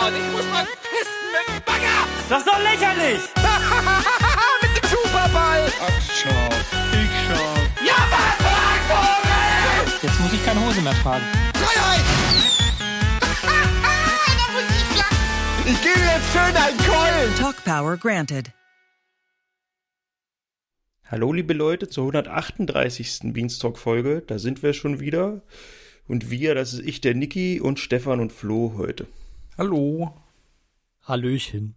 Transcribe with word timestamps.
Gott, 0.00 0.12
ich 0.12 0.32
muss 0.32 0.44
mal 0.50 0.66
pissen 0.82 1.24
mit 1.30 1.46
dem 1.46 1.62
Bagger! 1.64 2.02
Das 2.28 2.38
ist 2.40 2.48
doch 2.48 2.58
lächerlich! 2.58 3.20
mit 4.62 4.70
dem 4.76 4.88
Superball! 4.90 5.72
Ach, 5.80 6.00
schau. 6.10 6.48
Ich 6.90 7.14
schau. 7.28 7.54
Ja, 7.86 7.94
was, 8.10 8.34
Vogel! 8.90 9.94
Jetzt 10.02 10.18
muss 10.20 10.32
ich 10.32 10.44
keine 10.44 10.66
Hose 10.66 10.80
mehr 10.80 10.94
tragen. 10.94 11.24
Freiheit! 11.54 12.04
ich 15.64 15.80
gebe 15.80 16.00
jetzt 16.00 16.32
schön 16.32 16.56
einen 16.56 16.78
Keulen! 16.78 17.34
Talk 17.36 17.64
Power 17.64 17.96
granted. 17.96 18.50
Hallo 21.08 21.32
liebe 21.32 21.54
Leute 21.54 21.88
zur 21.88 22.02
138. 22.06 23.32
Beanstalk-Folge. 23.32 24.24
Da 24.26 24.40
sind 24.40 24.64
wir 24.64 24.72
schon 24.72 24.98
wieder. 24.98 25.42
Und 26.08 26.32
wir, 26.32 26.56
das 26.56 26.72
ist 26.72 26.84
ich, 26.84 27.00
der 27.00 27.14
Niki 27.14 27.60
und 27.60 27.78
Stefan 27.78 28.18
und 28.18 28.32
Flo 28.32 28.74
heute. 28.76 29.06
Hallo. 29.56 30.12
Hallöchen. 31.02 31.76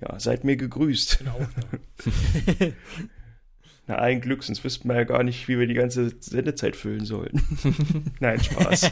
Ja, 0.00 0.18
seid 0.18 0.42
mir 0.42 0.56
gegrüßt. 0.56 1.18
Genau. 1.18 1.38
Na, 3.86 3.96
ein 3.96 4.22
Glück, 4.22 4.42
sonst 4.42 4.64
wüssten 4.64 4.88
wir 4.88 4.96
ja 4.96 5.04
gar 5.04 5.22
nicht, 5.22 5.46
wie 5.46 5.58
wir 5.58 5.66
die 5.66 5.74
ganze 5.74 6.14
Sendezeit 6.18 6.76
füllen 6.76 7.04
sollen. 7.04 7.42
Nein, 8.20 8.42
Spaß. 8.42 8.90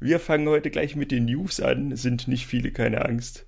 wir 0.00 0.18
fangen 0.18 0.48
heute 0.48 0.72
gleich 0.72 0.96
mit 0.96 1.12
den 1.12 1.26
News 1.26 1.60
an. 1.60 1.92
Es 1.92 2.02
sind 2.02 2.26
nicht 2.26 2.46
viele, 2.46 2.72
keine 2.72 3.04
Angst. 3.04 3.46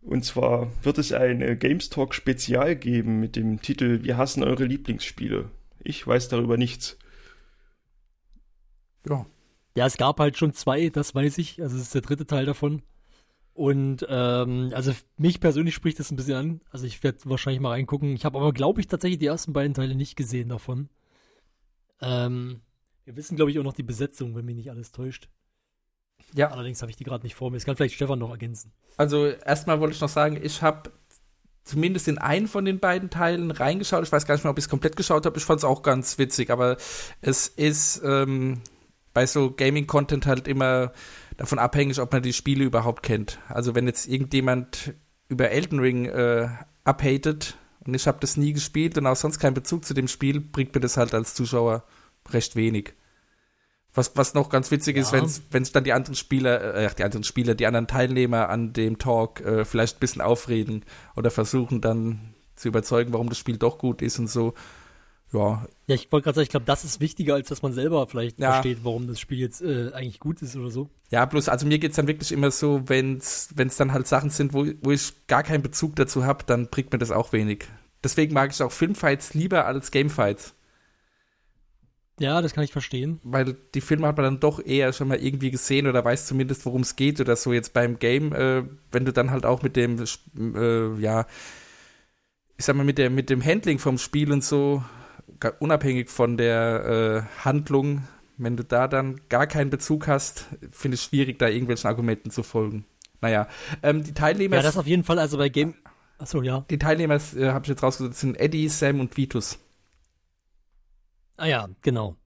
Und 0.00 0.24
zwar 0.24 0.72
wird 0.82 0.96
es 0.96 1.12
ein 1.12 1.58
Games 1.58 1.90
Talk 1.90 2.14
Spezial 2.14 2.74
geben 2.74 3.20
mit 3.20 3.36
dem 3.36 3.60
Titel 3.60 4.02
Wir 4.02 4.16
hassen 4.16 4.42
eure 4.42 4.64
Lieblingsspiele. 4.64 5.50
Ich 5.84 6.06
weiß 6.06 6.30
darüber 6.30 6.56
nichts. 6.56 6.96
Ja. 9.08 9.26
Ja, 9.76 9.86
es 9.86 9.96
gab 9.96 10.18
halt 10.18 10.36
schon 10.36 10.52
zwei, 10.52 10.88
das 10.88 11.14
weiß 11.14 11.38
ich. 11.38 11.62
Also 11.62 11.76
es 11.76 11.82
ist 11.82 11.94
der 11.94 12.02
dritte 12.02 12.26
Teil 12.26 12.44
davon. 12.44 12.82
Und 13.52 14.06
ähm, 14.08 14.70
also 14.74 14.92
mich 15.16 15.40
persönlich 15.40 15.74
spricht 15.74 15.98
das 15.98 16.10
ein 16.10 16.16
bisschen 16.16 16.36
an. 16.36 16.60
Also 16.70 16.86
ich 16.86 17.02
werde 17.02 17.18
wahrscheinlich 17.24 17.60
mal 17.60 17.70
reingucken. 17.70 18.14
Ich 18.14 18.24
habe 18.24 18.38
aber, 18.38 18.52
glaube 18.52 18.80
ich, 18.80 18.88
tatsächlich 18.88 19.18
die 19.18 19.26
ersten 19.26 19.52
beiden 19.52 19.74
Teile 19.74 19.94
nicht 19.94 20.16
gesehen 20.16 20.48
davon. 20.48 20.88
Ähm, 22.00 22.60
wir 23.04 23.16
wissen, 23.16 23.36
glaube 23.36 23.50
ich, 23.50 23.58
auch 23.58 23.64
noch 23.64 23.72
die 23.72 23.82
Besetzung, 23.82 24.34
wenn 24.34 24.44
mich 24.44 24.56
nicht 24.56 24.70
alles 24.70 24.92
täuscht. 24.92 25.28
Ja. 26.34 26.50
Allerdings 26.50 26.80
habe 26.80 26.90
ich 26.90 26.96
die 26.96 27.04
gerade 27.04 27.24
nicht 27.24 27.34
vor 27.34 27.50
mir. 27.50 27.56
Das 27.56 27.64
kann 27.64 27.76
vielleicht 27.76 27.94
Stefan 27.94 28.18
noch 28.18 28.30
ergänzen. 28.30 28.72
Also 28.96 29.26
erstmal 29.26 29.80
wollte 29.80 29.94
ich 29.94 30.00
noch 30.00 30.08
sagen, 30.08 30.38
ich 30.42 30.62
habe 30.62 30.90
zumindest 31.64 32.08
in 32.08 32.18
einen 32.18 32.48
von 32.48 32.64
den 32.64 32.78
beiden 32.78 33.10
Teilen 33.10 33.50
reingeschaut. 33.50 34.04
Ich 34.04 34.12
weiß 34.12 34.26
gar 34.26 34.34
nicht 34.34 34.44
mehr, 34.44 34.50
ob 34.50 34.58
ich 34.58 34.64
es 34.64 34.68
komplett 34.68 34.96
geschaut 34.96 35.26
habe. 35.26 35.38
Ich 35.38 35.44
fand 35.44 35.58
es 35.58 35.64
auch 35.64 35.82
ganz 35.82 36.18
witzig, 36.18 36.50
aber 36.50 36.76
es 37.20 37.48
ist 37.48 38.02
ähm, 38.04 38.60
bei 39.12 39.26
so 39.26 39.50
Gaming-Content 39.50 40.26
halt 40.26 40.46
immer 40.48 40.92
davon 41.36 41.58
abhängig, 41.58 42.00
ob 42.00 42.12
man 42.12 42.22
die 42.22 42.32
Spiele 42.32 42.64
überhaupt 42.64 43.02
kennt. 43.02 43.38
Also 43.48 43.74
wenn 43.74 43.86
jetzt 43.86 44.06
irgendjemand 44.06 44.94
über 45.28 45.50
Elden 45.50 45.78
Ring 45.80 46.06
äh, 46.06 46.48
abhatet 46.84 47.56
und 47.86 47.94
ich 47.94 48.06
habe 48.06 48.18
das 48.20 48.36
nie 48.36 48.52
gespielt 48.52 48.98
und 48.98 49.06
auch 49.06 49.16
sonst 49.16 49.38
keinen 49.38 49.54
Bezug 49.54 49.84
zu 49.84 49.94
dem 49.94 50.08
Spiel, 50.08 50.40
bringt 50.40 50.74
mir 50.74 50.80
das 50.80 50.96
halt 50.96 51.14
als 51.14 51.34
Zuschauer 51.34 51.84
recht 52.30 52.56
wenig. 52.56 52.94
Was, 53.92 54.12
was 54.14 54.34
noch 54.34 54.50
ganz 54.50 54.70
witzig 54.70 54.96
Ja. 54.96 55.02
ist, 55.02 55.42
wenn 55.50 55.64
sich 55.64 55.72
dann 55.72 55.82
die 55.84 55.92
anderen 55.92 56.14
Spieler, 56.14 56.74
äh, 56.74 56.90
die 56.96 57.02
anderen 57.02 57.24
Spieler, 57.24 57.54
die 57.54 57.66
anderen 57.66 57.88
Teilnehmer 57.88 58.48
an 58.48 58.72
dem 58.72 58.98
Talk 58.98 59.40
äh, 59.40 59.64
vielleicht 59.64 59.96
ein 59.96 60.00
bisschen 60.00 60.22
aufreden 60.22 60.84
oder 61.16 61.30
versuchen 61.30 61.80
dann 61.80 62.34
zu 62.54 62.68
überzeugen, 62.68 63.12
warum 63.12 63.28
das 63.28 63.38
Spiel 63.38 63.56
doch 63.56 63.78
gut 63.78 64.02
ist 64.02 64.18
und 64.18 64.28
so. 64.28 64.54
Ja, 65.32 65.66
Ja, 65.86 65.94
ich 65.94 66.10
wollte 66.10 66.24
gerade 66.24 66.34
sagen, 66.36 66.44
ich 66.44 66.50
glaube, 66.50 66.66
das 66.66 66.84
ist 66.84 67.00
wichtiger, 67.00 67.34
als 67.34 67.48
dass 67.48 67.62
man 67.62 67.72
selber 67.72 68.06
vielleicht 68.08 68.38
Ja. 68.40 68.52
versteht, 68.52 68.78
warum 68.82 69.06
das 69.06 69.20
Spiel 69.20 69.38
jetzt 69.38 69.62
äh, 69.62 69.92
eigentlich 69.92 70.18
gut 70.20 70.42
ist 70.42 70.56
oder 70.56 70.70
so. 70.70 70.90
ja, 71.10 71.24
bloß, 71.24 71.48
also 71.48 71.66
mir 71.66 71.78
geht's 71.78 71.96
dann 71.96 72.08
wirklich 72.08 72.32
immer 72.32 72.50
so, 72.50 72.82
wenn's 72.86 73.50
wenn's 73.54 73.76
dann 73.76 73.92
halt 73.92 74.06
Sachen 74.08 74.30
sind, 74.30 74.52
wo, 74.54 74.66
wo 74.82 74.90
ich 74.90 75.26
gar 75.28 75.42
keinen 75.42 75.62
Bezug 75.62 75.94
dazu 75.96 76.24
habe, 76.24 76.44
dann 76.46 76.68
bringt 76.68 76.92
mir 76.92 76.98
das 76.98 77.10
auch 77.12 77.32
wenig. 77.32 77.64
Deswegen 78.02 78.34
mag 78.34 78.50
ich 78.52 78.62
auch 78.62 78.72
Filmfights 78.72 79.34
lieber 79.34 79.66
als 79.66 79.90
Gamefights. 79.90 80.54
Ja, 82.18 82.42
das 82.42 82.52
kann 82.52 82.64
ich 82.64 82.72
verstehen. 82.72 83.18
weil 83.22 83.56
die 83.74 83.80
Filme 83.80 84.06
hat 84.06 84.16
man 84.16 84.24
dann 84.24 84.40
doch 84.40 84.62
eher 84.64 84.92
schon 84.92 85.08
mal 85.08 85.18
irgendwie 85.18 85.50
gesehen 85.50 85.86
oder 85.86 86.04
weiß 86.04 86.26
zumindest, 86.26 86.66
worum 86.66 86.82
es 86.82 86.94
geht 86.96 87.18
oder 87.20 87.34
so. 87.34 87.52
Jetzt 87.52 87.72
beim 87.72 87.98
Game, 87.98 88.32
äh, 88.34 88.62
wenn 88.92 89.04
du 89.06 89.12
dann 89.12 89.30
halt 89.30 89.46
auch 89.46 89.62
mit 89.62 89.74
dem, 89.76 90.04
äh, 90.54 91.00
ja, 91.00 91.26
ich 92.58 92.64
sag 92.66 92.76
mal, 92.76 92.84
mit, 92.84 92.98
der, 92.98 93.08
mit 93.08 93.30
dem 93.30 93.42
Handling 93.44 93.78
vom 93.78 93.96
Spiel 93.96 94.32
und 94.32 94.44
so, 94.44 94.84
unabhängig 95.58 96.10
von 96.10 96.36
der 96.36 97.26
äh, 97.38 97.44
Handlung, 97.44 98.06
wenn 98.36 98.56
du 98.56 98.64
da 98.64 98.88
dann 98.88 99.20
gar 99.28 99.46
keinen 99.46 99.70
Bezug 99.70 100.08
hast, 100.08 100.46
finde 100.70 100.94
ich 100.94 101.02
es 101.02 101.04
schwierig, 101.04 101.38
da 101.38 101.48
irgendwelchen 101.48 101.88
Argumenten 101.88 102.30
zu 102.30 102.42
folgen. 102.42 102.84
Naja, 103.20 103.48
ähm, 103.82 104.02
die 104.02 104.14
Teilnehmer, 104.14 104.56
Ja, 104.56 104.62
das 104.62 104.78
auf 104.78 104.86
jeden 104.86 105.04
Fall, 105.04 105.18
also 105.18 105.36
bei 105.36 105.48
Game. 105.48 105.74
Achso, 106.18 106.42
ja. 106.42 106.64
die 106.70 106.78
Teilnehmer 106.78 107.18
äh, 107.36 107.48
habe 107.48 107.64
ich 107.64 107.68
jetzt 107.68 107.82
rausgesucht, 107.82 108.14
sind 108.14 108.38
Eddie, 108.38 108.68
Sam 108.68 109.00
und 109.00 109.16
Vitus. 109.16 109.58
Ah 111.36 111.46
ja, 111.46 111.68
genau. 111.82 112.16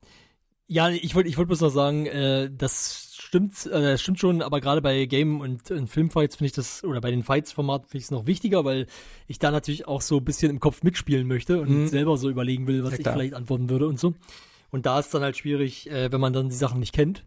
Ja, 0.66 0.88
ich 0.88 1.14
wollte 1.14 1.28
ich 1.28 1.36
wollte 1.36 1.48
bloß 1.48 1.60
noch 1.60 1.68
sagen, 1.70 2.06
äh, 2.06 2.50
das 2.56 3.14
stimmt, 3.20 3.66
äh, 3.66 3.70
das 3.92 4.00
stimmt 4.02 4.18
schon, 4.18 4.40
aber 4.40 4.60
gerade 4.60 4.80
bei 4.80 5.04
Game- 5.04 5.40
und, 5.40 5.70
und 5.70 5.88
Filmfights 5.88 6.36
finde 6.36 6.46
ich 6.46 6.52
das, 6.52 6.82
oder 6.84 7.00
bei 7.02 7.10
den 7.10 7.22
Fights-Formaten 7.22 7.86
finde 7.88 7.98
ich 7.98 8.04
es 8.04 8.10
noch 8.10 8.26
wichtiger, 8.26 8.64
weil 8.64 8.86
ich 9.26 9.38
da 9.38 9.50
natürlich 9.50 9.86
auch 9.86 10.00
so 10.00 10.18
ein 10.18 10.24
bisschen 10.24 10.50
im 10.50 10.60
Kopf 10.60 10.82
mitspielen 10.82 11.26
möchte 11.26 11.60
und 11.60 11.68
Mhm. 11.82 11.86
selber 11.88 12.16
so 12.16 12.30
überlegen 12.30 12.66
will, 12.66 12.82
was 12.82 12.92
Ja, 12.92 12.98
ich 13.00 13.08
vielleicht 13.08 13.34
antworten 13.34 13.68
würde 13.68 13.86
und 13.88 14.00
so. 14.00 14.14
Und 14.70 14.86
da 14.86 14.98
ist 15.00 15.12
dann 15.12 15.22
halt 15.22 15.36
schwierig, 15.36 15.90
äh, 15.90 16.10
wenn 16.10 16.20
man 16.20 16.32
dann 16.32 16.48
die 16.48 16.54
Sachen 16.56 16.80
nicht 16.80 16.94
kennt. 16.94 17.24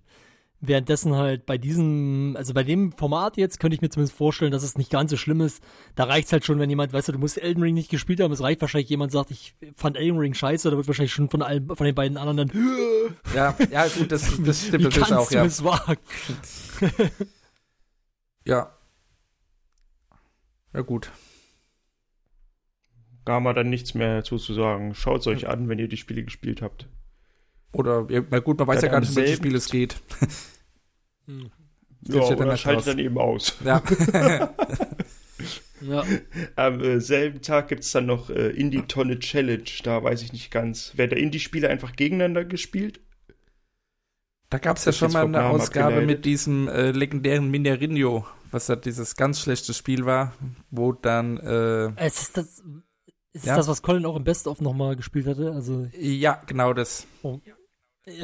Währenddessen 0.60 1.16
halt 1.16 1.46
bei 1.46 1.58
diesem, 1.58 2.36
also 2.36 2.54
bei 2.54 2.64
dem 2.64 2.92
Format 2.92 3.38
jetzt 3.38 3.60
könnte 3.60 3.76
ich 3.76 3.82
mir 3.82 3.90
zumindest 3.90 4.18
vorstellen, 4.18 4.52
dass 4.52 4.64
es 4.64 4.78
nicht 4.78 4.90
ganz 4.90 5.12
so 5.12 5.18
schlimm 5.18 5.42
ist. 5.42 5.64
Da 5.96 6.06
reicht's 6.06 6.32
halt 6.32 6.46
schon, 6.46 6.58
wenn 6.60 6.70
jemand, 6.70 6.94
weißt 6.94 7.10
du, 7.10 7.12
du 7.12 7.20
musst 7.20 7.38
Elden 7.38 7.62
Ring 7.62 7.76
nicht 7.76 7.92
gespielt 7.92 8.20
haben. 8.20 8.32
Es 8.32 8.42
reicht 8.42 8.62
wahrscheinlich, 8.62 8.90
jemand 8.90 9.12
sagt, 9.12 9.30
ich 9.30 9.56
fand 9.76 9.98
Elden 9.98 10.18
Ring 10.18 10.34
scheiße, 10.34 10.72
da 10.72 10.76
wird 10.76 10.88
wahrscheinlich 10.88 11.14
schon 11.14 11.30
von 11.30 11.44
allen, 11.44 11.68
von 11.68 11.86
den 11.86 11.94
beiden 11.94 12.18
anderen 12.18 12.50
dann, 12.50 12.52
Ja, 13.36 13.56
ja, 13.72 13.88
gut, 13.88 14.12
das, 14.12 14.32
das 14.44 14.66
stimmt 14.66 14.80
wie 14.80 14.84
natürlich 14.86 15.14
auch, 15.14 15.30
du 15.30 15.36
ja. 15.36 15.46
es 15.46 15.64
wagen? 15.64 15.98
Ja. 18.48 18.74
Ja, 20.74 20.82
gut. 20.82 21.12
Da 23.26 23.34
haben 23.34 23.44
wir 23.44 23.54
dann 23.54 23.70
nichts 23.70 23.94
mehr 23.94 24.18
dazu 24.18 24.38
zu 24.38 24.54
sagen. 24.54 24.94
Schaut 24.96 25.20
es 25.20 25.28
euch 25.28 25.50
an, 25.50 25.68
wenn 25.68 25.80
ihr 25.80 25.90
die 25.90 25.98
Spiele 25.98 26.24
gespielt 26.24 26.62
habt. 26.62 26.88
Oder, 27.74 28.08
na 28.30 28.40
gut, 28.40 28.58
man 28.60 28.68
weiß 28.68 28.82
Ja, 28.82 28.88
ja, 28.88 28.92
gar 28.92 29.02
dann 29.02 29.10
nicht, 29.10 29.12
um 29.12 29.16
welche 29.18 29.28
selben- 29.30 29.44
Spiele 29.44 29.58
es 29.58 29.70
geht. 29.70 29.96
Hm. 31.26 31.52
Ja, 32.04 32.30
ja 32.30 32.36
dann 32.36 32.58
schaltet 32.58 32.88
dann 32.88 33.00
eben 33.00 33.18
aus. 33.18 33.58
Ja. 33.64 33.82
Ja. 35.82 36.04
Am 36.56 36.82
äh, 36.82 37.00
selben 37.00 37.42
Tag 37.44 37.68
gibt 37.68 37.84
es 37.84 37.92
dann 37.92 38.08
noch 38.08 38.32
äh, 38.32 38.50
Indie-Tonne 38.50 39.20
Challenge. 39.20 39.64
Da 39.84 40.04
weiß 40.04 40.24
ich 40.24 40.34
nicht 40.34 40.50
ganz. 40.50 40.94
Wer 40.96 41.06
der 41.08 41.20
Indie-Spiele 41.20 41.70
einfach 41.70 41.96
gegeneinander 41.96 42.46
gespielt? 42.46 43.00
da 44.50 44.58
gab 44.60 44.78
es 44.78 44.86
ja 44.86 44.92
schon 44.94 45.12
mal 45.12 45.24
eine 45.24 45.32
Namen 45.34 45.56
Ausgabe 45.62 45.88
abgeleitet. 45.88 46.08
mit 46.08 46.26
diesem 46.26 46.68
äh, 46.70 46.92
legendären 46.92 47.52
Minerinho, 47.52 48.26
was 48.50 48.70
ja 48.70 48.76
dieses 48.78 49.16
ganz 49.18 49.42
schlechte 49.42 49.74
Spiel 49.74 50.06
war, 50.06 50.34
wo 50.72 50.94
dann, 50.94 51.38
äh, 51.38 51.92
Es 51.98 52.22
ist 52.22 52.38
das, 52.38 52.64
ist 53.34 53.46
Ja. 53.46 53.58
das, 53.58 53.68
was 53.68 53.82
Colin 53.82 54.06
auch 54.06 54.16
im 54.16 54.24
Best-of 54.24 54.62
nochmal 54.62 54.96
gespielt 54.96 55.28
hatte? 55.28 55.52
Also, 55.52 55.88
ja, 56.00 56.42
genau 56.48 56.74
das. 56.74 57.06
ja, 57.24 57.38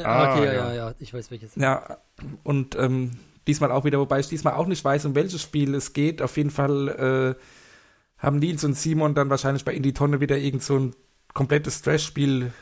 Ah, 0.03 0.33
okay, 0.33 0.45
ja, 0.45 0.53
ja. 0.53 0.53
ja, 0.53 0.73
ja, 0.73 0.95
ich 0.99 1.13
weiß 1.13 1.29
welches. 1.31 1.55
Ja, 1.55 1.97
und 2.44 2.75
ähm, 2.75 3.11
diesmal 3.47 3.71
auch 3.71 3.83
wieder, 3.85 3.99
wobei 3.99 4.19
ich 4.19 4.29
diesmal 4.29 4.53
auch 4.53 4.67
nicht 4.67 4.83
weiß, 4.83 5.05
um 5.05 5.16
welches 5.16 5.41
Spiel 5.41 5.75
es 5.75 5.94
geht. 5.94 6.21
Auf 6.21 6.38
jeden 6.38 6.51
Fall 6.51 7.35
äh, 7.38 7.41
haben 8.17 8.39
Nils 8.39 8.63
und 8.63 8.75
Simon 8.75 9.16
dann 9.16 9.29
wahrscheinlich 9.29 9.66
bei 9.66 9.73
Indie 9.73 9.93
Tonne 9.93 10.22
wieder 10.22 10.38
irgend 10.38 10.63
so 10.63 10.77
ein 10.77 10.95
komplettes 11.33 11.81
Trash-Spiel 11.81 12.53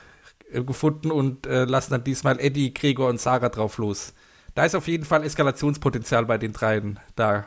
äh, 0.51 0.63
gefunden 0.63 1.11
und 1.11 1.45
äh, 1.45 1.65
lassen 1.65 1.91
dann 1.91 2.03
diesmal 2.03 2.39
Eddie, 2.39 2.73
Gregor 2.73 3.09
und 3.09 3.19
Sarah 3.19 3.49
drauf 3.49 3.77
los. 3.77 4.13
Da 4.55 4.65
ist 4.65 4.75
auf 4.75 4.87
jeden 4.87 5.05
Fall 5.05 5.23
Eskalationspotenzial 5.23 6.25
bei 6.25 6.37
den 6.37 6.53
dreien 6.53 6.99
da. 7.15 7.45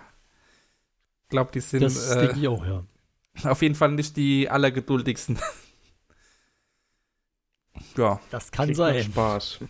Ich 1.25 1.31
glaube, 1.31 1.51
die 1.53 1.61
sind 1.61 1.83
Das 1.83 2.11
äh, 2.11 2.27
denke 2.27 2.41
ich 2.41 2.49
auch, 2.49 2.65
ja. 2.65 2.85
auf 3.51 3.63
jeden 3.63 3.75
Fall 3.75 3.91
nicht 3.93 4.17
die 4.17 4.49
allergeduldigsten. 4.49 5.39
ja. 7.97 8.21
Das 8.31 8.51
kann 8.53 8.67
Klingt 8.67 8.77
sein. 8.77 9.03
Spaß. 9.03 9.61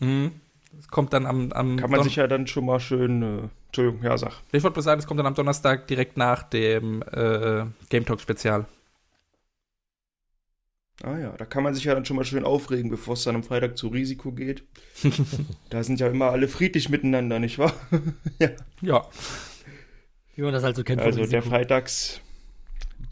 Mhm. 0.00 0.32
Das 0.72 0.88
kommt 0.88 1.12
dann 1.12 1.26
am, 1.26 1.52
am 1.52 1.76
Kann 1.76 1.90
man 1.90 1.98
Don- 2.00 2.04
sich 2.04 2.16
ja 2.16 2.26
dann 2.26 2.46
schon 2.46 2.66
mal 2.66 2.80
schön. 2.80 3.22
Äh, 3.22 3.48
Entschuldigung, 3.66 4.02
ja, 4.04 4.16
sag. 4.18 4.32
Ich 4.52 4.62
wollte 4.62 4.74
bloß 4.74 4.84
sagen, 4.84 5.00
es 5.00 5.06
kommt 5.06 5.18
dann 5.18 5.26
am 5.26 5.34
Donnerstag 5.34 5.86
direkt 5.86 6.16
nach 6.16 6.42
dem 6.44 7.02
äh, 7.12 7.64
Game 7.90 8.04
Talk 8.04 8.20
Spezial. 8.20 8.66
Ah 11.02 11.18
ja, 11.18 11.30
da 11.36 11.44
kann 11.44 11.64
man 11.64 11.74
sich 11.74 11.84
ja 11.84 11.94
dann 11.94 12.04
schon 12.04 12.16
mal 12.16 12.24
schön 12.24 12.44
aufregen, 12.44 12.88
bevor 12.88 13.14
es 13.14 13.24
dann 13.24 13.34
am 13.34 13.42
Freitag 13.42 13.76
zu 13.76 13.88
Risiko 13.88 14.30
geht. 14.32 14.62
da 15.70 15.82
sind 15.82 15.98
ja 16.00 16.06
immer 16.06 16.30
alle 16.30 16.46
friedlich 16.48 16.88
miteinander, 16.88 17.40
nicht 17.40 17.58
wahr? 17.58 17.72
ja. 18.38 18.50
Ja. 18.80 19.06
Wie 20.36 20.42
man 20.42 20.52
das 20.52 20.62
halt 20.62 20.76
so 20.76 20.84
kennt. 20.84 21.00
von 21.02 21.10
Also 21.12 21.26
der. 21.26 21.42
Freitags, 21.42 22.20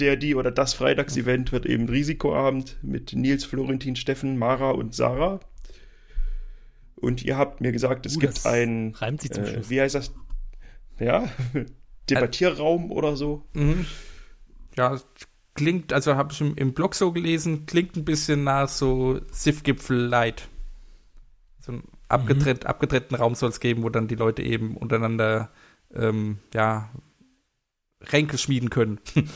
der, 0.00 0.16
die 0.16 0.34
oder 0.34 0.50
das 0.50 0.74
Freitagsevent 0.74 1.52
wird 1.52 1.66
eben 1.66 1.88
Risikoabend 1.88 2.78
mit 2.82 3.12
Nils, 3.14 3.44
Florentin, 3.44 3.96
Steffen, 3.96 4.38
Mara 4.38 4.70
und 4.70 4.94
Sarah. 4.94 5.40
Und 6.96 7.24
ihr 7.24 7.36
habt 7.36 7.60
mir 7.60 7.72
gesagt, 7.72 8.06
es 8.06 8.16
Uh, 8.16 8.20
gibt 8.20 8.36
das 8.36 8.46
ein, 8.46 8.94
reimt 8.96 9.20
sich 9.20 9.32
zum 9.32 9.44
äh, 9.44 9.48
Schluss. 9.48 9.70
wie 9.70 9.80
heißt 9.80 9.94
das? 9.94 10.12
Ja, 11.00 11.28
Debattierraum 12.10 12.92
oder 12.92 13.16
so. 13.16 13.44
Mhm. 13.54 13.86
Ja, 14.76 15.00
klingt, 15.54 15.92
also 15.92 16.16
habe 16.16 16.32
ich 16.32 16.40
im, 16.40 16.54
im 16.54 16.74
Blog 16.74 16.94
so 16.94 17.12
gelesen, 17.12 17.66
klingt 17.66 17.96
ein 17.96 18.04
bisschen 18.04 18.44
nach 18.44 18.68
so 18.68 19.20
Sif-Gipfel-Light. 19.30 20.48
So 21.60 21.72
einen 21.72 21.82
abgetrennt, 22.08 22.66
abgetrennten 22.66 23.16
Raum 23.16 23.34
soll 23.34 23.50
es 23.50 23.60
geben, 23.60 23.82
wo 23.82 23.88
dann 23.88 24.08
die 24.08 24.14
Leute 24.14 24.42
eben 24.42 24.76
untereinander 24.76 25.50
ähm, 25.94 26.38
ja, 26.54 26.90
Ränke 28.00 28.38
schmieden 28.38 28.70
können. 28.70 29.00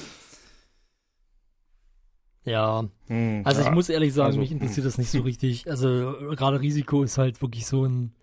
Ja, 2.46 2.88
Hm, 3.08 3.42
also 3.44 3.60
ja. 3.60 3.68
ich 3.68 3.74
muss 3.74 3.88
ehrlich 3.88 4.14
sagen, 4.14 4.28
also, 4.28 4.38
mich 4.40 4.52
interessiert 4.52 4.86
das 4.86 4.98
nicht 4.98 5.10
so 5.10 5.20
richtig. 5.20 5.68
Also 5.68 6.14
gerade 6.36 6.60
Risiko 6.60 7.02
ist 7.02 7.18
halt 7.18 7.42
wirklich 7.42 7.66
so 7.66 7.84
ein 7.84 8.14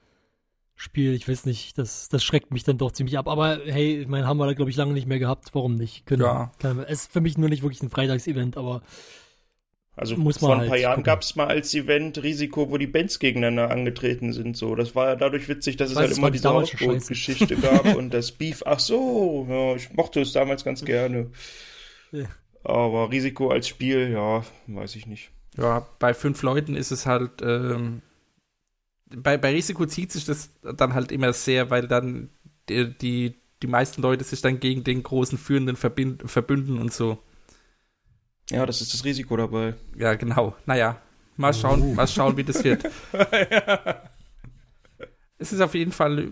Spiel, 0.76 1.14
ich 1.14 1.28
weiß 1.28 1.46
nicht, 1.46 1.78
das, 1.78 2.10
das 2.10 2.24
schreckt 2.24 2.52
mich 2.52 2.64
dann 2.64 2.78
doch 2.78 2.92
ziemlich 2.92 3.18
ab. 3.18 3.28
Aber 3.28 3.60
hey, 3.66 4.02
ich 4.02 4.08
meine, 4.08 4.26
haben 4.26 4.38
wir 4.38 4.48
da 4.48 4.54
glaube 4.54 4.72
ich 4.72 4.78
lange 4.78 4.94
nicht 4.94 5.08
mehr 5.08 5.20
gehabt, 5.20 5.50
warum 5.54 5.76
nicht? 5.76 6.06
Können, 6.06 6.24
Ja. 6.24 6.52
Kann, 6.60 6.80
es 6.80 7.04
ist 7.04 7.14
für 7.14 7.22
mich 7.22 7.38
nur 7.38 7.50
nicht 7.50 7.64
wirklich 7.64 7.84
ein 7.84 7.90
Freitagsevent, 7.90 8.58
aber 8.58 8.82
Also 9.96 10.18
muss 10.18 10.42
man 10.42 10.48
vor 10.48 10.56
ein 10.56 10.60
halt 10.62 10.70
paar 10.70 10.78
Jahren 10.80 11.04
gab 11.04 11.22
es 11.22 11.36
mal 11.36 11.48
als 11.48 11.74
Event 11.74 12.24
Risiko, 12.24 12.70
wo 12.72 12.78
die 12.78 12.88
Bands 12.88 13.20
gegeneinander 13.20 13.70
angetrieten 13.72 14.34
sind. 14.34 14.58
So, 14.58 14.76
das 14.76 14.96
war 14.96 15.10
ja 15.10 15.16
dadurch 15.16 15.48
witzig, 15.50 15.78
dass 15.78 15.92
es 15.92 15.96
weiß, 15.96 16.10
halt 16.10 16.18
immer 16.18 16.28
ich 16.28 16.34
diese 16.34 16.50
Hausboot-Geschichte 16.50 17.58
gab 17.58 17.86
und 17.96 18.12
das 18.14 18.32
Beef. 18.32 18.64
Ach 18.66 18.80
so, 18.80 19.46
ja, 19.50 19.76
ich 19.76 19.94
mochte 19.94 20.22
es 20.22 20.32
damals 20.34 20.64
ganz 20.64 20.84
gerne. 20.84 21.32
Ja. 22.12 22.26
Aber 22.64 23.12
Risiko 23.12 23.50
als 23.50 23.68
Spiel, 23.68 24.12
ja, 24.12 24.44
weiß 24.68 24.96
ich 24.96 25.06
nicht. 25.06 25.32
Ja, 25.58 25.86
bei 26.00 26.14
fünf 26.14 26.42
Leuten 26.42 26.76
ist 26.76 26.92
es 26.92 27.06
halt, 27.06 27.42
ähm, 27.42 28.02
bei, 29.06 29.38
bei 29.38 29.52
Risiko 29.52 29.86
zieht 29.86 30.12
sich 30.12 30.26
das 30.26 30.50
dann 30.62 30.94
halt 30.94 31.12
immer 31.12 31.34
sehr, 31.34 31.70
weil 31.70 31.88
dann 31.88 32.30
die, 32.70 32.98
die, 32.98 33.36
die 33.62 33.68
meisten 33.68 34.02
Leute 34.02 34.24
sich 34.24 34.42
dann 34.42 34.60
gegen 34.60 34.84
den 34.84 35.04
großen 35.04 35.38
Führenden 35.38 35.76
verbind, 35.76 36.30
verbünden 36.30 36.80
und 36.80 36.94
so. 36.94 37.20
Ja, 38.50 38.66
das 38.66 38.82
ist 38.82 38.94
das 38.94 39.06
Risiko 39.06 39.38
dabei. 39.38 39.76
Ja, 39.98 40.16
genau. 40.16 40.56
Naja, 40.66 41.02
mal 41.38 41.54
schauen, 41.54 41.82
Uh. 41.82 41.94
mal 41.94 42.08
schauen, 42.08 42.38
wie 42.38 42.44
das 42.44 42.64
wird. 42.64 42.84
Es 45.40 45.52
ist 45.52 45.60
auf 45.60 45.76
jeden 45.76 45.92
Fall 45.92 46.30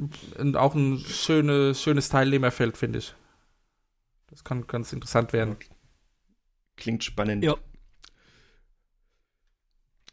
auch 0.53 0.73
ein 0.73 0.99
schöne, 0.99 1.75
schönes 1.75 2.07
Teilnehmerfeld, 2.07 2.77
finde 2.77 2.99
ich. 2.99 3.13
Das 4.29 4.45
kann 4.45 4.67
ganz 4.67 4.93
interessant 4.93 5.33
werden. 5.33 5.57
Klingt 6.81 7.03
spannend. 7.03 7.43
Ja. 7.43 7.55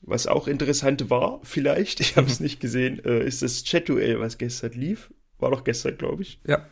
Was 0.02 0.26
auch 0.26 0.46
interessant 0.48 1.10
war, 1.10 1.40
vielleicht, 1.42 2.00
ich 2.00 2.16
habe 2.16 2.26
es 2.28 2.40
nicht 2.40 2.60
gesehen, 2.60 3.04
äh, 3.04 3.24
ist 3.24 3.42
das 3.42 3.64
Chat-Duell, 3.64 4.20
was 4.20 4.38
gestern 4.38 4.72
lief. 4.72 5.12
War 5.38 5.50
doch 5.50 5.64
gestern, 5.64 5.96
glaube 5.98 6.22
ich. 6.22 6.40
Ja. 6.46 6.66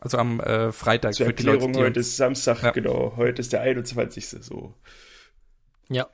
Also 0.00 0.18
am 0.18 0.40
äh, 0.40 0.72
Freitag 0.72 1.14
Zur 1.14 1.26
für 1.26 1.32
die 1.32 1.46
Erklärung, 1.46 1.72
Leute, 1.72 1.78
die 1.78 1.84
heute 1.84 2.00
uns- 2.00 2.08
ist 2.08 2.16
Samstag, 2.16 2.62
Ja. 2.62 2.70
genau. 2.70 3.14
Heute 3.16 3.40
ist 3.40 3.52
der 3.52 3.60
21. 3.62 4.26
So. 4.26 4.74
ja. 5.88 6.08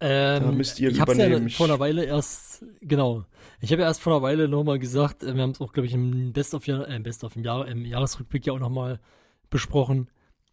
Da 0.00 0.36
Ähm, 0.36 0.56
müsst 0.56 0.78
ihr 0.78 0.90
ich 0.90 1.00
habe 1.00 1.14
ja 1.16 1.48
vor 1.48 1.66
einer 1.66 1.80
Weile 1.80 2.04
erst, 2.04 2.64
genau. 2.80 3.24
Ich 3.60 3.72
habe 3.72 3.82
ja 3.82 3.88
erst 3.88 4.00
vor 4.00 4.12
einer 4.12 4.22
Weile 4.22 4.46
nochmal 4.46 4.78
gesagt, 4.78 5.24
äh, 5.24 5.34
wir 5.34 5.42
haben 5.42 5.50
es 5.50 5.60
auch, 5.60 5.72
glaube 5.72 5.86
ich, 5.88 5.92
im 5.92 6.32
Best 6.32 6.54
of, 6.54 6.66
Jahr, 6.68 6.88
äh, 6.88 7.00
Best 7.00 7.24
of 7.24 7.34
im, 7.34 7.42
Jahr, 7.42 7.66
im 7.66 7.84
Jahresrückblick 7.84 8.46
ja 8.46 8.52
auch 8.52 8.60
nochmal 8.60 9.00
besprochen. 9.50 10.08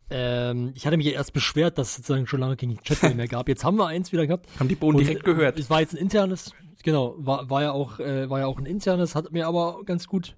Ähm, 0.10 0.72
ich 0.76 0.86
hatte 0.86 0.98
mich 0.98 1.08
ja 1.08 1.14
erst 1.14 1.34
beschwert, 1.34 1.78
dass 1.78 1.90
es 1.90 1.96
sozusagen 1.96 2.28
schon 2.28 2.40
lange 2.40 2.56
kein 2.56 2.78
Chat 2.84 3.16
mehr 3.16 3.28
gab. 3.28 3.50
Jetzt 3.50 3.64
haben 3.64 3.78
wir 3.78 3.88
eins 3.88 4.12
wieder 4.12 4.28
gehabt. 4.28 4.48
haben 4.60 4.68
die 4.68 4.76
Bohnen 4.76 5.00
direkt 5.00 5.24
gehört. 5.24 5.58
Es 5.58 5.70
war 5.70 5.82
jetzt 5.82 5.94
ein 5.94 5.98
internes, 5.98 6.52
genau, 6.84 7.16
war, 7.18 7.50
war 7.50 7.64
ja 7.64 7.72
auch, 7.72 8.00
äh, 8.00 8.30
war 8.30 8.40
ja 8.40 8.46
auch 8.46 8.60
ein 8.60 8.66
internes, 8.66 9.16
hat 9.16 9.32
mir 9.32 9.48
aber 9.48 9.84
ganz 9.86 10.08
gut 10.08 10.36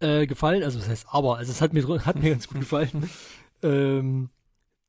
äh, 0.00 0.26
gefallen. 0.26 0.62
Also 0.62 0.78
das 0.78 0.88
heißt 0.88 1.06
aber, 1.10 1.38
also 1.38 1.50
es 1.50 1.60
hat 1.60 1.72
mir 1.72 1.86
hat 2.06 2.22
mir 2.22 2.30
ganz 2.30 2.48
gut 2.48 2.60
gefallen. 2.60 3.10
ähm, 3.62 4.30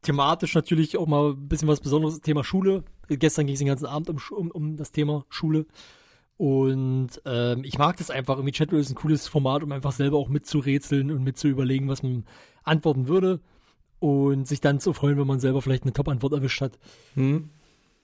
thematisch 0.03 0.53
natürlich 0.53 0.97
auch 0.97 1.07
mal 1.07 1.31
ein 1.31 1.47
bisschen 1.47 1.67
was 1.67 1.81
Besonderes, 1.81 2.21
Thema 2.21 2.43
Schule. 2.43 2.83
Gestern 3.07 3.47
ging 3.47 3.53
es 3.53 3.59
den 3.59 3.67
ganzen 3.67 3.87
Abend 3.87 4.09
um, 4.09 4.19
um, 4.31 4.51
um 4.51 4.77
das 4.77 4.91
Thema 4.91 5.25
Schule. 5.29 5.65
Und 6.37 7.21
ähm, 7.25 7.63
ich 7.65 7.77
mag 7.77 7.97
das 7.97 8.11
einfach. 8.11 8.37
Irgendwie 8.37 8.53
Chat 8.53 8.71
ist 8.71 8.91
ein 8.91 8.95
cooles 8.95 9.27
Format, 9.27 9.61
um 9.61 9.71
einfach 9.73 9.91
selber 9.91 10.17
auch 10.17 10.29
mitzurätseln 10.29 11.11
und 11.11 11.23
mitzuüberlegen, 11.23 11.89
was 11.89 12.01
man 12.01 12.23
antworten 12.63 13.07
würde. 13.09 13.41
Und 13.99 14.47
sich 14.47 14.61
dann 14.61 14.79
zu 14.79 14.93
freuen, 14.93 15.17
wenn 15.17 15.27
man 15.27 15.39
selber 15.39 15.61
vielleicht 15.61 15.83
eine 15.83 15.93
Top-Antwort 15.93 16.33
erwischt 16.33 16.61
hat. 16.61 16.79
Hm? 17.15 17.49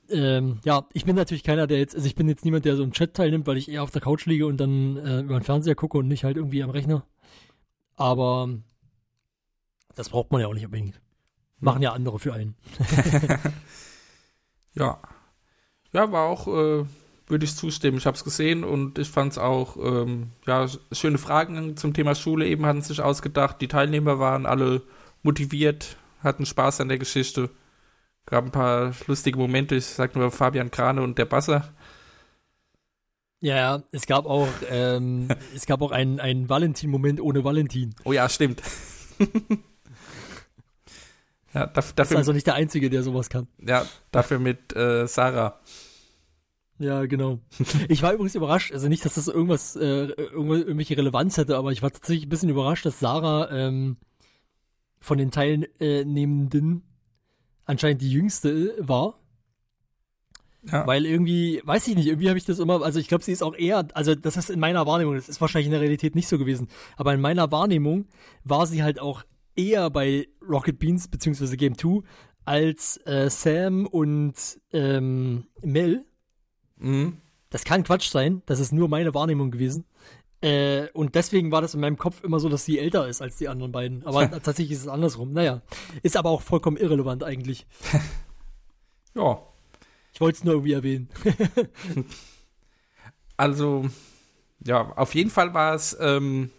Ähm, 0.09 0.59
ja, 0.65 0.85
ich 0.93 1.05
bin 1.05 1.15
natürlich 1.15 1.43
keiner, 1.43 1.67
der 1.67 1.79
jetzt, 1.79 1.95
also 1.95 2.05
ich 2.05 2.15
bin 2.15 2.27
jetzt 2.27 2.45
niemand, 2.45 2.65
der 2.65 2.75
so 2.75 2.83
im 2.83 2.91
Chat 2.91 3.13
teilnimmt, 3.13 3.47
weil 3.47 3.57
ich 3.57 3.69
eher 3.69 3.81
auf 3.81 3.91
der 3.91 4.01
Couch 4.01 4.25
liege 4.25 4.45
und 4.45 4.57
dann 4.57 4.97
äh, 4.97 5.21
über 5.21 5.39
den 5.39 5.43
Fernseher 5.43 5.75
gucke 5.75 5.97
und 5.97 6.07
nicht 6.07 6.23
halt 6.23 6.37
irgendwie 6.37 6.61
am 6.61 6.69
Rechner. 6.69 7.05
Aber 7.95 8.49
das 9.95 10.09
braucht 10.09 10.31
man 10.31 10.41
ja 10.41 10.47
auch 10.47 10.53
nicht 10.53 10.65
unbedingt. 10.65 11.01
Machen 11.59 11.81
ja 11.81 11.93
andere 11.93 12.19
für 12.19 12.33
einen. 12.33 12.55
Ja. 14.75 14.99
Ja, 15.93 16.11
war 16.11 16.27
auch, 16.27 16.47
äh, 16.47 16.85
würde 17.27 17.45
ich 17.45 17.55
zustimmen. 17.55 17.97
Ich 17.97 18.05
habe 18.05 18.15
es 18.15 18.23
gesehen 18.23 18.63
und 18.63 18.99
ich 18.99 19.09
fand 19.09 19.31
es 19.31 19.37
auch, 19.37 19.77
ähm, 19.77 20.31
ja, 20.45 20.67
schöne 20.91 21.17
Fragen 21.17 21.77
zum 21.77 21.93
Thema 21.93 22.13
Schule 22.13 22.45
eben 22.47 22.65
hatten 22.65 22.81
sich 22.81 23.01
ausgedacht. 23.01 23.61
Die 23.61 23.69
Teilnehmer 23.69 24.19
waren 24.19 24.45
alle 24.45 24.81
motiviert, 25.25 25.97
hatten 26.21 26.45
Spaß 26.45 26.79
an 26.81 26.87
der 26.87 26.99
Geschichte. 26.99 27.49
Gab 28.25 28.45
ein 28.45 28.51
paar 28.51 28.93
lustige 29.07 29.37
Momente. 29.37 29.75
Ich 29.75 29.85
sag 29.85 30.15
nur 30.15 30.31
Fabian 30.31 30.71
Krane 30.71 31.01
und 31.01 31.17
der 31.17 31.25
Basser. 31.25 31.73
Ja, 33.41 33.55
ja, 33.57 33.83
es 33.91 34.07
gab 34.07 34.25
auch, 34.25 34.47
ähm, 34.69 35.27
es 35.55 35.65
gab 35.65 35.81
auch 35.81 35.91
einen, 35.91 36.19
einen 36.19 36.47
Valentin-Moment 36.47 37.19
ohne 37.19 37.43
Valentin. 37.43 37.93
Oh 38.03 38.13
ja, 38.13 38.29
stimmt. 38.29 38.61
ja, 41.53 41.67
daf 41.67 41.73
Das 41.73 41.87
ist 41.87 41.99
dafür, 41.99 42.17
also 42.17 42.31
nicht 42.31 42.47
der 42.47 42.55
Einzige, 42.55 42.89
der 42.89 43.03
sowas 43.03 43.29
kann. 43.29 43.47
ja, 43.59 43.85
dafür 44.11 44.39
mit 44.39 44.75
äh, 44.75 45.07
Sarah. 45.07 45.59
Ja, 46.79 47.05
genau. 47.05 47.39
Ich 47.87 48.01
war 48.01 48.13
übrigens 48.13 48.35
überrascht, 48.35 48.71
also 48.71 48.87
nicht, 48.87 49.05
dass 49.05 49.13
das 49.15 49.27
irgendwas, 49.27 49.75
äh, 49.75 50.07
irgendwelche 50.07 50.97
Relevanz 50.97 51.37
hätte, 51.37 51.57
aber 51.57 51.71
ich 51.71 51.81
war 51.81 51.91
tatsächlich 51.91 52.25
ein 52.25 52.29
bisschen 52.29 52.49
überrascht, 52.49 52.85
dass 52.85 52.99
Sarah 52.99 53.49
ähm, 53.51 53.97
von 55.05 55.19
den 55.19 55.29
Teilnehmenden 55.29 56.81
anscheinend 57.65 58.01
die 58.01 58.11
jüngste 58.11 58.75
war. 58.79 59.19
Ja. 60.63 60.87
Weil 60.87 61.05
irgendwie, 61.05 61.61
weiß 61.63 61.87
ich 61.87 61.95
nicht, 61.95 62.07
irgendwie 62.07 62.27
habe 62.29 62.39
ich 62.39 62.45
das 62.45 62.57
immer, 62.57 62.81
also 62.81 62.99
ich 62.99 63.07
glaube, 63.07 63.23
sie 63.23 63.31
ist 63.31 63.43
auch 63.43 63.55
eher, 63.55 63.87
also 63.93 64.15
das 64.15 64.35
ist 64.35 64.49
in 64.49 64.59
meiner 64.59 64.87
Wahrnehmung, 64.87 65.13
das 65.13 65.29
ist 65.29 65.39
wahrscheinlich 65.39 65.67
in 65.67 65.73
der 65.73 65.81
Realität 65.81 66.15
nicht 66.15 66.27
so 66.27 66.39
gewesen, 66.39 66.69
aber 66.97 67.13
in 67.13 67.21
meiner 67.21 67.51
Wahrnehmung 67.51 68.07
war 68.43 68.65
sie 68.65 68.81
halt 68.81 68.99
auch 68.99 69.23
eher 69.55 69.91
bei 69.91 70.27
Rocket 70.41 70.79
Beans 70.79 71.07
beziehungsweise 71.07 71.55
Game 71.55 71.77
2 71.77 72.01
als 72.45 72.97
äh, 73.05 73.29
Sam 73.29 73.85
und 73.85 74.33
ähm, 74.73 75.45
Mel. 75.61 76.03
Mhm. 76.77 77.17
Das 77.51 77.63
kann 77.63 77.83
Quatsch 77.83 78.09
sein, 78.09 78.41
das 78.47 78.59
ist 78.59 78.73
nur 78.73 78.89
meine 78.89 79.13
Wahrnehmung 79.13 79.51
gewesen. 79.51 79.85
Äh, 80.41 80.89
und 80.93 81.15
deswegen 81.15 81.51
war 81.51 81.61
das 81.61 81.73
in 81.73 81.79
meinem 81.79 81.97
Kopf 81.97 82.23
immer 82.23 82.39
so, 82.39 82.49
dass 82.49 82.65
sie 82.65 82.77
älter 82.77 83.07
ist 83.07 83.21
als 83.21 83.37
die 83.37 83.47
anderen 83.47 83.71
beiden. 83.71 84.05
Aber 84.05 84.29
tatsächlich 84.43 84.71
ist 84.71 84.81
es 84.81 84.87
andersrum. 84.87 85.33
Naja, 85.33 85.61
ist 86.03 86.17
aber 86.17 86.29
auch 86.29 86.41
vollkommen 86.41 86.77
irrelevant 86.77 87.23
eigentlich. 87.23 87.65
Ja. 89.17 89.41
Ich 90.11 90.19
wollte 90.19 90.39
es 90.39 90.43
nur 90.43 90.55
irgendwie 90.55 90.73
erwähnen. 90.73 91.09
Also, 93.37 93.85
ja, 94.65 94.93
auf 94.95 95.13
jeden 95.13 95.29
Fall 95.29 95.53
war 95.53 95.75
es 95.75 95.95
ähm, 95.99 96.51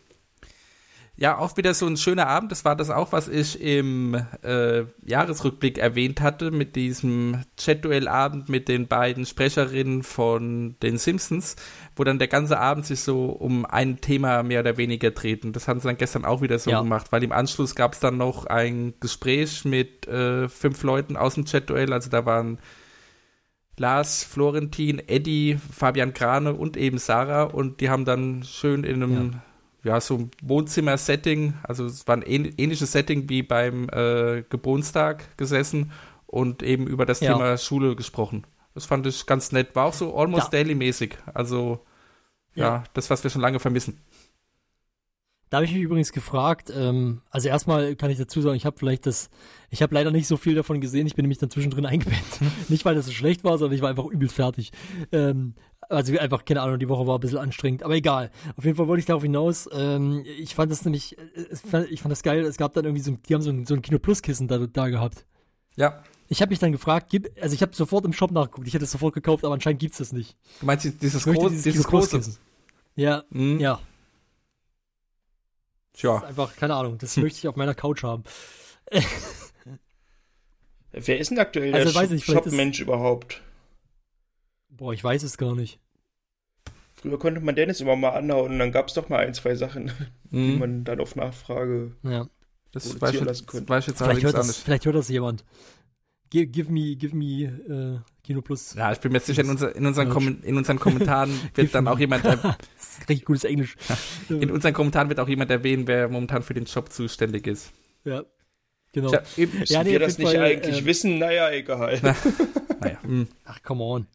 ja 1.18 1.38
auch 1.38 1.56
wieder 1.56 1.72
so 1.72 1.86
ein 1.86 1.96
schöner 1.96 2.26
Abend. 2.26 2.52
Das 2.52 2.64
war 2.64 2.76
das 2.76 2.90
auch, 2.90 3.12
was 3.12 3.26
ich 3.28 3.60
im 3.60 4.14
äh, 4.42 4.84
Jahresrückblick 5.04 5.78
erwähnt 5.78 6.20
hatte, 6.20 6.50
mit 6.50 6.76
diesem 6.76 7.42
Chat-Duell-Abend 7.56 8.48
mit 8.48 8.68
den 8.68 8.86
beiden 8.86 9.24
Sprecherinnen 9.24 10.02
von 10.02 10.76
den 10.82 10.98
Simpsons, 10.98 11.56
wo 11.96 12.04
dann 12.04 12.18
der 12.18 12.28
ganze 12.28 12.58
Abend 12.58 12.84
sich 12.86 13.00
so 13.00 13.26
um 13.26 13.64
ein 13.64 14.00
Thema 14.00 14.42
mehr 14.42 14.60
oder 14.60 14.76
weniger 14.76 15.10
drehten. 15.10 15.52
Das 15.52 15.68
haben 15.68 15.80
sie 15.80 15.88
dann 15.88 15.96
gestern 15.96 16.24
auch 16.26 16.42
wieder 16.42 16.58
so 16.58 16.70
Ja. 16.70 16.80
gemacht, 16.82 17.06
weil 17.12 17.24
im 17.24 17.32
Anschluss 17.32 17.74
gab 17.74 17.94
es 17.94 18.00
dann 18.00 18.18
noch 18.18 18.44
ein 18.46 18.92
Gespräch 19.00 19.64
mit 19.64 20.06
äh, 20.06 20.48
fünf 20.50 20.82
Leuten 20.82 21.16
aus 21.16 21.34
dem 21.34 21.46
Chat-Duell. 21.46 21.92
Also 21.92 22.10
da 22.10 22.26
waren 22.26 22.58
Lars, 23.78 24.24
Florentin, 24.24 25.00
Eddie, 25.06 25.58
Fabian 25.72 26.14
Krane 26.14 26.54
und 26.54 26.76
eben 26.76 26.98
Sarah 26.98 27.42
und 27.44 27.80
die 27.80 27.90
haben 27.90 28.04
dann 28.06 28.42
schön 28.42 28.84
in 28.84 29.02
einem, 29.02 29.32
ja, 29.32 29.42
so 30.00 30.28
Wohnzimmer-Setting, 30.42 31.54
also 31.62 31.86
es 31.86 32.06
war 32.06 32.16
ein 32.16 32.22
ähn 32.22 32.52
ähnliches 32.58 32.92
Setting 32.92 33.28
wie 33.28 33.42
beim 33.42 33.88
äh, 33.90 34.42
Geburtstag 34.48 35.36
gesessen 35.36 35.92
und 36.26 36.62
eben 36.62 36.86
über 36.86 37.06
das 37.06 37.20
Ja. 37.20 37.32
Thema 37.32 37.56
Schule 37.58 37.96
gesprochen. 37.96 38.44
Das 38.74 38.84
fand 38.84 39.06
ich 39.06 39.26
ganz 39.26 39.52
nett. 39.52 39.74
War 39.74 39.86
auch 39.86 39.94
so 39.94 40.16
almost 40.16 40.44
Ja. 40.46 40.50
daily-mäßig. 40.50 41.16
Also, 41.32 41.84
ja, 42.54 42.64
Ja. 42.64 42.84
das, 42.94 43.08
was 43.10 43.22
wir 43.22 43.30
schon 43.30 43.40
lange 43.42 43.58
vermissen. 43.58 44.00
Da 45.48 45.58
habe 45.58 45.64
ich 45.64 45.72
mich 45.72 45.82
übrigens 45.82 46.10
gefragt, 46.10 46.72
ähm, 46.74 47.22
also 47.30 47.48
erstmal 47.48 47.94
kann 47.94 48.10
ich 48.10 48.18
dazu 48.18 48.40
sagen, 48.42 48.56
ich 48.56 48.66
habe 48.66 48.76
vielleicht 48.78 49.06
das, 49.06 49.30
ich 49.70 49.80
habe 49.80 49.94
leider 49.94 50.10
nicht 50.10 50.26
so 50.26 50.36
viel 50.36 50.56
davon 50.56 50.80
gesehen, 50.80 51.06
ich 51.06 51.14
bin 51.14 51.22
nämlich 51.22 51.38
dann 51.38 51.50
zwischendrin 51.50 51.86
eingepennt. 51.86 52.40
nicht, 52.68 52.84
weil 52.84 52.96
das 52.96 53.06
so 53.06 53.12
schlecht 53.12 53.44
war, 53.44 53.56
sondern 53.56 53.76
ich 53.76 53.82
war 53.82 53.88
einfach 53.90 54.06
übelst 54.06 54.34
fertig. 54.34 54.72
Ähm, 55.12 55.54
also 55.88 56.18
einfach, 56.18 56.44
keine 56.44 56.62
Ahnung, 56.62 56.78
die 56.78 56.88
Woche 56.88 57.06
war 57.06 57.16
ein 57.18 57.20
bisschen 57.20 57.38
anstrengend, 57.38 57.82
aber 57.82 57.94
egal. 57.94 58.30
Auf 58.56 58.64
jeden 58.64 58.76
Fall 58.76 58.88
wollte 58.88 59.00
ich 59.00 59.06
darauf 59.06 59.22
hinaus, 59.22 59.68
ähm, 59.72 60.24
ich 60.24 60.54
fand 60.54 60.70
das 60.72 60.84
nämlich, 60.84 61.16
äh, 61.18 61.84
ich 61.90 62.00
fand 62.02 62.12
das 62.12 62.22
geil, 62.22 62.44
es 62.44 62.56
gab 62.56 62.74
dann 62.74 62.84
irgendwie 62.84 63.02
so, 63.02 63.12
die 63.28 63.34
haben 63.34 63.42
so 63.42 63.50
ein, 63.50 63.66
so 63.66 63.74
ein 63.74 63.82
Kino 63.82 63.98
Plus 63.98 64.22
Kissen 64.22 64.48
da, 64.48 64.58
da 64.58 64.88
gehabt. 64.88 65.26
Ja. 65.76 66.02
Ich 66.28 66.40
habe 66.42 66.50
mich 66.50 66.58
dann 66.58 66.72
gefragt, 66.72 67.06
gib, 67.10 67.30
also 67.40 67.54
ich 67.54 67.62
habe 67.62 67.74
sofort 67.74 68.04
im 68.04 68.12
Shop 68.12 68.30
nachgeguckt, 68.32 68.66
ich 68.66 68.74
hätte 68.74 68.84
es 68.84 68.90
sofort 68.90 69.14
gekauft, 69.14 69.44
aber 69.44 69.54
anscheinend 69.54 69.80
gibt's 69.80 69.98
das 69.98 70.12
nicht. 70.12 70.36
Du 70.60 70.66
meinst 70.66 70.84
dieses, 70.84 71.20
Ich 71.20 71.26
möchte 71.26 71.40
groß, 71.42 71.50
dieses 71.50 71.64
dieses 71.64 71.86
Kino 71.86 71.90
Plus 71.98 72.10
große? 72.10 72.16
Kissen. 72.18 72.36
Ja, 72.96 73.22
Hm, 73.30 73.60
ja. 73.60 73.80
Das 75.92 76.00
Tja. 76.00 76.16
ist 76.18 76.24
einfach, 76.24 76.56
keine 76.56 76.74
Ahnung, 76.74 76.98
das 76.98 77.16
möchte 77.18 77.38
ich 77.38 77.48
auf 77.48 77.56
meiner 77.56 77.74
Couch 77.74 78.02
haben. 78.02 78.24
Wer 80.92 81.18
ist 81.18 81.30
denn 81.30 81.38
aktuell 81.38 81.74
Also, 81.74 82.00
der 82.00 82.18
Shop-Mensch 82.18 82.80
überhaupt? 82.80 83.42
Boah, 84.76 84.92
ich 84.92 85.02
weiß 85.02 85.22
es 85.22 85.38
gar 85.38 85.54
nicht. 85.54 85.78
Früher 86.94 87.18
konnte 87.18 87.40
man 87.40 87.54
Dennis 87.54 87.80
immer 87.80 87.96
mal 87.96 88.10
anhauen 88.10 88.52
und 88.52 88.58
dann 88.58 88.72
gab 88.72 88.88
es 88.88 88.94
doch 88.94 89.08
mal 89.08 89.18
ein, 89.26 89.34
zwei 89.34 89.54
Sachen, 89.54 89.90
die 90.30 90.52
Hm, 90.52 90.58
man 90.58 90.84
dann 90.84 91.00
auf 91.00 91.14
Nachfrage. 91.16 91.92
Ja. 92.02 92.26
das 92.72 93.00
weiß 93.00 93.14
ich, 93.14 93.20
lassen 93.20 93.40
jetzt- 93.42 93.46
können. 93.46 93.68
weiß 93.68 93.86
jetzt 93.86 93.98
Vielleicht 93.98 94.22
hört, 94.22 94.34
auch 94.34 94.38
das, 94.38 94.46
nicht. 94.48 94.60
vielleicht 94.64 94.86
hört 94.86 94.96
das 94.96 95.08
jemand. 95.08 95.44
Give, 96.30 96.46
give 96.48 96.72
me, 96.72 96.96
give 96.96 97.14
me 97.14 97.44
äh, 97.44 97.98
Kino 98.24 98.42
Plus. 98.42 98.74
Ja, 98.74 98.90
ich 98.90 98.98
bin 98.98 99.12
mir 99.12 99.20
sicher, 99.20 99.42
in, 99.42 99.50
unser, 99.50 99.76
in, 99.76 99.86
unseren, 99.86 100.08
Ja. 100.08 100.12
Kommen- 100.12 100.42
in 100.42 100.56
unseren 100.56 100.78
Kommentaren 100.80 101.30
wird 101.54 101.74
dann 101.74 101.86
auch 101.86 101.98
jemand, 101.98 102.24
das 102.24 102.38
ist 102.98 103.08
richtig 103.08 103.24
gutes 103.26 103.44
Englisch. 103.44 103.76
in 104.28 104.50
unseren 104.50 104.72
Kommentaren 104.74 105.08
wird 105.08 105.20
auch 105.20 105.28
jemand 105.28 105.50
erwähnen, 105.50 105.86
wer 105.86 106.08
momentan 106.08 106.42
für 106.42 106.54
den 106.54 106.64
Job 106.64 106.90
zuständig 106.92 107.46
ist. 107.46 107.72
ja, 108.04 108.24
genau. 108.92 109.08
Ich 109.10 109.14
hab 109.14 109.38
eben, 109.38 109.62
Ja, 109.66 109.84
nee, 109.84 109.92
wir 109.92 110.00
das 110.00 110.18
nicht 110.18 110.26
Fall, 110.32 110.40
eigentlich 110.40 110.78
ähm, 110.80 110.84
wissen? 110.86 111.18
Naja, 111.18 111.50
egal. 111.52 112.00
naja, 112.80 113.02
hm. 113.02 113.28
Ach, 113.44 113.62
come 113.62 113.84
on. 113.84 114.06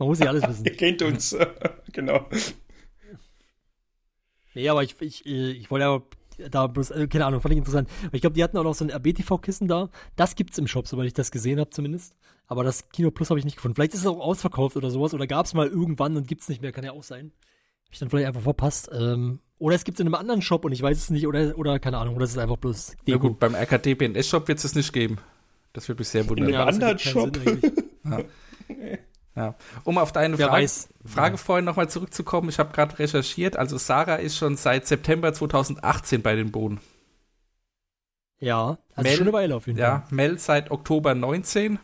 Man 0.00 0.08
muss 0.08 0.18
ja 0.18 0.26
alles 0.28 0.48
wissen. 0.48 0.64
Ihr 0.64 0.76
kennt 0.76 1.02
uns. 1.02 1.36
genau. 1.92 2.26
Nee, 4.54 4.68
aber 4.68 4.82
ich, 4.82 4.96
ich, 5.00 5.26
äh, 5.26 5.50
ich 5.52 5.70
wollte 5.70 5.84
ja 6.38 6.48
da 6.48 6.66
bloß, 6.66 6.90
äh, 6.92 7.06
keine 7.06 7.26
Ahnung, 7.26 7.40
fand 7.40 7.52
ich 7.52 7.58
interessant. 7.58 7.88
Aber 8.06 8.14
ich 8.14 8.20
glaube, 8.22 8.34
die 8.34 8.42
hatten 8.42 8.56
auch 8.56 8.64
noch 8.64 8.74
so 8.74 8.84
ein 8.84 8.90
RBTV-Kissen 8.90 9.68
da. 9.68 9.90
Das 10.16 10.34
gibt's 10.34 10.58
im 10.58 10.66
Shop, 10.66 10.88
soweit 10.88 11.06
ich 11.06 11.12
das 11.12 11.30
gesehen 11.30 11.60
habe 11.60 11.70
zumindest. 11.70 12.14
Aber 12.46 12.64
das 12.64 12.88
Kino 12.88 13.10
Plus 13.10 13.30
habe 13.30 13.38
ich 13.38 13.44
nicht 13.44 13.56
gefunden. 13.56 13.76
Vielleicht 13.76 13.94
ist 13.94 14.00
es 14.00 14.06
auch 14.06 14.18
ausverkauft 14.18 14.76
oder 14.76 14.90
sowas. 14.90 15.14
Oder 15.14 15.26
gab's 15.26 15.54
mal 15.54 15.68
irgendwann 15.68 16.16
und 16.16 16.26
gibt's 16.26 16.48
nicht 16.48 16.62
mehr. 16.62 16.72
Kann 16.72 16.82
ja 16.84 16.92
auch 16.92 17.04
sein. 17.04 17.30
Hab 17.84 17.92
ich 17.92 17.98
dann 17.98 18.10
vielleicht 18.10 18.26
einfach 18.26 18.40
verpasst. 18.40 18.88
Ähm, 18.92 19.38
oder 19.58 19.76
es 19.76 19.84
gibt's 19.84 20.00
in 20.00 20.06
einem 20.06 20.14
anderen 20.14 20.42
Shop 20.42 20.64
und 20.64 20.72
ich 20.72 20.82
weiß 20.82 20.96
es 20.96 21.10
nicht. 21.10 21.26
Oder, 21.28 21.56
oder 21.58 21.78
keine 21.78 21.98
Ahnung. 21.98 22.16
Oder 22.16 22.24
es 22.24 22.30
ist 22.30 22.38
einfach 22.38 22.56
bloß 22.56 22.96
ja 23.04 23.14
Deko. 23.16 23.28
gut, 23.28 23.38
beim 23.38 23.54
RKD 23.54 23.94
BNS-Shop 23.94 24.48
wird 24.48 24.56
es 24.58 24.62
das 24.62 24.74
nicht 24.74 24.92
geben. 24.92 25.18
Das 25.74 25.86
würde 25.88 26.00
mich 26.00 26.08
sehr 26.08 26.28
wundern. 26.28 26.48
In 26.48 26.54
Ja, 26.54 26.64
einem 26.66 26.80
ergibt 26.80 27.06
anderen 27.14 27.32
Shop. 27.32 27.36
Sinn 27.36 27.60
eigentlich. 27.62 28.98
Ja. 29.36 29.54
Um 29.84 29.96
auf 29.98 30.12
deine 30.12 30.36
Wer 30.38 30.48
Frage, 30.48 30.62
weiß. 30.64 30.88
Frage 31.06 31.38
vorhin 31.38 31.64
nochmal 31.64 31.88
zurückzukommen, 31.88 32.48
ich 32.48 32.58
habe 32.58 32.72
gerade 32.72 32.98
recherchiert, 32.98 33.56
also 33.56 33.78
Sarah 33.78 34.16
ist 34.16 34.36
schon 34.36 34.56
seit 34.56 34.86
September 34.86 35.32
2018 35.32 36.20
bei 36.22 36.34
den 36.34 36.50
Bohnen. 36.50 36.80
Ja, 38.38 38.78
also 38.94 39.02
Mel- 39.08 39.16
schon 39.16 39.26
eine 39.28 39.32
Weile 39.34 39.54
auf 39.56 39.66
jeden 39.66 39.78
Ja, 39.78 40.00
Fall. 40.00 40.14
Mel 40.14 40.38
seit 40.38 40.70
Oktober 40.70 41.14
19 41.14 41.78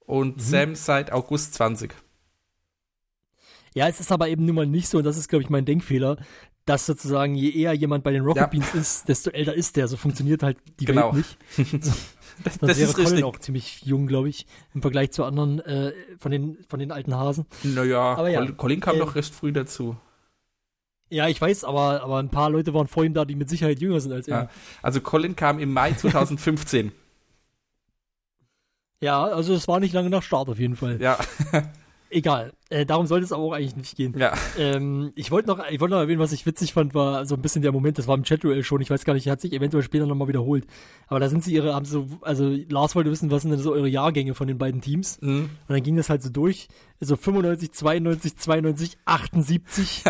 und 0.00 0.36
Mhm. 0.36 0.40
Sam 0.40 0.74
seit 0.74 1.12
August 1.12 1.54
20. 1.54 1.94
Ja, 3.74 3.86
es 3.88 4.00
ist 4.00 4.10
aber 4.12 4.28
eben 4.28 4.44
nun 4.44 4.56
mal 4.56 4.66
nicht 4.66 4.88
so, 4.88 4.98
und 4.98 5.04
das 5.04 5.16
ist, 5.16 5.28
glaube 5.28 5.44
ich, 5.44 5.50
mein 5.50 5.64
Denkfehler, 5.64 6.16
dass 6.66 6.86
sozusagen 6.86 7.34
je 7.36 7.50
eher 7.50 7.72
jemand 7.72 8.04
bei 8.04 8.12
den 8.12 8.22
Rocket 8.22 8.42
Ja. 8.42 8.46
Beans 8.48 8.74
ist, 8.74 9.08
desto 9.08 9.30
älter 9.30 9.54
ist 9.54 9.76
der. 9.76 9.88
So 9.88 9.96
funktioniert 9.96 10.42
halt 10.42 10.58
die 10.80 10.84
Genau. 10.84 11.14
Welt 11.14 11.24
nicht. 11.56 11.84
Das, 12.44 12.58
das 12.58 12.78
wäre 12.78 12.88
ist 12.88 12.94
Colin 12.94 13.08
richtig. 13.08 13.24
auch 13.24 13.38
ziemlich 13.38 13.82
jung, 13.82 14.06
glaube 14.06 14.28
ich, 14.28 14.46
im 14.74 14.82
Vergleich 14.82 15.10
zu 15.12 15.24
anderen 15.24 15.60
äh, 15.60 15.92
von, 16.18 16.30
den, 16.30 16.58
von 16.68 16.78
den 16.80 16.92
alten 16.92 17.14
Hasen. 17.14 17.46
Naja, 17.62 18.14
Aber 18.14 18.28
ja, 18.30 18.40
Colin, 18.40 18.56
Colin 18.56 18.80
kam 18.80 18.96
äh, 18.96 18.98
doch 19.00 19.14
recht 19.14 19.34
früh 19.34 19.52
dazu. 19.52 19.96
Ja, 21.10 21.26
ich 21.28 21.40
weiß, 21.40 21.64
aber, 21.64 22.02
aber 22.02 22.18
ein 22.18 22.28
paar 22.28 22.50
Leute 22.50 22.72
waren 22.72 22.86
vor 22.86 23.04
ihm 23.04 23.14
da, 23.14 23.24
die 23.24 23.34
mit 23.34 23.48
Sicherheit 23.48 23.80
jünger 23.80 24.00
sind 24.00 24.12
als 24.12 24.28
er. 24.28 24.42
Ja. 24.44 24.50
Also 24.80 25.00
Colin 25.00 25.34
kam 25.36 25.58
im 25.58 25.72
Mai 25.72 25.92
2015. 25.96 26.92
Ja, 29.02 29.24
also 29.24 29.54
es 29.54 29.66
war 29.66 29.80
nicht 29.80 29.92
lange 29.94 30.10
nach 30.10 30.22
Start 30.22 30.48
auf 30.48 30.58
jeden 30.58 30.76
Fall. 30.76 31.00
ja, 31.00 31.18
Egal. 32.12 32.52
Äh, 32.70 32.84
darum 32.84 33.06
sollte 33.06 33.24
es 33.24 33.32
aber 33.32 33.42
auch 33.42 33.52
eigentlich 33.52 33.76
nicht 33.76 33.96
gehen. 33.96 34.14
ja. 34.18 34.34
Ähm, 34.58 35.12
ich 35.14 35.30
wollte 35.30 35.48
noch, 35.48 35.64
ich 35.70 35.80
wollte 35.80 35.94
noch 35.94 36.00
erwähnen, 36.00 36.18
was 36.18 36.32
ich 36.32 36.44
witzig 36.44 36.72
fand, 36.72 36.92
war 36.92 37.24
so 37.24 37.36
ein 37.36 37.42
bisschen 37.42 37.62
der 37.62 37.70
Moment, 37.70 37.98
das 37.98 38.08
war 38.08 38.16
im 38.16 38.24
Chat-Duell 38.24 38.64
schon, 38.64 38.80
ich 38.80 38.90
weiß 38.90 39.04
gar 39.04 39.14
nicht, 39.14 39.28
hat 39.28 39.40
sich 39.40 39.52
eventuell 39.52 39.84
später 39.84 40.06
nochmal 40.06 40.26
wiederholt. 40.26 40.66
Aber 41.06 41.20
da 41.20 41.28
sind 41.28 41.44
sie 41.44 41.54
ihre, 41.54 41.72
haben 41.74 41.84
so, 41.84 42.08
also 42.22 42.48
Lars 42.68 42.96
wollte 42.96 43.10
wissen, 43.10 43.30
was 43.30 43.42
sind 43.42 43.52
denn 43.52 43.60
so 43.60 43.72
eure 43.72 43.88
Jahrgänge 43.88 44.34
von 44.34 44.48
den 44.48 44.58
beiden 44.58 44.80
Teams? 44.80 45.20
Mhm. 45.20 45.50
Und 45.68 45.68
dann 45.68 45.82
ging 45.82 45.96
das 45.96 46.10
halt 46.10 46.22
so 46.22 46.30
durch, 46.30 46.68
so 46.98 47.16
95, 47.16 47.72
92, 47.72 48.36
92, 48.36 48.98
78 49.04 50.04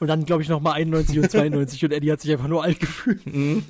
und 0.00 0.08
dann 0.08 0.24
glaube 0.24 0.42
ich 0.42 0.48
nochmal 0.48 0.74
91 0.74 1.18
und 1.18 1.30
92 1.30 1.84
und 1.84 1.92
Eddie 1.92 2.12
hat 2.12 2.20
sich 2.22 2.32
einfach 2.32 2.48
nur 2.48 2.64
alt 2.64 2.80
gefühlt. 2.80 3.26
Mhm. 3.26 3.64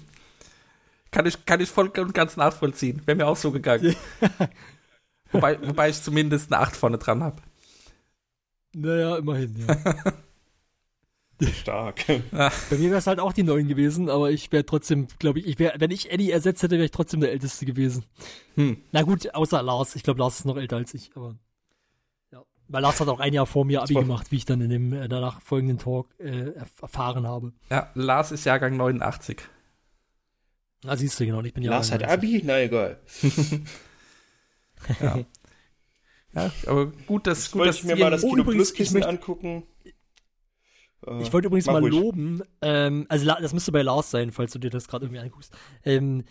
Kann 1.10 1.26
ich, 1.26 1.44
kann 1.44 1.60
ich 1.60 1.70
voll 1.70 1.88
und 1.88 2.14
ganz 2.14 2.36
nachvollziehen. 2.36 3.02
Wäre 3.06 3.16
mir 3.16 3.26
auch 3.26 3.36
so 3.36 3.50
gegangen. 3.50 3.96
wobei, 5.32 5.58
wobei 5.66 5.88
ich 5.88 6.02
zumindest 6.02 6.52
eine 6.52 6.62
8 6.62 6.76
vorne 6.76 6.98
dran 6.98 7.22
habe. 7.22 7.42
Naja, 8.74 9.16
immerhin, 9.16 9.56
ja. 9.66 9.76
Stark. 11.52 12.04
Bei 12.32 12.50
mir 12.72 12.88
wäre 12.90 12.96
es 12.98 13.06
halt 13.06 13.20
auch 13.20 13.32
die 13.32 13.44
Neuen 13.44 13.68
gewesen, 13.68 14.10
aber 14.10 14.32
ich 14.32 14.50
wäre 14.50 14.66
trotzdem, 14.66 15.06
glaube 15.20 15.38
ich, 15.38 15.46
ich 15.46 15.58
wäre, 15.60 15.74
wenn 15.78 15.92
ich 15.92 16.10
Eddie 16.10 16.32
ersetzt 16.32 16.64
hätte, 16.64 16.74
wäre 16.74 16.86
ich 16.86 16.90
trotzdem 16.90 17.20
der 17.20 17.30
Älteste 17.30 17.64
gewesen. 17.64 18.04
Hm. 18.56 18.78
Na 18.90 19.02
gut, 19.02 19.32
außer 19.34 19.62
Lars. 19.62 19.94
Ich 19.94 20.02
glaube, 20.02 20.18
Lars 20.18 20.40
ist 20.40 20.46
noch 20.46 20.56
älter 20.56 20.76
als 20.76 20.94
ich, 20.94 21.12
aber. 21.14 21.36
Ja. 22.32 22.42
Weil 22.66 22.82
Lars 22.82 22.98
hat 23.00 23.06
auch 23.06 23.20
ein 23.20 23.32
Jahr 23.32 23.46
vor 23.46 23.64
mir 23.64 23.82
Abi 23.82 23.94
gemacht, 23.94 24.32
wie 24.32 24.36
ich 24.36 24.46
dann 24.46 24.60
in 24.60 24.70
dem 24.70 24.92
äh, 24.92 25.08
danach 25.08 25.40
folgenden 25.40 25.78
Talk 25.78 26.08
äh, 26.18 26.50
erf- 26.58 26.82
erfahren 26.82 27.24
habe. 27.26 27.52
Ja, 27.70 27.88
Lars 27.94 28.32
ist 28.32 28.44
Jahrgang 28.44 28.76
89. 28.76 29.38
Ah, 30.86 30.96
siehst 30.96 31.20
du, 31.20 31.26
genau, 31.26 31.40
ich 31.42 31.54
bin 31.54 31.62
ja. 31.62 31.70
Lars 31.70 31.92
hat 31.92 32.02
Abi? 32.02 32.42
Na 32.44 32.60
egal. 32.60 32.98
Ja. 35.00 35.18
Ja, 36.44 36.52
aber 36.66 36.86
gut, 37.06 37.26
dass, 37.26 37.38
Jetzt 37.44 37.52
gut, 37.52 37.58
wollte 37.60 37.68
dass 37.70 37.78
ich 37.78 37.84
mir 37.84 37.96
mal 37.96 38.10
das 38.10 38.24
Oh, 38.24 38.30
Kino 38.30 38.42
übrigens, 38.42 38.68
Plus 38.70 38.74
Kissen 38.74 38.96
ich 38.98 39.04
möchte- 39.04 39.08
angucken. 39.08 39.62
Äh, 41.06 41.22
Ich 41.22 41.32
wollte 41.32 41.46
übrigens 41.46 41.66
mach 41.66 41.74
mal 41.74 41.80
ruhig. 41.82 41.92
loben, 41.92 42.42
ähm, 42.62 43.06
also 43.08 43.24
das 43.26 43.52
müsste 43.54 43.72
bei 43.72 43.82
Lars 43.82 44.10
sein, 44.10 44.32
falls 44.32 44.52
du 44.52 44.58
dir 44.58 44.70
das 44.70 44.88
gerade 44.88 45.06
irgendwie 45.06 45.20
anguckst. 45.20 45.52
Ähm, 45.84 46.24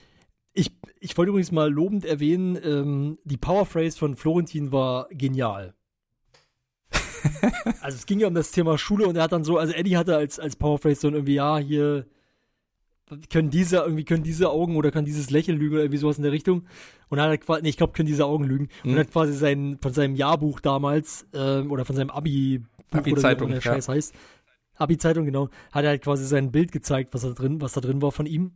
ich, 0.54 0.72
ich 1.00 1.18
wollte 1.18 1.30
übrigens 1.30 1.52
mal 1.52 1.72
lobend 1.72 2.04
erwähnen, 2.04 2.58
ähm, 2.64 3.18
die 3.24 3.38
Powerphrase 3.38 3.98
von 3.98 4.16
Florentin 4.16 4.72
war 4.72 5.08
genial. 5.12 5.74
also 7.82 7.96
es 7.96 8.06
ging 8.06 8.20
ja 8.20 8.28
um 8.28 8.34
das 8.34 8.52
Thema 8.52 8.78
Schule 8.78 9.08
und 9.08 9.16
er 9.16 9.24
hat 9.24 9.32
dann 9.32 9.44
so, 9.44 9.58
also 9.58 9.74
Eddie 9.74 9.98
hatte 9.98 10.16
als, 10.16 10.40
als 10.40 10.56
Powerphrase 10.56 11.02
so 11.02 11.10
irgendwie, 11.10 11.36
ja, 11.36 11.58
hier 11.58 12.06
können 13.30 13.50
diese, 13.50 13.78
irgendwie 13.78 14.04
können 14.04 14.24
diese 14.24 14.50
Augen 14.50 14.76
oder 14.76 14.92
kann 14.92 15.06
dieses 15.06 15.30
Lächeln 15.30 15.58
lügen 15.58 15.74
oder 15.76 15.84
irgendwie 15.84 16.00
sowas 16.00 16.18
in 16.18 16.24
der 16.24 16.32
Richtung. 16.32 16.64
Und 17.10 17.18
dann 17.18 17.26
hat 17.28 17.32
er 17.32 17.38
quasi, 17.38 17.62
nee, 17.64 17.70
ich 17.70 17.78
glaube, 17.78 17.94
können 17.94 18.08
diese 18.08 18.26
Augen 18.26 18.44
lügen. 18.44 18.70
Und 18.84 18.92
Mhm. 18.94 18.98
hat 19.00 19.12
quasi 19.12 19.34
sein, 19.34 19.78
von 19.82 19.94
seinem 19.94 20.16
Jahrbuch 20.16 20.60
damals, 20.60 21.26
ähm, 21.34 21.72
oder 21.72 21.86
von 21.86 21.96
seinem 21.96 22.10
Abi, 22.10 22.62
Abi-Zeitung, 22.92 23.48
der 23.50 23.58
ja. 23.58 23.62
Scheiß 23.62 23.88
heißt, 23.90 24.14
Abi-Zeitung, 24.76 25.26
genau, 25.26 25.50
hat 25.72 25.84
er 25.86 25.90
halt 25.92 26.04
quasi 26.04 26.26
sein 26.26 26.52
Bild 26.52 26.72
gezeigt, 26.72 27.14
was 27.14 27.22
da 27.22 27.30
drin, 27.30 27.62
was 27.62 27.74
da 27.74 27.82
drin 27.82 28.02
war 28.02 28.12
von 28.12 28.26
ihm. 28.26 28.52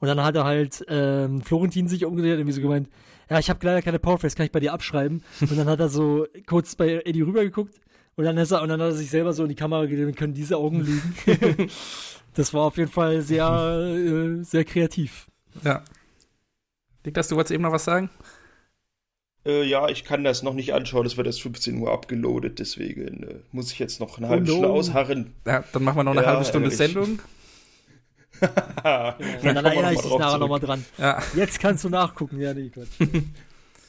Und 0.00 0.08
dann 0.08 0.22
hat 0.22 0.34
er 0.34 0.44
halt 0.44 0.84
ähm, 0.88 1.40
Florentin 1.42 1.86
sich 1.88 2.04
umgedreht 2.04 2.32
und 2.32 2.38
irgendwie 2.40 2.52
so 2.56 2.60
gemeint, 2.60 2.88
ja, 3.30 3.38
ich 3.38 3.48
habe 3.48 3.64
leider 3.64 3.82
keine 3.82 3.98
Powerphrase, 4.00 4.36
kann 4.36 4.46
ich 4.46 4.52
bei 4.52 4.60
dir 4.60 4.72
abschreiben? 4.72 5.22
Und 5.40 5.56
dann 5.56 5.68
hat 5.68 5.78
er 5.80 5.88
so 5.88 6.26
kurz 6.46 6.74
bei 6.74 7.02
Eddie 7.04 7.22
rübergeguckt 7.22 7.80
und 8.16 8.24
dann, 8.24 8.36
ist 8.36 8.50
er, 8.50 8.62
und 8.62 8.68
dann 8.68 8.80
hat 8.80 8.88
er 8.88 8.92
sich 8.94 9.10
selber 9.10 9.32
so 9.32 9.44
in 9.44 9.48
die 9.48 9.54
Kamera 9.54 9.86
gedreht 9.86 10.06
und 10.08 10.16
können 10.16 10.34
diese 10.34 10.56
Augen 10.56 10.80
lügen. 10.80 11.14
das 12.34 12.52
war 12.54 12.62
auf 12.62 12.76
jeden 12.76 12.90
Fall 12.90 13.22
sehr, 13.22 13.46
äh, 13.48 14.42
sehr 14.44 14.64
kreativ. 14.64 15.26
Ja. 15.64 15.82
Dick, 17.04 17.14
dass 17.14 17.28
du 17.28 17.36
wolltest 17.36 17.52
eben 17.52 17.62
noch 17.62 17.72
was 17.72 17.84
sagen? 17.84 18.10
Äh, 19.44 19.64
ja, 19.64 19.88
ich 19.88 20.04
kann 20.04 20.22
das 20.22 20.42
noch 20.44 20.54
nicht 20.54 20.72
anschauen. 20.72 21.02
Das 21.04 21.16
wird 21.16 21.26
erst 21.26 21.42
15 21.42 21.78
Uhr 21.78 21.90
abgeloadet. 21.92 22.58
Deswegen 22.60 23.22
äh, 23.24 23.34
muss 23.50 23.72
ich 23.72 23.78
jetzt 23.80 23.98
noch 24.00 24.18
eine 24.18 24.28
Oh 24.28 24.30
halbe 24.30 24.46
no. 24.46 24.52
Stunde 24.52 24.68
ausharren. 24.70 25.32
Ja, 25.44 25.64
dann 25.72 25.82
machen 25.82 25.96
wir 25.96 26.04
noch 26.04 26.12
eine 26.12 26.22
Ja, 26.22 26.28
halbe 26.28 26.44
Stunde 26.44 26.66
ehrlich. 26.70 26.78
Sendung. 26.78 27.18
Und 28.42 29.44
dann 29.54 29.64
erinnere 29.64 29.94
ich 29.94 30.00
dich 30.00 30.16
nachher 30.18 30.38
nochmal 30.38 30.60
dran. 30.60 30.84
Ja, 30.98 31.22
Jetzt 31.36 31.60
kannst 31.60 31.84
du 31.84 31.88
nachgucken. 31.88 32.40
Ja, 32.40 32.54
nee, 32.54 32.70
Quatsch. 32.70 32.88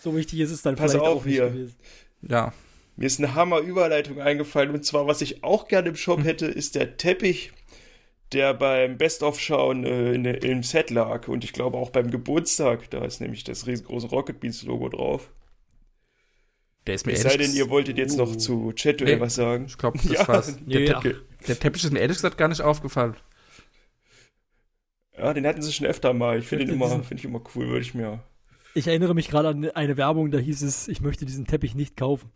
so 0.02 0.16
wichtig 0.16 0.40
ist 0.40 0.52
es 0.52 0.62
dann 0.62 0.76
Pass 0.76 0.92
vielleicht 0.92 1.08
auf 1.08 1.22
auch 1.22 1.26
nicht 1.26 1.36
hier. 1.36 1.50
gewesen. 1.50 1.76
ja. 2.22 2.54
Mir 2.96 3.08
ist 3.08 3.18
eine 3.20 3.34
Hammer-Überleitung 3.34 4.22
eingefallen. 4.22 4.70
Und 4.70 4.86
zwar, 4.86 5.08
was 5.08 5.22
ich 5.22 5.44
auch 5.44 5.68
gerne 5.68 5.90
im 5.90 5.96
Shop 5.96 6.24
hätte, 6.24 6.46
ist 6.46 6.76
der 6.76 6.96
Teppich, 6.98 7.52
der 8.34 8.54
beim 8.54 8.98
Best-of-Schauen 8.98 9.86
äh, 9.86 10.13
in 10.13 10.24
der- 10.24 10.44
im 10.44 10.63
Set 10.63 10.90
lag. 10.90 11.28
Und 11.28 11.44
ich 11.44 11.54
glaube 11.54 11.78
auch 11.78 11.90
beim 11.92 12.12
Geburtstag. 12.12 12.90
Da 12.90 13.04
ist 13.06 13.22
nämlich 13.22 13.44
das 13.44 13.68
riesengroße 13.68 14.08
Rocket 14.08 14.40
Beans-Logo 14.40 14.90
drauf. 14.90 15.30
Der 16.88 16.96
ist 16.96 17.06
mir 17.06 17.13
Es 17.13 17.22
sei 17.22 17.38
denn, 17.38 17.54
ihr 17.54 17.70
wolltet 17.70 17.98
jetzt 17.98 18.18
noch 18.18 18.36
zu 18.36 18.74
Chat 18.74 19.00
Nee. 19.02 19.20
was 19.20 19.36
sagen. 19.36 19.66
Ich 19.68 19.78
glaube, 19.78 19.98
das 20.04 20.12
Ja. 20.12 20.28
war's. 20.28 20.58
Der, 20.66 20.80
Nee, 20.80 20.86
Te 20.88 20.96
ach. 20.98 21.46
der 21.48 21.60
Teppich 21.60 21.84
ist 21.86 21.94
mir 21.94 22.00
ehrlich 22.00 22.18
gesagt 22.18 22.38
gar 22.38 22.48
nicht 22.50 22.62
aufgefallen. 22.62 23.16
Ja, 25.18 25.34
den 25.34 25.46
hatten 25.46 25.62
sie 25.62 25.72
schon 25.72 25.86
öfter 25.88 26.12
mal. 26.13 26.40
Ich 26.40 26.48
finde 26.48 26.66
möchte 26.66 26.75
immer, 26.75 27.04
finde 27.04 27.16
ich 27.22 27.25
immer 27.25 27.42
cool, 27.56 27.68
würde 27.68 27.82
ich 27.82 27.94
mir. 27.94 28.24
Ich 28.75 28.88
erinnere 28.88 29.13
mich 29.13 29.30
gerade 29.30 29.50
an 29.50 29.70
eine 29.70 29.98
Werbung, 29.98 30.32
da 30.32 30.40
hieß 30.40 30.63
es, 30.63 30.88
ich 30.88 31.00
möchte 31.00 31.25
diesen 31.25 31.46
Teppich 31.46 31.75
nicht 31.75 31.96
kaufen. 31.96 32.32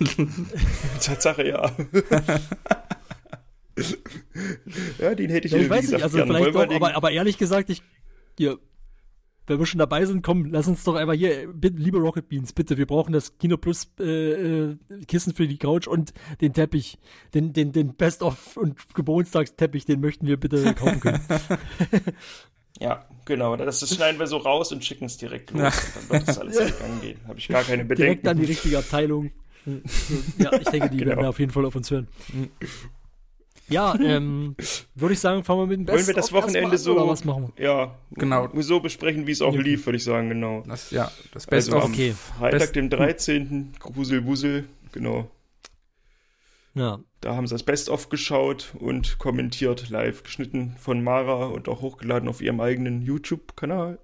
Tatsache, 1.00 1.46
ja. 1.46 1.70
ja, 4.98 5.14
den 5.14 5.30
hätte 5.30 5.46
ich, 5.48 5.52
Ja, 5.52 5.58
ich 5.58 5.70
weiß 5.70 5.90
nicht, 5.90 6.02
also 6.02 6.18
vielleicht 6.18 6.54
den- 6.54 6.72
aber, 6.76 6.94
aber 6.94 7.10
ehrlich 7.10 7.38
gesagt, 7.38 7.68
ich, 7.70 7.82
hier, 8.38 8.58
wenn 9.46 9.58
wir 9.58 9.66
schon 9.66 9.78
dabei 9.78 10.04
sind, 10.06 10.22
komm, 10.22 10.46
lass 10.46 10.66
uns 10.66 10.82
doch 10.84 10.94
einfach 10.96 11.14
hier, 11.14 11.46
bitte, 11.52 11.76
liebe 11.78 11.98
Rocket 11.98 12.28
Beans, 12.28 12.52
bitte, 12.52 12.78
wir 12.78 12.86
brauchen 12.86 13.12
das 13.12 13.38
Kino 13.38 13.56
Plus 13.56 13.88
äh, 14.00 14.04
äh, 14.72 14.76
Kissen 15.06 15.34
für 15.34 15.46
die 15.46 15.58
Couch 15.58 15.86
und 15.86 16.12
den 16.40 16.52
Teppich, 16.52 16.98
den, 17.34 17.52
den, 17.52 17.72
den 17.72 17.94
Best-of 17.94 18.56
und 18.56 18.94
Geburtstagsteppich, 18.94 19.84
den 19.84 20.00
möchten 20.00 20.26
wir 20.26 20.36
bitte 20.38 20.74
kaufen 20.74 21.00
können. 21.00 21.20
Ja, 22.78 23.06
genau. 23.24 23.56
Das, 23.56 23.80
das 23.80 23.94
schneiden 23.94 24.18
wir 24.20 24.26
so 24.26 24.36
raus 24.36 24.70
und 24.70 24.84
schicken 24.84 25.06
es 25.06 25.16
direkt 25.16 25.50
los. 25.52 25.72
Dann 25.94 26.10
wird 26.18 26.28
das 26.28 26.38
alles 26.38 26.58
gegangen 26.58 27.00
gehen. 27.00 27.18
Habe 27.26 27.38
ich 27.38 27.48
gar 27.48 27.62
keine 27.62 27.86
Bedenken. 27.86 28.02
Direkt 28.22 28.28
an 28.28 28.36
die 28.38 28.44
richtige 28.44 28.76
Abteilung. 28.78 29.30
Ja, 30.38 30.52
ich 30.60 30.68
denke, 30.68 30.90
die 30.90 30.98
Genau. 30.98 31.12
werden 31.16 31.24
auf 31.24 31.38
jeden 31.40 31.50
Fall 31.52 31.64
auf 31.64 31.74
uns 31.74 31.90
hören. 31.90 32.06
Ja, 33.68 33.94
ähm, 33.98 34.54
würde 34.94 35.14
ich 35.14 35.20
sagen, 35.20 35.42
fangen 35.42 35.60
wir 35.62 35.66
mit 35.66 35.80
dem 35.80 35.88
Wollen 35.92 36.06
wir 36.06 36.14
das 36.14 36.26
Best-of 36.30 36.44
Wochenende 36.44 36.78
so- 36.78 36.94
Oder 36.94 37.08
was 37.08 37.24
machen 37.24 37.52
wir? 37.56 37.64
Ja, 37.64 37.94
Genau. 38.12 38.48
so 38.60 38.78
besprechen, 38.80 39.26
wie 39.26 39.32
es 39.32 39.42
auch 39.42 39.54
Ja. 39.54 39.60
lief, 39.60 39.86
würde 39.86 39.96
ich 39.96 40.04
sagen, 40.04 40.28
genau. 40.28 40.62
Das, 40.68 40.90
ja, 40.92 41.10
das 41.32 41.46
Best 41.46 41.68
Also 41.68 41.78
of. 41.78 41.84
am 41.86 41.92
okay. 41.92 42.12
Freitag, 42.38 42.60
Best- 42.60 42.76
dem 42.76 42.90
13. 42.90 43.72
Grusel 43.80 44.24
Wusel, 44.24 44.68
genau. 44.92 45.28
Ja, 46.74 47.00
Da 47.22 47.34
haben 47.34 47.46
sie 47.48 47.54
das 47.54 47.62
Best-of 47.64 48.08
geschaut 48.10 48.74
und 48.78 49.18
kommentiert, 49.18 49.88
live 49.88 50.22
geschnitten 50.22 50.76
von 50.78 51.02
Mara 51.02 51.46
und 51.46 51.68
auch 51.68 51.80
hochgeladen 51.80 52.28
auf 52.28 52.40
ihrem 52.40 52.60
eigenen 52.60 53.02
YouTube-Kanal. 53.02 53.98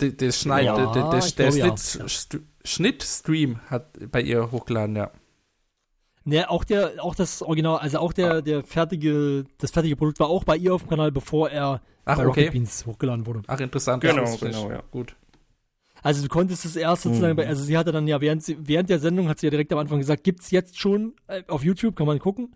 Der, 0.00 0.10
der 0.10 0.32
Schneid, 0.32 0.64
Ja, 0.64 0.74
der, 0.74 0.92
der, 0.92 1.10
der, 1.10 1.18
ich 1.20 1.34
der 1.36 1.50
glaube, 1.50 1.58
ja. 1.68 1.76
Schnitt, 1.76 2.08
St- 2.08 2.40
Schnittstream 2.64 3.60
hat 3.68 4.10
bei 4.10 4.20
ihr 4.22 4.50
hochgeladen, 4.50 4.96
ja. 4.96 5.12
Ne, 6.24 6.50
auch 6.50 6.64
der, 6.64 6.92
auch 7.02 7.14
das 7.14 7.42
Original, 7.42 7.78
also 7.78 7.98
auch 7.98 8.12
der, 8.12 8.42
der 8.42 8.62
fertige, 8.62 9.46
das 9.58 9.70
fertige 9.70 9.96
Produkt 9.96 10.20
war 10.20 10.28
auch 10.28 10.44
bei 10.44 10.56
ihr 10.56 10.74
auf 10.74 10.82
dem 10.82 10.90
Kanal, 10.90 11.10
bevor 11.10 11.48
er 11.50 11.80
Ach, 12.04 12.16
bei 12.18 12.24
Rocket 12.24 12.48
okay. 12.48 12.50
Beans 12.58 12.84
hochgeladen 12.84 13.24
wurde. 13.26 13.42
Ach, 13.46 13.58
interessant. 13.58 14.02
Genau, 14.02 14.36
genau, 14.36 14.70
ja. 14.70 14.82
Gut. 14.90 15.16
Also 16.02 16.22
du 16.22 16.28
konntest 16.28 16.64
es 16.64 16.76
erst 16.76 17.02
sozusagen 17.02 17.34
Mhm. 17.36 17.48
also 17.48 17.62
sie 17.62 17.76
hatte 17.76 17.92
dann 17.92 18.06
ja 18.06 18.20
während, 18.20 18.42
sie, 18.42 18.56
während 18.60 18.90
der 18.90 18.98
Sendung 18.98 19.28
hat 19.28 19.38
sie 19.38 19.46
ja 19.46 19.50
direkt 19.50 19.72
am 19.72 19.78
Anfang 19.78 19.98
gesagt, 19.98 20.24
gibt's 20.24 20.50
jetzt 20.50 20.78
schon 20.78 21.14
äh, 21.26 21.42
auf 21.48 21.62
YouTube, 21.64 21.96
kann 21.96 22.06
man 22.06 22.18
gucken. 22.18 22.54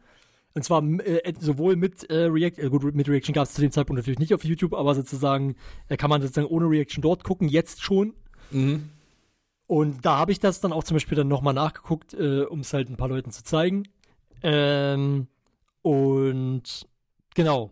Und 0.55 0.63
zwar 0.63 0.83
äh, 1.01 1.33
sowohl 1.41 1.77
mit 1.77 2.09
äh, 2.11 2.27
React, 2.27 2.59
äh, 2.59 2.69
gut, 2.69 2.95
mit 2.95 3.09
Reaction 3.09 3.35
gab 3.35 3.45
es 3.45 3.55
zu 3.55 3.61
dem 3.61 3.73
Zeitpunkt 3.73 3.99
natürlich 3.99 4.21
nicht 4.21 4.33
auf 4.33 4.45
YouTube, 4.45 4.73
aber 4.73 4.95
sozusagen 4.95 5.57
äh, 5.89 5.97
kann 5.97 6.11
man 6.11 6.23
sozusagen 6.23 6.47
ohne 6.47 6.69
Reaction 6.71 7.03
dort 7.03 7.25
gucken, 7.25 7.49
jetzt 7.49 7.83
schon. 7.83 8.15
Mhm. 8.51 8.89
Und 9.67 10.05
da 10.05 10.19
habe 10.19 10.33
ich 10.33 10.41
das 10.41 10.61
dann 10.61 10.73
auch 10.73 10.85
zum 10.85 10.97
Beispiel 10.97 11.17
dann 11.17 11.29
nochmal 11.29 11.55
nachgeguckt, 11.55 12.15
äh, 12.15 12.43
um 12.43 12.61
es 12.61 12.73
halt 12.73 12.91
ein 12.91 12.97
paar 12.97 13.09
Leuten 13.09 13.31
zu 13.31 13.45
zeigen. 13.45 13.85
Ähm, 14.43 15.27
und 15.83 16.87
genau. 17.35 17.71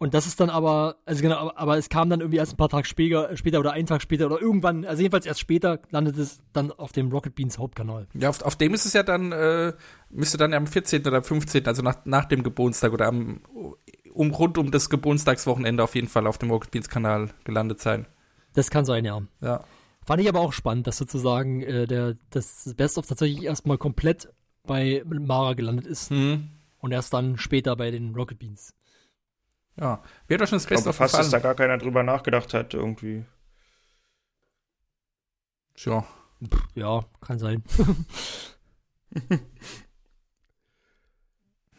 Und 0.00 0.14
das 0.14 0.28
ist 0.28 0.38
dann 0.38 0.48
aber, 0.48 0.96
also 1.06 1.22
genau, 1.22 1.36
aber, 1.36 1.58
aber 1.58 1.76
es 1.76 1.88
kam 1.88 2.08
dann 2.08 2.20
irgendwie 2.20 2.38
erst 2.38 2.52
ein 2.52 2.56
paar 2.56 2.68
Tage 2.68 2.86
später, 2.86 3.36
später 3.36 3.58
oder 3.58 3.72
einen 3.72 3.86
Tag 3.86 4.00
später 4.00 4.26
oder 4.26 4.40
irgendwann, 4.40 4.84
also 4.84 5.02
jedenfalls 5.02 5.26
erst 5.26 5.40
später 5.40 5.80
landet 5.90 6.16
es 6.18 6.38
dann 6.52 6.70
auf 6.70 6.92
dem 6.92 7.10
Rocket 7.10 7.34
Beans 7.34 7.58
Hauptkanal. 7.58 8.06
Ja, 8.14 8.28
auf, 8.28 8.42
auf 8.42 8.54
dem 8.54 8.74
ist 8.74 8.86
es 8.86 8.92
ja 8.92 9.02
dann, 9.02 9.32
äh, 9.32 9.72
müsste 10.10 10.38
dann 10.38 10.54
am 10.54 10.68
14. 10.68 11.04
oder 11.04 11.16
am 11.16 11.24
15., 11.24 11.66
also 11.66 11.82
nach, 11.82 12.04
nach 12.04 12.26
dem 12.26 12.44
Geburtstag 12.44 12.92
oder 12.92 13.08
am, 13.08 13.40
um, 14.12 14.30
rund 14.30 14.56
um 14.56 14.70
das 14.70 14.88
Geburtstagswochenende 14.88 15.82
auf 15.82 15.96
jeden 15.96 16.08
Fall 16.08 16.28
auf 16.28 16.38
dem 16.38 16.52
Rocket 16.52 16.70
Beans 16.70 16.88
Kanal 16.88 17.30
gelandet 17.42 17.80
sein. 17.80 18.06
Das 18.54 18.70
kann 18.70 18.84
sein, 18.84 19.04
ja. 19.04 19.20
Ja. 19.40 19.64
Fand 20.08 20.22
ich 20.22 20.28
aber 20.30 20.40
auch 20.40 20.54
spannend, 20.54 20.86
dass 20.86 20.96
sozusagen 20.96 21.60
äh, 21.60 21.86
der, 21.86 22.16
das 22.30 22.72
Best 22.78 22.96
of 22.96 23.06
tatsächlich 23.06 23.42
erstmal 23.44 23.76
komplett 23.76 24.32
bei 24.66 25.02
Mara 25.04 25.52
gelandet 25.52 25.86
ist 25.86 26.10
Mhm. 26.10 26.48
und 26.78 26.92
erst 26.92 27.12
dann 27.12 27.36
später 27.36 27.76
bei 27.76 27.90
den 27.90 28.14
Rocket 28.14 28.38
Beans. 28.38 28.72
Ja. 29.76 30.02
Wie 30.26 30.32
hat 30.32 30.40
euch 30.40 30.48
das 30.48 30.62
Ich 30.62 30.68
Best 30.70 30.84
glaube 30.84 30.88
of 30.90 30.96
fast, 30.96 31.12
dass 31.12 31.28
da 31.28 31.36
gefallen? 31.36 31.42
gar 31.42 31.54
keiner 31.66 31.76
drüber 31.76 32.02
nachgedacht 32.02 32.54
hat, 32.54 32.72
irgendwie. 32.72 33.26
Ja. 35.76 36.06
Ja, 36.74 37.04
kann 37.20 37.38
sein. 37.38 37.62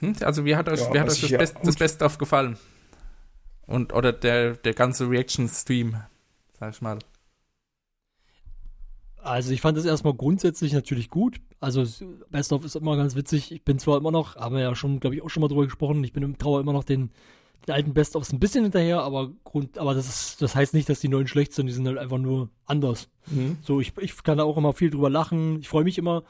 Hm? 0.02 0.15
Also 0.22 0.46
wie 0.46 0.56
hat 0.56 0.70
euch, 0.70 0.80
Ja, 0.80 0.94
wie 0.94 1.00
hat 1.00 1.10
euch 1.10 1.20
das, 1.22 1.32
Best, 1.32 1.58
das 1.63 1.76
Best 1.76 2.02
of 2.04 2.18
gefallen? 2.20 2.58
Und, 3.65 3.92
oder 3.94 4.13
der, 4.13 4.56
der 4.56 4.74
ganze 4.74 5.10
Reaction-Stream, 5.10 5.98
sag 6.60 6.74
ich 6.74 6.82
mal. 6.82 7.00
Also 9.22 9.52
ich 9.52 9.62
fand 9.62 9.78
es 9.78 9.86
erstmal 9.86 10.14
grundsätzlich 10.14 10.74
natürlich 10.74 11.10
gut. 11.10 11.42
Also 11.60 11.82
es- 11.82 12.04
Best 12.30 12.54
of 12.54 12.64
ist 12.66 12.76
immer 12.76 12.96
ganz 12.98 13.16
witzig. 13.16 13.52
Ich 13.52 13.64
bin 13.64 13.80
zwar 13.80 13.98
immer 13.98 14.12
noch, 14.12 14.36
haben 14.38 14.56
wir 14.56 14.62
ja 14.62 14.76
schon, 14.76 15.00
glaube 15.00 15.16
ich, 15.16 15.22
auch 15.22 15.30
schon 15.30 15.42
mal 15.42 15.48
drüber 15.48 15.66
gesprochen, 15.66 16.04
ich 16.04 16.14
bin 16.14 16.24
im 16.24 16.38
Trauer 16.38 16.62
immer 16.62 16.74
noch 16.74 16.84
den, 16.86 17.12
den 17.68 17.74
alten 17.76 17.94
Best 17.94 18.16
ofs 18.16 18.32
ein 18.32 18.40
bisschen 18.40 18.64
hinterher, 18.64 19.02
aber 19.02 19.32
Grund, 19.44 19.78
aber 19.78 19.94
das 19.94 20.08
ist, 20.08 20.42
das 20.42 20.56
heißt 20.56 20.74
nicht, 20.74 20.88
dass 20.90 21.02
die 21.02 21.10
neuen 21.10 21.28
schlecht 21.28 21.54
sind, 21.54 21.68
die 21.68 21.74
sind 21.74 21.86
halt 21.88 21.98
einfach 21.98 22.18
nur 22.18 22.50
anders. 22.66 23.10
So, 23.62 23.82
ich, 23.82 23.92
ich 24.00 24.24
kann 24.24 24.38
da 24.38 24.44
auch 24.46 24.58
immer 24.58 24.74
viel 24.74 24.90
drüber 24.90 25.10
lachen. 25.10 25.60
Ich 25.60 25.68
freue 25.68 25.84
mich 25.84 25.98
immer. 25.98 26.24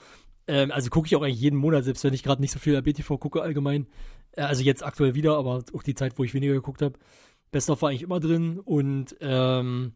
Ähm, 0.47 0.71
also 0.71 0.89
gucke 0.89 1.06
ich 1.06 1.15
auch 1.15 1.21
eigentlich 1.21 1.39
jeden 1.39 1.58
Monat, 1.60 1.84
selbst 1.84 2.04
wenn 2.04 2.13
ich 2.13 2.23
gerade 2.23 2.41
nicht 2.41 2.52
so 2.52 2.58
viel 2.60 2.73
RBTV 2.75 3.17
gucke 3.19 3.41
allgemein. 3.43 3.86
Äh, 4.32 4.41
also 4.41 4.63
jetzt 4.63 4.84
aktuell 4.84 5.13
wieder, 5.13 5.38
aber 5.38 5.63
auch 5.75 5.84
die 5.84 5.93
Zeit, 5.95 6.17
wo 6.17 6.23
ich 6.23 6.34
weniger 6.34 6.54
geguckt 6.54 6.82
habe. 6.82 6.97
Best 7.52 7.69
of 7.69 7.82
war 7.84 7.89
eigentlich 7.89 8.02
immer 8.04 8.19
drin 8.19 8.60
und 8.60 9.15
ähm, 9.21 9.93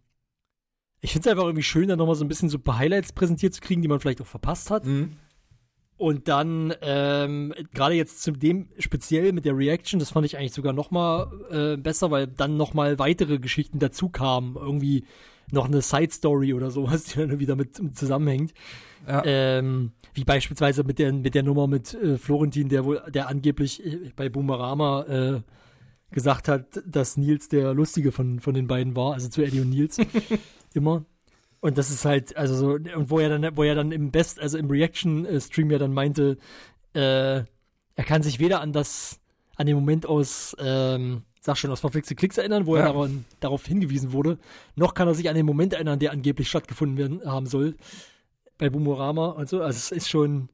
ich 1.04 1.12
finde 1.12 1.28
es 1.28 1.32
einfach 1.32 1.44
irgendwie 1.44 1.64
schön, 1.64 1.90
dann 1.90 2.00
nochmal 2.00 2.16
so 2.16 2.24
ein 2.24 2.30
bisschen 2.30 2.48
so 2.48 2.58
ein 2.58 2.64
paar 2.64 2.78
Highlights 2.78 3.12
präsentiert 3.12 3.54
zu 3.54 3.60
kriegen, 3.60 3.82
die 3.82 3.90
man 3.90 4.00
vielleicht 4.00 4.22
auch 4.22 4.26
verpasst 4.26 4.72
hat. 4.72 4.86
Mhm. 4.86 5.18
Und 5.98 6.30
dann, 6.30 6.74
ähm, 6.82 7.54
gerade 7.74 7.96
jetzt 7.96 8.24
zu 8.24 8.32
dem 8.32 8.70
speziell 8.80 9.34
mit 9.34 9.44
der 9.44 9.56
Reaction, 9.56 10.00
das 10.00 10.12
fand 10.12 10.26
ich 10.26 10.38
eigentlich 10.38 10.54
sogar 10.54 10.72
noch 10.72 10.92
mal 10.92 11.30
äh, 11.52 11.78
besser, 11.78 12.10
weil 12.10 12.28
dann 12.28 12.56
noch 12.56 12.74
mal 12.74 13.00
weitere 13.00 13.38
Geschichten 13.38 13.80
dazu 13.80 14.08
kamen. 14.08 14.56
Irgendwie 14.56 15.04
noch 15.52 15.66
eine 15.66 15.82
Side-Story 15.82 16.54
oder 16.54 16.72
sowas, 16.72 17.04
die 17.04 17.20
dann 17.20 17.30
irgendwie 17.30 17.48
damit 17.48 17.96
zusammenhängt. 17.96 18.54
Ja. 19.06 19.24
Ähm, 19.26 19.92
wie 20.14 20.24
beispielsweise 20.24 20.86
mit 20.86 21.00
der, 21.00 21.12
mit 21.12 21.36
der 21.36 21.44
Nummer 21.44 21.68
mit 21.68 21.94
äh, 21.94 22.18
Florentin, 22.18 22.70
der 22.70 22.86
wohl, 22.86 23.02
der 23.14 23.28
angeblich 23.28 23.86
äh, 23.86 24.12
bei 24.16 24.30
Boomerama 24.30 25.04
äh, 25.04 25.42
gesagt 26.12 26.48
hat, 26.48 26.82
dass 26.86 27.18
Nils 27.18 27.50
der 27.50 27.74
Lustige 27.74 28.14
von, 28.14 28.40
von 28.40 28.54
den 28.54 28.68
beiden 28.68 28.96
war, 28.96 29.14
also 29.14 29.28
zu 29.28 29.42
Eddie 29.42 29.60
und 29.60 29.70
Nils. 29.70 29.98
Immer. 30.74 31.06
Und 31.62 31.78
das 31.78 31.90
ist 31.90 32.04
halt, 32.04 32.36
also 32.36 32.56
so, 32.56 32.72
und 32.74 33.10
wo 33.10 33.20
er 33.20 33.30
dann, 33.38 33.56
wo 33.56 33.64
er 33.64 33.76
dann 33.76 33.92
im 33.92 34.12
Best, 34.12 34.40
also 34.40 34.58
im 34.58 34.70
Reaction-Stream 34.70 35.72
ja 35.72 35.78
dann 35.78 35.94
meinte, 35.94 36.38
äh, 36.94 37.44
er 37.96 38.04
kann 38.06 38.22
sich 38.22 38.40
weder 38.40 38.60
an 38.60 38.74
das, 38.74 39.20
an 39.56 39.68
den 39.68 39.76
Moment 39.76 40.06
aus, 40.06 40.56
ähm, 40.60 41.24
sag 41.40 41.58
schon, 41.58 41.72
aus 41.72 41.80
verflixte 41.80 42.16
Klicks 42.16 42.38
erinnern, 42.38 42.66
wo 42.66 42.76
Ja. 42.76 42.82
er 42.82 42.94
daran, 42.94 43.26
darauf 43.40 43.66
hingewiesen 43.66 44.12
wurde, 44.12 44.40
noch 44.76 44.94
kann 44.94 45.08
er 45.08 45.14
sich 45.14 45.30
an 45.30 45.36
den 45.36 45.46
Moment 45.46 45.74
erinnern, 45.74 46.00
der 46.00 46.12
angeblich 46.12 46.50
stattgefunden 46.50 46.98
werden, 46.98 47.22
haben 47.26 47.46
soll, 47.46 47.76
bei 48.58 48.70
Boomorama 48.70 49.28
und 49.30 49.48
so. 49.48 49.62
Also 49.62 49.78
es 49.78 49.92
ist 49.92 50.10
schon, 50.10 50.50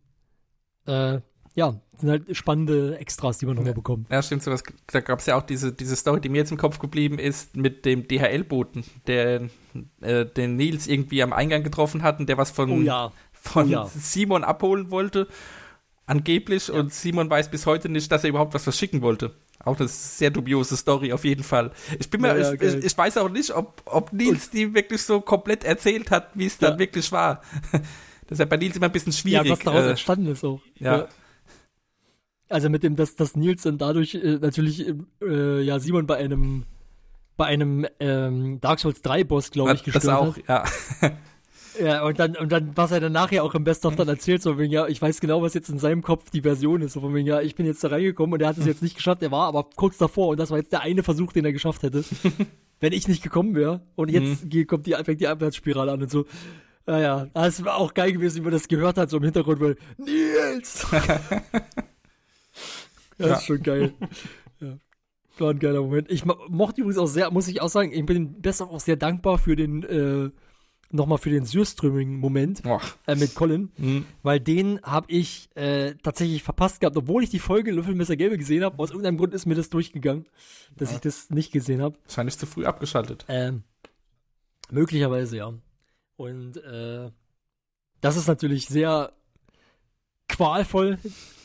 äh, 0.86 1.21
ja, 1.55 1.75
sind 1.97 2.09
halt 2.09 2.35
spannende 2.38 2.97
Extras, 2.97 3.38
die 3.39 3.45
man 3.45 3.55
nochmal 3.55 3.73
bekommt. 3.73 4.09
Ja, 4.09 4.21
stimmt. 4.23 4.43
Sowas, 4.43 4.63
da 4.88 4.99
gab 5.01 5.19
es 5.19 5.25
ja 5.25 5.35
auch 5.38 5.41
diese, 5.43 5.73
diese 5.73 5.95
Story, 5.95 6.21
die 6.21 6.29
mir 6.29 6.38
jetzt 6.38 6.51
im 6.51 6.57
Kopf 6.57 6.79
geblieben 6.79 7.19
ist, 7.19 7.57
mit 7.57 7.85
dem 7.85 8.07
DHL-Boten, 8.07 8.83
der 9.07 9.49
äh, 10.01 10.25
den 10.25 10.55
Nils 10.55 10.88
irgendwie 10.88 11.21
am 11.23 11.33
Eingang 11.33 11.63
getroffen 11.63 12.01
hat 12.03 12.19
und 12.19 12.29
der 12.29 12.38
was 12.38 12.51
von, 12.51 12.71
Oh 12.71 12.81
ja, 12.81 13.12
von 13.33 13.67
oh 13.67 13.71
ja. 13.71 13.85
Simon 13.93 14.43
abholen 14.43 14.91
wollte. 14.91 15.27
Angeblich. 16.05 16.71
Und 16.71 16.93
Simon 16.93 17.29
weiß 17.29 17.51
bis 17.51 17.65
heute 17.65 17.89
nicht, 17.89 18.12
dass 18.12 18.23
er 18.23 18.29
überhaupt 18.31 18.53
was 18.53 18.63
verschicken 18.63 19.01
wollte. 19.01 19.35
Auch 19.63 19.77
eine 19.77 19.88
sehr 19.89 20.31
dubiose 20.31 20.77
Story 20.77 21.12
auf 21.12 21.25
jeden 21.25 21.43
Fall. 21.43 21.71
Ich 21.99 22.09
bin 22.09 22.21
mir, 22.21 22.29
Ja, 22.29 22.38
ja, 22.38 22.53
ich, 22.53 22.62
ich, 22.62 22.85
ich 22.85 22.97
weiß 22.97 23.17
auch 23.17 23.29
nicht, 23.29 23.51
ob, 23.53 23.81
ob 23.85 24.13
Nils 24.13 24.49
die 24.49 24.73
wirklich 24.73 25.03
so 25.03 25.19
komplett 25.21 25.65
erzählt 25.65 26.09
hat, 26.12 26.29
wie 26.33 26.45
es 26.45 26.57
dann 26.57 26.73
Ja. 26.73 26.79
wirklich 26.79 27.12
war. 27.12 27.41
Das 27.71 27.81
ist 28.35 28.39
ja 28.39 28.45
bei 28.45 28.57
Nils 28.57 28.75
immer 28.77 28.85
ein 28.85 28.91
bisschen 28.91 29.12
ja, 29.12 29.17
schwierig. 29.17 29.51
was 29.51 29.59
daraus 29.59 29.83
äh, 29.83 29.89
entstanden 29.89 30.27
ist 30.27 30.43
auch. 30.45 30.62
ja. 30.75 31.07
Also 32.49 32.69
mit 32.69 32.83
dem, 32.83 32.95
dass, 32.95 33.15
dass 33.15 33.35
Nils 33.35 33.62
dann 33.63 33.77
dadurch 33.77 34.15
äh, 34.15 34.38
natürlich 34.41 34.85
äh, 35.21 35.62
ja 35.62 35.79
Simon 35.79 36.07
bei 36.07 36.17
einem 36.17 36.63
bei 37.38 37.45
einem 37.45 37.85
ähm, 38.01 38.59
Dark 38.59 38.79
Souls 38.79 39.01
3 39.01 39.23
Boss, 39.23 39.51
glaube 39.51 39.73
ich, 39.73 39.83
das 39.83 39.93
gestört 39.93 40.15
auch, 40.17 40.38
ja. 40.47 40.63
hat. 41.01 41.13
Ja, 41.81 42.03
und 42.03 42.19
dann, 42.19 42.35
und 42.35 42.51
dann, 42.51 42.75
was 42.75 42.91
er 42.91 42.99
dann 42.99 43.13
nachher 43.13 43.41
auch 43.43 43.55
im 43.55 43.63
Best 43.63 43.85
of 43.85 43.95
dann 43.95 44.09
erzählt, 44.09 44.41
so 44.41 44.57
wegen, 44.57 44.73
ja, 44.73 44.88
ich 44.88 45.01
weiß 45.01 45.21
genau, 45.21 45.41
was 45.41 45.53
jetzt 45.53 45.69
in 45.69 45.79
seinem 45.79 46.01
Kopf 46.01 46.29
die 46.29 46.41
Version 46.41 46.81
ist. 46.81 46.93
So 46.93 46.99
von 46.99 47.13
wegen, 47.13 47.25
ja, 47.25 47.39
ich 47.39 47.55
bin 47.55 47.65
jetzt 47.65 47.81
da 47.83 47.88
reingekommen 47.88 48.33
und 48.33 48.41
er 48.41 48.49
hat 48.49 48.57
es 48.57 48.65
jetzt 48.65 48.81
nicht 48.81 48.95
geschafft, 48.97 49.21
er 49.23 49.31
war 49.31 49.47
aber 49.47 49.65
kurz 49.77 49.97
davor 49.97 50.27
und 50.27 50.39
das 50.39 50.49
war 50.51 50.57
jetzt 50.57 50.73
der 50.73 50.81
eine 50.81 51.03
Versuch, 51.03 51.31
den 51.31 51.45
er 51.45 51.53
geschafft 51.53 51.83
hätte. 51.83 52.03
wenn 52.81 52.91
ich 52.91 53.07
nicht 53.07 53.23
gekommen 53.23 53.55
wäre. 53.55 53.81
Und 53.95 54.12
jetzt 54.12 54.49
geht- 54.49 54.67
kommt 54.67 54.88
die, 54.88 54.95
fängt 55.03 55.21
die 55.21 55.27
Abwärtsspirale 55.27 55.91
an 55.91 56.01
und 56.01 56.12
so. 56.12 56.25
Naja, 56.85 57.27
es 57.33 57.63
war 57.63 57.75
auch 57.77 57.93
geil 57.93 58.12
gewesen, 58.12 58.38
wie 58.38 58.41
man 58.41 58.51
das 58.51 58.67
gehört 58.67 58.97
hat, 58.97 59.09
so 59.09 59.17
im 59.17 59.23
Hintergrund, 59.23 59.62
weil, 59.62 59.77
Nils! 59.97 60.85
Ja, 63.19 63.27
Ja. 63.27 63.34
ist 63.36 63.45
schon 63.45 63.62
geil. 63.62 63.93
ja. 64.60 64.77
war 65.38 65.51
ein 65.51 65.60
geiler 65.60 65.82
Moment. 65.82 66.12
Ich 66.12 66.25
mo- 66.25 66.38
mochte 66.49 66.82
übrigens 66.82 66.97
auch 66.97 67.05
sehr, 67.08 67.29
muss 67.32 67.47
ich 67.47 67.62
auch 67.62 67.69
sagen, 67.69 67.91
ich 67.93 68.05
bin 68.05 68.41
of 68.41 68.69
auch 68.69 68.79
sehr 68.79 68.95
dankbar 68.97 69.38
für 69.38 69.55
den, 69.55 69.84
äh, 69.84 70.29
nochmal 70.91 71.17
für 71.19 71.29
den 71.29 71.45
Sürströming-Moment 71.45 72.63
äh, 73.05 73.15
mit 73.15 73.36
Colin, 73.36 73.71
Mhm. 73.77 74.05
weil 74.23 74.39
den 74.39 74.82
habe 74.82 75.05
ich 75.12 75.47
äh, 75.55 75.93
tatsächlich 76.01 76.41
verpasst 76.43 76.82
gehabt, 76.82 76.97
obwohl 76.97 77.23
ich 77.23 77.29
die 77.29 77.38
Folge 77.39 77.71
Löffelmesser 77.71 78.17
Gelbe 78.17 78.38
gesehen 78.39 78.63
habe. 78.63 78.79
Aus 78.82 78.89
irgendeinem 78.89 79.17
Grund 79.17 79.34
ist 79.36 79.45
mir 79.45 79.53
das 79.55 79.69
durchgegangen, 79.69 80.25
dass 80.75 80.91
ich 80.91 80.99
das 80.99 81.29
nicht 81.29 81.51
gesehen 81.53 81.82
habe. 81.84 81.95
Wahrscheinlich 82.05 82.38
zu 82.39 82.47
früh 82.47 82.65
abgeschaltet. 82.65 83.23
Ähm, 83.27 83.63
möglicherweise, 84.71 85.38
ja. 85.38 85.53
Und 86.17 86.58
äh, 86.58 87.12
das 88.01 88.17
ist 88.17 88.27
natürlich 88.27 88.67
sehr 88.67 89.13
qualvoll, 90.27 90.97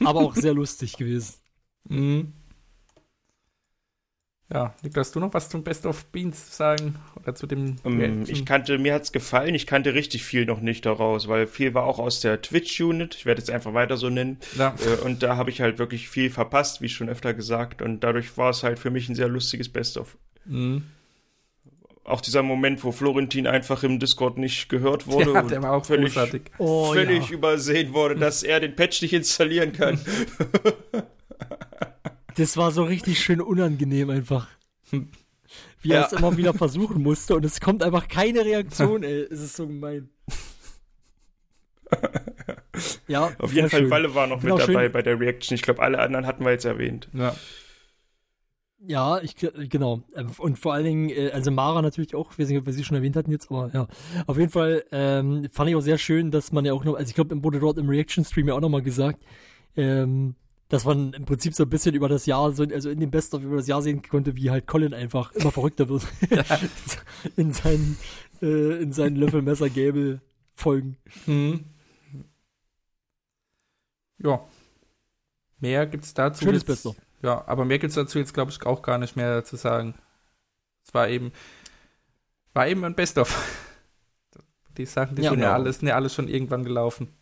aber 0.04 0.20
auch 0.20 0.34
sehr 0.34 0.54
lustig 0.54 0.96
gewesen. 0.96 1.34
Mhm. 1.88 2.32
Ja, 4.52 4.74
Niklas, 4.82 5.10
du 5.10 5.20
noch 5.20 5.32
was 5.32 5.48
zum 5.48 5.64
Best 5.64 5.86
of 5.86 6.04
Beans 6.06 6.54
sagen? 6.56 6.96
Oder 7.16 7.34
zu 7.34 7.46
dem 7.46 7.76
Ähm, 7.84 7.98
Reaction? 7.98 8.26
ich 8.28 8.44
kannte, 8.44 8.78
mir 8.78 8.92
hat's 8.94 9.10
gefallen, 9.10 9.54
ich 9.54 9.66
kannte 9.66 9.94
richtig 9.94 10.22
viel 10.22 10.44
noch 10.44 10.60
nicht 10.60 10.84
daraus, 10.86 11.28
weil 11.28 11.46
viel 11.46 11.72
war 11.74 11.84
auch 11.84 11.98
aus 11.98 12.20
der 12.20 12.40
Twitch-Unit, 12.42 13.14
ich 13.16 13.26
werde 13.26 13.40
jetzt 13.40 13.50
einfach 13.50 13.72
weiter 13.74 13.96
so 13.96 14.10
nennen. 14.10 14.38
ja. 14.56 14.74
Äh, 14.86 15.02
Und 15.04 15.22
da 15.22 15.36
habe 15.36 15.50
ich 15.50 15.60
halt 15.62 15.78
wirklich 15.78 16.08
viel 16.08 16.30
verpasst, 16.30 16.82
wie 16.82 16.88
schon 16.90 17.08
öfter 17.08 17.32
gesagt. 17.34 17.80
Und 17.80 18.00
dadurch 18.04 18.36
war 18.36 18.50
es 18.50 18.62
halt 18.62 18.78
für 18.78 18.90
mich 18.90 19.08
ein 19.08 19.14
sehr 19.14 19.28
lustiges 19.28 19.70
Best-of. 19.70 20.16
Mhm. 20.44 20.84
Auch 22.04 22.20
dieser 22.20 22.42
Moment, 22.42 22.84
wo 22.84 22.92
Florentin 22.92 23.46
einfach 23.46 23.82
im 23.82 23.98
Discord 23.98 24.36
nicht 24.36 24.68
gehört 24.68 25.06
wurde 25.06 25.32
ja, 25.32 25.40
und 25.40 25.50
der 25.50 25.62
war 25.62 25.72
auch 25.72 25.86
völlig, 25.86 26.12
großartig. 26.12 26.42
Oh, 26.58 26.92
völlig 26.92 27.30
ja. 27.30 27.34
übersehen 27.34 27.94
wurde, 27.94 28.16
dass 28.16 28.42
er 28.42 28.60
den 28.60 28.76
Patch 28.76 29.00
nicht 29.00 29.14
installieren 29.14 29.72
kann. 29.72 29.98
Das 32.36 32.56
war 32.56 32.72
so 32.72 32.82
richtig 32.84 33.20
schön 33.22 33.40
unangenehm 33.40 34.10
einfach. 34.10 34.48
Wie 34.90 35.90
er 35.90 36.00
Ja. 36.00 36.06
es 36.06 36.12
immer 36.12 36.36
wieder 36.36 36.52
versuchen 36.54 37.02
musste 37.02 37.36
und 37.36 37.44
es 37.44 37.60
kommt 37.60 37.82
einfach 37.82 38.08
keine 38.08 38.44
Reaktion, 38.44 39.02
ey. 39.02 39.22
Es 39.30 39.40
ist 39.40 39.56
so 39.56 39.66
gemein. 39.66 40.08
Ja, 43.06 43.30
Auf 43.38 43.52
jeden 43.52 43.70
Fall, 43.70 43.80
schön. 43.82 43.90
Walle 43.90 44.14
war 44.14 44.26
noch 44.26 44.40
Genau, 44.40 44.56
mit 44.56 44.68
dabei 44.68 44.84
schön. 44.84 44.92
bei 44.92 45.02
der 45.02 45.20
Reaction. 45.20 45.54
Ich 45.54 45.62
glaube, 45.62 45.80
alle 45.82 45.98
anderen 46.00 46.26
hatten 46.26 46.44
wir 46.44 46.50
jetzt 46.50 46.64
erwähnt. 46.64 47.08
Ja. 47.12 47.34
Ja, 48.86 49.20
ich 49.20 49.36
genau. 49.36 50.02
Ähm, 50.16 50.30
Und 50.38 50.58
vor 50.58 50.74
allen 50.74 50.84
Dingen, 50.84 51.08
äh, 51.10 51.30
also 51.30 51.50
Mara 51.50 51.80
natürlich 51.82 52.14
auch, 52.14 52.32
ich 52.32 52.38
weiß 52.38 52.48
nicht, 52.48 52.58
ob 52.58 52.66
wir 52.66 52.72
sie 52.72 52.82
schon 52.84 52.96
erwähnt 52.96 53.16
hatten 53.16 53.30
jetzt, 53.30 53.50
aber 53.50 53.70
ja. 53.72 53.86
Auf 54.26 54.36
jeden 54.38 54.50
Fall 54.50 54.84
ähm, 54.90 55.48
fand 55.52 55.70
ich 55.70 55.76
auch 55.76 55.80
sehr 55.80 55.98
schön, 55.98 56.30
dass 56.30 56.50
man 56.52 56.64
ja 56.64 56.72
auch 56.72 56.84
noch, 56.84 56.94
also 56.94 57.08
ich 57.08 57.14
glaube, 57.14 57.32
im 57.32 57.44
wurde 57.44 57.60
dort 57.60 57.78
im 57.78 57.88
Reaction-Stream 57.88 58.48
ja 58.48 58.54
auch 58.54 58.60
nochmal 58.60 58.82
gesagt, 58.82 59.22
ähm, 59.76 60.34
dass 60.74 60.84
man 60.84 61.12
im 61.12 61.24
Prinzip 61.24 61.54
so 61.54 61.62
ein 61.62 61.70
bisschen 61.70 61.94
über 61.94 62.08
das 62.08 62.26
Jahr, 62.26 62.50
so, 62.50 62.64
also 62.64 62.90
in 62.90 62.98
dem 62.98 63.12
Best-of 63.12 63.44
über 63.44 63.58
das 63.58 63.68
Jahr 63.68 63.80
sehen 63.80 64.02
konnte, 64.02 64.34
wie 64.34 64.50
halt 64.50 64.66
Colin 64.66 64.92
einfach 64.92 65.30
immer 65.30 65.52
verrückter 65.52 65.88
wird. 65.88 66.04
in 67.36 67.52
seinen, 67.52 67.96
äh, 68.42 68.82
in 68.82 68.92
seinen 68.92 69.14
Löffelmesser-Gäbel-Folgen. 69.14 70.96
Mhm. 71.26 71.64
Ja. 74.18 74.44
Mehr 75.60 75.86
gibt's 75.86 76.12
dazu 76.12 76.42
Schönes 76.42 76.62
jetzt. 76.62 76.66
Best-of. 76.66 76.96
Ja, 77.22 77.46
aber 77.46 77.64
mehr 77.64 77.78
gibt's 77.78 77.94
dazu 77.94 78.18
jetzt, 78.18 78.34
glaube 78.34 78.50
ich, 78.50 78.66
auch 78.66 78.82
gar 78.82 78.98
nicht 78.98 79.14
mehr 79.14 79.44
zu 79.44 79.54
sagen. 79.54 79.94
Es 80.84 80.92
war 80.92 81.08
eben, 81.08 81.30
war 82.52 82.66
eben 82.66 82.84
ein 82.84 82.96
Best-of. 82.96 83.32
Die 84.76 84.86
Sachen, 84.86 85.14
die 85.14 85.22
Ja, 85.22 85.30
sind 85.30 85.38
ja 85.38 85.50
genau. 85.50 85.54
alles, 85.54 85.78
sind 85.78 85.86
ja 85.86 85.94
alles 85.94 86.12
schon 86.12 86.26
irgendwann 86.26 86.64
gelaufen. 86.64 87.14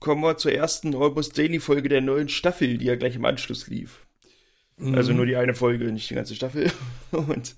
Kommen 0.00 0.22
wir 0.22 0.36
zur 0.38 0.52
ersten 0.52 0.94
Almost 0.94 1.36
Daily 1.38 1.60
Folge 1.60 1.88
der 1.88 2.00
neuen 2.00 2.28
Staffel, 2.28 2.78
die 2.78 2.86
ja 2.86 2.96
gleich 2.96 3.16
im 3.16 3.24
Anschluss 3.24 3.66
lief. 3.68 4.06
Also 4.78 5.10
Mhm. 5.10 5.16
nur 5.18 5.26
die 5.26 5.36
eine 5.36 5.54
Folge, 5.54 5.92
nicht 5.92 6.08
die 6.08 6.14
ganze 6.14 6.34
Staffel. 6.34 6.72
Und 7.10 7.54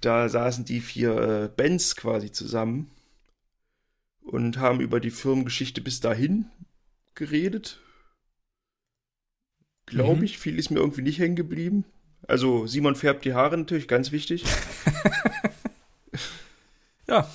da 0.00 0.28
saßen 0.28 0.64
die 0.64 0.80
vier 0.80 1.16
äh, 1.16 1.48
Bands 1.48 1.96
quasi 1.96 2.30
zusammen 2.30 2.90
und 4.22 4.58
haben 4.58 4.80
über 4.80 5.00
die 5.00 5.10
Firmengeschichte 5.10 5.80
bis 5.80 6.00
dahin 6.00 6.46
geredet. 7.14 7.80
Glaube 9.86 10.18
Mhm. 10.18 10.24
ich, 10.24 10.38
viel 10.38 10.58
ist 10.58 10.70
mir 10.70 10.80
irgendwie 10.80 11.02
nicht 11.02 11.18
hängen 11.18 11.36
geblieben. 11.36 11.84
Also 12.28 12.66
Simon 12.66 12.94
färbt 12.96 13.24
die 13.24 13.34
Haare 13.34 13.56
natürlich, 13.56 13.88
ganz 13.88 14.12
wichtig. 14.12 14.44
Ja. 17.08 17.30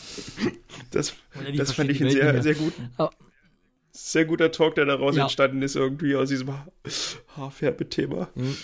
Das, 0.92 1.14
das 1.56 1.72
fand 1.72 1.90
ich 1.92 2.02
einen 2.02 2.12
sehr, 2.12 2.44
sehr 2.44 2.56
guten, 2.56 2.90
Aber- 2.98 3.14
sehr 3.92 4.26
guter 4.26 4.52
Talk, 4.52 4.76
der 4.76 4.86
daraus 4.86 5.16
Ja. 5.16 5.24
entstanden 5.24 5.62
ist, 5.62 5.76
irgendwie 5.76 6.16
aus 6.16 6.30
diesem 6.30 6.50
Ha- 6.52 6.68
Haarfärbethema. 7.38 8.30
Mhm. 8.36 8.56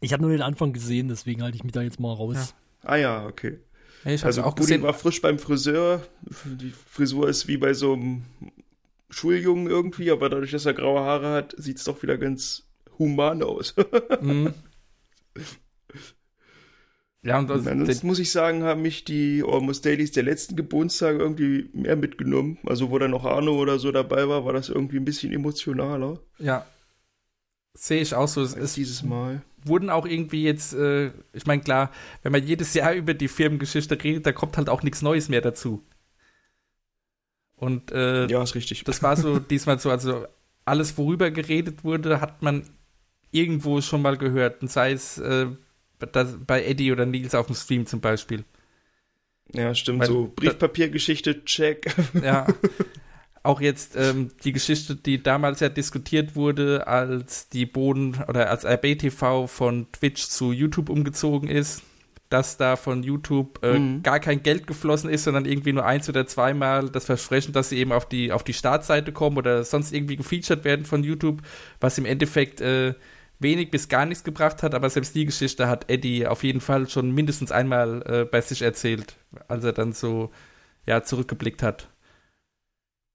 Ich 0.00 0.12
habe 0.12 0.22
nur 0.22 0.32
den 0.32 0.42
Anfang 0.42 0.72
gesehen, 0.72 1.08
deswegen 1.08 1.42
halte 1.42 1.56
ich 1.56 1.64
mich 1.64 1.72
da 1.72 1.82
jetzt 1.82 1.98
mal 2.00 2.12
raus. 2.12 2.54
Ja. 2.82 2.88
Ah 2.90 2.96
ja, 2.96 3.26
okay. 3.26 3.58
Ich 4.04 4.24
Also 4.24 4.42
auch 4.42 4.50
Buddy 4.54 4.60
gesehen. 4.66 4.82
war 4.82 4.92
frisch 4.92 5.22
beim 5.22 5.38
Friseur. 5.38 6.02
Die 6.44 6.70
Frisur 6.90 7.28
ist 7.28 7.48
wie 7.48 7.56
bei 7.56 7.72
so 7.72 7.94
einem 7.94 8.24
Schuljungen 9.08 9.66
irgendwie, 9.66 10.10
aber 10.10 10.28
dadurch, 10.28 10.50
dass 10.50 10.66
er 10.66 10.74
graue 10.74 11.00
Haare 11.00 11.30
hat, 11.32 11.54
sieht 11.56 11.78
es 11.78 11.84
doch 11.84 12.02
wieder 12.02 12.18
ganz 12.18 12.64
human 12.98 13.42
aus. 13.42 13.74
Mhm. 14.20 14.52
Ja, 17.24 17.38
und 17.38 17.50
also, 17.50 17.70
ansonsten 17.70 18.06
muss 18.06 18.18
ich 18.18 18.30
sagen, 18.30 18.64
haben 18.64 18.82
mich 18.82 19.04
die 19.04 19.42
Almost 19.46 19.86
Dailies 19.86 20.12
der 20.12 20.24
letzten 20.24 20.56
Geburtstage 20.56 21.18
irgendwie 21.18 21.70
mehr 21.72 21.96
mitgenommen. 21.96 22.58
Also 22.66 22.90
wo 22.90 22.98
dann 22.98 23.12
noch 23.12 23.24
Arno 23.24 23.56
oder 23.56 23.78
so 23.78 23.90
dabei 23.92 24.28
war, 24.28 24.44
war 24.44 24.52
das 24.52 24.68
irgendwie 24.68 24.98
ein 24.98 25.06
bisschen 25.06 25.32
emotionaler 25.32 26.20
ja. 26.38 26.66
Sehe 27.76 28.00
ich 28.00 28.14
auch 28.14 28.28
so. 28.28 28.42
Es, 28.42 28.54
es 28.54 28.74
dieses 28.74 29.02
Mal. 29.02 29.42
wurden 29.64 29.90
auch 29.90 30.06
irgendwie 30.06 30.44
jetzt, 30.44 30.74
äh, 30.74 31.10
ich 31.32 31.46
meine, 31.46 31.62
klar, 31.62 31.90
wenn 32.22 32.30
man 32.30 32.46
jedes 32.46 32.72
Jahr 32.74 32.92
über 32.92 33.14
die 33.14 33.26
Firmengeschichte 33.26 34.00
redet, 34.00 34.26
da 34.26 34.32
kommt 34.32 34.56
halt 34.56 34.68
auch 34.68 34.82
nichts 34.82 35.02
Neues 35.02 35.28
mehr 35.28 35.40
dazu. 35.40 35.82
Und 37.56 37.90
äh, 37.90 38.26
Ja, 38.26 38.42
ist 38.42 38.54
richtig. 38.54 38.84
das 38.84 39.02
war 39.02 39.16
so 39.16 39.38
diesmal 39.50 39.78
so, 39.80 39.90
also 39.90 40.26
alles, 40.64 40.96
worüber 40.98 41.30
geredet 41.30 41.82
wurde, 41.84 42.20
hat 42.20 42.42
man 42.42 42.68
irgendwo 43.32 43.80
schon 43.80 44.02
mal 44.02 44.16
gehört. 44.18 44.62
Und 44.62 44.70
sei 44.70 44.92
es 44.92 45.18
äh, 45.18 45.46
das, 46.06 46.36
bei 46.46 46.64
Eddie 46.64 46.92
oder 46.92 47.06
Nils 47.06 47.34
auf 47.34 47.46
dem 47.46 47.54
Stream 47.56 47.86
zum 47.86 48.00
Beispiel. 48.00 48.44
Ja, 49.52 49.74
stimmt. 49.74 50.00
Weil- 50.00 50.06
so 50.08 50.32
Briefpapiergeschichte, 50.34 51.44
check. 51.44 51.86
Ja. 52.22 52.46
Auch 53.42 53.60
jetzt 53.60 53.94
ähm, 53.94 54.30
die 54.42 54.52
Geschichte, 54.52 54.96
die 54.96 55.22
damals 55.22 55.60
ja 55.60 55.68
diskutiert 55.68 56.34
wurde, 56.34 56.86
als 56.86 57.50
die 57.50 57.66
Boden 57.66 58.16
oder 58.26 58.48
als 58.48 58.64
RBTV 58.64 59.46
von 59.48 59.86
Twitch 59.92 60.28
zu 60.28 60.50
YouTube 60.50 60.88
umgezogen 60.88 61.50
ist, 61.50 61.82
dass 62.30 62.56
da 62.56 62.76
von 62.76 63.02
YouTube 63.02 63.62
äh, 63.62 63.78
Mhm. 63.78 64.02
gar 64.02 64.18
kein 64.18 64.42
Geld 64.42 64.66
geflossen 64.66 65.10
ist, 65.10 65.24
sondern 65.24 65.44
irgendwie 65.44 65.74
nur 65.74 65.84
eins 65.84 66.08
oder 66.08 66.26
zweimal 66.26 66.88
das 66.88 67.04
Versprechen, 67.04 67.52
dass 67.52 67.68
sie 67.68 67.76
eben 67.76 67.92
auf 67.92 68.08
die, 68.08 68.32
auf 68.32 68.44
die 68.44 68.54
Startseite 68.54 69.12
kommen 69.12 69.36
oder 69.36 69.62
sonst 69.62 69.92
irgendwie 69.92 70.16
gefeatured 70.16 70.64
werden 70.64 70.86
von 70.86 71.04
YouTube, 71.04 71.42
was 71.80 71.98
im 71.98 72.06
Endeffekt 72.06 72.62
äh, 72.62 72.94
wenig 73.38 73.70
bis 73.70 73.88
gar 73.88 74.06
nichts 74.06 74.24
gebracht 74.24 74.62
hat, 74.62 74.74
aber 74.74 74.88
selbst 74.90 75.14
die 75.14 75.26
Geschichte 75.26 75.68
hat 75.68 75.90
Eddie 75.90 76.26
auf 76.26 76.44
jeden 76.44 76.60
Fall 76.60 76.88
schon 76.88 77.12
mindestens 77.12 77.52
einmal 77.52 78.02
äh, 78.06 78.24
bei 78.24 78.40
sich 78.40 78.62
erzählt, 78.62 79.16
als 79.48 79.64
er 79.64 79.72
dann 79.72 79.92
so 79.92 80.30
ja, 80.86 81.02
zurückgeblickt 81.02 81.62
hat. 81.62 81.88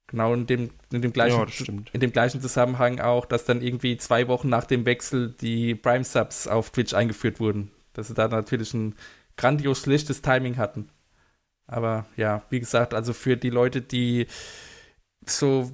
Genau 0.08 0.34
in 0.34 0.48
dem, 0.48 0.72
in 0.92 1.04
dem 1.04 1.14
gleichen 1.14 1.38
Ja, 1.38 1.84
in 1.94 2.00
dem 2.00 2.12
gleichen 2.12 2.42
Zusammenhang 2.42 3.00
auch, 3.00 3.26
dass 3.26 3.46
dann 3.46 3.62
irgendwie 3.62 3.96
zwei 3.98 4.28
Wochen 4.28 4.50
nach 4.50 4.66
dem 4.66 4.86
Wechsel 4.86 5.36
die 5.40 5.76
Prime 5.76 6.04
Subs 6.04 6.48
auf 6.48 6.72
Twitch 6.72 6.96
eingeführt 6.96 7.40
wurden. 7.40 7.72
Dass 7.94 8.08
sie 8.08 8.16
da 8.16 8.28
natürlich 8.28 8.74
ein 8.74 8.96
grandios 9.38 9.82
schlechtes 9.82 10.24
Timing 10.24 10.58
hatten. 10.58 10.90
Aber 11.68 12.08
ja, 12.18 12.42
wie 12.50 12.60
gesagt, 12.60 12.96
also 12.96 13.14
für 13.14 13.38
die 13.38 13.52
Leute, 13.52 13.82
die 13.82 14.26
so 15.26 15.72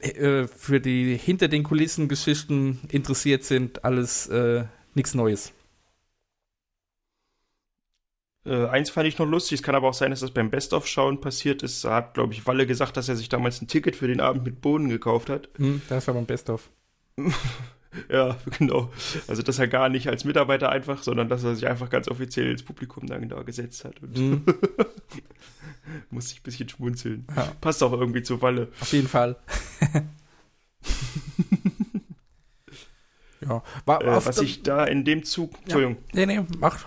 äh, 0.00 0.46
für 0.46 0.80
die 0.80 1.16
hinter 1.16 1.48
den 1.48 1.62
Kulissen 1.62 2.08
Geschichten 2.08 2.80
interessiert 2.90 3.44
sind, 3.44 3.84
alles 3.84 4.26
äh, 4.28 4.64
nichts 4.94 5.14
Neues. 5.14 5.52
Äh, 8.44 8.66
eins 8.66 8.90
fand 8.90 9.08
ich 9.08 9.18
noch 9.18 9.26
lustig, 9.26 9.58
es 9.58 9.62
kann 9.62 9.74
aber 9.74 9.88
auch 9.88 9.94
sein, 9.94 10.10
dass 10.10 10.20
das 10.20 10.30
beim 10.30 10.50
Best-of-Schauen 10.50 11.20
passiert 11.20 11.62
ist. 11.62 11.84
Da 11.84 11.96
hat, 11.96 12.14
glaube 12.14 12.32
ich, 12.32 12.46
Walle 12.46 12.66
gesagt, 12.66 12.96
dass 12.96 13.08
er 13.08 13.16
sich 13.16 13.28
damals 13.28 13.60
ein 13.60 13.68
Ticket 13.68 13.96
für 13.96 14.08
den 14.08 14.20
Abend 14.20 14.44
mit 14.44 14.60
Bohnen 14.60 14.88
gekauft 14.88 15.28
hat. 15.28 15.48
Hm, 15.56 15.82
das 15.88 16.06
war 16.06 16.14
beim 16.14 16.26
Best-of. 16.26 16.70
Ja, 18.10 18.36
genau. 18.58 18.92
Also, 19.28 19.42
dass 19.42 19.58
er 19.58 19.66
gar 19.66 19.88
nicht 19.88 20.08
als 20.08 20.24
Mitarbeiter 20.24 20.68
einfach, 20.70 21.02
sondern 21.02 21.28
dass 21.28 21.42
er 21.42 21.54
sich 21.54 21.66
einfach 21.66 21.88
ganz 21.90 22.06
offiziell 22.08 22.50
ins 22.50 22.62
Publikum 22.62 23.06
dann 23.06 23.28
da 23.28 23.42
gesetzt 23.42 23.84
hat. 23.84 24.02
Und 24.02 24.16
Hm, 24.16 24.42
muss 26.10 26.30
ich 26.30 26.40
ein 26.40 26.42
bisschen 26.42 26.68
schmunzeln. 26.68 27.26
Ja. 27.34 27.50
Passt 27.60 27.82
auch 27.82 27.92
irgendwie 27.92 28.22
zu 28.22 28.42
Walle. 28.42 28.68
auf 28.80 28.92
jeden 28.92 29.08
Fall. 29.08 29.36
ja, 33.40 33.62
war 33.86 34.02
Äh, 34.02 34.26
was 34.26 34.38
ich 34.40 34.62
da 34.62 34.84
in 34.84 35.04
dem 35.04 35.22
Zug, 35.22 35.54
Entschuldigung, 35.62 35.96
Nee, 36.12 36.26
nee, 36.26 36.40
mach. 36.58 36.86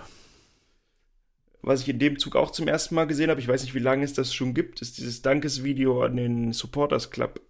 was 1.62 1.80
ich 1.82 1.88
in 1.88 1.98
dem 1.98 2.18
Zug 2.18 2.36
auch 2.36 2.50
zum 2.50 2.68
ersten 2.68 2.94
Mal 2.94 3.06
gesehen 3.06 3.30
habe, 3.30 3.40
ich 3.40 3.48
weiß 3.48 3.62
nicht, 3.62 3.74
wie 3.74 3.78
lange 3.80 4.04
es 4.04 4.12
das 4.12 4.34
schon 4.34 4.54
gibt, 4.54 4.82
ist 4.82 4.98
dieses 4.98 5.22
Dankesvideo 5.22 6.02
an 6.04 6.16
den 6.16 6.52
Supporters 6.52 7.10
Club. 7.10 7.40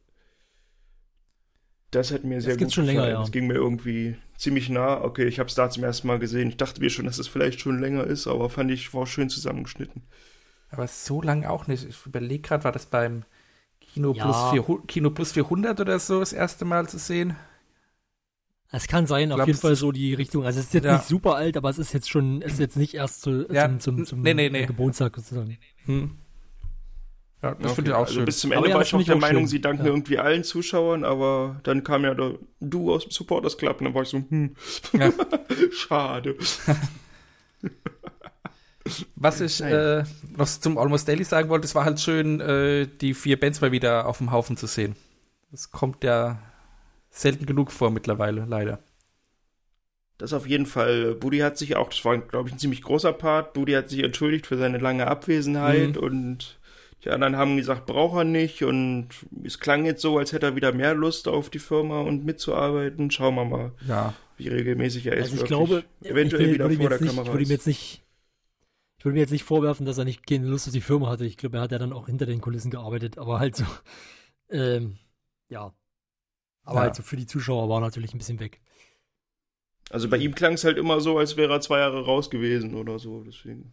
Das 1.92 2.10
hat 2.10 2.24
mir 2.24 2.40
sehr 2.40 2.56
gibt's 2.56 2.72
gut 2.72 2.74
schon 2.74 2.86
länger, 2.86 3.02
gefallen. 3.02 3.14
ja. 3.14 3.20
Das 3.20 3.30
ging 3.30 3.46
mir 3.46 3.54
irgendwie 3.54 4.16
ziemlich 4.36 4.68
nah. 4.68 5.00
Okay, 5.02 5.26
ich 5.26 5.38
habe 5.38 5.48
es 5.48 5.54
da 5.54 5.70
zum 5.70 5.84
ersten 5.84 6.08
Mal 6.08 6.18
gesehen. 6.18 6.48
Ich 6.48 6.56
dachte 6.56 6.80
mir 6.80 6.90
schon, 6.90 7.04
dass 7.06 7.18
es 7.18 7.28
vielleicht 7.28 7.60
schon 7.60 7.78
länger 7.80 8.04
ist, 8.04 8.26
aber 8.26 8.50
fand 8.50 8.70
ich, 8.70 8.92
war 8.94 9.06
schön 9.06 9.28
zusammengeschnitten. 9.28 10.02
Aber 10.70 10.88
so 10.88 11.22
lange 11.22 11.48
auch 11.50 11.66
nicht. 11.68 11.86
Ich 11.88 12.04
überlege 12.06 12.42
gerade, 12.42 12.64
war 12.64 12.72
das 12.72 12.86
beim 12.86 13.24
Kino, 13.80 14.12
Ja. 14.14 14.24
Plus 14.24 14.50
400, 14.52 14.88
Kino 14.88 15.10
Plus 15.10 15.32
400 15.32 15.80
oder 15.80 15.98
so 15.98 16.20
das 16.20 16.32
erste 16.32 16.64
Mal 16.64 16.88
zu 16.88 16.98
sehen? 16.98 17.36
Es 18.74 18.86
kann 18.88 19.06
sein, 19.06 19.30
auf 19.32 19.36
Glaubst 19.36 19.48
jeden 19.48 19.60
Fall 19.60 19.76
so 19.76 19.92
die 19.92 20.14
Richtung. 20.14 20.46
Also 20.46 20.60
es 20.60 20.66
ist 20.66 20.72
jetzt 20.74 20.84
Ja. 20.86 20.94
nicht 20.94 21.04
super 21.06 21.34
alt, 21.34 21.58
aber 21.58 21.68
es 21.68 21.78
ist 21.78 21.92
jetzt 21.92 22.08
schon, 22.08 22.40
es 22.40 22.54
ist 22.54 22.58
jetzt 22.58 22.76
nicht 22.78 22.94
erst 22.94 23.20
zu, 23.20 23.46
Ja, 23.52 23.68
zum, 23.68 23.80
zum, 23.80 24.04
zum 24.06 24.22
nee, 24.22 24.32
nee, 24.32 24.48
nee. 24.48 24.64
Geburtstag 24.64 25.14
sozusagen. 25.14 25.58
Hm. 25.84 26.16
Ja, 27.42 27.54
das 27.56 27.64
Okay, 27.64 27.74
finde 27.74 27.90
ich 27.90 27.94
auch 27.96 28.00
also 28.02 28.14
schön. 28.14 28.24
bis 28.24 28.38
zum 28.38 28.52
Ende 28.52 28.68
ja, 28.68 28.74
war 28.76 28.82
ich 28.82 28.92
ich 28.92 29.04
der 29.06 29.16
auch 29.16 29.20
Meinung, 29.20 29.42
schön. 29.42 29.48
sie 29.48 29.60
danken 29.60 29.84
Ja. 29.84 29.90
irgendwie 29.90 30.18
allen 30.18 30.44
Zuschauern, 30.44 31.04
aber 31.04 31.60
dann 31.64 31.82
kam 31.82 32.04
ja 32.04 32.14
der, 32.14 32.34
du 32.60 32.92
aus 32.92 33.02
dem 33.02 33.10
Supporters 33.10 33.58
Club 33.58 33.80
und 33.80 33.86
dann 33.86 33.94
war 33.94 34.02
ich 34.02 34.08
so, 34.10 34.18
hm, 34.18 34.54
Ja. 34.92 35.12
schade. 35.72 36.36
Was 39.14 39.40
ich 39.40 39.60
äh, 39.60 40.02
noch 40.36 40.46
zum 40.46 40.76
Almost 40.76 41.06
Daily 41.06 41.22
sagen 41.24 41.48
wollte, 41.48 41.66
es 41.66 41.74
war 41.76 41.84
halt 41.84 42.00
schön, 42.00 42.40
äh, 42.40 42.88
die 43.00 43.14
vier 43.14 43.38
Bands 43.38 43.60
mal 43.60 43.70
wieder 43.70 44.06
auf 44.06 44.18
dem 44.18 44.32
Haufen 44.32 44.56
zu 44.56 44.66
sehen. 44.66 44.96
Das 45.52 45.70
kommt 45.70 46.02
ja 46.02 46.40
selten 47.10 47.46
genug 47.46 47.70
vor 47.70 47.90
mittlerweile, 47.92 48.44
leider. 48.48 48.80
Das 50.18 50.32
auf 50.32 50.46
jeden 50.48 50.66
Fall. 50.66 51.14
Buddy 51.14 51.38
hat 51.38 51.58
sich 51.58 51.76
auch, 51.76 51.90
das 51.90 52.04
war, 52.04 52.18
glaube 52.18 52.48
ich, 52.48 52.54
ein 52.54 52.58
ziemlich 52.58 52.82
großer 52.82 53.12
Part. 53.12 53.52
Buddy 53.54 53.72
hat 53.72 53.88
sich 53.90 54.02
entschuldigt 54.02 54.46
für 54.46 54.56
seine 54.58 54.78
lange 54.78 55.06
Abwesenheit 55.06 55.96
Mhm. 55.96 56.02
und 56.02 56.58
die 57.04 57.10
anderen 57.10 57.36
haben 57.36 57.56
gesagt, 57.56 57.86
braucht 57.86 58.16
er 58.18 58.24
nicht. 58.24 58.62
Und 58.62 59.08
es 59.44 59.58
klang 59.58 59.84
jetzt 59.84 60.02
so, 60.02 60.18
als 60.18 60.32
hätte 60.32 60.46
er 60.46 60.56
wieder 60.56 60.72
mehr 60.72 60.94
Lust 60.94 61.26
auf 61.28 61.50
die 61.50 61.58
Firma 61.58 62.00
und 62.00 62.24
mitzuarbeiten. 62.24 63.10
Schauen 63.10 63.34
wir 63.34 63.44
mal, 63.44 63.72
Ja. 63.88 64.14
wie 64.36 64.48
regelmäßig 64.48 65.06
er 65.06 65.14
ist. 65.16 65.32
Also 65.32 65.44
ich 65.44 65.50
wirklich. 65.50 65.68
glaube, 65.68 65.84
eventuell 66.02 66.42
ich 66.42 66.48
will- 66.48 66.54
wieder 66.54 66.70
vor 66.70 66.88
der 66.90 67.00
nicht, 67.00 67.08
Kamera. 67.10 67.26
Ich 67.26 67.32
würde 67.32 67.42
ihm 67.42 67.44
ist. 67.44 67.50
jetzt 67.50 67.66
nicht, 67.66 68.02
ich 68.98 69.04
würde 69.04 69.14
mir 69.14 69.20
jetzt 69.20 69.32
nicht 69.32 69.44
vorwerfen, 69.44 69.84
dass 69.86 69.98
er 69.98 70.04
nicht 70.04 70.26
keine 70.26 70.46
Lust 70.46 70.66
auf 70.68 70.72
die 70.72 70.80
Firma 70.80 71.08
hatte. 71.10 71.24
Ich 71.26 71.36
glaube, 71.36 71.56
er 71.56 71.62
hat 71.62 71.72
ja 71.72 71.78
dann 71.78 71.92
auch 71.92 72.06
hinter 72.06 72.26
den 72.26 72.40
Kulissen 72.40 72.70
gearbeitet, 72.70 73.18
aber 73.18 73.40
halt 73.40 73.56
so, 73.56 73.64
ähm, 74.50 74.96
ja. 75.48 75.74
Aber 76.64 76.76
Ja. 76.76 76.82
halt 76.82 76.94
so 76.94 77.02
für 77.02 77.16
die 77.16 77.26
Zuschauer 77.26 77.68
war 77.68 77.78
er 77.78 77.80
natürlich 77.80 78.14
ein 78.14 78.18
bisschen 78.18 78.38
weg. 78.38 78.60
Also 79.90 80.08
bei 80.08 80.16
ihm 80.18 80.34
klang 80.36 80.52
es 80.54 80.62
halt 80.64 80.78
immer 80.78 81.00
so, 81.00 81.18
als 81.18 81.36
wäre 81.36 81.52
er 81.52 81.60
zwei 81.60 81.80
Jahre 81.80 82.04
raus 82.04 82.30
gewesen 82.30 82.76
oder 82.76 82.98
so. 83.00 83.24
Deswegen. 83.24 83.72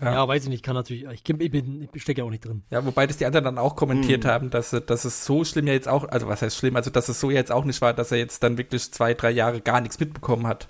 Ja. 0.00 0.12
Ja, 0.12 0.28
weiß 0.28 0.44
ich 0.44 0.48
nicht, 0.48 0.64
kann 0.64 0.74
natürlich, 0.74 1.04
ich, 1.04 1.28
ich 1.28 1.50
bin, 1.50 1.88
ich 1.92 2.02
stecke 2.02 2.20
ja 2.20 2.24
auch 2.24 2.30
nicht 2.30 2.44
drin. 2.44 2.62
Ja, 2.70 2.84
wobei 2.86 3.06
das 3.06 3.18
die 3.18 3.26
anderen 3.26 3.44
dann 3.44 3.58
auch 3.58 3.76
kommentiert 3.76 4.24
Hm. 4.24 4.30
haben, 4.30 4.50
dass, 4.50 4.70
dass 4.70 5.04
es 5.04 5.24
so 5.26 5.44
schlimm 5.44 5.66
ja 5.66 5.74
jetzt 5.74 5.88
auch, 5.88 6.08
also 6.08 6.26
was 6.26 6.40
heißt 6.40 6.56
schlimm, 6.56 6.76
also 6.76 6.90
dass 6.90 7.08
es 7.08 7.20
so 7.20 7.30
jetzt 7.30 7.52
auch 7.52 7.64
nicht 7.64 7.80
war, 7.82 7.92
dass 7.92 8.10
er 8.10 8.18
jetzt 8.18 8.42
dann 8.42 8.56
wirklich 8.56 8.90
zwei, 8.92 9.12
drei 9.12 9.30
Jahre 9.30 9.60
gar 9.60 9.80
nichts 9.80 10.00
mitbekommen 10.00 10.46
hat. 10.46 10.68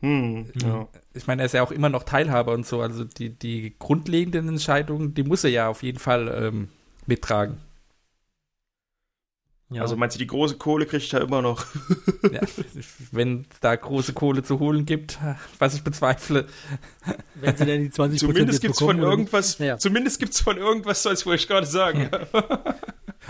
Hm, 0.00 0.46
ja. 0.62 0.88
Ich 1.12 1.26
meine, 1.26 1.42
er 1.42 1.46
ist 1.46 1.52
ja 1.54 1.62
auch 1.62 1.72
immer 1.72 1.88
noch 1.88 2.04
Teilhaber 2.04 2.52
und 2.52 2.64
so, 2.64 2.80
also 2.80 3.04
die, 3.04 3.30
die 3.30 3.74
grundlegenden 3.78 4.48
Entscheidungen, 4.48 5.12
die 5.12 5.24
muss 5.24 5.44
er 5.44 5.50
ja 5.50 5.68
auf 5.68 5.82
jeden 5.82 5.98
Fall 5.98 6.28
ähm, 6.28 6.68
mittragen. 7.06 7.58
Ja. 9.70 9.82
Also 9.82 9.96
meinst 9.96 10.16
du, 10.16 10.18
die 10.18 10.26
große 10.26 10.56
Kohle 10.56 10.86
kriegt 10.86 11.12
er 11.12 11.20
immer 11.20 11.42
noch? 11.42 11.66
ja, 12.32 12.40
wenn 13.12 13.44
da 13.60 13.76
große 13.76 14.14
Kohle 14.14 14.42
zu 14.42 14.58
holen 14.60 14.86
gibt, 14.86 15.18
was 15.58 15.74
ich 15.74 15.84
bezweifle. 15.84 16.46
wenn 17.34 17.54
sie 17.56 17.66
denn 17.66 17.82
die 17.82 17.90
20 17.90 18.20
Zumindest 18.20 18.62
gibt's 18.62 18.78
von 18.78 18.88
bekommen, 18.96 19.00
oder 19.00 19.10
nicht? 19.10 19.18
irgendwas, 19.18 19.58
Ja. 19.58 19.76
zumindest 19.78 20.20
gibt's 20.20 20.40
von 20.40 20.56
irgendwas, 20.56 21.04
wollte 21.04 21.34
ich 21.34 21.48
gerade 21.48 21.66
sagen. 21.66 22.08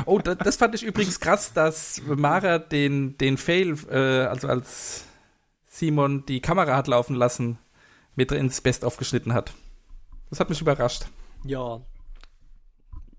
Oh, 0.07 0.21
das, 0.21 0.39
das 0.39 0.57
fand 0.57 0.77
ich 0.77 0.85
übrigens 0.85 1.19
krass, 1.19 1.53
dass 1.53 2.01
Mara 2.07 2.59
den, 2.59 3.19
den 3.19 3.37
Fail, 3.37 3.77
äh, 3.91 4.27
also 4.27 4.47
als 4.47 5.05
Simon 5.67 6.25
die 6.27 6.41
Kamera 6.41 6.77
hat 6.77 6.87
laufen 6.87 7.17
lassen, 7.17 7.59
mit 8.15 8.31
ins 8.31 8.61
Best 8.61 8.85
aufgeschnitten 8.85 9.33
hat. 9.33 9.53
Das 10.31 10.39
hat 10.39 10.51
mich 10.51 10.61
überrascht. 10.61 11.07
Ja, 11.45 11.81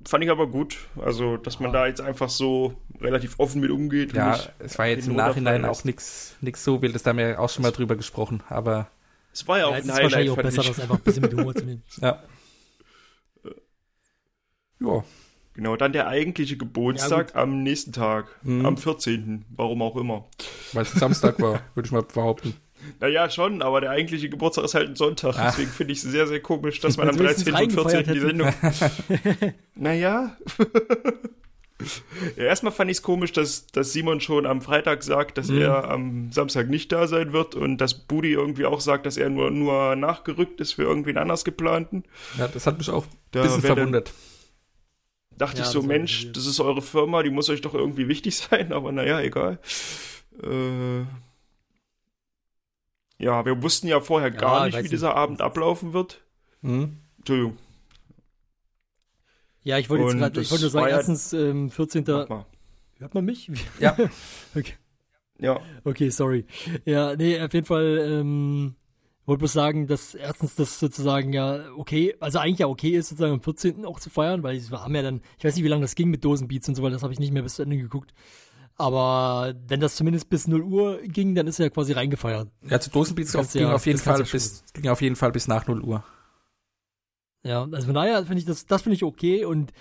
Fand 0.05 0.23
ich 0.23 0.29
aber 0.31 0.47
gut. 0.47 0.77
Also, 0.95 1.35
dass 1.38 1.59
man 1.59 1.73
da 1.73 1.85
jetzt 1.88 1.99
einfach 2.01 2.29
so 2.29 2.73
relativ 3.01 3.35
offen 3.38 3.59
mit 3.62 3.69
umgeht. 3.69 4.13
Ja, 4.13 4.39
es 4.59 4.77
war 4.77 4.88
jetzt 4.88 5.07
im 5.07 5.15
Nachhinein 5.15 5.65
auch 5.65 5.83
nichts 5.83 6.35
nix 6.41 6.63
so 6.63 6.81
wildes, 6.81 7.03
da 7.03 7.09
haben 7.09 7.17
wir 7.17 7.39
auch 7.39 7.49
schon 7.49 7.63
mal 7.63 7.71
drüber 7.71 7.95
gesprochen, 7.97 8.41
aber 8.47 8.89
Es 9.33 9.45
war 9.47 9.57
ja 9.59 9.65
auch 9.67 9.71
ja, 9.71 9.77
ein 9.77 9.83
Highlight, 9.83 10.03
wahrscheinlich 10.03 10.29
auch 10.31 10.35
besser, 10.38 10.62
ich. 10.62 10.67
das 10.69 10.79
einfach 10.79 10.95
ein 10.97 11.01
bisschen 11.03 11.21
mit 11.23 11.33
Humor 11.33 11.53
zu 11.53 11.65
nehmen. 11.65 11.83
ja. 12.01 12.23
Ja, 14.79 15.03
Genau, 15.53 15.75
dann 15.75 15.91
der 15.91 16.07
eigentliche 16.07 16.55
Geburtstag 16.55 17.35
am 17.35 17.63
nächsten 17.63 17.91
Tag, 17.91 18.27
Mhm. 18.43 18.65
am 18.65 18.77
14., 18.77 19.43
warum 19.49 19.81
auch 19.81 19.97
immer. 19.97 20.25
weil 20.71 20.83
es 20.83 20.93
Samstag 20.93 21.41
war, 21.41 21.62
würde 21.75 21.88
ich 21.88 21.91
mal 21.91 22.03
behaupten. 22.03 22.53
Naja, 22.99 23.30
schon, 23.30 23.62
aber 23.62 23.82
der 23.82 23.91
eigentliche 23.91 24.30
Geburtstag 24.30 24.65
ist 24.65 24.73
halt 24.75 24.89
ein 24.89 24.95
Sonntag, 24.95 25.38
Ah. 25.38 25.47
deswegen 25.47 25.69
finde 25.71 25.93
ich 25.93 25.99
es 25.99 26.06
sehr, 26.12 26.28
sehr 26.28 26.39
komisch, 26.41 26.80
dass 26.80 26.97
man 26.97 27.10
am 27.10 27.19
Als 27.25 27.45
wir 27.45 27.54
13. 27.54 27.78
und 27.78 27.91
wenigstens 27.91 27.91
14. 27.91 28.13
die 28.13 28.19
Sendung... 28.19 29.54
naja... 29.75 30.38
ja, 32.36 32.43
erstmal 32.43 32.73
fand 32.73 32.91
ich 32.91 32.97
es 32.97 33.04
komisch, 33.04 33.32
dass, 33.32 33.67
dass 33.67 33.93
Simon 33.93 34.19
schon 34.19 34.45
am 34.45 34.62
Freitag 34.62 35.02
sagt, 35.04 35.38
dass 35.38 35.47
Mhm. 35.47 35.62
er 35.62 35.89
am 35.89 36.32
Samstag 36.32 36.69
nicht 36.69 36.91
da 36.91 37.08
sein 37.08 37.32
wird 37.32 37.56
und 37.56 37.78
dass 37.78 37.93
Budi 37.93 38.32
irgendwie 38.34 38.65
auch 38.65 38.82
sagt, 38.82 39.06
dass 39.06 39.15
er 39.17 39.30
nur, 39.30 39.49
nur 39.52 39.95
nachgerückt 39.95 40.60
ist 40.60 40.73
für 40.73 40.84
irgendwen 40.84 41.17
anders 41.17 41.45
geplanten. 41.45 42.04
Ja, 42.38 42.47
das 42.49 42.67
hat 42.67 42.78
mich 42.78 42.89
auch 42.89 43.06
ein 43.06 43.12
Da 43.32 43.43
bisschen 43.43 43.62
dann- 43.62 43.75
verwundert. 43.75 44.13
dachte 45.38 45.60
Ja, 45.60 45.63
ich 45.63 45.69
so, 45.69 45.80
das 45.80 45.88
Mensch, 45.88 46.32
das 46.34 46.45
ist 46.45 46.60
eure 46.60 46.82
Firma, 46.82 47.23
die 47.23 47.30
muss 47.30 47.49
euch 47.49 47.62
doch 47.62 47.73
irgendwie 47.73 48.10
wichtig 48.10 48.36
sein, 48.38 48.73
aber 48.73 48.91
naja, 48.91 49.21
egal. 49.21 49.60
Äh, 50.43 51.06
ja, 53.19 53.45
wir 53.45 53.62
wussten 53.62 53.88
ja 53.88 53.99
vorher 53.99 54.32
gar 54.32 54.67
ich 54.67 54.73
nicht, 54.73 54.77
wie 54.77 54.82
nicht. 54.84 54.93
dieser 54.93 55.15
Abend 55.15 55.41
ablaufen 55.41 55.93
wird. 55.93 56.21
Mhm. 56.62 56.97
Entschuldigung, 57.17 57.58
Ja, 59.63 59.77
ich 59.77 59.89
wollte 59.89 60.05
jetzt 60.05 60.17
gerade, 60.17 60.41
ich 60.41 60.51
wollte 60.51 60.63
nur 60.63 60.71
sagen, 60.71 60.88
ja- 60.89 60.95
erstens, 60.95 61.34
ähm, 61.34 61.69
14. 61.69 62.03
mach 62.08 62.29
mal. 62.29 62.45
Hört 62.97 63.13
man 63.13 63.25
mich? 63.25 63.49
Ja. 63.79 63.95
okay. 64.55 64.73
Ja, 65.39 65.60
Okay, 65.86 66.10
sorry. 66.10 66.45
Ja, 66.86 67.15
nee, 67.15 67.39
auf 67.39 67.53
jeden 67.53 67.65
Fall, 67.65 67.97
ähm, 68.10 68.75
wollte 69.25 69.39
bloß 69.39 69.53
sagen, 69.53 69.88
dass 69.88 70.15
erstens 70.15 70.55
das 70.55 70.79
sozusagen 70.79 71.32
ja 71.32 71.71
okay, 71.77 72.15
also 72.19 72.39
eigentlich 72.39 72.60
ja 72.60 72.67
okay 72.67 72.89
ist, 72.89 73.10
sozusagen 73.10 73.34
am 73.36 73.41
14. 73.41 73.86
auch 73.86 73.99
zu 74.01 74.10
feiern, 74.10 74.43
weil 74.43 74.60
wir 74.60 74.82
haben 74.84 74.95
ja 74.95 75.01
dann, 75.01 75.21
ich 75.38 75.43
weiß 75.45 75.55
nicht, 75.55 75.63
wie 75.63 75.69
lange 75.69 75.84
das 75.84 75.95
ging 75.95 76.10
mit 76.10 76.25
Dosenbeats 76.25 76.67
und 76.67 76.75
so, 76.75 76.84
weil 76.84 76.91
das 76.91 77.03
habe 77.03 77.13
ich 77.13 77.19
nicht 77.19 77.32
mehr 77.32 77.43
bis 77.43 77.55
zu 77.55 77.62
Ende 77.63 77.77
geguckt. 77.77 78.13
Aber 78.80 79.54
wenn 79.68 79.82
das 79.82 79.96
zumindest 79.98 80.30
bis 80.30 80.48
0 80.48 80.62
Uhr 80.63 81.00
ging, 81.04 81.36
dann 81.36 81.48
ist 81.48 81.60
er 81.60 81.65
ja 81.65 81.70
quasi 81.70 81.92
reingefeiert. 81.92 82.48
Ja, 82.68 82.80
zu 82.80 82.89
Dosenbeats 82.89 83.34
ging 83.52 83.63
ja- 83.63 83.76
auf 83.76 83.86
jeden 83.86 84.00
Fall 84.00 84.24
bis 84.24 84.63
ging 84.74 84.88
auf 84.88 85.02
jeden 85.02 85.18
Fall 85.18 85.34
bis 85.34 85.50
nach 85.50 85.68
0 85.68 85.82
Uhr. 85.82 86.04
Ja, 87.44 87.68
also 87.72 87.86
von 87.88 87.94
daher 87.96 88.20
finde 88.26 88.39
ich 88.39 88.46
das, 88.46 88.65
das 88.65 88.84
finde 88.84 88.96
ich 88.96 89.04
okay 89.04 89.44
und 89.44 89.74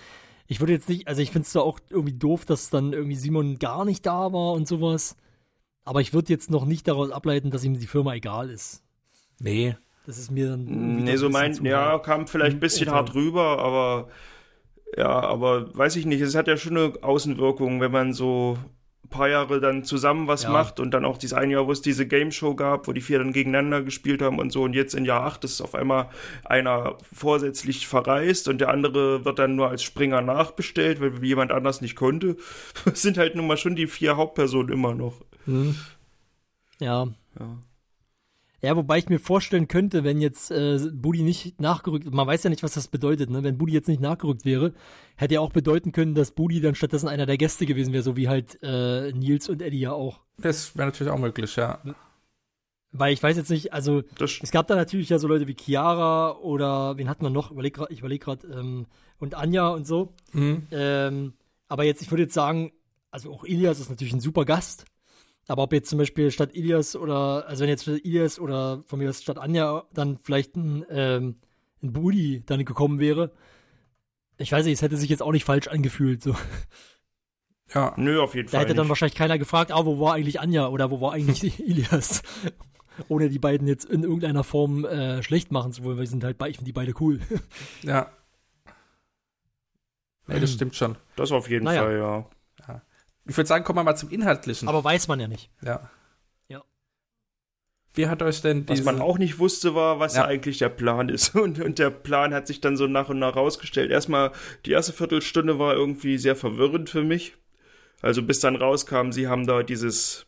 ich 0.47 0.59
würde 0.59 0.73
jetzt 0.73 0.89
nicht, 0.89 1.07
also 1.07 1.21
ich 1.21 1.31
finde 1.31 1.45
es 1.45 1.51
zwar 1.51 1.63
auch 1.63 1.79
irgendwie 1.89 2.13
doof, 2.13 2.43
dass 2.43 2.69
dann 2.69 2.91
irgendwie 2.91 3.15
Simon 3.15 3.57
gar 3.57 3.85
nicht 3.85 4.05
da 4.05 4.33
war 4.33 4.51
und 4.51 4.67
sowas, 4.67 5.15
aber 5.85 6.01
ich 6.01 6.13
würde 6.13 6.33
jetzt 6.33 6.51
noch 6.51 6.65
nicht 6.65 6.85
daraus 6.87 7.09
ableiten, 7.09 7.51
dass 7.51 7.63
ihm 7.63 7.79
die 7.79 7.87
Firma 7.87 8.13
egal 8.15 8.49
ist. 8.49 8.83
Nee. 9.39 9.77
Das 10.05 10.17
ist 10.17 10.29
mir 10.31 10.49
dann. 10.49 11.03
nee, 11.03 11.15
so 11.15 11.27
ein 11.27 11.31
mein, 11.31 11.51
bisschen 11.51 11.65
zu 11.65 11.71
ja, 11.71 11.99
kam 11.99 12.27
vielleicht 12.27 12.57
ein 12.57 12.59
bisschen 12.59 12.87
Urteil. 12.87 12.99
hart 13.05 13.13
rüber, 13.15 13.59
aber 13.59 14.09
ja, 14.97 15.07
aber 15.21 15.73
weiß 15.77 15.95
ich 15.95 16.05
nicht, 16.05 16.19
es 16.19 16.35
hat 16.35 16.47
ja 16.47 16.57
schon 16.57 16.75
eine 16.77 16.93
Außenwirkung, 17.03 17.79
wenn 17.79 17.91
man 17.91 18.11
so 18.13 18.57
ein 19.03 19.09
paar 19.09 19.29
Jahre 19.29 19.59
dann 19.59 19.83
zusammen 19.83 20.27
was 20.27 20.43
Ja. 20.43 20.51
macht 20.51 20.79
und 20.79 20.91
dann 20.91 21.05
auch 21.05 21.17
dieses 21.17 21.35
eine 21.37 21.53
Jahr, 21.53 21.65
wo 21.67 21.71
es 21.71 21.81
diese 21.81 22.05
Game 22.07 22.31
Show 22.31 22.53
gab, 22.55 22.87
wo 22.87 22.93
die 22.93 23.01
vier 23.01 23.17
dann 23.19 23.33
gegeneinander 23.33 23.81
gespielt 23.81 24.21
haben 24.21 24.37
und 24.39 24.51
so 24.51 24.63
und 24.63 24.73
jetzt 24.73 24.93
in 24.93 25.05
Jahr 25.05 25.23
8 25.23 25.43
ist 25.45 25.61
auf 25.61 25.73
einmal 25.73 26.09
einer 26.43 26.97
vorsätzlich 27.13 27.87
verreist 27.87 28.47
und 28.47 28.59
der 28.59 28.69
andere 28.69 29.25
wird 29.25 29.39
dann 29.39 29.55
nur 29.55 29.69
als 29.69 29.83
Springer 29.83 30.21
nachbestellt, 30.21 31.01
weil 31.01 31.23
jemand 31.23 31.51
anders 31.51 31.81
nicht 31.81 31.95
konnte. 31.95 32.35
Es 32.85 33.01
sind 33.01 33.17
halt 33.17 33.35
nun 33.35 33.47
mal 33.47 33.57
schon 33.57 33.75
die 33.75 33.87
vier 33.87 34.17
Hauptpersonen 34.17 34.71
immer 34.73 34.93
noch. 34.93 35.15
Mhm. 35.45 35.75
Ja. 36.79 37.07
Ja. 37.39 37.57
Ja, 38.61 38.75
wobei 38.75 38.97
ich 38.97 39.07
mir 39.09 39.19
vorstellen 39.19 39.67
könnte, 39.67 40.03
wenn 40.03 40.19
jetzt 40.19 40.51
äh, 40.51 40.79
Budi 40.91 41.21
nicht 41.21 41.61
nachgerückt, 41.61 42.11
man 42.11 42.27
weiß 42.27 42.43
ja 42.43 42.49
nicht, 42.49 42.63
was 42.63 42.73
das 42.73 42.89
bedeutet, 42.89 43.29
ne? 43.29 43.43
Wenn 43.43 43.57
Budi 43.57 43.73
jetzt 43.73 43.87
nicht 43.87 44.01
nachgerückt 44.01 44.43
wäre, 44.43 44.73
hätte 45.15 45.35
ja 45.35 45.39
auch 45.39 45.51
bedeuten 45.51 45.91
können, 45.91 46.13
dass 46.13 46.31
Budi 46.31 46.59
dann 46.59 46.75
stattdessen 46.75 47.07
einer 47.07 47.25
der 47.25 47.37
Gäste 47.37 47.65
gewesen 47.65 47.93
wäre, 47.93 48.03
so 48.03 48.17
wie 48.17 48.27
halt 48.27 48.59
äh, 48.61 49.11
Nils 49.13 49.47
und 49.47 49.61
Eddie 49.61 49.79
ja 49.79 49.93
auch. 49.93 50.19
Das 50.37 50.75
wäre 50.75 50.87
natürlich 50.87 51.11
auch 51.11 51.19
möglich, 51.19 51.55
ja. 51.55 51.79
Weil 52.91 53.13
ich 53.13 53.21
weiß 53.21 53.37
jetzt 53.37 53.51
nicht, 53.51 53.71
also 53.71 54.01
Das, 54.17 54.39
es 54.41 54.51
gab 54.51 54.67
da 54.67 54.75
natürlich 54.75 55.09
ja 55.09 55.19
so 55.19 55.27
Leute 55.27 55.47
wie 55.47 55.55
Chiara 55.55 56.37
oder 56.37 56.97
wen 56.97 57.07
hat 57.07 57.21
man 57.21 57.31
noch? 57.31 57.51
Überleg 57.51 57.75
grad, 57.75 57.91
ich 57.91 57.99
überlege 57.99 58.25
gerade, 58.25 58.47
ähm, 58.47 58.87
und 59.19 59.35
Anja 59.35 59.69
und 59.69 59.85
so. 59.85 60.13
Mhm. 60.33 60.67
Ähm, 60.71 61.33
aber 61.67 61.83
jetzt, 61.83 62.01
ich 62.01 62.09
würde 62.09 62.23
jetzt 62.23 62.33
sagen, 62.33 62.71
also 63.11 63.31
auch 63.31 63.43
Ilias 63.43 63.79
ist 63.79 63.89
natürlich 63.89 64.13
ein 64.13 64.19
super 64.21 64.43
Gast. 64.43 64.85
Aber 65.49 65.63
ob 65.63 65.73
jetzt 65.73 65.89
zum 65.89 65.97
Beispiel 65.97 66.29
statt 66.29 66.53
Ilias 66.53 66.95
oder, 66.95 67.47
also 67.47 67.63
wenn 67.63 67.69
jetzt 67.69 67.81
statt 67.81 68.01
Ilias 68.03 68.39
oder 68.39 68.83
von 68.85 68.99
mir 68.99 69.09
aus 69.09 69.21
statt 69.23 69.39
Anja 69.39 69.83
dann 69.93 70.19
vielleicht 70.21 70.55
ein, 70.55 70.85
ähm, 70.91 71.37
ein 71.81 71.91
Budi 71.91 72.43
dann 72.45 72.63
gekommen 72.65 72.99
wäre, 72.99 73.31
ich 74.37 74.51
weiß 74.51 74.63
nicht, 74.65 74.75
es 74.75 74.81
hätte 74.83 74.95
sich 74.95 75.09
jetzt 75.09 75.23
auch 75.23 75.31
nicht 75.31 75.45
falsch 75.45 75.67
angefühlt. 75.67 76.21
So. 76.21 76.35
Ja. 77.73 77.93
Nö, 77.97 78.21
auf 78.21 78.35
jeden 78.35 78.47
Da 78.47 78.51
Fall. 78.51 78.61
hätte 78.61 78.75
dann 78.75 78.89
wahrscheinlich 78.89 79.17
keiner 79.17 79.39
gefragt, 79.39 79.71
ah, 79.71 79.85
wo 79.85 79.99
war 79.99 80.13
eigentlich 80.13 80.39
Anja 80.39 80.67
oder 80.67 80.91
wo 80.91 81.01
war 81.01 81.13
eigentlich 81.13 81.59
Ilias? 81.67 82.21
Ohne 83.07 83.29
die 83.29 83.39
beiden 83.39 83.67
jetzt 83.67 83.85
in 83.85 84.03
irgendeiner 84.03 84.43
Form 84.43 84.85
äh, 84.85 85.23
schlecht 85.23 85.51
machen 85.51 85.71
zu 85.71 85.83
wollen, 85.83 85.97
weil 85.97 86.05
sie 86.05 86.11
sind 86.11 86.23
halt 86.23 86.37
bei, 86.37 86.49
ich 86.49 86.57
finde 86.57 86.67
die 86.69 86.73
beide 86.73 86.93
cool. 86.99 87.19
Ja. 87.81 88.11
Nee, 90.27 90.39
das 90.39 90.51
stimmt 90.53 90.75
schon. 90.75 90.95
Das 91.15 91.31
auf 91.31 91.49
jeden 91.49 91.65
Naja. 91.65 91.81
Fall, 91.83 91.97
ja. 91.97 92.25
Ich 93.29 93.37
würde 93.37 93.47
sagen, 93.47 93.63
kommen 93.63 93.77
wir 93.79 93.83
mal 93.83 93.95
zum 93.95 94.09
Inhaltlichen. 94.09 94.67
Aber 94.67 94.83
weiß 94.83 95.07
man 95.07 95.19
ja 95.19 95.27
nicht. 95.27 95.49
ja. 95.61 95.89
Ja. 96.47 96.63
Wie 97.93 98.07
hat 98.07 98.21
euch 98.21 98.41
denn 98.41 98.67
Was 98.67 98.77
diese... 98.79 98.85
man 98.91 99.01
auch 99.01 99.17
nicht 99.17 99.39
wusste, 99.39 99.75
war, 99.75 99.99
was 99.99 100.15
Ja. 100.15 100.25
eigentlich 100.25 100.57
der 100.57 100.69
Plan 100.69 101.09
ist. 101.09 101.35
Und, 101.35 101.59
und 101.59 101.79
der 101.79 101.89
Plan 101.91 102.33
hat 102.33 102.47
sich 102.47 102.59
dann 102.61 102.75
so 102.77 102.87
nach 102.87 103.09
und 103.09 103.19
nach 103.19 103.35
rausgestellt. 103.35 103.91
Erstmal, 103.91 104.31
die 104.65 104.71
erste 104.71 104.93
Viertelstunde 104.93 105.59
war 105.59 105.73
irgendwie 105.75 106.17
sehr 106.17 106.35
verwirrend 106.35 106.89
für 106.89 107.03
mich. 107.03 107.35
Also 108.01 108.23
bis 108.23 108.39
dann 108.39 108.55
rauskam, 108.55 109.11
sie 109.11 109.27
haben 109.27 109.45
da 109.45 109.61
dieses, 109.63 110.25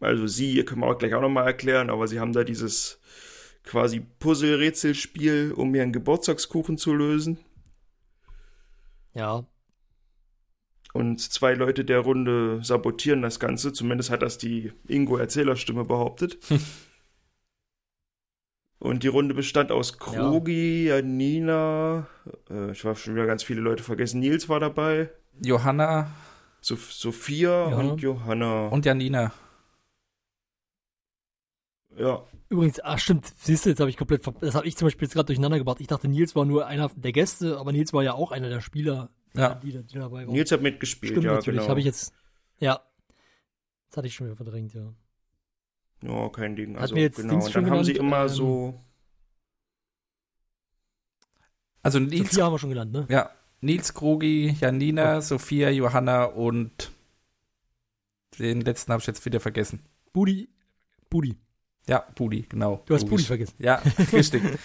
also 0.00 0.26
sie, 0.26 0.64
können 0.64 0.82
wir 0.82 0.86
auch 0.88 0.98
gleich 0.98 1.14
auch 1.14 1.20
nochmal 1.22 1.46
erklären, 1.46 1.88
aber 1.90 2.06
sie 2.08 2.20
haben 2.20 2.32
da 2.32 2.44
dieses 2.44 3.00
quasi 3.64 4.00
Puzzle-Rätselspiel, 4.00 5.52
um 5.56 5.74
ihren 5.74 5.92
Geburtstagskuchen 5.92 6.76
zu 6.76 6.92
lösen. 6.92 7.38
Ja. 9.14 9.44
Und 10.94 11.20
zwei 11.20 11.54
Leute 11.54 11.84
der 11.84 11.98
Runde 11.98 12.60
sabotieren 12.62 13.20
das 13.20 13.40
Ganze. 13.40 13.72
Zumindest 13.72 14.10
hat 14.10 14.22
das 14.22 14.38
die 14.38 14.72
Ingo-Erzählerstimme 14.86 15.84
behauptet. 15.84 16.38
Und 18.78 19.02
die 19.02 19.08
Runde 19.08 19.34
bestand 19.34 19.72
aus 19.72 19.98
Krogi, 19.98 20.86
Janina, 20.88 22.06
äh, 22.50 22.70
ich 22.72 22.84
habe 22.84 22.96
schon 22.96 23.14
wieder 23.14 23.24
ganz 23.26 23.42
viele 23.42 23.60
Leute 23.62 23.82
vergessen. 23.82 24.20
Nils 24.20 24.48
war 24.50 24.60
dabei, 24.60 25.10
Johanna 25.42 26.10
Sof 26.60 26.92
Sophia 26.92 27.70
Ja. 27.70 27.76
und 27.76 28.02
Johanna. 28.02 28.68
und 28.68 28.84
Janina. 28.84 29.32
ja, 31.96 32.22
Übrigens, 32.50 32.78
ah, 32.80 32.98
stimmt, 32.98 33.32
siehst 33.38 33.64
du, 33.64 33.70
jetzt 33.70 33.80
habe 33.80 33.88
ich 33.90 33.96
komplett, 33.96 34.22
das 34.40 34.54
habe 34.54 34.66
ich 34.66 34.76
zum 34.76 34.86
Beispiel 34.86 35.06
jetzt 35.06 35.14
gerade 35.14 35.26
durcheinander 35.26 35.58
gebracht. 35.58 35.80
Ich 35.80 35.86
dachte, 35.86 36.06
Nils 36.08 36.36
war 36.36 36.44
nur 36.44 36.66
einer 36.66 36.90
der 36.94 37.12
Gäste, 37.12 37.58
aber 37.58 37.72
Nils 37.72 37.92
war 37.94 38.02
ja 38.04 38.12
auch 38.12 38.32
einer 38.32 38.50
der 38.50 38.60
Spieler, 38.60 39.08
Ja. 39.36 39.54
die, 39.56 39.72
die 39.72 39.98
dabei 39.98 40.26
waren. 40.26 40.32
Nils 40.32 40.50
hat 40.52 40.62
mitgespielt, 40.62 41.12
Stimmt 41.12 41.24
ja, 41.24 41.32
natürlich, 41.34 41.60
genau. 41.60 41.70
habe 41.70 41.80
ich 41.80 41.86
jetzt, 41.86 42.12
ja. 42.58 42.80
Das 43.88 43.96
hatte 43.98 44.06
ich 44.06 44.14
schon 44.14 44.26
wieder 44.26 44.36
verdrängt, 44.36 44.74
ja. 44.74 44.92
Ja, 46.02 46.28
kein 46.28 46.54
Ding. 46.56 46.76
Also, 46.76 46.96
jetzt 46.96 47.16
genau. 47.16 47.30
Dings 47.30 47.46
Und 47.46 47.54
dann 47.56 47.70
haben 47.70 47.84
sie 47.84 47.94
genannt? 47.94 48.12
immer 48.12 48.22
Ähm, 48.22 48.28
so, 48.28 48.84
Also 51.82 51.98
Nils, 51.98 52.30
Sophia 52.30 52.44
haben 52.44 52.52
wir 52.52 52.58
schon 52.58 52.70
genannt, 52.70 52.92
ne? 52.92 53.06
ja, 53.08 53.30
Nils, 53.60 53.92
Krogi, 53.94 54.56
Janina, 54.60 55.20
Sophia, 55.20 55.70
Johanna 55.70 56.24
und 56.24 56.92
den 58.38 58.60
letzten 58.60 58.92
habe 58.92 59.00
ich 59.00 59.06
jetzt 59.06 59.24
wieder 59.24 59.40
vergessen. 59.40 59.80
Budi, 60.12 60.48
Budi. 61.08 61.36
Ja, 61.86 62.00
Budi, 62.14 62.42
genau. 62.48 62.82
Du 62.86 62.94
hast 62.94 63.06
Budi 63.08 63.22
vergessen. 63.24 63.54
Ja, 63.58 63.82
richtig. 64.12 64.42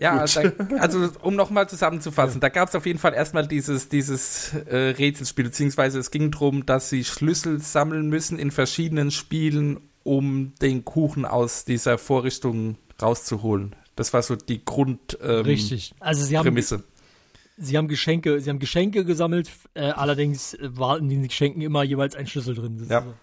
ja, 0.00 0.24
da, 0.24 0.52
also 0.78 1.08
um 1.22 1.36
nochmal 1.36 1.68
zusammenzufassen, 1.68 2.40
da 2.40 2.48
gab 2.48 2.68
es 2.68 2.74
auf 2.74 2.86
jeden 2.86 2.98
Fall 2.98 3.14
erstmal 3.14 3.46
dieses, 3.46 3.88
dieses 3.88 4.52
äh, 4.54 4.76
Rätselspiel, 4.98 5.44
beziehungsweise 5.44 5.98
es 5.98 6.10
ging 6.10 6.30
darum, 6.30 6.66
dass 6.66 6.88
sie 6.88 7.04
Schlüssel 7.04 7.60
sammeln 7.60 8.08
müssen 8.08 8.38
in 8.38 8.50
verschiedenen 8.50 9.10
Spielen, 9.10 9.80
um 10.02 10.52
den 10.60 10.84
Kuchen 10.84 11.24
aus 11.24 11.64
dieser 11.64 11.98
Vorrichtung 11.98 12.76
rauszuholen. 13.00 13.76
Das 13.94 14.12
war 14.12 14.22
so 14.22 14.34
die 14.36 14.64
Grund, 14.64 15.18
ähm, 15.22 15.44
Richtig. 15.44 15.94
Also 16.00 16.24
sie 16.24 16.36
haben, 16.36 16.44
Prämisse. 16.44 16.82
sie 17.56 17.76
haben 17.76 17.88
Geschenke, 17.88 18.40
sie 18.40 18.50
haben 18.50 18.58
Geschenke 18.58 19.04
gesammelt, 19.04 19.50
äh, 19.74 19.82
allerdings 19.90 20.54
äh, 20.54 20.76
war 20.76 20.98
in 20.98 21.08
den 21.08 21.22
Geschenken 21.28 21.62
immer 21.62 21.84
jeweils 21.84 22.16
ein 22.16 22.26
Schlüssel 22.26 22.54
drin. 22.54 22.78
Das 22.80 22.88
Ja. 22.88 23.02
so. 23.02 23.14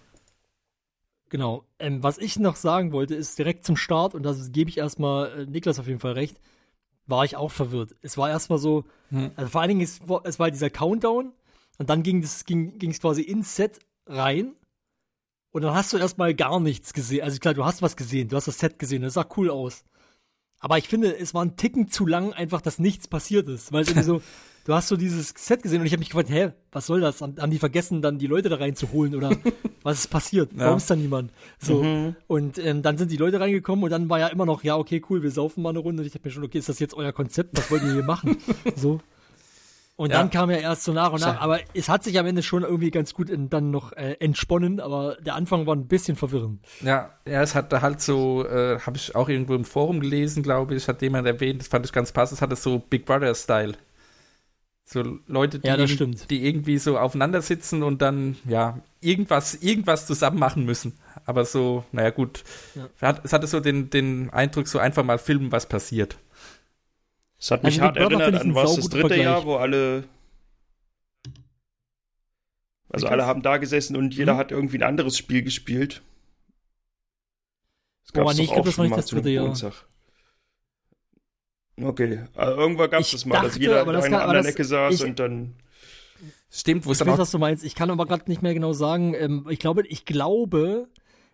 Genau. 1.30 1.64
Ähm, 1.78 2.02
was 2.02 2.18
ich 2.18 2.38
noch 2.38 2.56
sagen 2.56 2.92
wollte, 2.92 3.14
ist 3.14 3.38
direkt 3.38 3.64
zum 3.64 3.76
Start, 3.76 4.14
und 4.14 4.22
das 4.24 4.52
gebe 4.52 4.68
ich 4.68 4.78
erstmal 4.78 5.40
äh, 5.40 5.46
Niklas 5.46 5.78
auf 5.78 5.86
jeden 5.86 6.00
Fall 6.00 6.12
recht, 6.12 6.38
war 7.06 7.24
ich 7.24 7.36
auch 7.36 7.50
verwirrt. 7.50 7.94
Es 8.02 8.18
war 8.18 8.28
erstmal 8.28 8.58
so, 8.58 8.84
Hm. 9.08 9.30
also 9.36 9.50
vor 9.50 9.60
allen 9.62 9.68
Dingen, 9.68 9.80
es 9.80 10.06
war, 10.06 10.20
es 10.24 10.38
war 10.38 10.50
dieser 10.50 10.70
Countdown, 10.70 11.32
und 11.78 11.88
dann 11.88 12.02
ging 12.02 12.22
es 12.22 12.44
ging, 12.44 12.78
ging's 12.78 13.00
quasi 13.00 13.22
ins 13.22 13.56
Set 13.56 13.78
rein, 14.06 14.54
und 15.52 15.62
dann 15.62 15.74
hast 15.74 15.92
du 15.92 15.96
erstmal 15.96 16.34
gar 16.34 16.60
nichts 16.60 16.92
gesehen. 16.92 17.24
Also 17.24 17.38
klar, 17.38 17.54
du 17.54 17.64
hast 17.64 17.82
was 17.82 17.96
gesehen, 17.96 18.28
du 18.28 18.36
hast 18.36 18.46
das 18.46 18.58
Set 18.58 18.78
gesehen, 18.78 19.02
das 19.02 19.14
sah 19.14 19.26
cool 19.36 19.50
aus. 19.50 19.84
Aber 20.60 20.78
ich 20.78 20.86
finde, 20.88 21.16
es 21.18 21.32
war 21.34 21.44
ein 21.44 21.56
Ticken 21.56 21.88
zu 21.88 22.06
lang, 22.06 22.32
einfach, 22.32 22.60
dass 22.60 22.78
nichts 22.78 23.08
passiert 23.08 23.48
ist. 23.48 23.72
Weil 23.72 23.82
es 23.82 23.88
irgendwie 23.88 24.04
so, 24.06 24.22
du 24.66 24.74
hast 24.74 24.88
so 24.88 24.96
dieses 24.96 25.32
Set 25.36 25.62
gesehen 25.62 25.80
und 25.80 25.86
ich 25.86 25.92
habe 25.92 26.00
mich 26.00 26.10
gefragt, 26.10 26.28
hä, 26.30 26.50
was 26.70 26.86
soll 26.86 27.00
das? 27.00 27.20
Haben 27.20 27.50
die 27.50 27.58
vergessen, 27.58 28.02
dann 28.02 28.18
die 28.18 28.26
Leute 28.28 28.48
da 28.48 28.56
reinzuholen 28.56 29.14
oder 29.16 29.30
was 29.82 30.00
ist 30.00 30.08
passiert? 30.08 30.52
Ja. 30.52 30.66
Warum 30.66 30.76
ist 30.78 30.90
da 30.90 30.96
niemand? 30.96 31.32
So. 31.58 32.14
Und 32.26 32.58
ähm, 32.58 32.82
dann 32.82 32.98
sind 32.98 33.10
die 33.10 33.16
Leute 33.16 33.40
reingekommen 33.40 33.84
und 33.84 33.90
dann 33.90 34.08
war 34.08 34.18
ja 34.18 34.28
immer 34.28 34.46
noch, 34.46 34.62
ja, 34.64 34.76
okay, 34.76 35.02
cool, 35.10 35.22
wir 35.22 35.30
saufen 35.30 35.62
mal 35.62 35.70
eine 35.70 35.78
Runde. 35.78 36.00
Und 36.02 36.06
ich 36.06 36.12
dachte 36.12 36.26
mir 36.28 36.32
schon, 36.32 36.44
okay, 36.44 36.58
ist 36.58 36.68
das 36.68 36.78
jetzt 36.78 36.94
euer 36.94 37.12
Konzept? 37.12 37.56
Was 37.58 37.70
wollt 37.70 37.82
ihr 37.82 37.92
hier 37.92 38.02
machen? 38.04 38.36
so. 38.76 39.00
Und 39.96 40.10
Ja. 40.12 40.16
dann 40.18 40.30
kam 40.30 40.50
ja 40.50 40.56
erst 40.56 40.84
so 40.84 40.94
nach 40.94 41.12
und 41.12 41.20
nach, 41.20 41.42
aber 41.42 41.58
es 41.74 41.90
hat 41.90 42.04
sich 42.04 42.18
am 42.18 42.24
Ende 42.24 42.42
schon 42.42 42.62
irgendwie 42.62 42.90
ganz 42.90 43.12
gut 43.12 43.28
in, 43.28 43.50
dann 43.50 43.70
noch 43.70 43.92
äh, 43.92 44.16
entsponnen, 44.18 44.80
aber 44.80 45.16
der 45.20 45.34
Anfang 45.34 45.66
war 45.66 45.76
ein 45.76 45.88
bisschen 45.88 46.16
verwirrend. 46.16 46.60
Ja, 46.80 47.10
ja, 47.28 47.42
es 47.42 47.54
hatte 47.54 47.82
halt 47.82 48.00
so, 48.00 48.46
äh, 48.46 48.78
habe 48.80 48.96
ich 48.96 49.14
auch 49.14 49.28
irgendwo 49.28 49.54
im 49.54 49.66
Forum 49.66 50.00
gelesen, 50.00 50.42
glaube 50.42 50.74
ich, 50.74 50.88
hat 50.88 51.02
jemand 51.02 51.26
erwähnt, 51.26 51.60
das 51.60 51.68
fand 51.68 51.84
ich 51.84 51.92
ganz 51.92 52.12
passend, 52.12 52.38
es 52.38 52.42
hatte 52.42 52.56
so 52.56 52.78
Big 52.78 53.04
Brother-Style. 53.04 53.74
So 54.92 55.18
Leute, 55.28 55.60
die, 55.60 55.68
Ja, 55.68 55.76
das 55.76 55.90
irg- 55.90 55.94
stimmt. 55.94 56.30
die 56.30 56.44
irgendwie 56.46 56.78
so 56.78 56.98
aufeinander 56.98 57.42
sitzen 57.42 57.82
und 57.84 58.02
dann, 58.02 58.36
ja, 58.44 58.80
irgendwas, 59.00 59.54
irgendwas 59.54 60.06
zusammen 60.06 60.38
machen 60.40 60.64
müssen. 60.64 60.98
Aber 61.26 61.44
so, 61.44 61.84
naja, 61.92 62.10
gut. 62.10 62.42
Ja. 62.74 62.88
Hat, 63.00 63.24
es 63.24 63.32
hatte 63.32 63.46
so 63.46 63.60
den, 63.60 63.88
den 63.90 64.30
Eindruck, 64.30 64.66
so 64.66 64.78
einfach 64.80 65.04
mal 65.04 65.18
filmen, 65.18 65.52
was 65.52 65.68
passiert. 65.68 66.18
es 67.38 67.50
hat 67.52 67.62
mich 67.62 67.74
Also 67.74 67.82
hart 67.82 67.96
erinnert 67.98 68.34
an 68.34 68.54
was 68.54 68.74
das 68.74 68.88
dritte 68.88 69.08
Vergleich. 69.08 69.22
Jahr, 69.24 69.44
wo 69.44 69.56
alle 69.56 70.04
also 72.88 73.06
alle 73.06 73.26
haben 73.26 73.42
da 73.42 73.58
gesessen 73.58 73.94
und 73.96 74.14
jeder 74.14 74.32
Hm? 74.32 74.38
hat 74.38 74.50
irgendwie 74.50 74.78
ein 74.78 74.82
anderes 74.82 75.16
Spiel 75.16 75.42
gespielt. 75.42 76.02
Das 78.02 78.12
Boah, 78.12 78.24
gab's 78.24 78.34
nee, 78.34 78.38
doch 78.38 78.44
ich 78.44 78.52
glaub, 78.54 78.60
auch 78.62 78.64
das 78.64 78.78
war 78.78 78.84
schon 78.84 78.84
nicht 78.86 78.90
mal 78.90 78.96
das 78.96 79.06
zu 79.06 79.14
einem 79.16 79.22
dritte 79.22 79.30
Jahr. 79.34 79.44
Geburtstag. 79.44 79.84
Okay, 81.82 82.24
also 82.34 82.60
irgendwann 82.60 82.90
gab 82.90 83.00
es 83.00 83.06
Ich 83.06 83.12
das 83.12 83.26
mal, 83.26 83.42
dass 83.42 83.56
jeder 83.56 83.80
aber 83.80 83.92
in 83.92 83.96
das 83.96 84.04
einer 84.06 84.22
anderen 84.22 84.46
Ecke 84.46 84.64
saß 84.64 84.94
ich- 84.94 85.04
und 85.04 85.18
dann 85.18 85.54
Stimmt, 86.52 86.84
wo 86.84 86.90
es 86.90 86.96
Ich 86.96 86.98
dann 86.98 87.08
weiß, 87.08 87.14
auch, 87.14 87.22
was 87.22 87.30
du 87.30 87.38
meinst. 87.38 87.64
Ich 87.64 87.74
kann 87.76 87.90
aber 87.90 88.06
gerade 88.06 88.24
nicht 88.28 88.42
mehr 88.42 88.54
genau 88.54 88.72
sagen. 88.72 89.14
Ähm, 89.14 89.46
ich 89.48 89.60
glaube, 89.60 89.86
ich 89.86 90.04
glaube, 90.04 90.88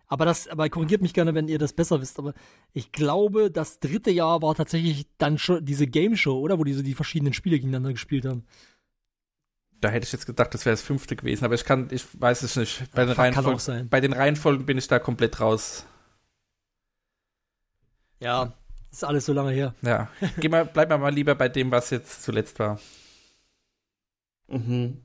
aber 0.07 0.25
das, 0.25 0.47
aber 0.47 0.69
korrigiert 0.69 1.01
mich 1.01 1.13
gerne, 1.13 1.33
wenn 1.33 1.47
ihr 1.47 1.57
das 1.57 1.73
besser 1.73 1.99
wisst. 2.01 2.19
Aber 2.19 2.33
ich 2.71 2.91
glaube, 2.91 3.49
das 3.49 3.79
dritte 3.79 4.11
Jahr 4.11 4.41
war 4.43 4.53
tatsächlich 4.53 5.07
dann 5.17 5.39
schon 5.39 5.65
diese 5.65 5.87
Game 5.87 6.15
Show, 6.15 6.39
oder, 6.39 6.59
wo 6.59 6.63
die 6.63 6.73
so 6.73 6.83
die 6.83 6.93
verschiedenen 6.93 7.33
Spiele 7.33 7.57
gegeneinander 7.57 7.91
gespielt 7.91 8.25
haben. 8.25 8.45
da 9.81 9.89
hätte 9.89 10.05
ich 10.05 10.11
jetzt 10.13 10.25
gedacht, 10.27 10.53
das 10.53 10.65
wäre 10.65 10.73
das 10.73 10.81
fünfte 10.81 11.15
gewesen, 11.15 11.45
aber 11.45 11.55
ich 11.55 11.65
kann, 11.65 11.87
ich 11.91 12.05
weiß 12.13 12.43
es 12.43 12.55
nicht. 12.55 12.83
Bei 12.93 13.05
den, 13.05 13.15
Fuck, 13.15 13.17
kann 13.17 13.25
Reihenfolgen, 13.25 13.53
auch 13.55 13.59
sein. 13.59 13.89
bei 13.89 14.01
den 14.01 14.13
Reihenfolgen 14.13 14.65
bin 14.65 14.77
ich 14.77 14.87
da 14.87 14.99
komplett 14.99 15.39
raus. 15.39 15.85
Ja, 18.19 18.53
ist 18.91 19.03
alles 19.03 19.25
so 19.25 19.33
lange 19.33 19.51
her. 19.51 19.75
Ja. 19.81 20.09
Geh 20.39 20.49
mal, 20.49 20.65
bleib 20.65 20.89
mal 20.89 21.13
lieber 21.13 21.35
bei 21.35 21.49
dem, 21.49 21.71
was 21.71 21.89
jetzt 21.89 22.23
zuletzt 22.23 22.57
war. 22.59 22.79
Mhm. 24.47 25.01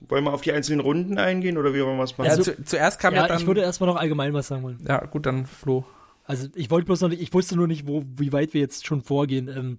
Wollen 0.00 0.24
wir 0.24 0.32
auf 0.32 0.42
die 0.42 0.52
einzelnen 0.52 0.80
Runden 0.80 1.18
eingehen 1.18 1.56
oder 1.56 1.72
wie 1.72 1.82
wollen 1.82 1.96
wir 1.96 2.04
es 2.04 2.12
machen? 2.18 2.26
Ja, 2.26 2.32
Also- 2.36 2.52
zu, 2.52 2.64
zuerst 2.64 3.00
kam 3.00 3.14
ja, 3.14 3.22
Ja, 3.22 3.28
dann. 3.28 3.38
ich 3.40 3.46
würde 3.46 3.62
erstmal 3.62 3.88
noch 3.88 3.96
allgemein 3.96 4.32
was 4.34 4.48
sagen 4.48 4.62
wollen. 4.62 4.84
ja, 4.86 5.04
gut, 5.06 5.26
dann 5.26 5.46
Flo. 5.46 5.84
Also 6.24 6.48
ich 6.54 6.70
wollte 6.70 6.86
bloß 6.86 7.00
noch 7.02 7.08
nicht, 7.08 7.22
ich 7.22 7.32
wusste 7.32 7.56
nur 7.56 7.66
nicht, 7.68 7.86
wo, 7.86 8.02
wie 8.16 8.32
weit 8.32 8.52
wir 8.52 8.60
jetzt 8.60 8.86
schon 8.86 9.00
vorgehen. 9.00 9.48
Ähm, 9.48 9.78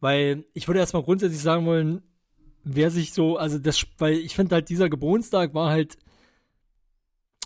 weil 0.00 0.44
ich 0.54 0.66
würde 0.66 0.80
erstmal 0.80 1.02
grundsätzlich 1.02 1.42
sagen 1.42 1.66
wollen, 1.66 2.02
wer 2.64 2.90
sich 2.90 3.12
so, 3.12 3.36
also 3.36 3.58
das, 3.58 3.84
weil 3.98 4.14
ich 4.14 4.34
finde 4.34 4.54
halt, 4.54 4.68
dieser 4.70 4.88
Geburtstag 4.88 5.52
war 5.54 5.70
halt, 5.70 5.96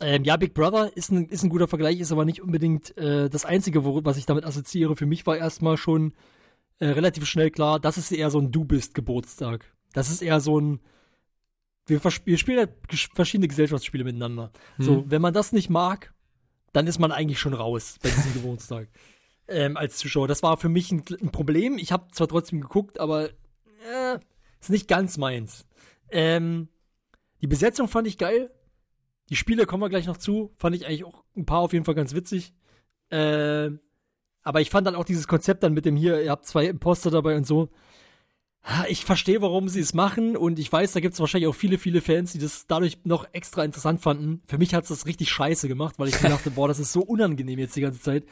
ähm, 0.00 0.24
ja, 0.24 0.36
Big 0.36 0.54
Brother 0.54 0.96
ist 0.96 1.10
ein, 1.12 1.28
ist 1.28 1.44
ein 1.44 1.50
guter 1.50 1.68
Vergleich, 1.68 2.00
ist 2.00 2.12
aber 2.12 2.24
nicht 2.24 2.42
unbedingt 2.42 2.96
äh, 2.98 3.30
das 3.30 3.44
Einzige, 3.44 3.84
wo, 3.84 4.04
was 4.04 4.16
ich 4.16 4.26
damit 4.26 4.44
assoziiere. 4.44 4.96
Für 4.96 5.06
mich 5.06 5.26
war 5.26 5.36
erstmal 5.36 5.76
schon 5.76 6.14
äh, 6.80 6.88
relativ 6.88 7.26
schnell 7.26 7.50
klar, 7.50 7.78
das 7.78 7.96
ist 7.96 8.10
eher 8.10 8.30
so 8.30 8.40
ein 8.40 8.50
Du 8.50 8.64
bist 8.64 8.94
Geburtstag. 8.94 9.72
Das 9.92 10.10
ist 10.10 10.22
eher 10.22 10.40
so 10.40 10.60
ein, 10.60 10.80
wir, 11.86 12.02
wir 12.02 12.38
spielen 12.38 12.58
halt 12.58 12.70
verschiedene 13.14 13.48
Gesellschaftsspiele 13.48 14.04
miteinander. 14.04 14.50
So, 14.78 14.96
Hm. 14.96 15.10
wenn 15.10 15.22
man 15.22 15.34
das 15.34 15.52
nicht 15.52 15.70
mag, 15.70 16.12
dann 16.72 16.86
ist 16.88 16.98
man 16.98 17.12
eigentlich 17.12 17.38
schon 17.38 17.54
raus 17.54 17.98
bei 18.02 18.10
diesem 18.10 18.32
Geburtstag. 18.34 18.88
Ähm, 19.46 19.76
als 19.76 19.98
Zuschauer. 19.98 20.26
Das 20.26 20.42
war 20.42 20.56
für 20.56 20.70
mich 20.70 20.90
ein, 20.90 21.04
ein 21.20 21.30
Problem. 21.30 21.76
Ich 21.78 21.92
habe 21.92 22.10
zwar 22.12 22.26
trotzdem 22.26 22.62
geguckt, 22.62 22.98
aber 22.98 23.28
äh, 23.28 24.18
ist 24.58 24.70
nicht 24.70 24.88
ganz 24.88 25.18
meins. 25.18 25.66
Ähm, 26.10 26.68
die 27.42 27.46
Besetzung 27.46 27.86
fand 27.86 28.08
ich 28.08 28.16
geil. 28.16 28.50
Die 29.30 29.36
Spiele 29.36 29.66
kommen 29.66 29.82
wir 29.82 29.88
gleich 29.88 30.06
noch 30.06 30.16
zu. 30.16 30.52
Fand 30.56 30.76
ich 30.76 30.86
eigentlich 30.86 31.04
auch 31.04 31.24
ein 31.36 31.46
paar 31.46 31.60
auf 31.60 31.72
jeden 31.72 31.84
Fall 31.84 31.94
ganz 31.94 32.14
witzig. 32.14 32.54
Ähm, 33.10 33.80
aber 34.42 34.60
ich 34.60 34.70
fand 34.70 34.86
dann 34.86 34.94
auch 34.94 35.04
dieses 35.04 35.26
Konzept 35.26 35.62
dann 35.62 35.72
mit 35.72 35.86
dem 35.86 35.96
hier, 35.96 36.22
ihr 36.22 36.30
habt 36.30 36.46
zwei 36.46 36.66
Imposter 36.66 37.10
dabei 37.10 37.36
und 37.36 37.46
so. 37.46 37.70
ich 38.88 39.04
verstehe, 39.04 39.42
warum 39.42 39.68
sie 39.68 39.80
es 39.80 39.94
machen 39.94 40.36
und 40.36 40.58
ich 40.58 40.70
weiß, 40.72 40.92
da 40.92 41.00
gibt 41.00 41.14
es 41.14 41.20
wahrscheinlich 41.20 41.48
auch 41.48 41.54
viele, 41.54 41.78
viele 41.78 42.00
Fans, 42.00 42.32
die 42.32 42.38
das 42.38 42.66
dadurch 42.66 42.98
noch 43.04 43.26
extra 43.32 43.64
interessant 43.64 44.00
fanden. 44.00 44.42
Für 44.46 44.58
mich 44.58 44.74
hat 44.74 44.84
es 44.84 44.88
das 44.90 45.06
richtig 45.06 45.30
scheiße 45.30 45.68
gemacht, 45.68 45.94
weil 45.98 46.08
ich 46.08 46.22
mir 46.22 46.28
dachte, 46.28 46.50
boah, 46.50 46.68
das 46.68 46.78
ist 46.78 46.92
so 46.92 47.00
unangenehm 47.02 47.58
jetzt 47.58 47.76
die 47.76 47.80
ganze 47.80 48.00
Zeit. 48.00 48.24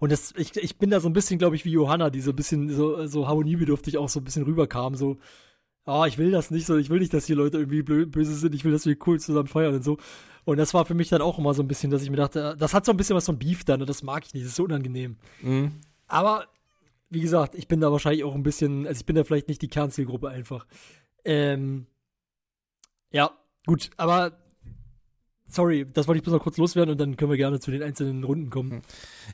Und 0.00 0.12
das, 0.12 0.32
ich, 0.36 0.56
ich 0.56 0.78
bin 0.78 0.90
da 0.90 1.00
so 1.00 1.08
ein 1.08 1.12
bisschen, 1.12 1.38
glaube 1.38 1.56
ich, 1.56 1.64
wie 1.64 1.72
Johanna, 1.72 2.10
die 2.10 2.20
so 2.20 2.30
ein 2.30 2.36
bisschen 2.36 2.70
so, 2.70 3.06
so 3.06 3.26
harmoniebedürftig 3.26 3.98
auch 3.98 4.08
so 4.08 4.20
ein 4.20 4.24
bisschen 4.24 4.44
rüberkam, 4.44 4.94
so, 4.94 5.18
ah, 5.84 6.06
ich 6.06 6.18
will 6.18 6.30
das 6.30 6.50
nicht 6.50 6.66
so, 6.66 6.76
ich 6.76 6.90
will 6.90 7.00
nicht, 7.00 7.14
dass 7.14 7.26
hier 7.26 7.36
Leute 7.36 7.58
irgendwie 7.58 7.82
böse 7.82 8.34
sind, 8.34 8.54
ich 8.54 8.64
will, 8.64 8.72
dass 8.72 8.86
wir 8.86 8.96
cool 9.06 9.18
zusammen 9.18 9.48
feiern 9.48 9.74
und 9.74 9.84
so. 9.84 9.98
Und 10.48 10.56
das 10.56 10.72
war 10.72 10.86
für 10.86 10.94
mich 10.94 11.10
dann 11.10 11.20
auch 11.20 11.38
immer 11.38 11.52
so 11.52 11.62
ein 11.62 11.68
bisschen, 11.68 11.90
dass 11.90 12.02
ich 12.02 12.08
mir 12.08 12.16
dachte, 12.16 12.56
das 12.58 12.72
hat 12.72 12.86
so 12.86 12.92
ein 12.92 12.96
bisschen 12.96 13.14
was 13.14 13.26
von 13.26 13.38
Beef 13.38 13.64
dann 13.64 13.82
und 13.82 13.90
das 13.90 14.02
mag 14.02 14.24
ich 14.24 14.32
nicht, 14.32 14.44
das 14.46 14.52
ist 14.52 14.56
so 14.56 14.64
unangenehm. 14.64 15.18
Mhm. 15.42 15.72
Aber 16.06 16.46
wie 17.10 17.20
gesagt, 17.20 17.54
ich 17.54 17.68
bin 17.68 17.80
da 17.80 17.92
wahrscheinlich 17.92 18.24
auch 18.24 18.34
ein 18.34 18.42
bisschen, 18.42 18.86
also 18.86 18.98
ich 18.98 19.04
bin 19.04 19.14
da 19.14 19.24
vielleicht 19.24 19.48
nicht 19.48 19.60
die 19.60 19.68
Kernzielgruppe 19.68 20.30
einfach. 20.30 20.66
Ähm, 21.22 21.86
ja, 23.10 23.30
gut, 23.66 23.90
aber 23.98 24.38
sorry, 25.44 25.86
das 25.92 26.08
wollte 26.08 26.20
ich 26.20 26.22
bloß 26.22 26.36
noch 26.36 26.42
kurz 26.42 26.56
loswerden 26.56 26.92
und 26.92 26.98
dann 26.98 27.18
können 27.18 27.30
wir 27.30 27.36
gerne 27.36 27.60
zu 27.60 27.70
den 27.70 27.82
einzelnen 27.82 28.24
Runden 28.24 28.48
kommen. 28.48 28.70
Hm. 28.70 28.82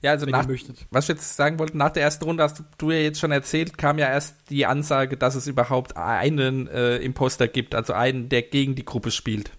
Ja, 0.02 0.10
also 0.10 0.26
nach, 0.26 0.48
was 0.90 1.04
ich 1.04 1.08
jetzt 1.10 1.36
sagen 1.36 1.60
wollte, 1.60 1.78
nach 1.78 1.90
der 1.90 2.02
ersten 2.02 2.24
Runde 2.24 2.42
hast 2.42 2.58
du, 2.58 2.64
du, 2.76 2.90
ja 2.90 2.98
jetzt 2.98 3.20
schon 3.20 3.30
erzählt, 3.30 3.78
kam 3.78 4.00
ja 4.00 4.08
erst 4.08 4.50
die 4.50 4.66
Ansage, 4.66 5.16
dass 5.16 5.36
es 5.36 5.46
überhaupt 5.46 5.96
einen 5.96 6.66
äh, 6.66 6.96
Imposter 6.96 7.46
gibt, 7.46 7.76
also 7.76 7.92
einen, 7.92 8.28
der 8.30 8.42
gegen 8.42 8.74
die 8.74 8.84
Gruppe 8.84 9.12
spielt. 9.12 9.52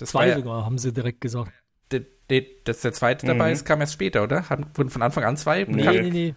Das 0.00 0.10
Zwei 0.10 0.28
ja, 0.28 0.36
sogar, 0.36 0.64
haben 0.64 0.78
sie 0.78 0.92
direkt 0.92 1.20
gesagt 1.20 1.52
dass 2.64 2.80
der 2.80 2.92
zweite 2.92 3.26
mhm. 3.26 3.30
dabei 3.30 3.52
ist, 3.52 3.64
kam 3.64 3.80
erst 3.80 3.94
später, 3.94 4.22
oder? 4.22 4.48
Hatten, 4.48 4.66
wurden 4.74 4.90
von 4.90 5.02
Anfang 5.02 5.24
an 5.24 5.36
zwei? 5.36 5.64
Nee, 5.64 6.00
nee, 6.00 6.10
nee. 6.10 6.34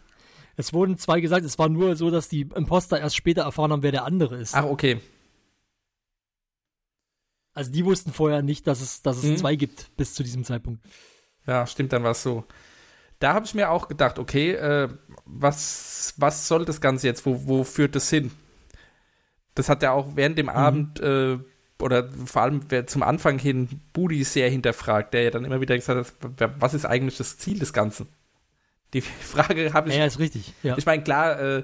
Es 0.55 0.73
wurden 0.73 0.97
zwei 0.97 1.19
gesagt, 1.19 1.45
es 1.45 1.57
war 1.57 1.69
nur 1.69 1.95
so, 1.95 2.11
dass 2.11 2.29
die 2.29 2.41
Imposter 2.41 2.99
erst 2.99 3.15
später 3.15 3.43
erfahren 3.43 3.71
haben, 3.71 3.83
wer 3.83 3.91
der 3.91 4.05
andere 4.05 4.37
ist. 4.37 4.53
Ach, 4.53 4.65
okay. 4.65 4.99
Also 7.53 7.71
die 7.71 7.85
wussten 7.85 8.11
vorher 8.11 8.41
nicht, 8.41 8.67
dass 8.67 8.81
es, 8.81 9.01
dass 9.01 9.17
es 9.17 9.23
mhm. 9.23 9.37
zwei 9.37 9.55
gibt 9.55 9.95
bis 9.95 10.13
zu 10.13 10.23
diesem 10.23 10.43
Zeitpunkt. 10.43 10.83
Ja, 11.45 11.65
stimmt, 11.67 11.93
dann 11.93 12.03
war 12.03 12.11
es 12.11 12.23
so. 12.23 12.45
Da 13.19 13.33
habe 13.33 13.45
ich 13.45 13.55
mir 13.55 13.69
auch 13.69 13.87
gedacht, 13.87 14.19
okay, 14.19 14.51
äh, 14.51 14.89
was, 15.25 16.13
was 16.17 16.47
soll 16.47 16.65
das 16.65 16.81
Ganze 16.81 17.07
jetzt? 17.07 17.25
Wo, 17.25 17.47
wo 17.47 17.63
führt 17.63 17.95
das 17.95 18.09
hin? 18.09 18.31
Das 19.55 19.69
hat 19.69 19.83
ja 19.83 19.91
auch 19.91 20.15
während 20.15 20.37
dem 20.37 20.47
mhm. 20.47 20.51
Abend 20.51 20.99
äh, 20.99 21.39
oder 21.83 22.09
vor 22.25 22.41
allem 22.41 22.61
wer 22.69 22.87
zum 22.87 23.03
Anfang 23.03 23.37
hin 23.37 23.67
Budi 23.91 24.23
sehr 24.23 24.49
hinterfragt, 24.49 25.13
der 25.13 25.23
ja 25.23 25.31
dann 25.31 25.45
immer 25.45 25.59
wieder 25.61 25.75
gesagt 25.75 26.13
hat, 26.39 26.51
was 26.59 26.73
ist 26.73 26.85
eigentlich 26.85 27.17
das 27.17 27.37
Ziel 27.37 27.59
des 27.59 27.73
Ganzen? 27.73 28.07
Die 28.93 29.01
Frage 29.01 29.73
habe 29.73 29.89
ich. 29.89 29.97
Ja, 29.97 30.05
ist 30.05 30.19
richtig. 30.19 30.53
Ja. 30.63 30.77
Ich 30.77 30.85
meine, 30.85 31.03
klar, 31.03 31.39
äh, 31.39 31.63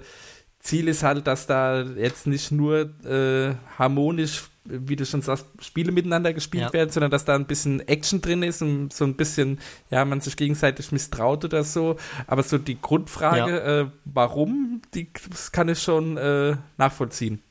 Ziel 0.60 0.90
ist 0.90 1.04
halt, 1.04 1.26
dass 1.26 1.48
da 1.48 1.82
jetzt 1.82 2.28
nicht 2.28 2.52
nur 2.52 2.90
äh, 3.06 3.56
harmonisch, 3.78 4.50
wie 4.66 4.98
du 4.98 5.06
schon 5.06 5.22
sagst, 5.22 5.46
Spiele 5.62 5.94
miteinander 5.94 6.34
gespielt 6.34 6.66
ja. 6.66 6.74
werden, 6.74 6.90
sondern 6.90 7.12
dass 7.12 7.24
da 7.24 7.36
ein 7.36 7.46
bisschen 7.46 7.88
Action 7.88 8.22
drin 8.22 8.44
ist 8.44 8.62
und 8.62 8.92
so 8.92 9.06
ein 9.06 9.16
bisschen, 9.16 9.60
ja, 9.90 10.04
man 10.04 10.20
sich 10.20 10.36
gegenseitig 10.36 10.92
misstraut 10.92 11.46
oder 11.46 11.64
so. 11.64 11.96
Aber 12.28 12.44
so 12.44 12.58
die 12.58 12.80
Grundfrage, 12.80 13.52
ja. 13.52 13.80
äh, 13.82 13.88
warum, 14.04 14.82
die 14.94 15.08
das 15.30 15.54
kann 15.54 15.70
ich 15.70 15.82
schon 15.82 16.18
äh, 16.18 16.58
nachvollziehen. 16.78 17.42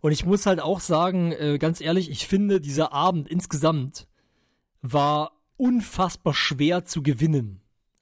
Und 0.00 0.12
ich 0.12 0.24
muss 0.24 0.46
halt 0.46 0.60
auch 0.60 0.80
sagen, 0.80 1.32
äh, 1.32 1.58
ganz 1.58 1.80
ehrlich, 1.80 2.10
ich 2.10 2.26
finde, 2.26 2.60
dieser 2.60 2.92
Abend 2.92 3.28
insgesamt 3.28 4.06
war 4.80 5.32
unfassbar 5.56 6.34
schwer 6.34 6.84
zu 6.84 7.02
gewinnen. 7.02 7.60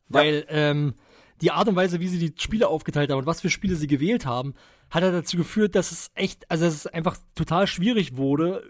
Ja. 0.08 0.20
Weil 0.20 0.46
ähm, 0.48 0.94
die 1.40 1.50
Art 1.50 1.68
und 1.68 1.76
Weise, 1.76 2.00
wie 2.00 2.08
sie 2.08 2.18
die 2.18 2.40
Spiele 2.40 2.68
aufgeteilt 2.68 3.10
haben 3.10 3.18
und 3.18 3.26
was 3.26 3.40
für 3.40 3.50
Spiele 3.50 3.76
sie 3.76 3.86
gewählt 3.86 4.26
haben, 4.26 4.54
hat 4.90 5.02
er 5.02 5.10
dazu 5.10 5.36
geführt, 5.36 5.74
dass 5.74 5.90
es 5.90 6.10
echt, 6.14 6.48
also 6.50 6.64
dass 6.64 6.74
es 6.74 6.86
einfach 6.86 7.16
total 7.34 7.66
schwierig 7.66 8.16
wurde, 8.16 8.62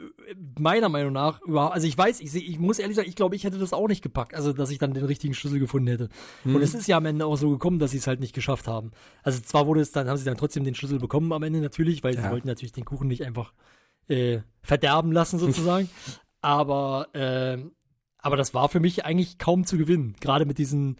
meiner 0.58 0.88
Meinung 0.88 1.12
nach, 1.12 1.42
überhaupt, 1.42 1.74
also 1.74 1.86
ich 1.86 1.96
weiß, 1.96 2.20
ich, 2.20 2.34
ich 2.34 2.58
muss 2.58 2.78
ehrlich 2.78 2.96
sagen, 2.96 3.08
ich 3.08 3.16
glaube, 3.16 3.36
ich 3.36 3.44
hätte 3.44 3.58
das 3.58 3.72
auch 3.72 3.86
nicht 3.86 4.02
gepackt, 4.02 4.34
also 4.34 4.52
dass 4.52 4.70
ich 4.70 4.78
dann 4.78 4.94
den 4.94 5.04
richtigen 5.04 5.34
Schlüssel 5.34 5.58
gefunden 5.58 5.88
hätte. 5.88 6.08
Mhm. 6.44 6.56
Und 6.56 6.62
es 6.62 6.74
ist 6.74 6.88
ja 6.88 6.96
am 6.96 7.04
Ende 7.04 7.26
auch 7.26 7.36
so 7.36 7.50
gekommen, 7.50 7.78
dass 7.78 7.90
sie 7.90 7.98
es 7.98 8.06
halt 8.06 8.20
nicht 8.20 8.34
geschafft 8.34 8.66
haben. 8.66 8.92
Also 9.22 9.40
zwar 9.40 9.66
wurde 9.66 9.80
es 9.82 9.92
dann, 9.92 10.08
haben 10.08 10.16
sie 10.16 10.24
dann 10.24 10.38
trotzdem 10.38 10.64
den 10.64 10.74
Schlüssel 10.74 10.98
bekommen 10.98 11.32
am 11.32 11.42
Ende 11.42 11.60
natürlich, 11.60 12.02
weil 12.02 12.14
ja. 12.14 12.22
sie 12.22 12.30
wollten 12.30 12.48
natürlich 12.48 12.72
den 12.72 12.86
Kuchen 12.86 13.08
nicht 13.08 13.24
einfach 13.24 13.52
äh, 14.08 14.40
verderben 14.62 15.12
lassen 15.12 15.38
sozusagen. 15.38 15.90
aber, 16.40 17.08
äh, 17.14 17.58
aber 18.18 18.36
das 18.36 18.54
war 18.54 18.70
für 18.70 18.80
mich 18.80 19.04
eigentlich 19.04 19.36
kaum 19.36 19.66
zu 19.66 19.76
gewinnen, 19.76 20.16
gerade 20.20 20.46
mit 20.46 20.56
diesen, 20.56 20.96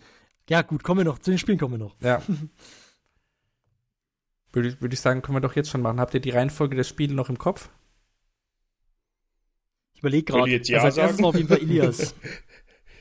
ja 0.49 0.61
gut, 0.63 0.83
kommen 0.83 1.01
wir 1.01 1.05
noch, 1.05 1.19
zu 1.19 1.31
den 1.31 1.39
Spielen 1.39 1.59
kommen 1.59 1.75
wir 1.75 1.85
noch. 1.85 1.97
Ja. 2.01 2.21
Würde, 4.57 4.81
würde 4.81 4.95
ich 4.95 5.01
sagen, 5.01 5.21
können 5.21 5.37
wir 5.37 5.43
doch 5.43 5.55
jetzt 5.55 5.69
schon 5.69 5.83
machen. 5.83 6.01
Habt 6.01 6.15
ihr 6.15 6.21
die 6.21 6.31
Reihenfolge 6.31 6.77
der 6.77 6.85
Spiele 6.85 7.15
noch 7.15 7.29
im 7.29 7.37
Kopf? 7.37 7.69
Ich 9.93 10.01
überlege 10.01 10.33
gerade. 10.33 10.51
Ja 10.51 10.79
also 10.79 10.87
als 10.87 10.97
erstes 10.97 11.21
war 11.21 11.29
auf 11.29 11.37
jeden 11.37 11.49
Fall 11.49 11.59
Ilias. 11.59 12.15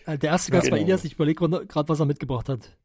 Äh, 0.08 0.20
der 0.20 0.30
erste 0.30 0.51
Gast 0.51 0.66
ja, 0.66 0.70
genau. 0.70 0.82
war 0.82 0.86
Ilias. 0.86 1.03
Ich 1.03 1.14
überlege 1.14 1.49
gerade, 1.66 1.89
was 1.89 1.99
er 1.99 2.06
mitgebracht 2.06 2.47
hat. 2.47 2.78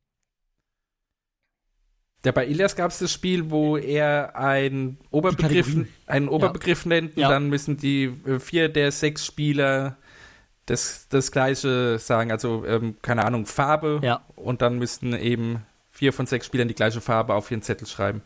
Ja, 2.24 2.32
bei 2.32 2.46
Ilias 2.46 2.74
gab 2.74 2.92
es 2.92 2.98
das 2.98 3.12
Spiel, 3.12 3.50
wo 3.50 3.76
er 3.76 4.36
ein 4.36 4.96
Oberbegriff, 5.10 5.76
einen 6.06 6.28
Oberbegriff 6.30 6.86
ja. 6.86 6.88
nennt 6.88 7.16
und 7.18 7.20
ja. 7.20 7.28
dann 7.28 7.50
müssen 7.50 7.76
die 7.76 8.04
äh, 8.24 8.38
vier 8.38 8.70
der 8.70 8.90
sechs 8.90 9.26
Spieler 9.26 9.98
das, 10.64 11.08
das 11.10 11.30
gleiche 11.30 11.98
sagen. 11.98 12.32
Also, 12.32 12.64
ähm, 12.64 12.96
keine 13.02 13.26
Ahnung, 13.26 13.44
Farbe. 13.44 14.00
Ja. 14.02 14.24
Und 14.34 14.62
dann 14.62 14.78
müssten 14.78 15.12
eben 15.12 15.66
vier 15.90 16.14
von 16.14 16.24
sechs 16.24 16.46
Spielern 16.46 16.68
die 16.68 16.74
gleiche 16.74 17.02
Farbe 17.02 17.34
auf 17.34 17.50
ihren 17.50 17.60
Zettel 17.60 17.86
schreiben. 17.86 18.22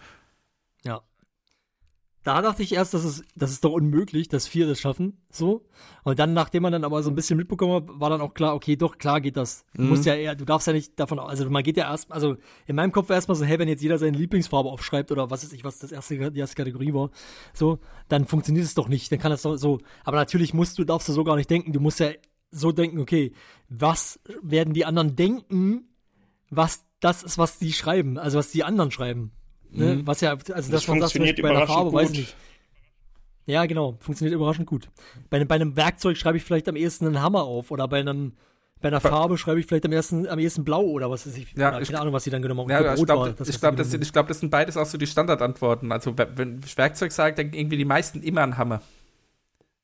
Da 2.25 2.41
dachte 2.41 2.63
ich 2.63 2.73
erst, 2.73 2.95
das 2.95 3.05
ist, 3.05 3.23
das 3.37 3.51
ist 3.51 3.65
doch 3.65 3.73
unmöglich, 3.73 4.29
dass 4.29 4.47
vier 4.47 4.67
das 4.67 4.81
schaffen, 4.81 5.19
so. 5.31 5.67
Und 6.05 6.19
dann, 6.19 6.33
nachdem 6.33 6.63
man 6.63 6.73
dann 6.73 6.83
aber 6.83 7.03
so 7.03 7.11
ein 7.11 7.15
bisschen 7.15 7.37
mitbekommen 7.37 7.75
hat, 7.75 8.01
war 8.01 8.09
dann 8.09 8.23
auch 8.23 8.33
klar, 8.33 8.55
okay, 8.55 8.77
doch, 8.77 8.97
klar 8.97 9.21
geht 9.21 9.37
das. 9.37 9.67
Du 9.75 9.83
mhm. 9.83 9.91
musst 9.91 10.07
ja 10.07 10.15
eher, 10.15 10.35
du 10.35 10.47
darfst 10.47 10.67
ja 10.67 10.73
nicht 10.73 10.99
davon, 10.99 11.19
also 11.19 11.49
man 11.51 11.63
geht 11.63 11.77
ja 11.77 11.91
erst, 11.91 12.11
also 12.11 12.37
in 12.67 12.77
meinem 12.77 12.93
Kopf 12.93 13.11
war 13.11 13.17
erstmal 13.17 13.37
so, 13.37 13.45
hey, 13.45 13.59
wenn 13.59 13.69
jetzt 13.69 13.83
jeder 13.83 13.99
seine 13.99 14.17
Lieblingsfarbe 14.17 14.71
aufschreibt 14.71 15.13
oder 15.13 15.31
was 15.31 15.45
ist 15.45 15.53
ich, 15.53 15.65
was 15.65 15.79
das 15.79 15.93
erste, 15.93 16.31
die 16.31 16.41
erste 16.41 16.57
Kategorie 16.57 16.95
war, 16.95 17.11
so, 17.53 17.79
dann 18.09 18.25
funktioniert 18.25 18.65
es 18.65 18.75
doch 18.75 18.89
nicht, 18.89 19.13
dann 19.13 19.19
kann 19.19 19.31
das 19.31 19.43
doch 19.43 19.57
so. 19.57 19.81
Aber 20.03 20.17
natürlich 20.17 20.55
musst 20.55 20.79
du, 20.79 20.85
darfst 20.85 21.09
du 21.11 21.13
so 21.13 21.25
gar 21.25 21.37
nicht 21.37 21.51
denken, 21.51 21.75
du 21.75 21.81
musst 21.81 22.01
ja 22.01 22.09
so 22.51 22.73
denken, 22.73 23.01
okay, 23.01 23.33
was 23.69 24.19
werden 24.43 24.73
die 24.73 24.87
anderen 24.87 25.15
denken, 25.15 25.91
was 26.49 26.87
das 27.01 27.23
ist, 27.23 27.37
was 27.37 27.59
die 27.59 27.75
schreiben, 27.75 28.17
also 28.17 28.39
was 28.39 28.51
die 28.51 28.65
anderen 28.65 28.91
schreiben. 28.91 29.33
Ne? 29.75 29.97
Mhm. 29.97 30.07
Was 30.07 30.21
ja, 30.21 30.31
also 30.33 30.53
das, 30.53 30.69
das 30.69 30.85
funktioniert 30.85 31.37
sagt, 31.37 31.43
bei 31.43 31.51
einer 31.51 31.67
Farbe, 31.67 31.91
gut. 31.91 32.01
weiß 32.01 32.11
ich 32.11 32.19
nicht. 32.19 32.37
Ja, 33.47 33.67
genau, 33.67 33.99
funktioniert 34.01 34.35
überraschend 34.35 34.67
gut. 34.67 34.89
Bei, 35.29 35.45
bei 35.45 35.57
einem 35.57 35.77
Werkzeug 35.77 36.17
schreibe 36.17 36.39
ich 36.39 36.45
vielleicht 36.45 36.69
am 36.69 36.77
ehesten 36.77 37.07
einen 37.07 37.21
Hammer 37.21 37.43
auf 37.43 37.71
oder 37.71 37.87
bei 37.89 38.01
einem 38.01 38.33
bei 38.85 38.89
einer 38.89 39.01
Farbe 39.01 39.39
schreibe 39.39 39.59
ich 39.61 39.65
vielleicht 39.65 39.87
am 39.87 39.93
ersten, 39.93 40.27
am 40.29 40.39
ehesten 40.39 40.63
blau 40.63 40.83
oder 40.83 41.11
was 41.11 41.27
weiß 41.27 41.39
ich. 41.39 41.55
Ja, 41.57 41.71
keine 41.71 41.83
ich, 41.83 41.97
Ahnung, 41.97 42.13
was 42.13 42.25
sie 42.25 42.29
dann 42.29 42.43
genommen 42.43 42.61
haben. 42.61 42.85
Ja, 42.85 42.95
ich 42.95 43.03
glaube, 43.03 43.35
das, 43.35 43.59
glaub, 43.59 43.77
das, 43.77 43.91
sind, 43.91 44.13
glaub, 44.13 44.29
das 44.29 44.41
sind 44.41 44.51
beides 44.51 44.77
auch 44.77 44.85
so 44.85 44.99
die 44.99 45.07
Standardantworten. 45.07 45.91
Also, 45.91 46.15
wenn 46.19 46.61
ich 46.63 46.77
Werkzeug 46.77 47.11
sagt, 47.11 47.39
dann 47.39 47.55
irgendwie 47.55 47.79
die 47.79 47.87
meisten 47.87 48.23
immer 48.23 48.43
ein 48.43 48.59
Hammer. 48.59 48.83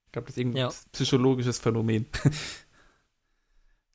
Ich 0.04 0.12
glaube, 0.12 0.26
das 0.26 0.36
ist 0.36 0.42
irgendwie 0.42 0.58
ja. 0.58 0.68
ein 0.68 0.74
psychologisches 0.92 1.58
Phänomen. 1.58 2.04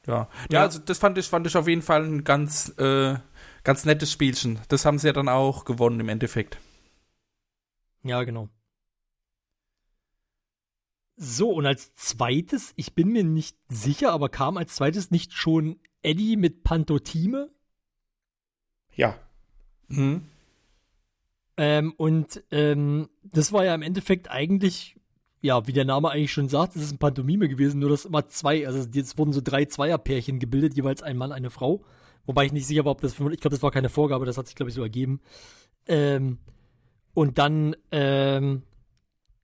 ja. 0.08 0.14
ja. 0.14 0.28
Ja, 0.52 0.62
also 0.62 0.80
das 0.80 0.98
fand 0.98 1.18
ich, 1.18 1.28
fand 1.28 1.48
ich 1.48 1.56
auf 1.58 1.68
jeden 1.68 1.82
Fall 1.82 2.04
ein 2.04 2.24
ganz 2.24 2.70
äh, 2.78 3.16
ganz 3.64 3.84
nettes 3.84 4.12
Spielchen. 4.12 4.60
Das 4.70 4.86
haben 4.86 4.98
sie 4.98 5.08
ja 5.08 5.14
dann 5.14 5.28
auch 5.28 5.66
gewonnen 5.66 6.00
im 6.00 6.10
Endeffekt. 6.10 6.60
Ja, 8.04 8.24
genau. 8.24 8.48
So, 11.18 11.52
und 11.52 11.66
als 11.66 11.96
zweites, 11.96 12.74
ich 12.76 12.94
bin 12.94 13.10
mir 13.10 13.24
nicht 13.24 13.58
sicher, 13.70 14.12
aber 14.12 14.30
kam 14.30 14.58
als 14.58 14.76
zweites 14.76 15.12
nicht 15.12 15.34
schon 15.34 15.80
Eddie 16.02 16.36
mit 16.36 16.64
Pantotime? 16.64 17.50
Ja. 18.94 19.18
Mhm. 19.88 20.28
Ähm, 21.58 21.94
und 21.98 22.44
ähm, 22.52 23.10
das 23.24 23.54
war 23.54 23.64
ja 23.64 23.74
im 23.74 23.82
Endeffekt 23.82 24.30
eigentlich, 24.30 25.00
ja, 25.46 25.68
wie 25.68 25.74
der 25.74 25.86
Name 25.86 26.10
eigentlich 26.10 26.34
schon 26.34 26.50
sagt, 26.50 26.76
es 26.76 26.82
ist 26.82 26.92
ein 26.92 26.98
Pantomime 26.98 27.48
gewesen, 27.48 27.80
nur 27.80 27.90
dass 27.90 28.06
immer 28.06 28.28
zwei, 28.28 28.68
also 28.68 28.88
jetzt 28.92 29.18
wurden 29.18 29.32
so 29.32 29.42
drei 29.44 29.66
Zweierpärchen 29.66 30.40
gebildet, 30.40 30.76
jeweils 30.76 31.04
ein 31.04 31.18
Mann, 31.18 31.32
eine 31.32 31.52
Frau. 31.52 31.84
Wobei 32.26 32.46
ich 32.46 32.52
nicht 32.52 32.66
sicher 32.66 32.84
war, 32.86 32.92
ob 32.92 33.02
das, 33.02 33.14
ich 33.14 33.18
glaube, 33.18 33.50
das 33.50 33.62
war 33.62 33.72
keine 33.72 33.90
Vorgabe, 33.90 34.26
das 34.26 34.38
hat 34.38 34.48
sich, 34.48 34.56
glaube 34.56 34.70
ich, 34.70 34.76
so 34.76 34.82
ergeben. 34.82 35.22
Ähm, 35.88 36.40
und 37.14 37.38
dann 37.38 37.76
ähm, 37.92 38.64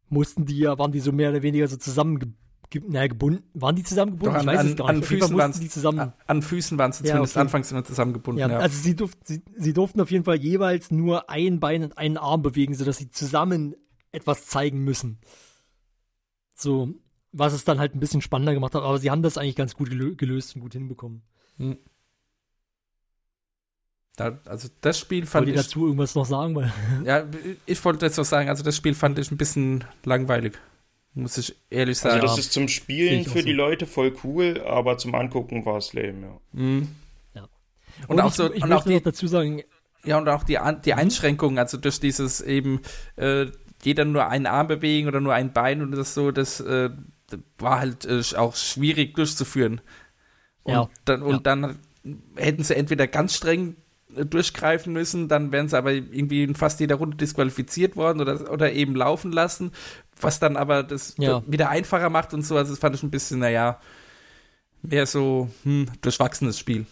mussten 0.10 0.46
die 0.46 0.58
ja, 0.58 0.78
waren 0.80 0.92
die 0.92 1.00
so 1.00 1.12
mehr 1.12 1.30
oder 1.30 1.44
weniger 1.44 1.68
so 1.68 1.78
zusammen 1.78 2.20
ge 2.20 2.82
naja, 2.88 3.08
gebunden. 3.08 3.44
Waren 3.54 3.76
die 3.76 3.84
zusammengebunden? 3.84 4.34
Doch, 4.34 4.48
an, 4.48 4.56
ich 4.56 4.60
weiß 4.60 4.72
es 4.72 4.76
gar 4.78 4.94
nicht. 4.94 5.04
An 5.04 5.04
Füßen 5.04 5.38
waren 5.38 5.52
die 5.52 5.70
zusammen. 5.70 6.00
An, 6.00 6.14
an 6.26 6.42
Füßen 6.42 6.78
waren 6.78 6.92
sie 6.94 7.04
zumindest 7.04 7.36
okay. 7.36 7.42
anfangs 7.42 7.72
immer 7.72 7.84
zusammengebunden. 7.84 8.40
Ja, 8.40 8.50
ja. 8.50 8.60
Also 8.60 8.82
sie, 8.82 8.96
durf, 8.96 9.12
sie, 9.24 9.44
sie 9.58 9.74
durften 9.74 10.00
auf 10.00 10.10
jeden 10.10 10.24
Fall 10.24 10.38
jeweils 10.38 10.90
nur 10.90 11.30
ein 11.30 11.60
Bein 11.60 11.84
und 11.84 11.98
einen 11.98 12.18
Arm 12.18 12.42
bewegen, 12.42 12.74
sodass 12.74 12.98
sie 12.98 13.10
zusammen 13.10 13.76
etwas 14.12 14.48
zeigen 14.48 14.84
müssen. 14.84 15.20
So, 16.62 16.90
was 17.32 17.54
es 17.54 17.64
dann 17.64 17.80
halt 17.80 17.96
ein 17.96 18.00
bisschen 18.00 18.22
spannender 18.22 18.54
gemacht 18.54 18.76
hat. 18.76 18.84
Aber 18.84 18.98
sie 19.00 19.10
haben 19.12 19.24
das 19.24 19.38
eigentlich 19.38 19.56
ganz 19.56 19.76
gut 19.76 19.90
gelöst 19.90 20.56
und 20.56 20.62
gut 20.62 20.74
hinbekommen. 20.74 21.22
Hm. 21.58 21.78
Da, 24.18 24.38
also 24.46 24.68
das 24.82 25.00
Spiel 25.00 25.22
Wollt 25.22 25.30
fand 25.30 25.48
ihr 25.48 25.56
ich. 25.56 25.62
dazu 25.62 25.86
irgendwas 25.86 26.16
noch 26.16 26.26
sagen? 26.26 26.56
Weil 26.56 26.72
Ja, 27.06 27.26
ich 27.66 27.84
wollte 27.84 28.06
jetzt 28.06 28.18
noch 28.18 28.26
sagen, 28.26 28.50
also 28.50 28.64
das 28.64 28.76
Spiel 28.76 28.94
fand 28.94 29.18
ich 29.20 29.32
ein 29.32 29.38
bisschen 29.38 29.84
langweilig. 30.04 30.58
Muss 31.14 31.38
ich 31.38 31.56
ehrlich 31.70 31.98
Also 31.98 32.10
sagen. 32.10 32.22
das 32.22 32.38
ist 32.38 32.54
zum 32.54 32.68
Spielen 32.68 33.24
für 33.26 33.40
so. 33.40 33.46
die 33.46 33.52
Leute 33.54 33.86
voll 33.86 34.14
cool, 34.24 34.62
aber 34.66 34.98
zum 34.98 35.14
Angucken 35.16 35.66
war 35.66 35.78
es 35.78 35.94
lame, 35.94 36.22
ja. 36.22 36.40
Mhm. 36.54 36.88
Ja. 37.34 37.50
Und, 38.08 38.20
auch 38.22 38.28
ich, 38.30 38.34
so, 38.36 38.54
ich 38.54 38.64
und 38.64 38.72
auch 38.72 38.84
die, 38.84 38.94
noch 38.96 39.02
dazu 39.02 39.28
sagen, 39.28 39.62
Ja, 40.04 40.18
und 40.18 40.28
auch 40.30 40.44
die, 40.44 40.58
die 40.86 40.94
Einschränkungen, 40.94 41.58
also 41.60 41.78
durch 41.78 42.00
dieses 42.00 42.40
eben 42.42 42.82
äh, 43.18 43.48
jeder 43.86 44.06
nur 44.06 44.28
einen 44.28 44.46
Arm 44.48 44.68
bewegen 44.68 45.08
oder 45.08 45.22
nur 45.22 45.34
ein 45.34 45.54
Bein 45.54 45.82
und 45.82 45.92
das 45.92 46.14
so, 46.14 46.32
das 46.32 46.60
äh, 46.62 46.90
war 47.58 47.80
halt 47.80 48.06
äh, 48.06 48.22
auch 48.38 48.56
schwierig 48.56 49.16
durchzuführen. 49.16 49.82
Und 50.64 50.74
Ja. 50.74 50.90
dann, 51.06 51.22
und 51.24 51.34
Ja. 51.34 51.40
dann 51.40 51.80
hätten 52.36 52.64
sie 52.64 52.76
entweder 52.76 53.08
ganz 53.08 53.36
streng 53.36 53.76
äh, 54.16 54.26
durchgreifen 54.26 54.94
müssen, 54.94 55.28
dann 55.28 55.52
wären 55.52 55.68
sie 55.70 55.78
aber 55.78 55.92
irgendwie 55.94 56.44
in 56.44 56.56
fast 56.56 56.80
jeder 56.80 56.96
Runde 56.96 57.18
disqualifiziert 57.18 57.96
worden 57.96 58.22
oder, 58.22 58.52
oder 58.52 58.72
eben 58.74 58.96
laufen 58.96 59.32
lassen, 59.32 59.72
was 60.20 60.40
dann 60.40 60.58
aber 60.58 60.84
das 60.84 61.16
Ja. 61.18 61.44
wieder 61.48 61.70
einfacher 61.70 62.10
macht 62.10 62.34
und 62.34 62.44
so. 62.44 62.58
Also 62.58 62.72
das 62.74 62.80
fand 62.80 62.96
ich 62.96 63.04
ein 63.04 63.12
bisschen, 63.12 63.40
naja, 63.40 63.80
mehr 64.84 65.06
so 65.06 65.50
hm, 65.64 65.88
durchwachsenes 66.02 66.60
Spiel. 66.60 66.86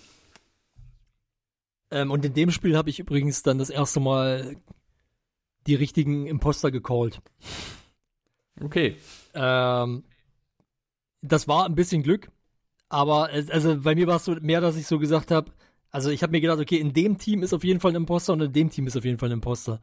ähm, 1.92 2.12
und 2.12 2.26
in 2.26 2.34
dem 2.34 2.52
Spiel 2.52 2.78
habe 2.78 2.90
ich 2.90 3.00
übrigens 3.00 3.44
dann 3.44 3.58
das 3.58 3.70
erste 3.70 4.00
Mal 4.00 4.56
die 5.70 5.76
richtigen 5.76 6.26
Imposter 6.26 6.72
gecallt. 6.72 7.22
Okay. 8.62 8.96
Ähm, 9.34 10.04
das 11.22 11.48
war 11.48 11.66
ein 11.66 11.76
bisschen 11.76 12.04
Glück, 12.04 12.30
aber 12.90 13.32
es, 13.32 13.50
also 13.50 13.80
bei 13.82 13.96
mir 13.96 14.08
war 14.08 14.18
es 14.18 14.26
so 14.26 14.36
mehr, 14.42 14.62
dass 14.62 14.76
ich 14.76 14.88
so 14.88 15.00
gesagt 15.00 15.32
habe, 15.32 15.52
also 15.92 16.10
ich 16.10 16.24
habe 16.24 16.32
mir 16.32 16.42
gedacht, 16.42 16.60
okay, 16.60 16.78
in 16.78 16.94
dem 16.94 17.18
Team 17.18 17.44
ist 17.44 17.54
auf 17.54 17.64
jeden 17.64 17.80
Fall 17.80 17.92
ein 17.92 17.96
Imposter 17.96 18.34
und 18.34 18.42
in 18.42 18.54
dem 18.54 18.70
Team 18.70 18.88
ist 18.88 18.98
auf 18.98 19.06
jeden 19.06 19.18
Fall 19.18 19.30
ein 19.30 19.34
Imposter. 19.34 19.82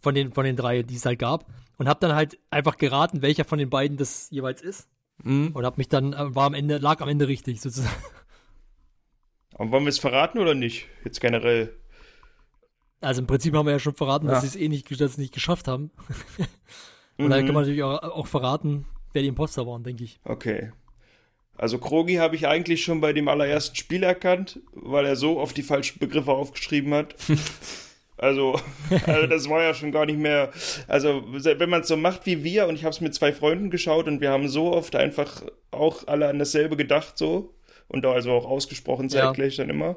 Von 0.00 0.14
den, 0.16 0.32
von 0.32 0.44
den 0.44 0.56
drei, 0.56 0.82
die 0.82 0.96
es 0.96 1.06
halt 1.06 1.20
gab. 1.20 1.46
Und 1.78 1.88
habe 1.88 2.00
dann 2.00 2.14
halt 2.14 2.38
einfach 2.50 2.76
geraten, 2.76 3.22
welcher 3.22 3.44
von 3.44 3.58
den 3.58 3.70
beiden 3.70 3.96
das 3.96 4.28
jeweils 4.30 4.60
ist. 4.60 4.88
Mhm. 5.22 5.52
Und 5.54 5.64
habe 5.64 5.76
mich 5.76 5.88
dann, 5.88 6.12
äh, 6.12 6.34
war 6.34 6.46
am 6.46 6.54
Ende, 6.54 6.78
lag 6.78 7.00
am 7.00 7.08
Ende 7.08 7.28
richtig, 7.28 7.60
sozusagen. 7.60 7.94
Aber 9.54 9.70
wollen 9.70 9.84
wir 9.84 9.90
es 9.90 10.00
verraten 10.00 10.38
oder 10.38 10.54
nicht? 10.54 10.88
Jetzt 11.04 11.20
generell. 11.20 11.72
Also 13.02 13.20
im 13.20 13.26
Prinzip 13.26 13.54
haben 13.54 13.66
wir 13.66 13.72
ja 13.72 13.78
schon 13.78 13.94
verraten, 13.94 14.26
dass 14.26 14.36
Ja. 14.36 14.40
sie 14.48 14.58
es 14.58 14.62
eh 14.64 14.68
nicht, 14.68 15.00
dass 15.00 15.18
nicht 15.18 15.34
geschafft 15.34 15.68
haben. 15.68 15.90
Und 17.18 17.30
dann 17.30 17.42
Mhm. 17.42 17.46
kann 17.46 17.54
man 17.54 17.62
natürlich 17.64 17.82
auch, 17.82 18.02
auch 18.02 18.26
verraten, 18.26 18.86
wer 19.12 19.22
die 19.22 19.28
Imposter 19.28 19.66
waren, 19.66 19.82
denke 19.84 20.04
ich. 20.04 20.18
Okay. 20.24 20.72
Also 21.58 21.78
Krogi 21.78 22.14
habe 22.14 22.34
ich 22.34 22.48
eigentlich 22.48 22.82
schon 22.82 23.00
bei 23.00 23.12
dem 23.12 23.28
allerersten 23.28 23.76
Spiel 23.76 24.02
erkannt, 24.02 24.60
weil 24.72 25.04
er 25.04 25.16
so 25.16 25.38
oft 25.38 25.56
die 25.56 25.62
falschen 25.62 25.98
Begriffe 25.98 26.32
aufgeschrieben 26.32 26.94
hat. 26.94 27.14
Also, 28.18 28.54
also 29.06 29.26
das 29.26 29.48
war 29.48 29.62
ja 29.64 29.74
schon 29.74 29.90
gar 29.90 30.06
nicht 30.06 30.18
mehr. 30.18 30.52
Also 30.86 31.24
wenn 31.32 31.68
man 31.70 31.80
es 31.80 31.88
so 31.88 31.96
macht 31.96 32.24
wie 32.24 32.44
wir 32.44 32.68
und 32.68 32.76
ich 32.76 32.84
habe 32.84 32.92
es 32.92 33.00
mit 33.00 33.12
zwei 33.16 33.32
Freunden 33.32 33.68
geschaut 33.68 34.06
und 34.06 34.20
wir 34.20 34.30
haben 34.30 34.48
so 34.48 34.72
oft 34.72 34.94
einfach 34.94 35.42
auch 35.72 36.06
alle 36.06 36.28
an 36.28 36.38
dasselbe 36.38 36.76
gedacht 36.76 37.18
so 37.18 37.52
und 37.88 38.04
da 38.04 38.12
also 38.12 38.30
auch 38.30 38.44
ausgesprochen 38.44 39.08
Ja. 39.08 39.22
zeitgleich 39.26 39.56
dann 39.56 39.70
immer. 39.70 39.96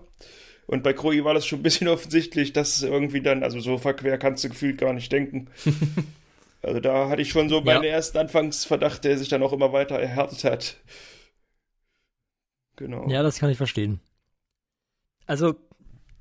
Und 0.68 0.82
bei 0.84 0.94
Krogi 0.94 1.24
war 1.24 1.34
das 1.34 1.46
schon 1.46 1.60
ein 1.60 1.64
bisschen 1.64 1.88
offensichtlich, 1.90 2.54
dass 2.54 2.78
es 2.78 2.84
irgendwie 2.84 3.22
dann, 3.22 3.44
also 3.44 3.60
so 3.60 3.78
verquer 3.78 4.18
kannst 4.18 4.44
du 4.44 4.50
gefühlt 4.50 4.78
gar 4.80 4.94
nicht 4.94 5.12
denken. 5.12 5.48
Also 6.62 6.80
da 6.80 7.10
hatte 7.10 7.22
ich 7.22 7.30
schon 7.30 7.48
so 7.48 7.62
meinen 7.62 7.84
Ja. 7.84 7.90
ersten 7.92 8.18
Anfangsverdacht, 8.18 9.04
der 9.04 9.20
sich 9.20 9.30
dann 9.30 9.44
auch 9.44 9.54
immer 9.54 9.72
weiter 9.72 10.00
erhärtet 10.00 10.44
hat. 10.46 10.78
Genau. 12.76 13.08
Ja, 13.08 13.24
das 13.24 13.38
kann 13.40 13.50
ich 13.52 13.58
verstehen. 13.58 14.00
Also, 15.28 15.56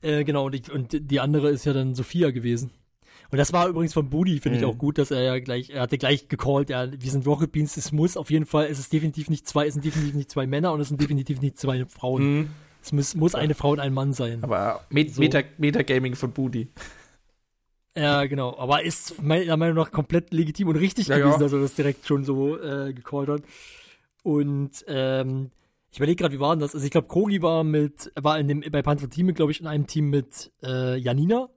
äh, 0.02 0.22
genau, 0.24 0.44
und, 0.46 0.54
ich, 0.54 0.70
und 0.70 1.10
die 1.10 1.20
andere 1.20 1.50
ist 1.50 1.64
ja 1.64 1.72
dann 1.72 1.94
Sophia 1.94 2.30
gewesen. 2.30 2.70
Und 3.30 3.38
das 3.38 3.52
war 3.54 3.68
übrigens 3.68 3.94
von 3.94 4.10
Budi, 4.10 4.38
finde 4.38 4.58
ich 4.58 4.64
Mhm. 4.64 4.70
auch 4.70 4.78
gut, 4.78 4.98
dass 4.98 5.10
er 5.10 5.22
ja 5.22 5.38
gleich, 5.38 5.70
er 5.70 5.80
hatte 5.80 5.98
gleich 5.98 6.28
gecallt, 6.28 6.68
ja, 6.70 6.90
wir 6.92 7.10
sind 7.10 7.26
Rocket 7.26 7.50
Beans, 7.50 7.76
es 7.76 7.90
muss 7.90 8.16
auf 8.18 8.30
jeden 8.30 8.44
Fall, 8.46 8.66
es 8.66 8.78
ist 8.78 8.92
definitiv 8.92 9.30
nicht 9.30 9.48
zwei, 9.48 9.66
es 9.66 9.74
sind 9.74 9.84
definitiv 9.84 10.14
nicht 10.14 10.30
zwei 10.30 10.46
Männer 10.46 10.72
und 10.72 10.80
es 10.80 10.88
sind 10.88 11.00
definitiv 11.00 11.40
nicht 11.40 11.58
zwei 11.58 11.84
Frauen. 11.86 12.22
Mhm. 12.22 12.50
Es 12.84 12.92
muss, 12.92 13.14
muss 13.14 13.34
eine 13.34 13.54
Frau 13.54 13.70
und 13.70 13.80
ein 13.80 13.94
Mann 13.94 14.12
sein. 14.12 14.44
Aber 14.44 14.84
Met 14.90 15.14
So. 15.14 15.22
Meta 15.22 15.40
Metagaming 15.56 16.14
von 16.14 16.32
Budi. 16.32 16.68
Ja, 17.96 18.26
genau. 18.26 18.58
Aber 18.58 18.82
ist 18.82 19.22
meiner 19.22 19.56
Meinung 19.56 19.76
nach 19.76 19.90
komplett 19.90 20.32
legitim 20.34 20.68
und 20.68 20.76
richtig 20.76 21.08
Ja, 21.08 21.16
gewesen, 21.16 21.40
ja. 21.40 21.44
dass 21.44 21.52
er 21.52 21.60
das 21.60 21.74
direkt 21.74 22.06
schon 22.06 22.24
so 22.24 22.58
äh, 22.60 22.92
gecallt 22.92 23.28
hat. 23.30 23.42
Und 24.22 24.84
ähm, 24.86 25.50
ich 25.90 25.98
überlege 25.98 26.16
gerade, 26.16 26.34
wie 26.34 26.40
war 26.40 26.54
denn 26.54 26.60
das? 26.60 26.74
Also 26.74 26.84
ich 26.84 26.90
glaube, 26.90 27.06
Kogi 27.06 27.40
war 27.40 27.64
mit, 27.64 28.12
war 28.20 28.38
in 28.38 28.48
dem, 28.48 28.60
bei 28.70 28.82
Panther 28.82 29.08
Team, 29.08 29.32
glaube 29.32 29.52
ich, 29.52 29.60
in 29.60 29.66
einem 29.66 29.86
Team 29.86 30.10
mit 30.10 30.52
äh, 30.62 30.96
Janina. 30.96 31.48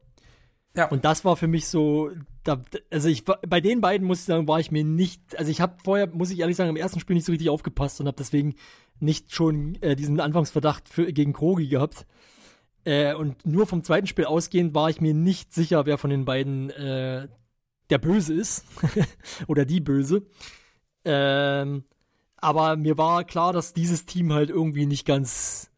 Ja. 0.77 0.87
Und 0.89 1.03
das 1.03 1.25
war 1.25 1.35
für 1.35 1.47
mich 1.47 1.67
so, 1.67 2.11
da, 2.43 2.61
also 2.91 3.09
ich 3.09 3.25
bei 3.25 3.59
den 3.59 3.81
beiden 3.81 4.05
muss 4.05 4.19
ich 4.19 4.25
sagen, 4.25 4.47
war 4.47 4.59
ich 4.59 4.71
mir 4.71 4.83
nicht, 4.83 5.37
also 5.37 5.49
ich 5.49 5.59
habe 5.59 5.75
vorher, 5.83 6.07
muss 6.07 6.29
ich 6.29 6.39
ehrlich 6.39 6.55
sagen, 6.55 6.69
im 6.69 6.75
ersten 6.75 6.99
Spiel 6.99 7.15
nicht 7.15 7.25
so 7.25 7.31
richtig 7.31 7.49
aufgepasst 7.49 7.99
und 7.99 8.05
habe 8.07 8.17
deswegen 8.17 8.53
nicht 8.99 9.33
schon 9.33 9.81
äh, 9.81 9.95
diesen 9.95 10.19
Anfangsverdacht 10.19 10.89
für, 10.89 11.11
gegen 11.11 11.33
Krogi 11.33 11.67
gehabt. 11.67 12.05
Äh, 12.83 13.13
und 13.15 13.45
nur 13.45 13.67
vom 13.67 13.83
zweiten 13.83 14.07
Spiel 14.07 14.25
ausgehend 14.25 14.73
war 14.73 14.89
ich 14.89 15.01
mir 15.01 15.13
nicht 15.13 15.53
sicher, 15.53 15.85
wer 15.85 15.97
von 15.97 16.09
den 16.09 16.25
beiden 16.25 16.69
äh, 16.69 17.27
der 17.89 17.97
Böse 17.97 18.33
ist. 18.33 18.65
Oder 19.47 19.65
die 19.65 19.79
Böse. 19.79 20.25
Ähm, 21.05 21.83
aber 22.37 22.75
mir 22.75 22.97
war 22.97 23.23
klar, 23.23 23.53
dass 23.53 23.73
dieses 23.73 24.05
Team 24.05 24.31
halt 24.31 24.49
irgendwie 24.49 24.85
nicht 24.85 25.05
ganz, 25.05 25.71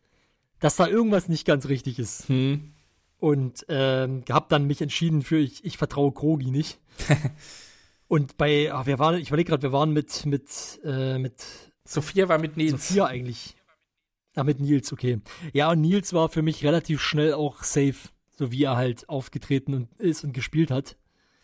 dass 0.60 0.76
da 0.76 0.88
irgendwas 0.88 1.30
nicht 1.30 1.46
ganz 1.46 1.68
richtig 1.68 2.00
ist. 2.00 2.28
Hm. 2.28 2.74
Und 3.18 3.66
ähm, 3.70 4.24
hab 4.30 4.50
dann 4.50 4.68
mich 4.68 4.82
entschieden 4.82 5.22
für, 5.22 5.38
ich, 5.38 5.66
ich 5.66 5.78
vertraue 5.78 6.12
Krogi 6.12 6.52
nicht. 6.52 6.80
Und 8.08 8.38
bei, 8.38 8.74
ach, 8.74 8.88
wir 8.88 8.98
waren, 8.98 9.16
ich 9.16 9.28
überlege 9.28 9.50
gerade, 9.50 9.62
wir 9.62 9.72
waren 9.72 9.94
mit, 9.94 10.26
mit, 10.26 10.80
äh, 10.84 11.20
mit 11.20 11.46
Sophia 11.86 12.30
war 12.30 12.38
mit 12.38 12.58
Nils. 12.58 12.88
Sophia 12.88 13.06
eigentlich. 13.06 13.56
Ah, 14.36 14.44
mit 14.44 14.60
Nils, 14.60 14.94
okay. 14.94 15.20
Ja, 15.54 15.72
und 15.72 15.82
Nils 15.82 16.14
war 16.14 16.30
für 16.30 16.42
mich 16.42 16.64
relativ 16.64 17.02
schnell 17.02 17.34
auch 17.34 17.64
safe, 17.64 17.96
so 18.38 18.52
wie 18.52 18.64
er 18.64 18.78
halt 18.78 19.10
aufgetreten 19.10 19.74
und 19.74 19.94
ist 20.00 20.24
und 20.24 20.34
gespielt 20.34 20.72
hat. 20.72 20.96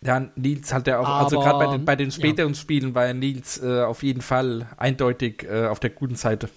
Ja, 0.02 0.20
Nils 0.36 0.72
hat 0.74 0.88
ja 0.88 1.00
auch, 1.00 1.08
also 1.08 1.42
Aber, 1.42 1.46
gerade 1.46 1.66
bei 1.66 1.78
den, 1.78 1.86
bei 1.86 1.96
den 1.96 2.12
späteren 2.12 2.54
Spielen 2.54 2.94
war 2.94 3.08
ja 3.08 3.14
Nils 3.14 3.62
äh, 3.62 3.82
auf 3.82 4.04
jeden 4.04 4.22
Fall 4.22 4.70
eindeutig 4.78 5.44
äh, 5.44 5.66
auf 5.66 5.80
der 5.80 5.90
guten 5.90 6.16
Seite. 6.16 6.50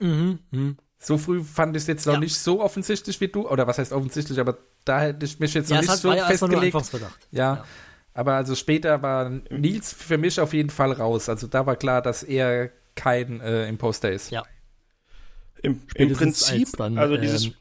Mhm. 0.00 0.40
mhm. 0.50 0.76
So 0.98 1.18
früh 1.18 1.42
fand 1.42 1.74
ich 1.76 1.82
es 1.82 1.86
jetzt 1.88 2.06
noch 2.06 2.14
Ja. 2.14 2.20
nicht 2.20 2.36
so 2.36 2.60
offensichtlich 2.60 3.20
wie 3.20 3.26
du, 3.26 3.48
oder 3.48 3.66
was 3.66 3.78
heißt 3.78 3.92
offensichtlich, 3.92 4.38
aber 4.38 4.58
da 4.84 5.00
hätte 5.00 5.26
ich 5.26 5.40
mich 5.40 5.52
jetzt 5.52 5.68
Ja, 5.68 5.76
noch 5.76 5.82
nicht 5.82 5.90
hat, 5.90 5.98
so 5.98 6.08
war 6.08 6.16
ja 6.16 6.30
erstmal 6.30 6.50
nur 6.50 6.62
festgelegt. 6.62 7.28
Ja. 7.32 7.54
Ja. 7.56 7.64
Aber 8.14 8.34
also 8.34 8.54
später 8.54 9.02
war 9.02 9.30
Nils 9.50 9.92
für 9.92 10.18
mich 10.18 10.38
auf 10.40 10.52
jeden 10.52 10.70
Fall 10.70 10.92
raus. 10.92 11.28
Also 11.28 11.46
da 11.46 11.66
war 11.66 11.76
klar, 11.76 12.02
dass 12.02 12.22
er 12.22 12.70
kein 12.94 13.40
äh, 13.40 13.68
Imposter 13.68 14.10
ist. 14.12 14.30
Ja. 14.30 14.44
Im, 15.62 15.80
Im 15.94 16.12
Prinzip, 16.12 16.68
als 16.68 16.72
dann, 16.72 16.98
also 16.98 17.16
dieses. 17.16 17.46
ähm, 17.46 17.54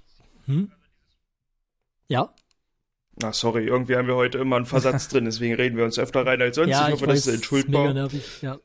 Hm? 0.45 0.71
Ja? 2.07 2.33
Na, 3.15 3.31
sorry, 3.33 3.65
irgendwie 3.67 3.95
haben 3.95 4.07
wir 4.07 4.15
heute 4.15 4.37
immer 4.39 4.55
einen 4.57 4.65
Versatz 4.65 5.07
drin, 5.09 5.25
deswegen 5.25 5.55
reden 5.55 5.77
wir 5.77 5.85
uns 5.85 5.99
öfter 5.99 6.25
rein 6.25 6.41
als 6.41 6.55
sonst. 6.55 6.69
ja, 6.69 6.87
ich 6.87 6.93
ich 6.95 7.01
hoffe, 7.01 7.07
weiß, 7.07 7.25
das 7.25 7.27
ist 7.27 7.27
ist 7.27 7.67
mega 7.67 7.93
entschuldbar. 7.93 7.93
nervig. 7.93 8.41
Ja. 8.41 8.59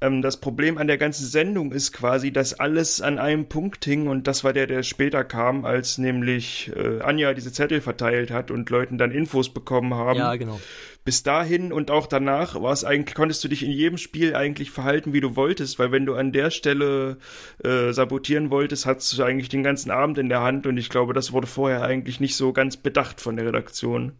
Ähm, 0.00 0.22
das 0.22 0.40
Problem 0.40 0.78
an 0.78 0.86
der 0.86 0.98
ganzen 0.98 1.26
Sendung 1.26 1.72
ist 1.72 1.92
quasi, 1.92 2.32
dass 2.32 2.58
alles 2.58 3.00
an 3.00 3.18
einem 3.18 3.46
Punkt 3.46 3.84
hing 3.84 4.08
und 4.08 4.26
das 4.26 4.44
war 4.44 4.52
der, 4.52 4.66
der 4.66 4.82
später 4.82 5.24
kam, 5.24 5.64
als 5.64 5.98
nämlich 5.98 6.72
äh, 6.74 7.00
Anja 7.00 7.34
diese 7.34 7.52
Zettel 7.52 7.80
verteilt 7.80 8.30
hat 8.30 8.50
und 8.50 8.70
Leuten 8.70 8.98
dann 8.98 9.10
Infos 9.10 9.52
bekommen 9.52 9.94
haben. 9.94 10.18
ja, 10.18 10.36
genau. 10.36 10.60
Bis 11.04 11.22
dahin 11.22 11.70
und 11.70 11.90
auch 11.90 12.06
danach 12.06 12.60
war 12.60 12.72
es 12.72 12.82
eigentlich, 12.82 13.14
konntest 13.14 13.44
du 13.44 13.48
dich 13.48 13.62
in 13.62 13.70
jedem 13.70 13.98
Spiel 13.98 14.34
eigentlich 14.34 14.70
verhalten, 14.70 15.12
wie 15.12 15.20
du 15.20 15.36
wolltest, 15.36 15.78
weil 15.78 15.92
wenn 15.92 16.06
du 16.06 16.14
an 16.14 16.32
der 16.32 16.50
Stelle 16.50 17.18
äh, 17.62 17.92
sabotieren 17.92 18.48
wolltest, 18.50 18.86
hattest 18.86 19.18
du 19.18 19.22
eigentlich 19.22 19.50
den 19.50 19.62
ganzen 19.62 19.90
Abend 19.90 20.16
in 20.16 20.30
der 20.30 20.40
Hand 20.40 20.66
und 20.66 20.78
ich 20.78 20.88
glaube, 20.88 21.12
das 21.12 21.32
wurde 21.32 21.46
vorher 21.46 21.82
eigentlich 21.82 22.20
nicht 22.20 22.36
so 22.36 22.54
ganz 22.54 22.78
bedacht 22.78 23.20
von 23.20 23.36
der 23.36 23.44
Redaktion, 23.46 24.12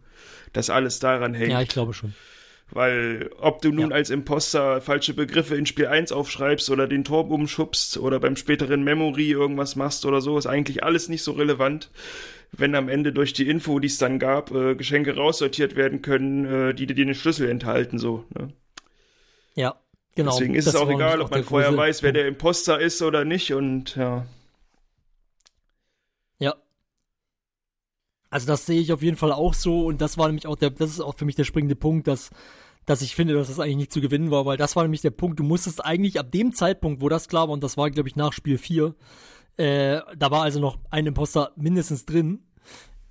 dass 0.53 0.69
alles 0.69 0.99
daran 0.99 1.33
hängt. 1.33 1.51
Ja, 1.51 1.61
ich 1.61 1.69
glaube 1.69 1.93
schon. 1.93 2.13
Weil 2.71 3.29
ob 3.39 3.61
du 3.61 3.71
nun 3.71 3.91
Ja. 3.91 3.95
als 3.95 4.09
Imposter 4.09 4.81
falsche 4.81 5.13
Begriffe 5.13 5.55
in 5.55 5.65
Spiel 5.65 5.87
1 5.87 6.11
aufschreibst 6.11 6.69
oder 6.71 6.87
den 6.87 7.03
Turm 7.03 7.31
umschubst 7.31 7.97
oder 7.97 8.19
beim 8.19 8.35
späteren 8.35 8.83
Memory 8.83 9.29
irgendwas 9.31 9.75
machst 9.75 10.05
oder 10.05 10.19
so, 10.19 10.37
ist 10.37 10.47
eigentlich 10.47 10.83
alles 10.83 11.07
nicht 11.07 11.21
so 11.23 11.33
relevant. 11.33 11.91
Wenn 12.51 12.73
am 12.75 12.89
Ende 12.89 13.13
durch 13.13 13.33
die 13.33 13.47
Info, 13.47 13.79
die 13.79 13.87
es 13.87 13.97
dann 13.97 14.17
gab, 14.17 14.51
äh, 14.51 14.75
Geschenke 14.75 15.15
raussortiert 15.15 15.75
werden 15.75 16.01
können, 16.01 16.45
äh, 16.45 16.73
die 16.73 16.87
dir 16.87 16.95
den 16.95 17.13
Schlüssel 17.13 17.49
enthalten, 17.49 17.99
so. 17.99 18.25
Ne? 18.37 18.49
Ja, 19.53 19.75
genau. 20.15 20.31
Deswegen 20.31 20.55
ist 20.55 20.65
Das 20.67 20.73
es 20.75 20.79
auch 20.81 20.89
egal, 20.89 21.11
nämlich 21.11 21.25
ob 21.25 21.31
man 21.31 21.43
vorher 21.43 21.75
weiß, 21.77 22.01
wer 22.03 22.13
der 22.13 22.27
Imposter 22.27 22.79
ist 22.79 23.01
oder 23.01 23.25
nicht 23.25 23.53
und. 23.53 23.95
Ja. 23.95 24.25
Also 28.35 28.47
das 28.47 28.65
sehe 28.65 28.81
ich 28.81 28.91
auf 28.91 29.01
jeden 29.01 29.15
Fall 29.15 29.31
auch 29.31 29.53
so 29.53 29.85
und 29.85 30.01
das 30.01 30.17
war 30.17 30.27
nämlich 30.27 30.45
auch 30.45 30.57
der, 30.57 30.69
das 30.69 30.89
ist 30.89 30.99
auch 30.99 31.15
für 31.15 31.23
mich 31.23 31.35
der 31.35 31.45
springende 31.45 31.77
Punkt, 31.77 32.05
dass, 32.05 32.31
dass 32.85 33.01
ich 33.01 33.15
finde, 33.15 33.33
dass 33.33 33.47
das 33.47 33.61
eigentlich 33.61 33.77
nicht 33.77 33.93
zu 33.93 34.01
gewinnen 34.01 34.29
war, 34.29 34.45
weil 34.45 34.57
das 34.57 34.75
war 34.75 34.83
nämlich 34.83 34.99
der 34.99 35.11
Punkt, 35.11 35.39
du 35.39 35.43
musstest 35.45 35.85
eigentlich 35.85 36.19
ab 36.19 36.31
dem 36.31 36.53
Zeitpunkt, 36.53 37.01
wo 37.01 37.07
das 37.07 37.29
klar 37.29 37.47
war, 37.47 37.53
und 37.53 37.63
das 37.63 37.77
war, 37.77 37.89
glaube 37.91 38.09
ich, 38.09 38.17
nach 38.17 38.33
Spiel 38.33 38.57
4, 38.57 38.93
Äh, 39.55 40.01
da 40.17 40.31
war 40.31 40.41
also 40.41 40.59
noch 40.59 40.79
ein 40.89 41.05
Imposter 41.05 41.53
mindestens 41.55 42.05
drin. 42.05 42.43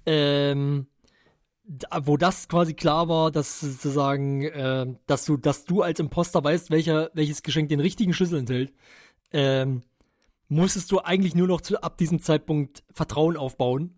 Ähm, 0.05 0.89
da, 1.64 2.07
wo 2.07 2.18
das 2.18 2.47
quasi 2.49 2.75
klar 2.75 3.09
war, 3.09 3.31
dass 3.31 3.61
sozusagen, 3.61 4.43
äh, 4.43 4.95
dass 5.07 5.25
du, 5.25 5.39
dass 5.39 5.64
du 5.64 5.81
als 5.81 6.01
Imposter 6.01 6.45
weißt, 6.45 6.70
welcher, 6.70 7.11
welches 7.14 7.43
Geschenk 7.43 7.70
den 7.70 7.81
richtigen 7.81 8.12
Schlüssel 8.12 8.41
enthält, 8.41 8.75
ähm, 9.33 9.85
musstest 10.49 10.93
du 10.93 11.01
eigentlich 11.01 11.35
nur 11.35 11.49
noch 11.49 11.62
zu, 11.62 11.83
ab 11.83 11.97
diesem 11.97 12.20
Zeitpunkt 12.20 12.85
Vertrauen 12.93 13.39
aufbauen. 13.39 13.95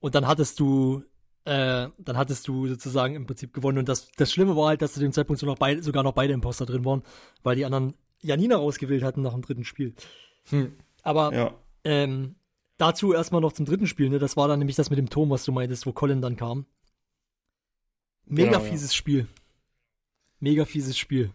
Und 0.00 0.14
dann 0.14 0.26
hattest 0.26 0.60
du, 0.60 1.02
äh, 1.44 1.88
dann 1.98 2.16
hattest 2.16 2.46
du 2.48 2.66
sozusagen 2.66 3.14
im 3.14 3.26
Prinzip 3.26 3.52
gewonnen. 3.52 3.78
Und 3.78 3.88
das, 3.88 4.10
das 4.16 4.32
Schlimme 4.32 4.56
war 4.56 4.68
halt, 4.68 4.82
dass 4.82 4.92
zu 4.94 5.00
dem 5.00 5.12
Zeitpunkt 5.12 5.40
so 5.40 5.46
noch 5.46 5.58
beid, 5.58 5.82
sogar 5.82 6.02
noch 6.02 6.12
beide 6.12 6.32
Imposter 6.32 6.66
drin 6.66 6.84
waren, 6.84 7.02
weil 7.42 7.56
die 7.56 7.64
anderen 7.64 7.94
Janina 8.20 8.56
rausgewählt 8.56 9.02
hatten 9.02 9.22
nach 9.22 9.32
dem 9.32 9.42
dritten 9.42 9.64
Spiel. 9.64 9.94
Hm. 10.50 10.72
Aber 11.02 11.32
Ja. 11.34 11.54
ähm, 11.84 12.36
dazu 12.78 13.12
erstmal 13.12 13.40
noch 13.40 13.52
zum 13.52 13.64
dritten 13.66 13.86
Spiel, 13.86 14.08
ne? 14.10 14.18
Das 14.18 14.36
war 14.36 14.48
dann 14.48 14.58
nämlich 14.58 14.76
das 14.76 14.90
mit 14.90 14.98
dem 14.98 15.10
Turm, 15.10 15.30
was 15.30 15.44
du 15.44 15.52
meintest, 15.52 15.86
wo 15.86 15.92
Colin 15.92 16.20
dann 16.20 16.36
kam. 16.36 16.66
Mega 18.24 18.50
Genau, 18.52 18.62
ja. 18.64 18.70
fieses 18.70 18.94
Spiel. 18.94 19.26
Mega 20.40 20.64
fieses 20.64 20.98
Spiel. 20.98 21.30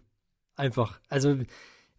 Einfach. 0.56 1.00
Also, 1.08 1.38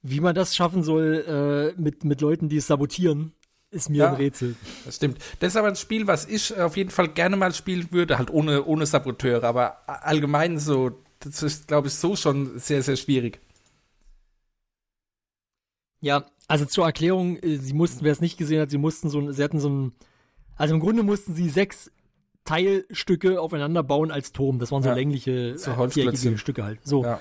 wie 0.03 0.21
man 0.21 0.35
das 0.35 0.55
schaffen 0.55 0.83
soll, 0.83 1.73
äh, 1.77 1.81
mit, 1.81 2.05
mit 2.05 2.21
Leuten, 2.21 2.49
die 2.49 2.59
es 2.59 2.67
sabotieren, 2.67 3.33
ist 3.73 3.91
mir 3.91 3.99
Ja. 3.99 4.09
ein 4.11 4.14
Rätsel. 4.16 4.55
Das 4.85 4.97
stimmt. 4.97 5.18
Das 5.41 5.53
ist 5.53 5.57
aber 5.57 5.68
ein 5.68 5.77
Spiel, 5.77 6.07
was 6.07 6.27
ich 6.27 6.57
auf 6.59 6.77
jeden 6.77 6.91
Fall 6.91 7.09
gerne 7.09 7.37
mal 7.37 7.53
spielen 7.55 7.89
würde, 7.91 8.18
halt 8.18 8.31
ohne, 8.31 8.64
ohne 8.64 8.87
Saboteure, 8.87 9.43
aber 9.45 9.79
allgemein 9.89 10.59
so, 10.59 10.91
das 11.20 11.43
ist, 11.43 11.66
glaube 11.68 11.89
ich, 11.89 11.95
so 11.95 12.14
schon 12.14 12.59
sehr, 12.59 12.83
sehr 12.83 12.97
schwierig. 12.97 13.41
Ja, 16.01 16.25
also 16.49 16.64
zur 16.64 16.85
Erklärung, 16.85 17.37
äh, 17.39 17.57
sie 17.59 17.73
mussten, 17.75 18.05
wer 18.05 18.12
es 18.12 18.20
nicht 18.20 18.37
gesehen 18.37 18.61
hat, 18.61 18.70
sie 18.70 18.79
mussten 18.79 19.09
so, 19.09 19.20
ein- 19.20 19.33
sie 19.33 19.43
hatten 19.43 19.61
so 19.61 19.68
ein, 19.70 19.93
also 20.57 20.75
im 20.75 20.81
Grunde 20.81 21.03
mussten 21.03 21.35
sie 21.35 21.49
sechs 21.49 21.91
Teilstücke 22.45 23.41
aufeinander 23.41 23.83
bauen 23.85 24.11
als 24.11 24.33
Turm. 24.33 24.59
Das 24.59 24.73
waren 24.73 24.83
so 24.83 24.89
Ja, 24.89 24.95
längliche, 24.97 25.57
so 25.57 25.70
äh, 25.70 25.77
Holzklötze. 25.77 26.11
viereckige 26.18 26.39
Stücke 26.39 26.64
halt. 26.64 26.81
So, 26.85 27.05
Ja. 27.05 27.20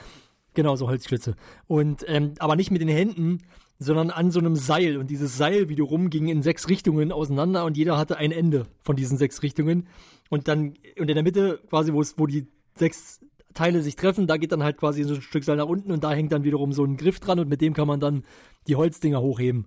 genau, 0.55 0.75
so 0.75 0.87
Holzklötze. 0.87 1.35
Und, 1.67 2.03
ähm, 2.07 2.33
aber 2.39 2.55
nicht 2.55 2.71
mit 2.71 2.81
den 2.81 2.87
Händen, 2.89 3.43
sondern 3.83 4.11
an 4.11 4.29
so 4.29 4.39
einem 4.39 4.55
Seil. 4.55 4.97
Und 4.97 5.09
dieses 5.09 5.37
Seil 5.37 5.67
wiederum 5.67 6.11
ging 6.11 6.27
in 6.27 6.43
sechs 6.43 6.69
Richtungen 6.69 7.11
auseinander 7.11 7.65
und 7.65 7.77
jeder 7.77 7.97
hatte 7.97 8.15
ein 8.17 8.31
Ende 8.31 8.67
von 8.83 8.95
diesen 8.95 9.17
sechs 9.17 9.41
Richtungen. 9.41 9.87
Und 10.29 10.47
dann, 10.47 10.75
und 10.99 11.09
in 11.09 11.15
der 11.15 11.23
Mitte 11.23 11.59
quasi, 11.67 11.91
wo 11.91 11.99
es, 11.99 12.19
wo 12.19 12.27
die 12.27 12.47
sechs 12.75 13.21
Teile 13.55 13.81
sich 13.81 13.95
treffen, 13.95 14.27
da 14.27 14.37
geht 14.37 14.51
dann 14.51 14.61
halt 14.61 14.77
quasi 14.77 15.03
so 15.03 15.15
ein 15.15 15.21
Stück 15.23 15.43
Seil 15.43 15.57
nach 15.57 15.65
unten 15.65 15.91
und 15.91 16.03
da 16.03 16.13
hängt 16.13 16.31
dann 16.31 16.43
wiederum 16.43 16.73
so 16.73 16.85
ein 16.85 16.95
Griff 16.95 17.19
dran 17.19 17.39
und 17.39 17.49
mit 17.49 17.59
dem 17.59 17.73
kann 17.73 17.87
man 17.87 17.99
dann 17.99 18.23
die 18.67 18.75
Holzdinger 18.75 19.19
hochheben. 19.19 19.65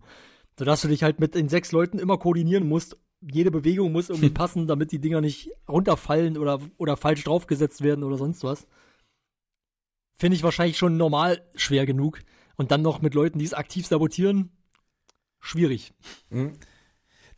Sodass 0.56 0.82
du 0.82 0.88
dich 0.88 1.02
halt 1.02 1.18
mit 1.18 1.34
den 1.34 1.48
sechs 1.48 1.72
Leuten 1.72 1.98
immer 1.98 2.16
koordinieren 2.16 2.68
musst. 2.68 2.96
Jede 3.20 3.50
Bewegung 3.50 3.90
muss 3.90 4.10
irgendwie 4.10 4.30
passen, 4.30 4.68
damit 4.68 4.92
die 4.92 5.00
Dinger 5.00 5.22
nicht 5.22 5.50
runterfallen 5.68 6.38
oder, 6.38 6.60
oder 6.76 6.96
falsch 6.96 7.24
draufgesetzt 7.24 7.82
werden 7.82 8.04
oder 8.04 8.16
sonst 8.16 8.44
was. 8.44 8.68
Finde 10.16 10.36
ich 10.36 10.44
wahrscheinlich 10.44 10.78
schon 10.78 10.96
normal 10.96 11.42
schwer 11.56 11.84
genug. 11.84 12.20
Und 12.56 12.70
dann 12.70 12.82
noch 12.82 13.02
mit 13.02 13.14
Leuten, 13.14 13.38
die 13.38 13.44
es 13.44 13.54
aktiv 13.54 13.86
sabotieren, 13.86 14.50
schwierig. 15.40 15.92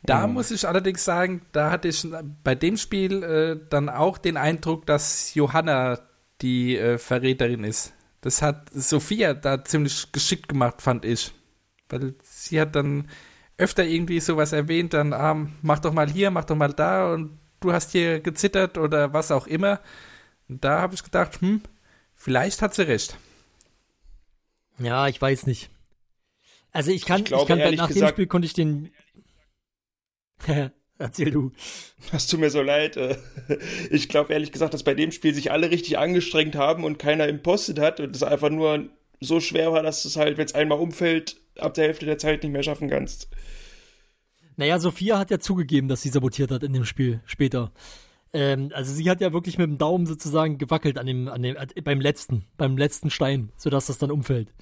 Da 0.02 0.26
muss 0.26 0.50
ich 0.50 0.68
allerdings 0.68 1.04
sagen, 1.04 1.42
da 1.52 1.70
hatte 1.70 1.88
ich 1.88 2.06
bei 2.44 2.54
dem 2.54 2.76
Spiel 2.76 3.22
äh, 3.22 3.58
dann 3.70 3.88
auch 3.88 4.18
den 4.18 4.36
Eindruck, 4.36 4.86
dass 4.86 5.34
Johanna 5.34 5.98
die 6.42 6.76
äh, 6.76 6.98
Verräterin 6.98 7.64
ist. 7.64 7.92
Das 8.20 8.42
hat 8.42 8.70
Sophia 8.72 9.34
da 9.34 9.64
ziemlich 9.64 10.12
geschickt 10.12 10.48
gemacht, 10.48 10.82
fand 10.82 11.04
ich. 11.04 11.32
Weil 11.88 12.14
sie 12.22 12.60
hat 12.60 12.76
dann 12.76 13.08
öfter 13.58 13.84
irgendwie 13.84 14.20
sowas 14.20 14.52
erwähnt, 14.52 14.94
dann, 14.94 15.12
ah, 15.12 15.46
mach 15.62 15.78
doch 15.78 15.92
mal 15.92 16.10
hier, 16.10 16.30
mach 16.30 16.44
doch 16.44 16.56
mal 16.56 16.72
da 16.72 17.12
und 17.12 17.38
du 17.60 17.72
hast 17.72 17.92
hier 17.92 18.20
gezittert 18.20 18.78
oder 18.78 19.12
was 19.12 19.30
auch 19.30 19.46
immer. 19.46 19.80
Und 20.48 20.64
da 20.64 20.80
habe 20.80 20.94
ich 20.94 21.02
gedacht, 21.02 21.40
hm, 21.40 21.62
vielleicht 22.14 22.62
hat 22.62 22.74
sie 22.74 22.86
recht. 22.86 23.16
Ja, 24.78 25.08
ich 25.08 25.20
weiß 25.20 25.46
nicht. 25.46 25.70
Also 26.72 26.90
ich 26.90 27.04
kann, 27.06 27.16
Ich 27.18 27.22
ich, 27.22 27.28
glaube, 27.28 27.46
kann 27.46 27.58
bei, 27.58 27.64
ehrlich 27.64 27.78
nach 27.78 27.88
dem 27.88 27.94
gesagt- 27.94 28.12
Spiel 28.14 28.26
konnte 28.26 28.46
ich 28.46 28.52
den. 28.52 28.90
Erzähl 30.98 31.30
du. 31.30 31.52
Das 32.10 32.26
tut 32.26 32.40
mir 32.40 32.50
so 32.50 32.62
leid. 32.62 32.96
äh. 32.96 33.16
Ich 33.90 34.08
glaube 34.08 34.32
ehrlich 34.32 34.50
gesagt, 34.52 34.72
dass 34.74 34.82
bei 34.82 34.94
dem 34.94 35.12
Spiel 35.12 35.34
sich 35.34 35.50
alle 35.52 35.70
richtig 35.70 35.98
angestrengt 35.98 36.54
haben 36.54 36.84
und 36.84 36.98
keiner 36.98 37.28
impostet 37.28 37.78
hat 37.78 38.00
und 38.00 38.16
es 38.16 38.22
einfach 38.22 38.48
nur 38.50 38.88
so 39.20 39.40
schwer 39.40 39.72
war, 39.72 39.82
dass 39.82 40.04
es 40.04 40.16
halt, 40.16 40.38
wenn 40.38 40.46
es 40.46 40.54
einmal 40.54 40.78
umfällt, 40.78 41.36
ab 41.58 41.74
der 41.74 41.84
Hälfte 41.86 42.06
der 42.06 42.18
Zeit 42.18 42.42
nicht 42.42 42.52
mehr 42.52 42.62
schaffen 42.62 42.88
kannst. 42.88 43.28
Naja, 44.56 44.78
Sophia 44.78 45.18
hat 45.18 45.30
ja 45.30 45.38
zugegeben, 45.38 45.88
dass 45.88 46.00
sie 46.02 46.08
sabotiert 46.08 46.50
hat 46.50 46.62
in 46.62 46.72
dem 46.72 46.84
Spiel 46.86 47.20
später. 47.26 47.72
Ähm, 48.36 48.70
also 48.74 48.92
sie 48.92 49.08
hat 49.08 49.22
ja 49.22 49.32
wirklich 49.32 49.56
mit 49.56 49.66
dem 49.66 49.78
Daumen 49.78 50.04
sozusagen 50.04 50.58
gewackelt 50.58 50.98
an 50.98 51.06
dem, 51.06 51.28
an 51.28 51.42
dem, 51.42 51.56
äh, 51.56 51.80
beim 51.82 52.02
letzten, 52.02 52.44
beim 52.58 52.76
letzten 52.76 53.08
Stein, 53.08 53.50
sodass 53.56 53.86
das 53.86 53.96
dann 53.96 54.10
umfällt. 54.10 54.52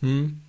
Hm. 0.00 0.42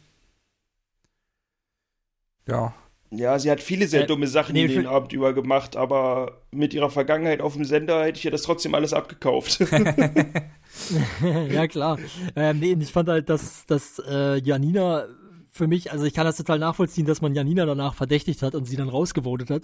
Ja. 2.48 2.74
Ja, 3.12 3.40
sie 3.40 3.50
hat 3.50 3.62
viele 3.62 3.88
sehr 3.88 4.04
Äh, 4.04 4.08
dumme 4.08 4.28
Sachen 4.28 4.54
nee, 4.54 4.68
den 4.68 4.86
Abend 4.86 5.14
über 5.14 5.34
gemacht, 5.34 5.78
aber 5.78 6.42
mit 6.52 6.74
ihrer 6.74 6.90
Vergangenheit 6.90 7.40
auf 7.40 7.54
dem 7.54 7.64
Sender 7.64 8.04
hätte 8.04 8.20
ich 8.20 8.26
ihr 8.26 8.32
das 8.32 8.42
trotzdem 8.42 8.76
alles 8.76 8.92
abgekauft. 8.92 9.60
ja, 11.50 11.68
klar. 11.68 11.98
Ähm, 12.36 12.60
nee, 12.60 12.76
ich 12.78 12.92
fand 12.92 13.08
halt, 13.08 13.30
dass, 13.30 13.66
dass 13.68 14.00
äh, 14.06 14.38
Janina 14.42 15.08
für 15.50 15.68
mich, 15.68 15.94
also 15.94 16.04
ich 16.04 16.14
kann 16.14 16.26
das 16.26 16.38
total 16.38 16.60
nachvollziehen, 16.60 17.06
dass 17.06 17.22
man 17.22 17.36
Janina 17.36 17.66
danach 17.66 17.94
verdächtigt 17.94 18.42
hat 18.42 18.54
und 18.56 18.66
sie 18.66 18.76
dann 18.76 18.90
rausgevotet 18.90 19.50
hat. 19.50 19.64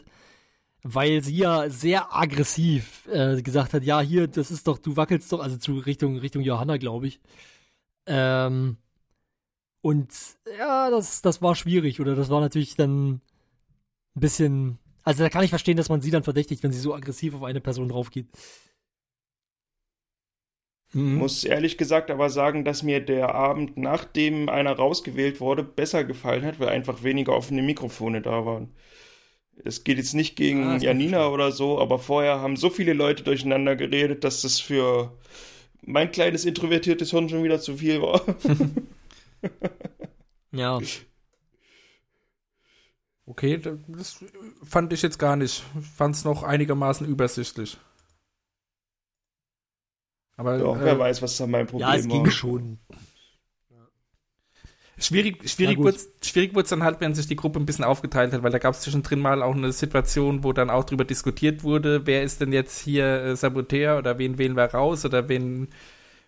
Weil 0.83 1.23
sie 1.23 1.37
ja 1.37 1.69
sehr 1.69 2.15
aggressiv 2.15 3.07
äh, 3.11 3.41
gesagt 3.41 3.73
hat, 3.73 3.83
ja, 3.83 3.99
hier, 3.99 4.27
das 4.27 4.51
ist 4.51 4.67
doch, 4.67 4.77
du 4.77 4.95
wackelst 4.95 5.31
doch, 5.31 5.39
also 5.39 5.57
zu 5.57 5.79
Richtung, 5.79 6.17
Richtung 6.17 6.43
Johanna, 6.43 6.77
glaube 6.77 7.07
ich. 7.07 7.19
Ähm, 8.05 8.77
und 9.81 10.13
ja, 10.57 10.89
das, 10.89 11.21
das 11.21 11.41
war 11.41 11.55
schwierig, 11.55 11.99
oder 11.99 12.15
das 12.15 12.29
war 12.29 12.41
natürlich 12.41 12.75
dann 12.75 13.15
ein 13.15 13.21
bisschen. 14.15 14.79
Also 15.03 15.23
da 15.23 15.29
kann 15.29 15.43
ich 15.43 15.49
verstehen, 15.49 15.77
dass 15.77 15.89
man 15.89 16.01
sie 16.01 16.11
dann 16.11 16.23
verdächtigt, 16.23 16.63
wenn 16.63 16.73
sie 16.73 16.79
so 16.79 16.93
aggressiv 16.93 17.33
auf 17.35 17.43
eine 17.43 17.61
Person 17.61 17.89
draufgeht. 17.89 18.27
Mhm. 20.93 21.15
Muss 21.15 21.43
ehrlich 21.43 21.77
gesagt 21.77 22.11
aber 22.11 22.29
sagen, 22.29 22.63
dass 22.65 22.83
mir 22.83 22.99
der 22.99 23.35
Abend, 23.35 23.77
nachdem 23.77 24.49
einer 24.49 24.73
rausgewählt 24.73 25.39
wurde, 25.39 25.63
besser 25.63 26.03
gefallen 26.03 26.45
hat, 26.45 26.59
weil 26.59 26.69
einfach 26.69 27.03
weniger 27.03 27.33
offene 27.33 27.61
Mikrofone 27.61 28.21
da 28.21 28.45
waren. 28.45 28.73
Es 29.65 29.83
geht 29.83 29.97
jetzt 29.97 30.13
nicht 30.13 30.35
gegen 30.35 30.63
Ah, 30.63 30.77
Janina 30.77 31.27
oder 31.29 31.51
so, 31.51 31.79
aber 31.79 31.99
vorher 31.99 32.39
haben 32.41 32.55
so 32.57 32.69
viele 32.69 32.93
Leute 32.93 33.23
durcheinander 33.23 33.75
geredet, 33.75 34.23
dass 34.23 34.41
das 34.41 34.59
für 34.59 35.17
mein 35.81 36.11
kleines 36.11 36.45
introvertiertes 36.45 37.11
Hirn 37.11 37.27
schon 37.29 37.43
wieder 37.43 37.59
zu 37.59 37.77
viel 37.77 38.01
war. 38.01 38.21
Ja. 40.51 40.79
Okay, 43.25 43.57
da- 43.57 43.77
das 43.87 44.23
fand 44.63 44.93
ich 44.93 45.01
jetzt 45.01 45.19
gar 45.19 45.35
nicht. 45.35 45.63
Ich 45.79 45.85
fand 45.85 46.15
es 46.15 46.23
noch 46.23 46.43
einigermaßen 46.43 47.05
übersichtlich. 47.05 47.77
Aber 50.37 50.57
Ja, 50.57 50.75
äh, 50.75 50.85
wer 50.85 50.99
weiß, 50.99 51.21
was 51.21 51.37
da 51.37 51.45
mein 51.47 51.67
Problem 51.67 51.87
Ja, 51.89 51.95
es 51.95 52.07
ging 52.07 52.23
war. 52.25 52.31
schon. 52.31 52.79
Schwierig, 54.97 55.49
schwierig 55.49 55.77
wurde 55.77 55.97
schwierig 56.21 56.53
dann 56.69 56.83
halt, 56.83 56.99
wenn 57.01 57.13
sich 57.13 57.27
die 57.27 57.35
Gruppe 57.35 57.59
ein 57.59 57.65
bisschen 57.65 57.85
aufgeteilt 57.85 58.33
hat, 58.33 58.43
weil 58.43 58.51
da 58.51 58.57
gab 58.57 58.73
es 58.73 58.81
zwischendrin 58.81 59.19
mal 59.19 59.41
auch 59.41 59.55
eine 59.55 59.71
Situation, 59.71 60.43
wo 60.43 60.53
dann 60.53 60.69
auch 60.69 60.83
drüber 60.83 61.05
diskutiert 61.05 61.63
wurde, 61.63 62.05
wer 62.05 62.23
ist 62.23 62.41
denn 62.41 62.51
jetzt 62.51 62.79
hier 62.79 63.05
äh, 63.05 63.35
Saboteur 63.35 63.97
oder 63.97 64.17
wen 64.17 64.37
wählen 64.37 64.55
wir 64.55 64.65
raus 64.65 65.05
oder 65.05 65.29
wen 65.29 65.69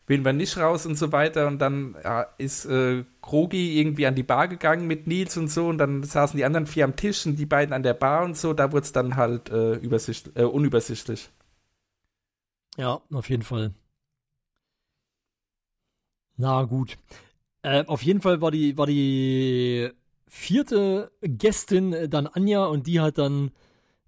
wählen 0.10 0.26
wir 0.26 0.34
nicht 0.34 0.58
raus 0.58 0.86
und 0.86 0.98
so 0.98 1.12
weiter. 1.12 1.48
Und 1.48 1.60
dann 1.60 1.96
ja, 2.04 2.24
ist 2.38 2.66
äh, 2.66 3.04
Krogi 3.22 3.80
irgendwie 3.80 4.08
an 4.08 4.16
die 4.16 4.24
Bar 4.24 4.48
gegangen 4.48 4.88
mit 4.88 5.08
Nils 5.08 5.38
und 5.38 5.50
so 5.50 5.68
und 5.68 5.78
dann 5.78 6.04
saßen 6.04 6.36
die 6.36 6.46
anderen 6.46 6.66
vier 6.66 6.86
am 6.86 6.96
Tisch 6.96 7.26
und 7.26 7.38
die 7.38 7.46
beiden 7.46 7.74
an 7.74 7.84
der 7.84 7.94
Bar 7.94 8.24
und 8.26 8.36
so. 8.36 8.54
Da 8.54 8.72
wurde 8.72 8.86
es 8.86 8.92
dann 8.92 9.16
halt 9.16 9.50
äh, 9.50 9.76
übersicht, 9.76 10.32
äh, 10.36 10.44
unübersichtlich. 10.44 11.30
Ja, 12.78 13.02
auf 13.12 13.30
jeden 13.30 13.44
Fall. 13.44 13.74
Na 16.38 16.64
gut. 16.64 16.98
Äh, 17.62 17.86
auf 17.86 18.02
jeden 18.04 18.22
Fall 18.22 18.42
war 18.42 18.52
die, 18.52 18.78
war 18.78 18.88
die 18.88 19.90
vierte 20.28 21.12
Gästin 21.22 21.94
äh, 21.94 22.10
dann 22.10 22.28
Anja 22.28 22.66
und 22.66 22.88
die 22.88 23.00
hat 23.00 23.18
dann 23.18 23.52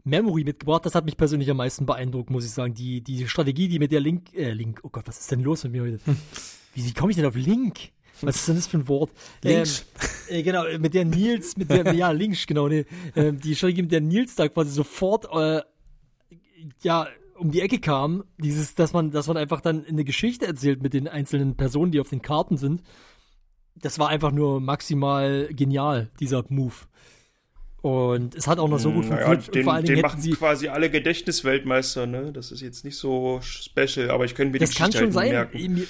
Memory 0.04 0.43
mitgebracht. 0.43 0.86
Das 0.86 0.95
hat 0.95 1.06
mich 1.06 1.18
persönlich 1.18 1.49
am 1.49 1.58
meisten 1.58 1.86
beeindruckt, 1.86 2.30
muss 2.30 2.45
ich 2.45 2.52
sagen. 2.52 2.74
Die, 2.74 3.02
die 3.02 3.28
Strategie, 3.28 3.68
die 3.68 3.80
mit 3.80 3.91
der 3.91 3.99
Link, 3.99 4.34
äh, 4.34 4.52
Link, 4.52 4.80
oh 4.84 4.89
Gott, 4.89 5.08
was 5.08 5.20
ist 5.20 5.32
denn 5.32 5.41
los 5.41 5.64
mit 5.64 5.74
mir 5.74 5.84
heute? 5.84 5.99
Wie, 6.74 6.86
wie 6.86 6.93
komme 6.93 7.12
ich 7.12 7.18
denn 7.18 7.26
auf 7.26 7.36
Link? 7.36 7.91
Was 8.22 8.38
ist 8.38 8.47
denn 8.47 8.56
das 8.56 8.68
für 8.68 8.78
ein 8.78 8.88
Wort? 8.88 9.12
Links. 9.43 9.86
Ähm, 10.30 10.38
äh, 10.38 10.43
genau, 10.43 10.64
mit 10.80 10.93
der 10.93 11.06
Nils, 11.06 11.58
mit 11.58 11.70
der, 11.70 11.93
ja, 11.93 12.12
Links, 12.12 12.45
genau, 12.45 12.68
ne, 12.68 12.86
ähm, 13.16 13.39
die 13.39 13.56
Strategie, 13.56 13.82
mit 13.82 13.91
der 13.91 14.02
Nils 14.02 14.36
da 14.36 14.47
quasi 14.47 14.72
sofort, 14.72 15.28
äh, 15.34 15.62
ja, 16.82 17.08
um 17.36 17.52
die 17.52 17.62
Ecke 17.62 17.80
kam, 17.80 18.24
dieses, 18.38 18.76
dass 18.76 18.93
man, 18.93 19.12
dass 19.12 19.28
man 19.28 19.38
einfach 19.38 19.62
dann 19.62 19.86
eine 19.86 20.04
Geschichte 20.04 20.45
erzählt 20.45 20.84
mit 20.84 20.93
den 20.93 21.08
einzelnen 21.08 21.58
Personen, 21.58 21.91
die 21.91 21.99
auf 21.99 22.10
den 22.10 22.22
Karten 22.22 22.58
sind. 22.58 22.84
Das 23.76 23.99
war 23.99 24.09
einfach 24.09 24.32
nur 24.32 24.59
maximal 24.61 25.49
genial, 25.51 26.09
dieser 26.19 26.43
Move. 26.49 26.74
Und 27.82 28.36
es 28.36 28.45
hat 28.47 28.59
auch 28.59 28.67
noch 28.69 28.78
so 28.80 28.91
gut 28.91 29.05
Hm, 29.05 29.09
naja, 29.11 29.26
funktioniert. 29.26 29.55
den, 29.55 29.59
und 29.61 29.63
vor 29.65 29.74
allen 29.74 29.86
den 29.86 29.95
Dingen 29.95 30.01
machen 30.03 30.22
sie. 30.22 30.32
quasi 30.32 30.67
alle 30.67 30.89
Gedächtnisweltmeister, 30.91 32.05
ne? 32.05 32.32
Das 32.32 32.51
ist 32.51 32.61
jetzt 32.61 32.86
nicht 32.86 32.95
so 32.97 33.39
special, 33.41 34.11
aber 34.11 34.26
ich 34.26 34.36
könnte 34.36 34.53
mir 34.53 34.59
Das 34.59 34.69
die 34.72 34.76
kann 34.78 34.91
schon 34.91 35.01
halt 35.05 35.13
sein. 35.13 35.30
merken. 35.32 35.88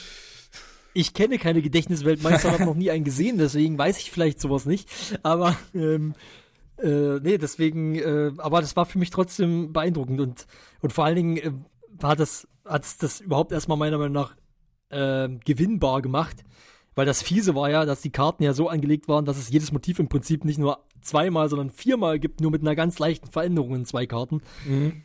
Ich 0.94 1.14
kenne 1.14 1.38
keine 1.38 1.62
Gedächtnisweltmeister, 1.62 2.52
habe 2.52 2.66
noch 2.66 2.76
nie 2.76 2.92
einen 2.92 3.04
gesehen, 3.04 3.38
deswegen 3.38 3.78
weiß 3.78 3.98
ich 4.00 4.12
vielleicht 4.12 4.40
sowas 4.42 4.66
nicht. 4.66 4.90
Aber 5.24 5.58
ähm, 5.74 6.14
äh, 6.82 7.20
nee, 7.22 7.38
deswegen, 7.38 7.96
äh, 7.96 8.32
aber 8.38 8.62
das 8.62 8.76
war 8.76 8.86
für 8.86 8.98
mich 8.98 9.10
trotzdem 9.10 9.72
beeindruckend 9.74 10.20
und, 10.22 10.48
und 10.82 10.94
vor 10.94 11.06
allen 11.06 11.16
Dingen 11.16 11.38
äh, 11.38 11.52
war 11.90 12.16
das, 12.16 12.48
hat 12.66 12.86
das 13.02 13.20
überhaupt 13.22 13.52
erstmal 13.52 13.78
meiner 13.78 13.98
Meinung 13.98 14.14
nach 14.14 14.36
äh, 14.90 15.30
gewinnbar 15.46 16.02
gemacht. 16.02 16.38
Weil 16.96 17.06
das 17.06 17.22
Fiese 17.22 17.56
war 17.56 17.70
ja, 17.70 17.86
dass 17.86 18.02
die 18.02 18.10
Karten 18.10 18.44
ja 18.44 18.54
so 18.54 18.68
angelegt 18.68 19.08
waren, 19.08 19.26
dass 19.26 19.38
es 19.38 19.50
jedes 19.50 19.72
Motiv 19.72 20.00
im 20.00 20.10
Prinzip 20.10 20.44
nicht 20.44 20.60
nur 20.60 20.80
zweimal, 21.02 21.50
sondern 21.50 21.70
viermal 21.70 22.20
gibt, 22.20 22.42
nur 22.42 22.52
mit 22.52 22.62
einer 22.62 22.76
ganz 22.76 23.00
leichten 23.00 23.28
Veränderung 23.32 23.76
in 23.76 23.86
zwei 23.86 24.06
Karten. 24.06 24.42
Mhm. 24.66 25.02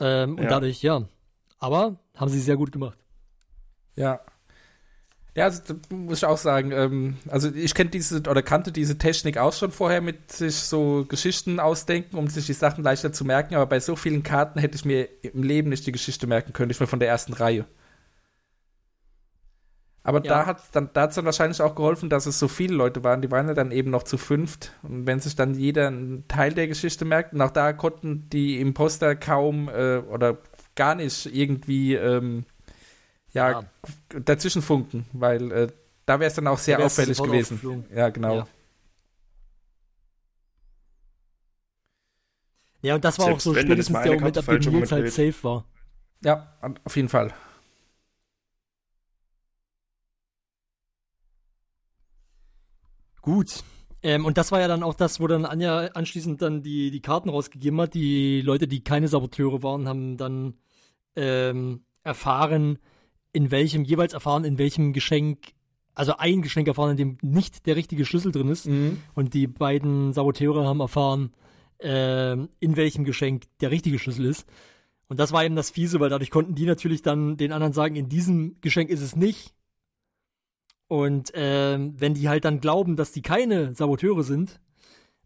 Ähm, 0.00 0.36
und 0.36 0.44
Ja. 0.44 0.48
dadurch, 0.48 0.82
ja. 0.82 1.02
Aber 1.58 1.98
haben 2.16 2.30
sie 2.30 2.40
sehr 2.40 2.56
gut 2.56 2.72
gemacht. 2.72 2.98
Ja. 3.96 4.20
Ja, 5.36 5.44
also, 5.44 5.74
muss 5.90 6.18
ich 6.18 6.24
auch 6.24 6.38
sagen, 6.38 6.72
ähm, 6.72 7.16
also 7.28 7.54
ich 7.54 7.74
kenne 7.74 7.90
diese 7.90 8.18
oder 8.28 8.42
kannte 8.42 8.72
diese 8.72 8.98
Technik 8.98 9.38
auch 9.38 9.52
schon 9.52 9.70
vorher 9.70 10.00
mit 10.00 10.32
sich 10.32 10.56
so 10.56 11.04
Geschichten 11.06 11.60
ausdenken, 11.60 12.16
um 12.16 12.26
sich 12.28 12.46
die 12.46 12.52
Sachen 12.52 12.82
leichter 12.82 13.12
zu 13.12 13.24
merken, 13.24 13.54
aber 13.54 13.66
bei 13.66 13.78
so 13.78 13.94
vielen 13.94 14.24
Karten 14.24 14.58
hätte 14.58 14.74
ich 14.74 14.84
mir 14.84 15.08
im 15.22 15.44
Leben 15.44 15.68
nicht 15.68 15.86
die 15.86 15.92
Geschichte 15.92 16.26
merken 16.26 16.52
können, 16.52 16.68
nicht 16.68 16.80
mehr 16.80 16.88
von 16.88 16.98
der 16.98 17.08
ersten 17.08 17.32
Reihe. 17.32 17.64
Aber 20.02 20.20
Ja. 20.20 20.28
da 20.28 20.46
hat 20.46 20.62
dann 20.72 20.90
da 20.94 21.02
hat's 21.02 21.14
dann 21.16 21.26
wahrscheinlich 21.26 21.60
auch 21.60 21.74
geholfen, 21.74 22.08
dass 22.08 22.26
es 22.26 22.38
so 22.38 22.48
viele 22.48 22.74
Leute 22.74 23.04
waren, 23.04 23.20
die 23.22 23.30
waren 23.30 23.48
ja 23.48 23.54
dann 23.54 23.70
eben 23.70 23.90
noch 23.90 24.02
zu 24.04 24.16
fünft. 24.18 24.72
Und 24.82 25.06
wenn 25.06 25.20
sich 25.20 25.36
dann 25.36 25.54
jeder 25.54 25.88
einen 25.88 26.26
Teil 26.28 26.52
der 26.54 26.68
Geschichte 26.68 27.04
merkt, 27.04 27.34
und 27.34 27.42
auch 27.42 27.50
da 27.50 27.72
konnten 27.74 28.28
die 28.30 28.60
Imposter 28.60 29.14
kaum 29.16 29.68
äh, 29.68 29.98
oder 29.98 30.38
gar 30.74 30.94
nicht 30.94 31.26
irgendwie 31.34 31.94
ähm, 31.94 32.44
ja, 33.32 33.52
Ja. 33.52 33.64
dazwischen 34.24 34.62
funken, 34.62 35.06
weil 35.12 35.52
äh, 35.52 35.66
da 36.06 36.18
wäre 36.20 36.28
es 36.28 36.34
dann 36.34 36.46
auch 36.46 36.58
sehr 36.58 36.78
Da 36.78 36.84
auffällig 36.86 37.22
gewesen. 37.22 37.54
aufgeflogen. 37.56 37.84
Ja, 37.94 38.08
genau. 38.08 38.36
Ja. 38.38 38.46
Ja, 42.82 42.94
und 42.94 43.04
das 43.04 43.18
war 43.18 43.26
Selbst 43.26 43.46
auch 43.46 43.54
so 43.54 43.60
spätestens 43.60 44.02
der 44.02 44.12
Moment, 44.14 44.38
ab 44.38 44.46
dem 44.46 44.58
Nils 44.60 44.92
halt 44.92 45.10
safe 45.12 45.34
war. 45.44 45.64
Ja, 46.24 46.48
auf 46.84 46.96
jeden 46.96 47.08
Fall. 47.08 47.32
Gut. 53.22 53.62
Ähm, 54.02 54.24
und 54.24 54.38
das 54.38 54.50
war 54.50 54.60
ja 54.60 54.68
dann 54.68 54.82
auch 54.82 54.94
das, 54.94 55.20
wo 55.20 55.26
dann 55.26 55.44
Anja 55.44 55.88
anschließend 55.94 56.40
dann 56.40 56.62
die, 56.62 56.90
die 56.90 57.00
Karten 57.00 57.28
rausgegeben 57.28 57.80
hat. 57.80 57.94
Die 57.94 58.40
Leute, 58.40 58.66
die 58.66 58.82
keine 58.82 59.08
Saboteure 59.08 59.62
waren, 59.62 59.88
haben 59.88 60.16
dann 60.16 60.54
ähm, 61.16 61.82
erfahren, 62.02 62.78
in 63.32 63.50
welchem, 63.50 63.84
jeweils 63.84 64.14
erfahren, 64.14 64.44
in 64.44 64.58
welchem 64.58 64.92
Geschenk, 64.92 65.52
also 65.94 66.16
ein 66.16 66.42
Geschenk 66.42 66.66
erfahren, 66.66 66.92
in 66.92 66.96
dem 66.96 67.18
nicht 67.22 67.66
der 67.66 67.76
richtige 67.76 68.06
Schlüssel 68.06 68.32
drin 68.32 68.48
ist. 68.48 68.66
Und 69.14 69.34
die 69.34 69.46
beiden 69.46 70.12
Saboteure 70.12 70.66
haben 70.66 70.80
erfahren, 70.80 71.32
ähm, 71.80 72.48
in 72.58 72.76
welchem 72.76 73.04
Geschenk 73.04 73.44
der 73.60 73.70
richtige 73.70 73.98
Schlüssel 73.98 74.24
ist. 74.24 74.46
Und 75.08 75.18
das 75.18 75.32
war 75.32 75.44
eben 75.44 75.56
das 75.56 75.70
Fiese, 75.70 76.00
weil 76.00 76.08
dadurch 76.08 76.30
konnten 76.30 76.54
die 76.54 76.66
natürlich 76.66 77.02
dann 77.02 77.36
den 77.36 77.52
anderen 77.52 77.72
sagen, 77.72 77.96
in 77.96 78.08
diesem 78.08 78.56
Geschenk 78.60 78.90
ist 78.90 79.02
es 79.02 79.16
nicht. 79.16 79.52
Und 80.90 81.30
ähm, 81.34 81.94
wenn 82.00 82.14
die 82.14 82.28
halt 82.28 82.44
dann 82.44 82.58
glauben, 82.60 82.96
dass 82.96 83.12
die 83.12 83.22
keine 83.22 83.76
Saboteure 83.76 84.24
sind, 84.24 84.60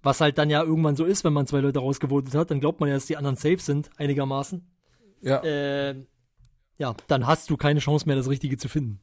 was 0.03 0.21
halt 0.21 0.37
dann 0.37 0.51
ja 0.51 0.62
irgendwann 0.62 0.95
so 0.95 1.07
ist, 1.07 1.25
wenn 1.25 1.33
man 1.33 1.47
zwei 1.47 1.61
Leute 1.61 1.79
rausgevotet 1.79 2.35
hat, 2.35 2.51
dann 2.51 2.61
glaubt 2.61 2.81
man 2.81 2.91
ja, 2.91 2.97
dass 2.97 3.07
die 3.07 3.17
anderen 3.17 3.37
safe 3.37 3.61
sind, 3.61 3.89
einigermaßen. 3.97 4.62
Ja. 5.23 5.43
Ähm, 5.43 6.07
ja, 6.77 6.95
dann 7.07 7.27
hast 7.27 7.49
du 7.49 7.57
keine 7.57 7.81
Chance 7.81 8.07
mehr, 8.07 8.15
das 8.15 8.29
Richtige 8.29 8.59
zu 8.59 8.69
finden. 8.69 9.01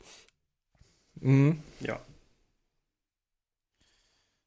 Mhm. 1.20 1.64
Ja. 1.80 2.00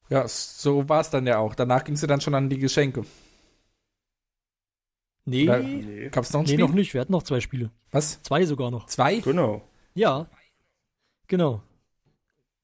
Ja, 0.09 0.29
so 0.29 0.89
war 0.89 1.01
es 1.01 1.11
dann 1.11 1.27
ja 1.27 1.39
auch. 1.39 1.57
Danach 1.57 1.83
ging 1.83 1.97
sie 1.97 2.07
dann 2.07 2.21
schon 2.21 2.37
an 2.37 2.49
die 2.49 2.59
Geschenke. 2.59 3.05
Nee, 5.25 5.49
Oder- 5.49 5.59
Nee. 5.59 6.11
Gab 6.11 6.23
es 6.23 6.33
noch 6.33 6.43
ein 6.43 6.45
nee, 6.45 6.53
Spiel? 6.53 6.65
noch 6.65 6.75
nicht. 6.75 6.95
Wir 6.95 7.01
hatten 7.01 7.11
noch 7.11 7.25
zwei 7.25 7.41
Spiele. 7.41 7.73
Was? 7.91 8.23
Zwei 8.23 8.47
sogar 8.47 8.71
noch. 8.71 8.87
Zwei? 8.87 9.19
Genau. 9.19 9.63
Ja, 9.95 10.29
genau. 11.27 11.61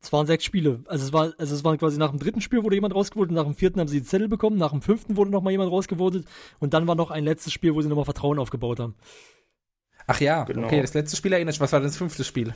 Es 0.03 0.13
waren 0.15 0.27
sechs 0.27 0.45
Spiele. 0.45 0.81
Also 0.87 1.05
es 1.05 1.13
war, 1.13 1.33
also 1.37 1.55
es 1.55 1.63
waren 1.63 1.77
quasi 1.79 1.99
nach 1.99 2.11
dem 2.11 2.19
dritten 2.19 2.41
Spiel 2.41 2.63
wurde 2.63 2.75
jemand 2.75 2.95
rausgevotet, 2.95 3.33
nach 3.35 3.45
dem 3.45 3.55
vierten 3.55 3.81
haben 3.81 3.89
sie 3.89 4.01
die 4.01 4.07
Zettel 4.07 4.29
bekommen, 4.29 4.57
nach 4.57 4.71
dem 4.71 4.81
fünften 4.81 5.17
wurde 5.17 5.31
noch 5.31 5.43
mal 5.43 5.51
jemand 5.51 5.71
rausgevotet 5.71 6.25
und 6.59 6.73
dann 6.73 6.87
war 6.87 6.95
noch 6.95 7.11
ein 7.11 7.25
letztes 7.25 7.53
Spiel, 7.53 7.75
wo 7.75 7.83
sie 7.83 7.89
nochmal 7.89 8.07
Vertrauen 8.07 8.39
aufgebaut 8.39 8.81
haben. 8.81 8.95
Ach 10.07 10.21
ja, 10.21 10.45
Genau. 10.45 10.67
okay, 10.67 10.81
das 10.81 10.95
letzte 10.95 11.17
Spiel 11.17 11.33
erinnere 11.35 11.53
ich. 11.55 11.61
Was 11.61 11.73
war 11.73 11.81
denn 11.81 11.89
das 11.89 11.97
fünfte 11.99 12.25
Spiel? 12.25 12.55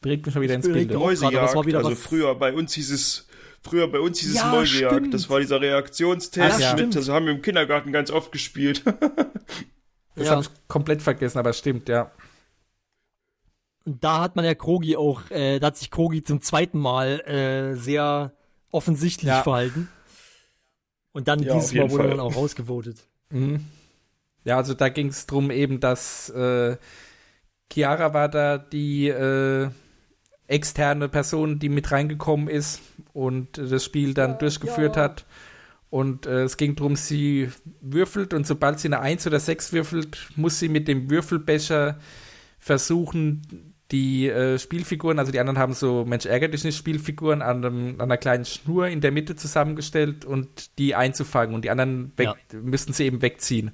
Bringt 0.00 0.24
mich 0.24 0.34
mal 0.34 0.40
wieder 0.40 0.54
ins 0.54 0.64
Spiel 0.64 0.86
Bild. 0.86 0.98
Mäusejagd. 0.98 1.36
das 1.36 1.54
war 1.54 1.66
wieder 1.66 1.78
also 1.78 1.90
was- 1.92 2.00
früher 2.00 2.34
bei 2.34 2.52
uns 2.54 2.72
hieß 2.74 2.90
es, 2.92 3.26
früher 3.62 3.86
bei 3.86 4.00
uns 4.00 4.18
hieß 4.20 4.30
es 4.30 4.36
Ja, 4.36 4.50
Mäusejagd. 4.50 4.94
stimmt. 4.94 5.14
Das 5.14 5.28
war 5.30 5.40
dieser 5.40 5.60
Reaktionstest 5.60 6.54
Ach 6.54 6.60
ja. 6.60 6.70
mit, 6.70 6.78
Stimmt. 6.78 6.96
das 6.96 7.08
haben 7.10 7.26
wir 7.26 7.32
im 7.34 7.42
Kindergarten 7.42 7.92
ganz 7.92 8.10
oft 8.10 8.32
gespielt. 8.32 8.82
Das 10.16 10.26
Ja. 10.26 10.30
habe 10.32 10.42
ich 10.42 10.48
komplett 10.68 11.02
vergessen, 11.02 11.38
aber 11.38 11.52
stimmt, 11.52 11.88
ja. 11.88 12.10
Und 13.84 14.02
da 14.02 14.20
hat 14.22 14.36
man 14.36 14.44
ja 14.44 14.54
Krogi 14.54 14.96
auch, 14.96 15.30
äh, 15.30 15.58
da 15.58 15.68
hat 15.68 15.76
sich 15.76 15.90
Krogi 15.90 16.22
zum 16.22 16.40
zweiten 16.40 16.78
Mal 16.78 17.20
äh, 17.20 17.74
sehr 17.76 18.32
offensichtlich 18.70 19.28
Ja. 19.28 19.42
verhalten. 19.42 19.88
Und 21.12 21.28
dann 21.28 21.40
Ja, 21.42 21.54
dieses 21.54 21.72
Mal 21.74 21.90
wurde 21.90 22.02
Fall. 22.04 22.10
dann 22.10 22.20
auch 22.20 22.34
rausgevotet. 22.34 22.96
Mhm. 23.30 23.64
Ja, 24.44 24.56
also 24.56 24.74
da 24.74 24.88
ging 24.88 25.08
es 25.08 25.26
drum 25.26 25.50
eben, 25.50 25.80
dass 25.80 26.28
äh, 26.30 26.76
Chiara 27.72 28.12
war 28.14 28.28
da 28.28 28.58
die 28.58 29.08
äh, 29.08 29.68
externe 30.46 31.08
Person, 31.08 31.58
die 31.58 31.68
mit 31.68 31.90
reingekommen 31.92 32.48
ist 32.48 32.80
und 33.12 33.56
das 33.58 33.84
Spiel 33.84 34.12
dann 34.14 34.38
durchgeführt 34.38 34.96
ja. 34.96 35.02
hat. 35.02 35.24
Und 35.90 36.26
äh, 36.26 36.42
es 36.42 36.56
ging 36.56 36.74
drum, 36.74 36.96
sie 36.96 37.50
würfelt 37.80 38.34
und 38.34 38.46
sobald 38.46 38.80
sie 38.80 38.88
eine 38.88 39.00
1 39.00 39.26
oder 39.26 39.38
6 39.40 39.72
würfelt, 39.72 40.28
muss 40.36 40.58
sie 40.58 40.68
mit 40.68 40.88
dem 40.88 41.08
Würfelbecher 41.08 41.98
versuchen, 42.58 43.73
die 43.90 44.28
äh, 44.28 44.58
Spielfiguren, 44.58 45.18
also 45.18 45.30
die 45.30 45.40
anderen 45.40 45.58
haben 45.58 45.74
so 45.74 46.04
Mensch 46.04 46.26
ärger 46.26 46.48
dich 46.48 46.64
nicht 46.64 46.76
Spielfiguren 46.76 47.42
an, 47.42 47.64
einem, 47.64 47.94
an 47.94 48.02
einer 48.02 48.16
kleinen 48.16 48.44
Schnur 48.44 48.88
in 48.88 49.00
der 49.00 49.12
Mitte 49.12 49.36
zusammengestellt 49.36 50.24
und 50.24 50.78
die 50.78 50.94
einzufangen 50.94 51.54
und 51.54 51.64
die 51.64 51.70
anderen 51.70 52.12
weg, 52.16 52.30
müssten 52.52 52.92
sie 52.92 53.04
eben 53.04 53.20
wegziehen. 53.20 53.72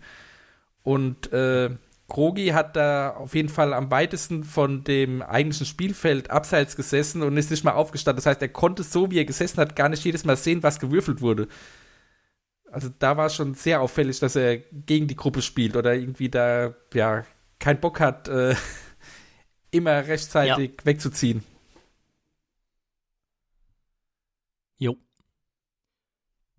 Und 0.82 1.32
äh, 1.32 1.70
Krogi 2.08 2.48
hat 2.48 2.74
da 2.74 3.10
auf 3.10 3.34
jeden 3.34 3.48
Fall 3.48 3.72
am 3.72 3.90
weitesten 3.90 4.42
von 4.42 4.82
dem 4.82 5.22
eigentlichen 5.22 5.66
Spielfeld 5.66 6.30
abseits 6.30 6.74
gesessen 6.74 7.22
und 7.22 7.36
ist 7.36 7.50
nicht 7.50 7.64
mal 7.64 7.72
aufgestanden. 7.72 8.16
Das 8.16 8.26
heißt, 8.26 8.42
er 8.42 8.48
konnte 8.48 8.82
so, 8.82 9.10
wie 9.10 9.18
er 9.18 9.24
gesessen 9.24 9.58
hat, 9.58 9.76
gar 9.76 9.88
nicht 9.88 10.04
jedes 10.04 10.24
Mal 10.24 10.36
sehen, 10.36 10.62
was 10.62 10.80
gewürfelt 10.80 11.22
wurde. 11.22 11.46
Also 12.70 12.88
da 12.98 13.16
war 13.16 13.30
schon 13.30 13.54
sehr 13.54 13.80
auffällig, 13.80 14.18
dass 14.20 14.36
er 14.36 14.58
gegen 14.58 15.06
die 15.06 15.16
Gruppe 15.16 15.40
spielt 15.40 15.76
oder 15.76 15.94
irgendwie 15.94 16.28
da 16.28 16.74
ja 16.92 17.24
keinen 17.58 17.80
Bock 17.80 18.00
hat, 18.00 18.28
äh, 18.28 18.54
immer 19.70 20.06
rechtzeitig 20.06 20.72
wegzuziehen. 20.84 21.42
Jo. 24.78 24.96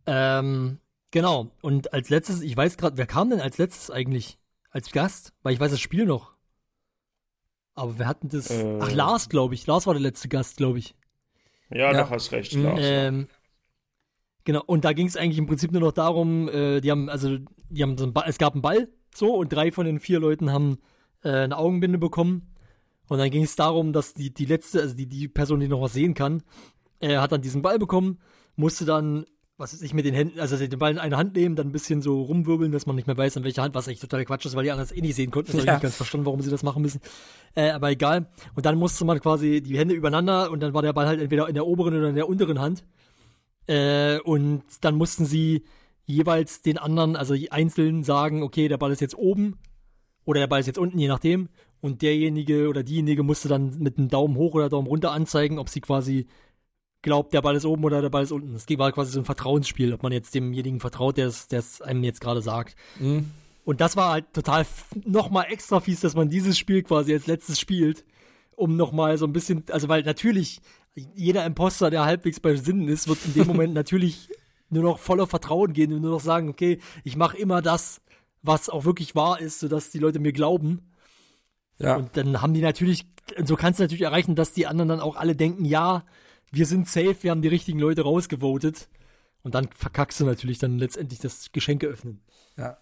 Ähm, 0.06 0.80
genau. 1.12 1.52
Und 1.62 1.94
als 1.94 2.10
letztes, 2.10 2.42
ich 2.42 2.56
weiß 2.56 2.78
gerade, 2.78 2.98
wer 2.98 3.08
kam 3.08 3.30
denn 3.30 3.42
als 3.42 3.58
letztes 3.58 3.90
eigentlich 3.92 4.38
als 4.70 4.92
Gast? 4.92 5.34
Weil 5.44 5.54
ich 5.54 5.60
weiß 5.60 5.72
das 5.72 5.80
Spiel 5.80 6.06
noch. 6.06 6.34
Aber 7.74 7.98
wir 8.00 8.08
hatten 8.08 8.30
das. 8.30 8.50
Äh. 8.50 8.80
Ach, 8.82 8.92
Lars, 8.92 9.30
glaube 9.30 9.54
ich. 9.54 9.66
Lars 9.66 9.88
war 9.88 9.94
der 9.94 10.02
letzte 10.02 10.28
Gast, 10.28 10.58
glaube 10.58 10.80
ich. 10.80 10.96
ja, 11.70 11.92
Ja. 11.92 12.04
doch, 12.04 12.10
hast 12.12 12.32
recht, 12.32 12.54
Mhm. 12.56 12.64
Lars. 12.64 12.80
Ähm, 12.84 13.28
genau, 14.44 14.62
und 14.66 14.84
da 14.84 14.94
ging 14.94 15.08
es 15.08 15.16
eigentlich 15.18 15.38
im 15.38 15.48
Prinzip 15.48 15.72
nur 15.72 15.82
noch 15.82 15.94
darum, 15.94 16.50
äh, 16.50 16.82
die 16.82 16.92
haben, 16.92 17.10
also, 17.10 17.38
die 17.70 17.82
haben 17.82 17.98
so 17.98 18.04
einen 18.04 18.14
Ball, 18.14 18.26
es 18.28 18.38
gab 18.38 18.54
einen 18.54 18.62
Ball, 18.62 18.90
so, 19.16 19.34
und 19.36 19.54
drei 19.54 19.72
von 19.72 19.86
den 19.86 20.00
vier 20.00 20.20
Leuten 20.20 20.52
haben 20.52 20.80
äh, 21.24 21.30
eine 21.30 21.58
Augenbinde 21.58 21.98
bekommen. 21.98 22.54
Und 23.12 23.18
dann 23.18 23.30
ging 23.30 23.44
es 23.44 23.58
darum, 23.58 23.92
dass 23.92 24.14
die, 24.14 24.34
die 24.34 24.46
letzte, 24.46 24.80
also 24.80 24.96
die, 24.96 25.06
die 25.06 25.28
Person, 25.28 25.60
die 25.60 25.68
noch 25.68 25.82
was 25.82 25.92
sehen 25.92 26.14
kann, 26.14 26.44
äh, 27.02 27.18
hat 27.18 27.34
dann 27.34 27.42
diesen 27.42 27.62
Ball 27.62 27.78
bekommen, 27.78 28.20
musste 28.56 28.86
dann, 28.86 29.26
was 29.58 29.74
weiß 29.74 29.82
ich, 29.82 29.94
mit 29.94 30.06
den 30.06 30.14
Händen, 30.14 30.40
also 30.40 30.56
den 30.56 30.80
Ball 30.80 30.92
in 30.94 30.98
eine 30.98 31.18
Hand 31.18 31.36
nehmen, 31.36 31.58
dann 31.58 31.68
ein 31.68 31.72
bisschen 31.74 32.02
so 32.02 32.22
rumwirbeln, 32.22 32.72
dass 32.72 32.86
man 32.86 32.96
nicht 32.96 33.08
mehr 33.08 33.18
weiß, 33.18 33.36
an 33.36 33.44
welcher 33.44 33.64
Hand, 33.64 33.76
was 33.76 33.90
eigentlich 33.90 34.00
total 34.00 34.24
Quatsch 34.24 34.46
ist, 34.46 34.56
weil 34.56 34.64
die 34.64 34.72
anderen 34.72 34.90
es 34.90 34.96
eh 34.96 35.02
nicht 35.02 35.16
sehen 35.16 35.30
konnten. 35.30 35.48
Das 35.52 35.56
habe 35.56 35.64
ich 35.64 35.68
Ja. 35.68 35.74
nicht 35.74 35.82
ganz 35.82 35.98
verstanden, 35.98 36.26
warum 36.26 36.40
sie 36.42 36.50
das 36.50 36.64
machen 36.64 36.82
müssen. 36.82 37.02
Äh, 37.54 37.72
aber 37.72 37.92
egal. 37.92 38.30
Und 38.56 38.66
dann 38.66 38.78
musste 38.78 39.04
man 39.04 39.20
quasi 39.20 39.62
die 39.62 39.78
Hände 39.78 39.94
übereinander 39.94 40.50
und 40.50 40.62
dann 40.62 40.74
war 40.74 40.82
der 40.82 40.94
Ball 40.94 41.08
halt 41.08 41.20
entweder 41.20 41.50
in 41.50 41.54
der 41.54 41.68
oberen 41.68 41.94
oder 41.98 42.08
in 42.08 42.16
der 42.16 42.30
unteren 42.30 42.60
Hand. 42.60 42.86
Äh, 43.68 44.20
und 44.22 44.64
dann 44.80 44.96
mussten 44.96 45.26
sie 45.26 45.66
jeweils 46.06 46.62
den 46.62 46.78
anderen, 46.78 47.18
also 47.18 47.36
einzeln 47.50 48.06
sagen, 48.06 48.42
okay, 48.42 48.70
der 48.70 48.78
Ball 48.78 48.94
ist 48.94 49.02
jetzt 49.02 49.18
oben 49.18 49.58
oder 50.24 50.40
der 50.40 50.48
Ball 50.48 50.62
ist 50.62 50.68
jetzt 50.68 50.80
unten, 50.80 50.98
je 50.98 51.10
nachdem. 51.10 51.50
Und 51.82 52.04
derjenige 52.04 52.70
oder 52.70 52.84
diejenige 52.84 53.24
musste 53.24 53.50
dann 53.50 53.80
mit 53.80 53.98
einem 53.98 54.08
Daumen 54.08 54.36
hoch 54.36 54.54
oder 54.54 54.70
Daumen 54.70 54.88
runter 54.88 55.12
anzeigen, 55.12 55.58
ob 55.58 55.68
sie 55.68 55.82
quasi 55.82 56.28
glaubt, 57.02 57.34
der 57.34 57.42
Ball 57.42 57.56
ist 57.56 57.66
oben 57.66 57.84
oder 57.84 58.02
der 58.02 58.10
Ball 58.10 58.24
ist 58.24 58.32
unten. 58.32 58.54
Es 58.54 58.68
war 58.78 58.92
quasi 58.92 59.12
so 59.12 59.20
ein 59.20 59.26
Vertrauensspiel, 59.26 59.94
ob 59.94 60.04
man 60.04 60.12
jetzt 60.12 60.36
demjenigen 60.36 60.80
vertraut, 60.80 61.18
der 61.18 61.28
es 61.28 61.82
einem 61.82 62.04
jetzt 62.04 62.22
gerade 62.22 62.42
sagt. 62.42 62.76
Mhm. 63.00 63.32
Und 63.64 63.82
das 63.82 63.96
war 63.96 64.12
halt 64.12 64.34
total 64.34 64.66
nochmal 65.06 65.48
extra 65.50 65.80
fies, 65.80 66.00
dass 66.02 66.16
man 66.16 66.30
dieses 66.30 66.58
Spiel 66.58 66.84
quasi 66.84 67.14
als 67.14 67.28
letztes 67.28 67.60
spielt, 67.60 68.06
um 68.56 68.76
nochmal 68.76 69.18
so 69.18 69.26
ein 69.26 69.34
bisschen, 69.34 69.64
also 69.72 69.88
weil 69.88 70.04
natürlich 70.04 70.62
jeder 70.94 71.46
Imposter, 71.46 71.90
der 71.90 72.06
halbwegs 72.06 72.40
bei 72.40 72.56
Sinnen 72.56 72.88
ist, 72.88 73.08
wird 73.08 73.20
in 73.26 73.34
dem 73.34 73.48
Moment 73.48 73.74
natürlich 73.74 74.30
nur 74.70 74.84
noch 74.84 75.00
voller 75.00 75.28
Vertrauen 75.28 75.74
gehen 75.74 75.94
und 75.94 76.02
nur 76.02 76.12
noch 76.12 76.22
sagen, 76.22 76.50
okay, 76.50 76.80
ich 77.04 77.16
mache 77.16 77.38
immer 77.38 77.62
das, 77.62 78.02
was 78.42 78.70
auch 78.70 78.86
wirklich 78.86 79.16
wahr 79.16 79.40
ist, 79.40 79.60
sodass 79.60 79.92
die 79.92 80.00
Leute 80.00 80.20
mir 80.20 80.34
glauben. 80.34 80.91
Ja. 81.82 81.96
Und 81.96 82.16
dann 82.16 82.42
haben 82.42 82.54
die 82.54 82.62
natürlich, 82.62 83.06
so 83.44 83.56
kannst 83.56 83.80
du 83.80 83.84
natürlich 83.84 84.04
erreichen, 84.04 84.36
dass 84.36 84.54
die 84.54 84.68
anderen 84.68 84.90
dann 84.90 85.00
auch 85.00 85.16
alle 85.16 85.36
denken, 85.36 85.66
ja, 85.66 86.04
wir 86.52 86.66
sind 86.66 86.88
safe, 86.88 87.16
wir 87.22 87.32
haben 87.32 87.42
die 87.42 87.48
richtigen 87.48 87.80
Leute 87.80 88.04
rausgevotet. 88.04 88.90
Und 89.44 89.56
dann 89.56 89.70
verkackst 89.76 90.20
du 90.20 90.26
natürlich 90.26 90.60
dann 90.60 90.78
letztendlich 90.78 91.20
das 91.20 91.52
Geschenke 91.52 91.88
öffnen. 91.88 92.22
Ja. 92.58 92.78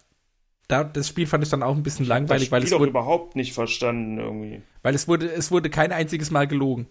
Da, 0.68 0.84
das 0.84 1.08
Spiel 1.08 1.26
fand 1.26 1.42
ich 1.42 1.50
dann 1.50 1.62
auch 1.62 1.74
ein 1.74 1.82
bisschen 1.82 2.06
langweilig, 2.06 2.44
das 2.44 2.52
weil 2.52 2.62
es 2.62 2.70
wurde 2.72 2.90
überhaupt 2.90 3.34
nicht 3.34 3.52
verstanden 3.52 4.18
irgendwie. 4.18 4.62
weil 4.82 4.94
es 4.94 5.08
wurde, 5.08 5.28
es 5.32 5.50
wurde 5.50 5.68
kein 5.68 5.90
einziges 5.90 6.30
Mal 6.30 6.46
gelogen. 6.46 6.86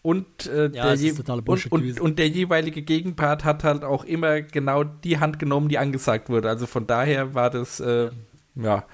Und, 0.00 0.46
äh, 0.46 0.70
der, 0.70 0.94
je 0.94 1.12
totaler 1.12 1.42
und, 1.46 1.72
und, 1.72 2.00
und 2.00 2.18
der 2.18 2.28
jeweilige 2.28 2.82
Gegenpart 2.82 3.44
hat 3.44 3.64
halt 3.64 3.84
auch 3.84 4.04
immer 4.04 4.42
genau 4.42 4.84
die 4.84 5.18
Hand 5.18 5.38
genommen, 5.38 5.68
die 5.70 5.78
angesagt 5.78 6.28
wurde. 6.28 6.48
Also 6.48 6.66
von 6.66 6.86
daher 6.86 7.34
war 7.34 7.50
das, 7.50 7.80
äh, 7.80 8.10
ja, 8.54 8.84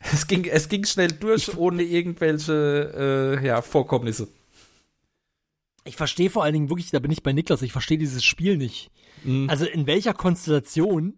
es 0.12 0.26
ging, 0.26 0.44
es 0.44 0.68
ging 0.68 0.84
schnell 0.84 1.08
durch, 1.12 1.56
ohne 1.56 1.82
irgendwelche 1.82 3.38
äh, 3.42 3.46
ja, 3.46 3.62
Vorkommnisse. 3.62 4.28
Ich 5.84 5.96
verstehe 5.96 6.28
vor 6.30 6.44
allen 6.44 6.52
Dingen 6.52 6.68
wirklich, 6.68 6.90
da 6.90 6.98
bin 6.98 7.10
ich 7.10 7.22
bei 7.22 7.32
Niklas, 7.32 7.62
ich 7.62 7.72
verstehe 7.72 7.98
dieses 7.98 8.24
Spiel 8.24 8.56
nicht. 8.56 8.90
Mhm. 9.24 9.48
Also 9.48 9.64
in 9.64 9.86
welcher 9.86 10.12
Konstellation 10.14 11.14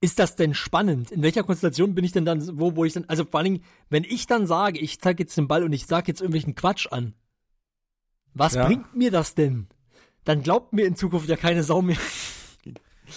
ist 0.00 0.18
das 0.18 0.36
denn 0.36 0.54
spannend? 0.54 1.10
In 1.10 1.22
welcher 1.22 1.42
Konstellation 1.44 1.94
bin 1.94 2.04
ich 2.04 2.12
denn 2.12 2.24
dann, 2.24 2.58
wo, 2.58 2.76
wo 2.76 2.84
ich 2.84 2.94
dann, 2.94 3.04
also 3.08 3.24
vor 3.24 3.40
allen 3.40 3.52
Dingen, 3.52 3.64
wenn 3.90 4.04
ich 4.04 4.26
dann 4.26 4.46
sage, 4.46 4.78
ich 4.78 5.00
zeige 5.00 5.22
jetzt 5.22 5.36
den 5.36 5.48
Ball 5.48 5.62
und 5.64 5.72
ich 5.72 5.86
sage 5.86 6.08
jetzt 6.08 6.20
irgendwelchen 6.20 6.54
Quatsch 6.54 6.86
an, 6.90 7.14
was 8.34 8.54
Ja. 8.54 8.66
bringt 8.66 8.94
mir 8.96 9.10
das 9.10 9.34
denn? 9.34 9.68
Dann 10.24 10.42
glaubt 10.42 10.72
mir 10.72 10.86
in 10.86 10.96
Zukunft 10.96 11.28
ja 11.28 11.36
keine 11.36 11.62
Sau 11.62 11.82
mehr. 11.82 11.98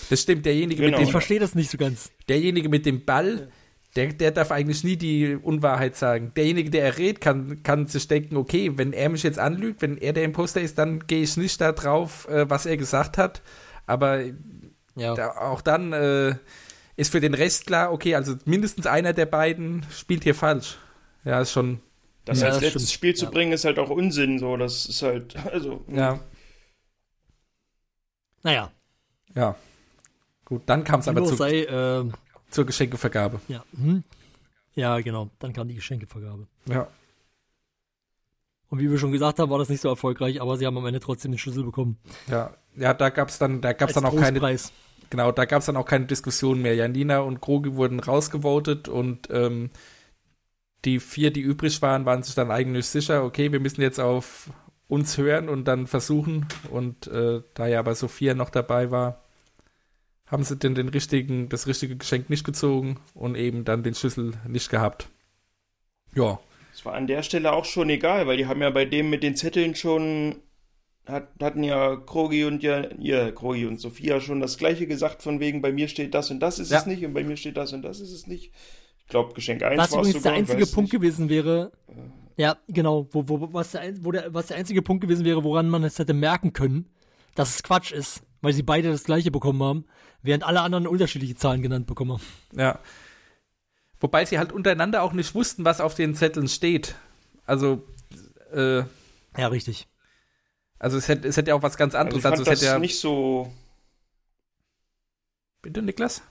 Das 0.09 0.21
stimmt, 0.21 0.45
derjenige, 0.45 0.82
Genau. 0.84 0.97
mit 0.97 1.01
Ich 1.03 1.07
dem, 1.09 1.11
verstehe 1.11 1.39
das 1.39 1.55
nicht 1.55 1.71
so 1.71 1.78
ganz. 1.78 2.11
derjenige 2.28 2.67
mit 2.69 2.86
dem 2.86 3.05
Ball, 3.05 3.49
der, 3.98 4.14
der 4.14 4.32
darf 4.32 4.52
eigentlich 4.52 4.84
nie 4.84 4.95
die 4.95 5.36
Unwahrheit 5.36 5.95
sagen. 5.98 6.32
Derjenige, 6.38 6.70
der 6.70 6.86
errät, 6.86 7.20
kann, 7.20 7.64
kann 7.64 7.88
sich 7.88 8.08
denken, 8.08 8.38
okay, 8.38 8.72
wenn 8.78 8.93
er 8.93 9.10
mich 9.10 9.24
jetzt 9.24 9.39
anlügt, 9.39 9.82
wenn 9.82 9.98
er 9.98 10.14
der 10.14 10.24
Imposter 10.24 10.62
ist, 10.62 10.78
dann 10.78 11.06
gehe 11.08 11.24
ich 11.24 11.36
nicht 11.36 11.60
da 11.60 11.72
drauf, 11.74 12.28
äh, 12.30 12.50
was 12.50 12.66
er 12.66 12.78
gesagt 12.78 13.18
hat. 13.18 13.41
Aber 13.88 14.22
Ja. 14.95 15.16
da, 15.16 15.30
auch 15.32 15.62
dann 15.62 15.93
äh, 15.93 16.36
ist 16.95 17.12
für 17.12 17.20
den 17.22 17.34
Rest 17.34 17.68
klar, 17.68 17.91
okay, 17.91 18.16
also 18.16 18.36
mindestens 18.45 18.86
einer 18.88 19.14
der 19.14 19.26
beiden 19.26 19.86
spielt 19.91 20.24
hier 20.24 20.36
falsch. 20.36 20.78
Ja, 21.26 21.41
ist 21.41 21.52
schon, 21.52 21.80
Das 22.26 22.39
Ja, 22.39 22.48
als 22.48 22.56
das 22.56 22.64
letztes 22.64 22.82
stimmt. 22.84 22.93
Spiel 22.93 23.16
zu 23.16 23.26
Ja. 23.26 23.32
bringen, 23.32 23.52
ist 23.54 23.66
halt 23.66 23.80
auch 23.80 23.89
Unsinn, 23.89 24.39
so. 24.39 24.58
Das 24.58 24.86
ist 24.86 25.02
halt, 25.02 25.36
also. 25.52 25.84
ja, 25.91 26.20
Naja, 28.43 28.72
ja. 29.36 29.56
Gut, 30.45 30.62
dann 30.68 30.84
kam 30.86 31.02
es 31.02 31.08
aber 31.10 31.24
zu, 31.26 31.36
sei, 31.36 31.64
äh, 31.64 32.06
zur 32.50 32.66
Geschenkevergabe. 32.66 33.39
ja, 33.48 33.64
hm? 33.78 34.04
ja, 34.76 35.00
genau, 35.00 35.30
dann 35.39 35.54
kam 35.54 35.68
die 35.68 35.76
Geschenkevergabe. 35.76 36.48
Ja. 36.66 36.88
Und 38.70 38.80
wie 38.80 38.91
wir 38.91 38.98
schon 38.98 39.12
gesagt 39.12 39.39
haben, 39.39 39.50
war 39.50 39.60
das 39.60 39.70
nicht 39.70 39.82
so 39.82 39.88
erfolgreich, 39.88 40.41
aber 40.41 40.58
sie 40.58 40.66
haben 40.66 40.78
am 40.78 40.86
Ende 40.86 41.00
trotzdem 41.00 41.32
den 41.32 41.38
Schlüssel 41.38 41.64
bekommen. 41.64 41.98
Ja, 42.28 42.54
ja, 42.76 42.93
da 42.93 43.10
gab's 43.10 43.38
dann, 43.38 43.62
da 43.62 43.74
gab's 43.74 43.95
Als 43.95 44.04
dann 44.04 44.06
auch 44.06 44.20
keine, 44.20 44.58
genau, 45.10 45.32
da 45.32 45.45
gab's 45.45 45.68
dann 45.68 45.78
auch 45.78 45.86
keine 45.86 46.06
Diskussion 46.06 46.62
mehr. 46.62 46.76
Janina 46.76 47.20
und 47.20 47.39
Krogi 47.39 47.76
wurden 47.76 48.00
rausgevotet 48.00 48.89
und 48.89 49.30
ähm, 49.32 49.70
die 50.86 51.00
vier, 51.00 51.32
die 51.32 51.41
übrig 51.41 51.82
waren, 51.82 52.06
waren 52.06 52.24
sich 52.24 52.36
dann 52.36 52.52
eigentlich 52.52 52.88
sicher, 52.88 53.24
okay, 53.24 53.52
wir 53.52 53.60
müssen 53.60 53.82
jetzt 53.82 54.00
auf 54.00 54.50
uns 54.88 55.18
hören 55.18 55.50
und 55.50 55.66
dann 55.66 55.88
versuchen. 55.88 56.48
Und 56.70 57.08
äh, 57.08 57.41
da 57.54 57.68
ja 57.68 57.80
aber 57.80 57.95
Sophia 57.95 58.34
noch 58.34 58.50
dabei 58.50 58.91
war, 58.91 59.24
haben 60.28 60.43
sie 60.43 60.57
denn 60.57 60.75
den 60.75 60.89
richtigen, 60.89 61.49
das 61.49 61.67
richtige 61.67 61.95
Geschenk 61.95 62.30
nicht 62.30 62.43
gezogen 62.45 62.99
und 63.13 63.36
eben 63.36 63.63
dann 63.65 63.84
den 63.84 63.95
Schlüssel 63.95 64.34
nicht 64.47 64.69
gehabt. 64.69 65.09
Ja, 66.15 66.39
Es 66.73 66.86
war 66.86 66.93
an 66.93 67.07
der 67.07 67.23
Stelle 67.23 67.53
auch 67.53 67.65
schon 67.65 67.89
egal, 67.89 68.28
weil 68.28 68.38
die 68.38 68.45
haben 68.47 68.61
ja 68.61 68.69
bei 68.69 68.86
dem 68.86 69.09
mit 69.09 69.23
den 69.23 69.36
Zetteln 69.36 69.75
schon, 69.75 70.36
hat, 71.05 71.30
hatten 71.41 71.63
ja 71.63 71.95
Krogi 71.95 72.43
und 72.45 72.63
ja, 72.63 72.88
ihr, 72.99 73.34
Krogi 73.34 73.65
und 73.65 73.80
Sophia 73.80 74.19
schon 74.19 74.39
das 74.41 74.57
gleiche 74.57 74.86
gesagt, 74.88 75.23
von 75.23 75.39
wegen, 75.39 75.61
bei 75.61 75.71
mir 75.71 75.88
steht 75.88 76.13
das 76.13 76.30
und 76.32 76.39
das 76.39 76.59
ist 76.59 76.71
Ja. 76.71 76.80
es 76.80 76.86
nicht 76.86 77.05
und 77.05 77.13
bei 77.13 77.23
mir 77.23 77.38
steht 77.38 77.55
das 77.57 77.71
und 77.73 77.82
das 77.84 77.99
ist 77.99 78.11
es 78.11 78.28
nicht. 78.28 78.51
Ich 78.99 79.07
glaube, 79.07 79.34
Geschenk 79.34 79.63
1 79.63 79.78
Was 79.80 79.91
war 79.93 80.01
es 80.01 80.07
übrigens 80.09 80.23
sogar. 80.23 80.32
der 80.34 80.39
einzige 80.39 80.65
Punkt 80.65 80.91
nicht. 80.91 81.01
gewesen 81.01 81.30
wäre, 81.30 81.71
ja, 82.36 82.57
genau, 82.67 83.07
wo, 83.11 83.28
wo, 83.30 83.53
was, 83.53 83.71
der, 83.71 83.93
wo 84.03 84.11
der, 84.11 84.34
was 84.34 84.47
der 84.47 84.57
einzige 84.57 84.82
Punkt 84.82 85.01
gewesen 85.01 85.23
wäre, 85.23 85.43
woran 85.45 85.69
man 85.69 85.84
es 85.86 85.97
hätte 85.97 86.13
merken 86.13 86.51
können, 86.51 86.89
dass 87.36 87.55
es 87.55 87.63
Quatsch 87.63 87.91
ist, 87.93 88.21
weil 88.42 88.54
sie 88.54 88.64
beide 88.64 88.92
das 88.92 89.04
gleiche 89.04 89.32
bekommen 89.32 89.62
haben, 89.64 89.86
während 90.22 90.44
alle 90.44 90.62
anderen 90.62 90.88
unterschiedliche 90.88 91.36
Zahlen 91.36 91.62
genannt 91.62 91.88
bekommen 91.88 92.14
haben. 92.14 92.24
Ja. 92.60 92.80
Wobei 94.00 94.26
sie 94.26 94.38
halt 94.38 94.52
untereinander 94.52 95.02
auch 95.04 95.14
nicht 95.14 95.34
wussten, 95.34 95.66
was 95.66 95.82
auf 95.82 95.96
den 95.96 96.14
Zetteln 96.16 96.48
steht. 96.48 96.96
Also, 97.46 97.84
äh, 98.54 98.84
Ja, 99.38 99.48
richtig. 99.50 99.88
also 100.80 100.98
es 100.98 101.08
hätte, 101.08 101.28
es 101.28 101.38
hätte 101.38 101.50
ja 101.50 101.56
auch 101.56 101.64
was 101.64 101.78
ganz 101.78 101.96
Also 101.96 102.02
anderes. 102.02 102.18
ich 102.18 102.22
fand 102.24 102.34
Also, 102.34 102.44
es 102.44 102.50
das 102.50 102.60
hätte 102.62 102.74
ja. 102.76 102.80
nicht 102.80 103.00
so, 103.00 103.52
Bitte, 105.62 105.82
Niklas? 105.82 106.22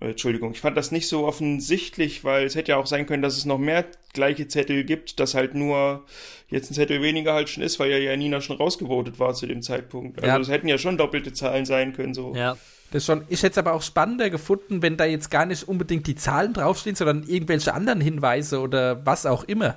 Äh, 0.00 0.10
Entschuldigung, 0.10 0.52
ich 0.52 0.60
fand 0.60 0.76
das 0.76 0.92
nicht 0.92 1.08
so 1.08 1.26
offensichtlich, 1.26 2.24
weil 2.24 2.46
es 2.46 2.54
hätte 2.54 2.72
ja 2.72 2.76
auch 2.76 2.86
sein 2.86 3.06
können, 3.06 3.22
dass 3.22 3.36
es 3.36 3.44
noch 3.44 3.58
mehr 3.58 3.84
gleiche 4.12 4.48
Zettel 4.48 4.84
gibt, 4.84 5.20
dass 5.20 5.34
halt 5.34 5.54
nur 5.54 6.04
jetzt 6.48 6.70
ein 6.70 6.74
Zettel 6.74 7.02
weniger 7.02 7.34
halt 7.34 7.48
schon 7.48 7.62
ist, 7.62 7.78
weil 7.78 7.90
ja 7.90 7.98
Janina 7.98 8.40
schon 8.40 8.56
rausgevotet 8.56 9.18
war 9.18 9.34
zu 9.34 9.46
dem 9.46 9.62
Zeitpunkt. 9.62 10.18
Also 10.18 10.28
Ja. 10.28 10.38
es 10.38 10.48
hätten 10.48 10.68
ja 10.68 10.78
schon 10.78 10.96
doppelte 10.96 11.32
Zahlen 11.32 11.64
sein 11.64 11.92
können, 11.92 12.14
so. 12.14 12.34
Ja. 12.34 12.56
Das 12.92 13.04
schon. 13.04 13.24
Ich 13.28 13.42
hätte 13.42 13.52
es 13.52 13.58
aber 13.58 13.72
auch 13.72 13.82
spannender 13.82 14.30
gefunden, 14.30 14.80
wenn 14.80 14.96
da 14.96 15.04
jetzt 15.04 15.30
gar 15.30 15.44
nicht 15.44 15.66
unbedingt 15.66 16.06
die 16.06 16.14
Zahlen 16.14 16.52
draufstehen, 16.52 16.94
sondern 16.94 17.24
irgendwelche 17.24 17.74
anderen 17.74 18.00
Hinweise 18.00 18.60
oder 18.60 19.04
was 19.04 19.26
auch 19.26 19.42
immer. 19.44 19.76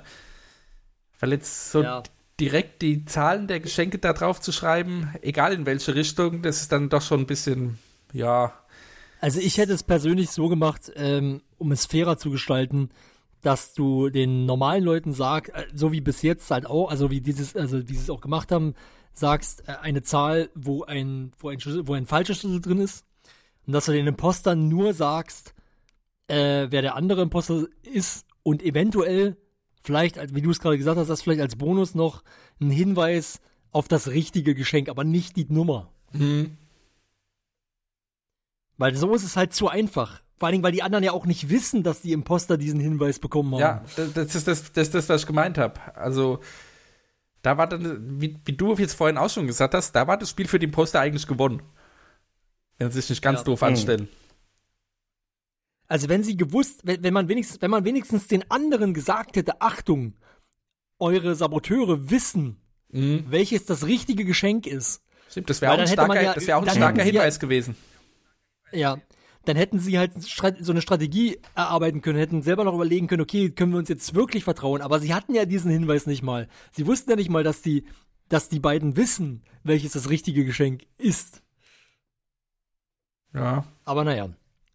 Weil 1.18 1.32
jetzt 1.32 1.72
so 1.72 1.82
ja. 1.82 2.02
direkt 2.38 2.82
die 2.82 3.04
Zahlen 3.06 3.48
der 3.48 3.58
Geschenke 3.58 3.98
da 3.98 4.12
drauf 4.12 4.40
zu 4.40 4.52
schreiben, 4.52 5.12
egal 5.22 5.52
in 5.52 5.66
welche 5.66 5.94
Richtung, 5.96 6.42
das 6.42 6.60
ist 6.60 6.70
dann 6.70 6.88
doch 6.88 7.02
schon 7.02 7.20
ein 7.20 7.26
bisschen, 7.26 7.78
ja, 8.12 8.52
Also 9.20 9.40
ich 9.40 9.58
hätte 9.58 9.72
es 9.72 9.82
persönlich 9.82 10.30
so 10.30 10.48
gemacht, 10.48 10.90
ähm, 10.96 11.42
um 11.58 11.72
es 11.72 11.86
fairer 11.86 12.16
zu 12.16 12.30
gestalten, 12.30 12.88
dass 13.42 13.74
du 13.74 14.08
den 14.08 14.46
normalen 14.46 14.84
Leuten 14.84 15.12
sagst, 15.12 15.54
äh, 15.54 15.66
so 15.74 15.92
wie 15.92 16.00
bis 16.00 16.22
jetzt 16.22 16.50
halt 16.50 16.66
auch, 16.66 16.90
also 16.90 17.10
wie 17.10 17.20
dieses, 17.20 17.54
also 17.54 17.88
wie 17.88 17.94
sie 17.94 18.02
es 18.02 18.10
auch 18.10 18.20
gemacht 18.20 18.50
haben, 18.50 18.74
sagst 19.12 19.68
äh, 19.68 19.72
eine 19.82 20.02
Zahl, 20.02 20.50
wo 20.54 20.84
ein, 20.84 21.32
wo 21.38 21.48
ein 21.48 21.60
Schlüssel, 21.60 21.86
wo 21.86 21.94
ein 21.94 22.06
falscher 22.06 22.34
Schlüssel 22.34 22.60
drin 22.60 22.80
ist, 22.80 23.04
und 23.66 23.74
dass 23.74 23.86
du 23.86 23.92
den 23.92 24.06
Impostern 24.06 24.68
nur 24.68 24.94
sagst, 24.94 25.54
äh, 26.28 26.68
wer 26.70 26.82
der 26.82 26.96
andere 26.96 27.22
Imposter 27.22 27.66
ist 27.82 28.26
und 28.42 28.62
eventuell 28.62 29.36
vielleicht, 29.82 30.34
wie 30.34 30.42
du 30.42 30.50
es 30.50 30.60
gerade 30.60 30.78
gesagt 30.78 30.98
hast, 30.98 31.08
das 31.08 31.22
vielleicht 31.22 31.40
als 31.40 31.56
Bonus 31.56 31.94
noch 31.94 32.22
ein 32.60 32.70
Hinweis 32.70 33.40
auf 33.70 33.86
das 33.88 34.08
richtige 34.08 34.54
Geschenk, 34.54 34.88
aber 34.88 35.04
nicht 35.04 35.36
die 35.36 35.46
Nummer. 35.48 35.92
Weil 38.80 38.94
so 38.96 39.14
ist 39.14 39.24
es 39.24 39.36
halt 39.36 39.52
zu 39.52 39.68
einfach. 39.68 40.22
Vor 40.38 40.46
allen 40.46 40.52
Dingen, 40.54 40.64
weil 40.64 40.72
die 40.72 40.82
anderen 40.82 41.04
ja 41.04 41.12
auch 41.12 41.26
nicht 41.26 41.50
wissen, 41.50 41.82
dass 41.82 42.00
die 42.00 42.12
Imposter 42.12 42.56
diesen 42.56 42.80
Hinweis 42.80 43.18
bekommen 43.18 43.52
haben. 43.52 43.60
Ja, 43.60 43.84
das, 44.14 44.34
ist 44.34 44.48
das, 44.48 44.72
das 44.72 44.90
das, 44.90 45.06
was 45.10 45.20
ich 45.20 45.26
gemeint 45.26 45.58
habe. 45.58 45.78
Also, 45.94 46.40
da 47.42 47.58
war 47.58 47.66
dann, 47.66 48.20
wie, 48.22 48.38
wie 48.46 48.52
du 48.56 48.74
jetzt 48.76 48.94
vorhin 48.94 49.18
auch 49.18 49.28
schon 49.28 49.46
gesagt 49.46 49.74
hast, 49.74 49.92
da 49.92 50.06
war 50.06 50.16
das 50.16 50.30
Spiel 50.30 50.48
für 50.48 50.58
den 50.58 50.70
Poster 50.70 50.98
eigentlich 50.98 51.26
gewonnen. 51.26 51.62
Wenn 52.78 52.90
sie 52.90 53.02
sich 53.02 53.10
nicht 53.10 53.22
ganz 53.22 53.40
Ja. 53.40 53.44
doof 53.44 53.60
Mhm. 53.60 53.66
anstellen. 53.68 54.08
Also 55.88 56.08
wenn 56.08 56.22
sie 56.22 56.36
gewusst, 56.36 56.80
wenn, 56.84 57.02
wenn 57.02 57.12
man 57.12 57.28
wenigstens, 57.28 57.60
wenn 57.60 57.70
man 57.70 57.84
wenigstens 57.84 58.28
den 58.28 58.50
anderen 58.50 58.94
gesagt 58.94 59.36
hätte, 59.36 59.60
Achtung, 59.60 60.14
eure 60.98 61.34
Saboteure 61.34 62.10
wissen, 62.10 62.56
Mhm. 62.92 63.24
welches 63.28 63.66
das 63.66 63.84
richtige 63.86 64.24
Geschenk 64.24 64.66
ist. 64.66 65.02
Stimmt, 65.28 65.50
das 65.50 65.60
wäre 65.60 65.72
auch, 65.74 65.78
ein 65.78 65.86
starker, 65.86 66.20
ja- 66.22 66.34
wär 66.46 66.58
auch 66.58 66.62
ein 66.62 66.70
starker 66.70 67.02
sie 67.02 67.08
ja- 67.10 67.20
Hinweis 67.20 67.38
gewesen. 67.38 67.76
Ja. 68.72 68.98
Dann 69.46 69.56
hätten 69.56 69.78
sie 69.78 69.98
halt 69.98 70.12
so 70.60 70.72
eine 70.72 70.82
Strategie 70.82 71.38
erarbeiten 71.54 72.02
können, 72.02 72.18
hätten 72.18 72.42
selber 72.42 72.64
noch 72.64 72.74
überlegen 72.74 73.06
können, 73.06 73.22
okay, 73.22 73.50
können 73.50 73.72
wir 73.72 73.78
uns 73.78 73.88
jetzt 73.88 74.14
wirklich 74.14 74.44
vertrauen? 74.44 74.82
Aber 74.82 75.00
sie 75.00 75.14
hatten 75.14 75.34
ja 75.34 75.46
diesen 75.46 75.70
Hinweis 75.70 76.06
nicht 76.06 76.22
mal. 76.22 76.46
Sie 76.72 76.86
wussten 76.86 77.08
ja 77.10 77.16
nicht 77.16 77.30
mal, 77.30 77.42
dass 77.42 77.62
die, 77.62 77.86
dass 78.28 78.48
die 78.50 78.60
beiden 78.60 78.96
wissen, 78.96 79.42
welches 79.62 79.92
das 79.92 80.10
richtige 80.10 80.44
Geschenk 80.44 80.82
ist. 80.98 81.42
Ja. 83.32 83.64
Aber 83.84 84.04
naja, 84.04 84.28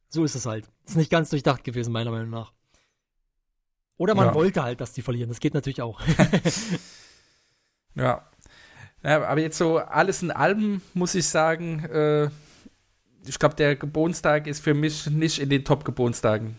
so 0.10 0.24
ist 0.24 0.36
es 0.36 0.46
halt. 0.48 0.68
Ist 0.86 0.98
nicht 0.98 1.12
ganz 1.12 1.30
durchdacht 1.30 1.64
gewesen, 1.64 1.92
meiner 1.94 2.12
Meinung 2.12 2.30
nach. 2.32 2.52
Oder 3.98 4.16
man 4.16 4.28
Ja. 4.28 4.34
wollte 4.34 4.64
halt, 4.64 4.82
dass 4.82 4.94
die 4.94 5.02
verlieren. 5.04 5.30
Das 5.30 5.40
geht 5.40 5.54
natürlich 5.54 5.82
auch. 5.82 6.02
Ja. 7.96 8.30
Ja, 9.04 9.24
aber 9.26 9.40
jetzt 9.40 9.58
so 9.58 9.78
alles 9.78 10.22
in 10.22 10.32
allem 10.32 10.82
muss 10.94 11.16
ich 11.16 11.28
sagen, 11.28 11.80
äh, 11.86 12.30
ich 13.28 13.40
glaube, 13.40 13.56
der 13.56 13.76
Geburtstag 13.76 14.48
ist 14.48 14.62
für 14.64 14.74
mich 14.74 15.08
nicht 15.08 15.40
in 15.40 15.50
den 15.50 15.64
Top-Geburtstagen. 15.66 16.58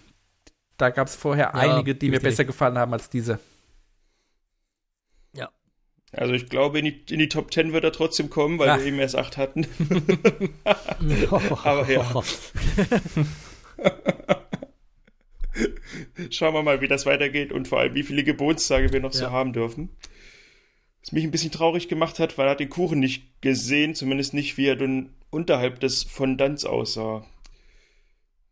Da 0.76 0.90
gab 0.90 1.08
es 1.08 1.14
vorher 1.16 1.46
Ja, 1.46 1.54
einige, 1.54 1.94
die 1.94 2.10
mir 2.10 2.20
besser 2.20 2.44
gefallen 2.44 2.78
haben 2.78 2.92
als 2.92 3.08
diese. 3.10 3.38
Also 6.12 6.32
ich 6.34 6.48
glaube, 6.48 6.78
in 6.78 6.84
die, 6.86 7.02
in 7.12 7.18
die 7.18 7.28
Top 7.28 7.52
10 7.52 7.72
wird 7.72 7.84
er 7.84 7.92
trotzdem 7.92 8.30
kommen, 8.30 8.58
weil 8.58 8.68
Ja. 8.68 8.78
wir 8.78 8.86
eben 8.86 8.98
erst 8.98 9.16
8 9.16 9.36
hatten. 9.36 9.66
Aber 11.64 11.90
ja. 11.90 12.04
Schauen 16.30 16.54
wir 16.54 16.62
mal, 16.62 16.80
wie 16.80 16.88
das 16.88 17.06
weitergeht 17.06 17.52
und 17.52 17.66
vor 17.68 17.80
allem, 17.80 17.94
wie 17.94 18.02
viele 18.02 18.24
Geburtstage 18.24 18.92
wir 18.92 19.00
noch 19.00 19.12
so 19.12 19.24
Ja. 19.24 19.30
haben 19.30 19.52
dürfen. 19.52 19.90
Was 21.06 21.12
mich 21.12 21.22
ein 21.22 21.30
bisschen 21.30 21.52
traurig 21.52 21.86
gemacht 21.86 22.18
hat, 22.18 22.36
weil 22.36 22.48
er 22.48 22.50
hat 22.50 22.60
den 22.60 22.68
Kuchen 22.68 22.98
nicht 22.98 23.40
gesehen, 23.40 23.94
zumindest 23.94 24.34
nicht, 24.34 24.56
wie 24.56 24.66
er 24.66 24.74
dann 24.74 25.14
unterhalb 25.30 25.78
des 25.78 26.02
Fondants 26.02 26.64
aussah. 26.64 27.24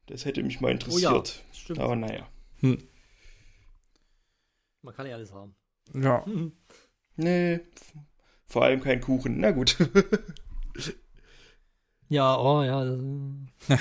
Das 0.07 0.25
hätte 0.25 0.45
mich 0.45 0.61
mal 0.61 0.71
interessiert. 0.71 1.43
stimmt. 1.53 1.81
Aber 1.81 1.97
naja. 1.97 2.29
Man 2.61 2.79
kann 4.95 5.07
ja 5.07 5.17
alles 5.17 5.33
haben. 5.33 5.57
Ja. 5.95 6.25
Nee, 7.17 7.61
vor 8.45 8.65
allem 8.65 8.81
kein 8.81 9.01
Kuchen. 9.01 9.39
Na 9.39 9.53
gut. 9.53 9.77
Ja, 12.11 12.39
oh 12.39 12.63
ja, 12.63 12.85
das, 12.85 13.01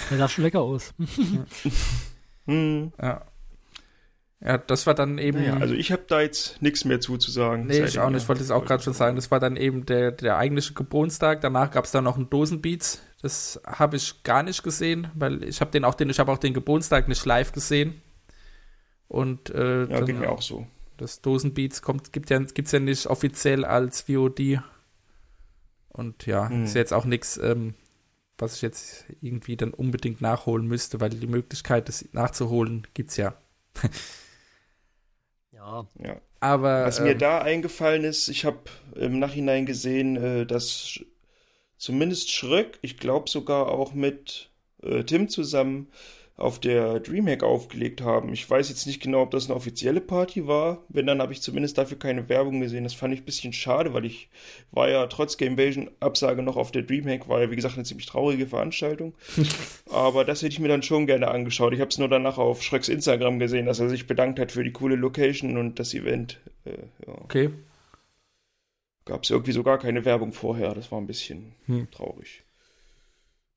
der 0.09 0.17
sah 0.17 0.30
schon 0.30 0.45
lecker 0.45 0.61
aus. 0.61 0.93
hm. 2.45 2.93
Ja. 2.99 3.26
Ja, 4.46 4.58
das 4.58 4.86
war 4.88 4.94
dann 4.94 5.18
eben. 5.20 5.39
Naja, 5.39 5.58
also 5.58 5.74
ich 5.74 5.91
habe 5.91 6.04
da 6.08 6.20
jetzt 6.20 6.62
nichts 6.62 6.84
mehr 6.84 7.00
zuzusagen. 7.00 7.66
Nee, 7.68 7.84
ich 7.84 8.00
auch 8.00 8.10
nicht. 8.10 8.24
Ich 8.24 8.28
wollte 8.30 8.44
es 8.44 8.52
auch 8.52 8.66
gerade 8.66 8.84
schon 8.84 8.94
sagen. 8.94 9.16
Das 9.16 9.32
war 9.32 9.39
dann 9.39 9.56
eben 9.56 9.86
der, 9.86 10.12
der 10.12 10.38
eigentliche 10.38 10.74
Geburtstag. 10.74 11.39
Danach 11.41 11.72
gab 11.72 11.86
es 11.86 11.91
dann 11.91 12.04
noch 12.04 12.18
einen 12.18 12.30
Dosenbeats. 12.30 13.02
Das 13.22 13.62
habe 13.66 13.96
ich 13.96 14.22
gar 14.24 14.44
nicht 14.44 14.62
gesehen, 14.64 15.08
weil 15.16 15.44
ich 15.44 15.62
habe 15.62 15.72
den 15.72 15.86
auch 15.86 15.96
den, 15.96 16.10
ich 16.10 16.20
habe 16.20 16.30
auch 16.32 16.38
den 16.38 16.54
Geburtstag 16.54 17.08
nicht 17.08 17.26
live 17.26 17.54
gesehen. 17.54 18.02
Und 19.08 19.50
äh, 19.52 19.82
Ja, 19.82 19.86
dann, 19.86 20.06
geht 20.06 20.20
mir 20.20 20.30
auch 20.30 20.41
so. 20.41 20.68
das 20.98 21.22
Dosenbeats 21.22 21.82
kommt, 21.82 22.12
gibt 22.12 22.30
ja, 22.30 22.39
gibt's 22.39 22.74
ja 22.74 22.80
nicht 22.80 23.06
offiziell 23.08 23.64
als 23.64 24.02
VOD. 24.02 24.60
Und 25.88 26.26
ja, 26.26 26.50
Hm. 26.50 26.66
ist 26.66 26.74
jetzt 26.76 26.91
auch 26.94 27.06
nichts, 27.06 27.38
ähm, 27.38 27.76
was 28.38 28.56
ich 28.56 28.62
jetzt 28.62 29.06
irgendwie 29.22 29.56
dann 29.56 29.74
unbedingt 29.74 30.20
nachholen 30.20 30.68
müsste, 30.68 31.00
weil 31.00 31.12
die 31.12 31.28
Möglichkeit, 31.28 31.88
das 31.88 32.04
nachzuholen, 32.12 32.88
gibt's 32.94 33.16
ja. 33.16 33.36
Ja, 35.64 35.88
Ja. 36.03 36.22
Aber 36.39 36.86
Was 36.86 36.99
mir 36.99 37.11
ähm, 37.11 37.20
da 37.20 37.39
eingefallen 37.39 38.03
ist, 38.03 38.28
ich 38.28 38.43
habe 38.43 38.59
im 38.95 39.18
Nachhinein 39.18 39.66
gesehen, 39.66 40.18
äh, 40.18 40.45
dass 40.45 40.99
zumindest 41.78 42.32
Schröck, 42.32 42.80
ich 42.82 42.97
glaube 42.97 43.30
sogar 43.30 43.70
auch 43.70 43.93
mit 43.93 44.49
äh, 44.82 45.03
Tim 45.05 45.30
zusammen 45.30 45.88
auf 46.36 46.59
der 46.59 46.99
Dreamhack 46.99 47.43
aufgelegt 47.43 48.01
haben. 48.01 48.34
Ich 48.34 48.49
weiß 48.49 48.67
jetzt 48.69 48.88
nicht 48.88 49.01
genau, 49.01 49.21
ob 49.21 49.31
das 49.31 49.45
eine 49.45 49.55
offizielle 49.55 50.01
Party 50.01 50.47
war. 50.47 50.84
Wenn, 50.89 51.05
dann 51.05 51.21
habe 51.21 51.31
ich 51.31 51.43
zumindest 51.43 51.77
dafür 51.77 51.99
keine 51.99 52.27
Werbung 52.27 52.59
gesehen. 52.59 52.84
Das 52.84 52.95
fand 52.95 53.13
ich 53.13 53.21
ein 53.21 53.25
bisschen 53.25 53.53
schade, 53.53 53.93
weil 53.93 54.03
ich 54.05 54.29
war 54.71 54.89
ja 54.89 55.05
trotz 55.05 55.38
Gamevasion 55.38 55.91
Absage 55.99 56.41
noch 56.41 56.57
auf 56.57 56.71
der 56.71 56.81
Dreamhack, 56.81 57.29
war 57.29 57.39
ja 57.41 57.51
wie 57.51 57.55
gesagt 57.55 57.75
eine 57.75 57.84
ziemlich 57.84 58.07
traurige 58.07 58.47
Veranstaltung. 58.47 59.13
Aber 59.91 60.25
das 60.25 60.41
hätte 60.41 60.53
ich 60.53 60.59
mir 60.59 60.69
dann 60.69 60.81
schon 60.81 61.05
gerne 61.05 61.27
angeschaut. 61.27 61.71
Ich 61.73 61.79
habe 61.79 61.89
es 61.89 61.99
nur 61.99 62.09
danach 62.09 62.39
auf 62.39 62.63
Schröcks 62.63 62.89
Instagram 62.89 63.38
gesehen, 63.38 63.67
dass 63.67 63.79
er 63.79 63.89
sich 63.89 64.07
bedankt 64.07 64.39
hat 64.39 64.51
für 64.51 64.63
die 64.63 64.71
coole 64.71 64.95
Location 64.95 65.55
und 65.57 65.77
das 65.77 65.93
Event. 65.93 66.39
Äh, 66.65 66.71
ja. 67.05 67.13
okay. 67.21 67.49
Gab 69.05 69.23
es 69.23 69.29
irgendwie 69.29 69.51
so 69.51 69.61
gar 69.61 69.77
keine 69.77 70.03
Werbung 70.03 70.34
vorher. 70.34 70.73
Das 70.73 70.91
war 70.91 70.99
ein 70.99 71.07
bisschen 71.07 71.53
Hm. 71.67 71.91
traurig. 71.91 72.43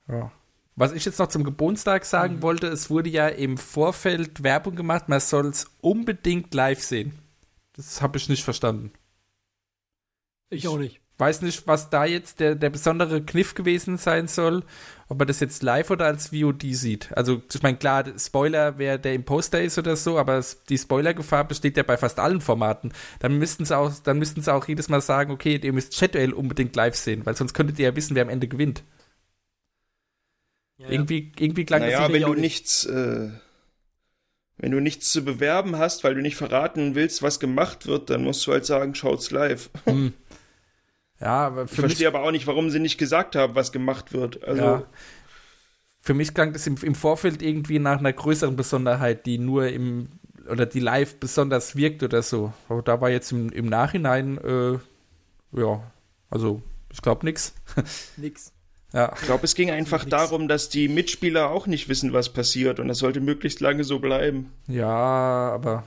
Ja. 0.08 0.30
Was 0.78 0.92
ich 0.92 1.06
jetzt 1.06 1.18
noch 1.18 1.28
zum 1.28 1.42
Geburtstag 1.42 2.04
sagen 2.04 2.42
wollte, 2.42 2.66
es 2.66 2.90
wurde 2.90 3.08
ja 3.08 3.28
im 3.28 3.56
Vorfeld 3.56 4.42
Werbung 4.42 4.76
gemacht, 4.76 5.08
man 5.08 5.20
soll 5.20 5.46
es 5.46 5.70
unbedingt 5.80 6.52
live 6.52 6.82
sehen. 6.82 7.18
Das 7.72 8.02
habe 8.02 8.18
ich 8.18 8.28
nicht 8.28 8.44
verstanden. 8.44 8.92
ich 10.50 10.68
auch 10.68 10.76
nicht. 10.76 11.00
Weiß 11.18 11.40
nicht, 11.40 11.66
was 11.66 11.88
da 11.88 12.04
jetzt 12.04 12.40
der, 12.40 12.54
der 12.56 12.68
besondere 12.68 13.22
Kniff 13.22 13.54
gewesen 13.54 13.96
sein 13.96 14.28
soll, 14.28 14.64
ob 15.08 15.18
man 15.18 15.26
das 15.26 15.40
jetzt 15.40 15.62
live 15.62 15.90
oder 15.90 16.04
als 16.04 16.28
VOD 16.28 16.64
sieht. 16.74 17.08
Also, 17.16 17.40
ich 17.50 17.62
meine, 17.62 17.78
klar, 17.78 18.04
Spoiler, 18.18 18.76
wer 18.76 18.98
der 18.98 19.14
im 19.14 19.24
Poster 19.24 19.62
ist 19.62 19.78
oder 19.78 19.96
so, 19.96 20.18
aber 20.18 20.44
die 20.68 20.76
Spoilergefahr 20.76 21.48
besteht 21.48 21.78
ja 21.78 21.84
bei 21.84 21.96
fast 21.96 22.18
allen 22.18 22.42
Formaten. 22.42 22.92
Dann 23.20 23.38
müssten 23.38 23.64
sie 23.64 23.74
auch, 23.74 23.90
dann 24.04 24.18
müssten 24.18 24.42
sie 24.42 24.52
auch 24.52 24.68
jedes 24.68 24.90
Mal 24.90 25.00
sagen, 25.00 25.32
okay, 25.32 25.58
ihr 25.62 25.72
müsst 25.72 25.94
Chat-Duell 25.94 26.34
unbedingt 26.34 26.76
live 26.76 26.96
sehen, 26.96 27.24
weil 27.24 27.34
sonst 27.34 27.54
könntet 27.54 27.78
ihr 27.78 27.86
ja 27.86 27.96
wissen, 27.96 28.14
wer 28.14 28.22
am 28.22 28.28
Ende 28.28 28.46
gewinnt. 28.46 28.82
Ja, 30.78 30.88
Irgendwie, 30.88 31.32
irgendwie 31.38 31.64
klang 31.64 31.80
naja, 31.80 31.98
das 32.08 32.10
wenn 32.12 32.24
auch 32.24 32.34
du 32.34 32.34
nicht. 32.34 32.42
nichts, 32.42 32.84
äh, 32.86 33.30
wenn 34.58 34.70
du 34.72 34.80
nichts 34.80 35.10
zu 35.12 35.24
bewerben 35.24 35.76
hast, 35.78 36.04
weil 36.04 36.14
du 36.14 36.20
nicht 36.22 36.36
verraten 36.36 36.94
willst, 36.94 37.22
was 37.22 37.40
gemacht 37.40 37.86
wird, 37.86 38.10
dann 38.10 38.22
musst 38.24 38.46
du 38.46 38.52
halt 38.52 38.66
sagen, 38.66 38.94
schaut's 38.94 39.30
live. 39.30 39.70
Hm. 39.86 40.12
Ja, 41.20 41.46
aber 41.46 41.68
Ich 41.70 41.76
für 41.76 41.82
mich, 41.82 41.96
verstehe 41.96 42.08
aber 42.08 42.22
auch 42.22 42.30
nicht, 42.32 42.46
warum 42.48 42.70
sie 42.70 42.80
nicht 42.80 42.98
gesagt 42.98 43.36
haben, 43.36 43.54
was 43.54 43.70
gemacht 43.72 44.12
wird. 44.12 44.42
Also, 44.44 44.82
ja, 44.82 44.86
für 46.00 46.14
mich 46.14 46.34
klang 46.34 46.52
das 46.52 46.66
im, 46.66 46.76
im 46.82 46.94
Vorfeld 46.94 47.42
irgendwie 47.42 47.78
nach 47.78 47.98
einer 47.98 48.12
größeren 48.12 48.56
Besonderheit, 48.56 49.26
die 49.26 49.38
nur 49.38 49.68
im 49.68 50.08
oder 50.48 50.64
die 50.66 50.78
live 50.80 51.16
besonders 51.18 51.74
wirkt 51.74 52.04
oder 52.04 52.22
so. 52.22 52.52
Aber 52.68 52.80
da 52.82 53.00
war 53.00 53.10
jetzt 53.10 53.32
im, 53.32 53.50
im 53.50 53.66
Nachhinein, 53.66 54.38
äh, 54.38 54.78
ja, 55.52 55.92
also 56.30 56.62
ich 56.92 57.02
glaube 57.02 57.26
nix. 57.26 57.54
Nix. 58.16 58.52
Ja, 58.92 59.12
ich 59.14 59.22
glaube, 59.22 59.44
es 59.44 59.54
ging 59.54 59.70
einfach 59.70 60.04
darum, 60.04 60.48
dass 60.48 60.68
die 60.68 60.88
Mitspieler 60.88 61.50
auch 61.50 61.66
nicht 61.66 61.88
wissen, 61.88 62.12
was 62.12 62.32
passiert 62.32 62.80
und 62.80 62.88
das 62.88 62.98
sollte 62.98 63.20
möglichst 63.20 63.60
lange 63.60 63.84
so 63.84 63.98
bleiben. 63.98 64.52
ja, 64.68 64.88
aber 64.88 65.84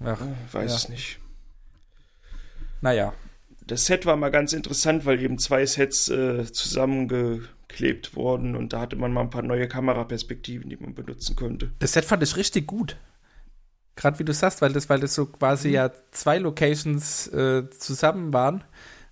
ach, 0.00 0.20
Äh, 0.20 0.52
Weiß 0.54 0.70
Ja. 0.70 0.76
es 0.76 0.88
nicht. 0.88 1.18
naja. 2.80 3.12
Das 3.66 3.84
Set 3.84 4.06
war 4.06 4.16
mal 4.16 4.30
ganz 4.30 4.54
interessant, 4.54 5.04
weil 5.04 5.20
eben 5.20 5.38
zwei 5.38 5.66
Sets 5.66 6.08
äh, 6.08 6.50
zusammengeklebt 6.50 8.16
wurden 8.16 8.56
und 8.56 8.72
da 8.72 8.80
hatte 8.80 8.96
man 8.96 9.12
mal 9.12 9.20
ein 9.20 9.30
paar 9.30 9.42
neue 9.42 9.68
Kameraperspektiven, 9.68 10.70
die 10.70 10.76
man 10.78 10.94
benutzen 10.94 11.36
konnte. 11.36 11.70
Das 11.78 11.92
Set 11.92 12.06
fand 12.06 12.22
ich 12.22 12.36
richtig 12.36 12.66
gut. 12.66 12.96
Gerade 13.94 14.18
wie 14.18 14.24
du 14.24 14.32
sagst, 14.32 14.62
weil 14.62 14.72
das, 14.72 14.88
weil 14.88 15.00
das 15.00 15.14
so 15.14 15.26
quasi 15.26 15.70
ja 15.70 15.90
zwei 16.12 16.38
Locations 16.38 17.26
äh, 17.28 17.68
zusammen 17.70 18.32
waren. 18.32 18.64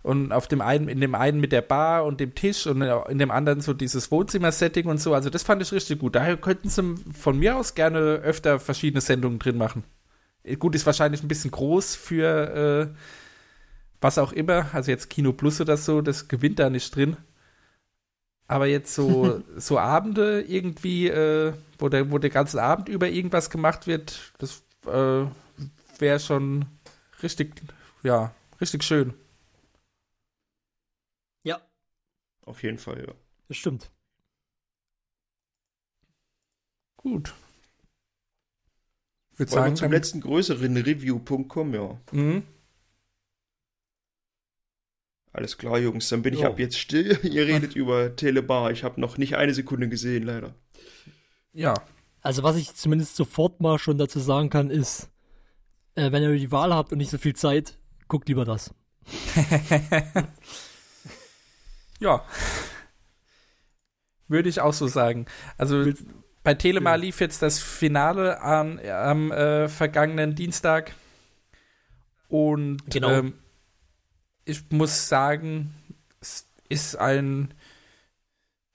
Und 0.07 0.31
auf 0.31 0.47
dem 0.47 0.61
einen, 0.61 0.87
in 0.87 1.01
dem 1.01 1.17
einen 1.17 1.41
mit 1.41 1.51
der 1.51 1.63
Bar 1.63 2.05
und 2.05 2.21
dem 2.21 2.37
Tisch 2.37 2.69
und 2.69 2.81
in 2.81 3.19
dem 3.19 3.33
anderen 3.33 3.61
so 3.61 3.75
dieses 3.75 4.13
Wohnzimmer-Setting 4.13 4.87
und 4.87 5.01
so. 5.01 5.15
Also 5.15 5.31
das 5.31 5.43
fand 5.43 5.61
ich 5.63 5.73
richtig 5.73 5.99
gut. 5.99 6.15
Daher 6.15 6.37
könnten 6.37 6.69
sie 6.69 6.95
von 7.13 7.37
mir 7.37 7.57
aus 7.57 7.75
gerne 7.75 7.99
öfter 7.99 8.61
verschiedene 8.61 9.01
Sendungen 9.01 9.41
drin 9.41 9.59
machen. 9.59 9.83
Gut, 10.61 10.77
ist 10.77 10.87
wahrscheinlich 10.87 11.25
ein 11.25 11.29
bisschen 11.29 11.51
groß 11.51 11.97
für 11.97 12.93
äh, 12.95 12.97
was 14.01 14.19
auch 14.19 14.33
immer. 14.33 14.67
Also 14.73 14.93
jetzt 14.93 15.11
Kino 15.11 15.33
Plus 15.33 15.61
oder 15.61 15.77
so, 15.77 16.01
das 16.03 16.29
gewinnt 16.29 16.61
da 16.61 16.71
nicht 16.71 16.95
drin. 16.95 17.17
Aber 18.47 18.67
jetzt 18.67 18.95
so, 18.95 19.43
so 19.57 19.77
Abende 19.77 20.43
irgendwie, 20.43 21.09
äh, 21.09 21.53
wo, 21.81 21.89
der, 21.89 22.13
wo 22.13 22.19
der 22.19 22.31
ganze 22.31 22.63
Abend 22.63 22.89
über 22.89 23.09
irgendwas 23.09 23.51
gemacht 23.51 23.89
wird, 23.89 24.33
das 24.39 24.63
äh, 24.87 25.27
wäre 25.99 26.21
schon 26.21 26.67
richtig, 27.25 27.55
ja, 28.05 28.33
richtig 28.61 28.85
schön. 28.85 29.13
Ja, 31.47 31.61
Auf 32.47 32.63
jeden 32.63 32.79
Fall, 32.79 33.05
ja. 33.07 33.15
das 33.49 33.57
stimmt. 33.59 33.91
Gut. 36.97 37.35
Ich 39.33 39.39
würde 39.39 39.51
Wollen 39.53 39.59
wir 39.61 39.65
sagen, 39.65 39.77
zum 39.77 39.85
dann- 39.85 39.93
letzten 39.93 40.21
größeren 40.23 40.77
Review.com, 40.79 41.75
ja. 41.75 42.01
Mhm. 42.13 42.43
Alles 45.33 45.59
klar, 45.59 45.79
Jungs, 45.79 46.09
dann 46.09 46.23
bin 46.23 46.33
ich 46.33 46.41
Jo. 46.41 46.47
ab 46.47 46.59
jetzt 46.59 46.79
still. 46.79 47.19
Ihr 47.23 47.47
redet 47.47 47.77
über 47.77 48.17
Telebar. 48.17 48.71
Ich 48.71 48.83
habe 48.85 48.99
noch 49.01 49.19
nicht 49.19 49.37
eine 49.37 49.53
Sekunde 49.53 49.89
gesehen, 49.91 50.23
leider. 50.23 50.55
Ja, 51.53 51.75
Also 52.23 52.43
was 52.43 52.57
ich 52.57 52.75
zumindest 52.75 53.17
sofort 53.17 53.61
mal 53.61 53.79
schon 53.79 53.99
dazu 53.99 54.19
sagen 54.19 54.49
kann, 54.51 54.71
ist, 54.71 55.11
äh, 55.95 56.11
wenn 56.13 56.23
ihr 56.23 56.33
die 56.37 56.51
Wahl 56.53 56.73
habt 56.75 56.93
und 56.93 56.99
nicht 56.99 57.11
so 57.11 57.19
viel 57.19 57.37
Zeit, 57.37 57.79
guckt 58.09 58.29
lieber 58.29 58.45
das. 58.47 58.75
ja. 62.01 62.25
Würde 64.29 64.49
ich 64.49 64.61
auch 64.61 64.73
so 64.73 64.87
sagen. 64.89 65.27
Also 65.57 65.85
Willst- 65.85 66.05
bei 66.43 66.55
Telema 66.55 66.91
Ja. 66.91 66.97
lief 66.97 67.21
jetzt 67.21 67.43
das 67.43 67.59
Finale 67.59 68.41
an, 68.41 68.81
am 68.81 69.31
äh, 69.33 69.69
vergangenen 69.69 70.35
Dienstag. 70.35 70.93
Und 72.29 72.83
Genau. 72.91 73.11
ähm, 73.11 73.35
ich 74.45 74.63
muss 74.71 75.09
sagen, 75.09 75.75
es 76.21 76.49
ist 76.69 76.97
ein 76.97 77.55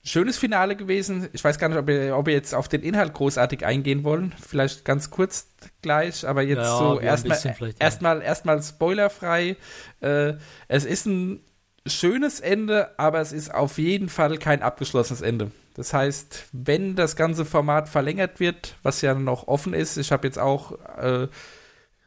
schönes 0.04 0.38
Finale 0.38 0.76
gewesen. 0.76 1.30
Ich 1.34 1.44
weiß 1.44 1.60
gar 1.60 1.68
nicht, 1.70 1.78
ob 1.78 1.88
wir, 1.88 2.18
ob 2.18 2.26
wir 2.26 2.34
jetzt 2.34 2.56
auf 2.56 2.68
den 2.68 2.82
Inhalt 2.82 3.14
großartig 3.14 3.66
eingehen 3.66 4.04
wollen. 4.04 4.34
Vielleicht 4.42 4.84
ganz 4.86 5.10
kurz 5.12 5.48
gleich, 5.82 6.28
aber 6.28 6.42
jetzt 6.42 6.58
Ja, 6.60 6.78
so 6.78 7.00
erstmal 7.00 7.38
vielleicht, 7.38 7.80
ja. 7.80 7.86
erstmal 7.86 8.22
erstmal 8.22 8.62
spoilerfrei. 8.64 9.58
Äh, 10.00 10.34
es 10.70 10.86
ist 10.86 11.06
ein 11.06 11.42
schönes 11.86 12.40
Ende, 12.40 12.98
aber 13.00 13.22
es 13.22 13.32
ist 13.32 13.54
auf 13.54 13.78
jeden 13.78 14.10
Fall 14.10 14.38
kein 14.38 14.62
abgeschlossenes 14.62 15.22
Ende. 15.22 15.52
Das 15.74 15.94
heißt, 15.94 16.50
wenn 16.52 16.96
das 16.96 17.16
ganze 17.16 17.46
Format 17.46 17.90
verlängert 17.90 18.40
wird, 18.40 18.76
was 18.84 19.02
ja 19.02 19.14
noch 19.16 19.48
offen 19.48 19.74
ist, 19.74 19.98
ich 19.98 20.12
habe 20.12 20.28
jetzt 20.28 20.38
auch 20.38 20.74
äh, 20.98 21.28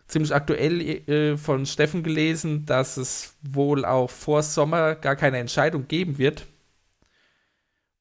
ziemlich 0.07 0.35
aktuell 0.35 0.81
äh, 1.09 1.37
von 1.37 1.67
Steffen 1.67 2.03
gelesen, 2.03 2.67
dass 2.67 2.97
es 2.97 3.37
wohl 3.43 3.85
auch 3.85 4.11
vor 4.11 4.43
Sommer 4.43 4.95
gar 4.95 5.17
keine 5.17 5.39
Entscheidung 5.39 5.89
geben 5.89 6.19
wird. 6.19 6.47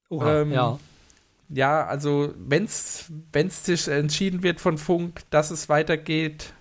Oha, 0.10 0.42
Ähm, 0.42 0.52
ja. 0.52 0.80
Ja, 1.50 1.86
also 1.86 2.34
wenn's 2.38 3.12
wenn's 3.32 3.66
sich 3.66 3.88
entschieden 3.88 4.44
wird 4.44 4.60
von 4.60 4.78
Funk, 4.78 5.22
dass 5.30 5.52
es 5.52 5.70
weitergeht, 5.70 6.54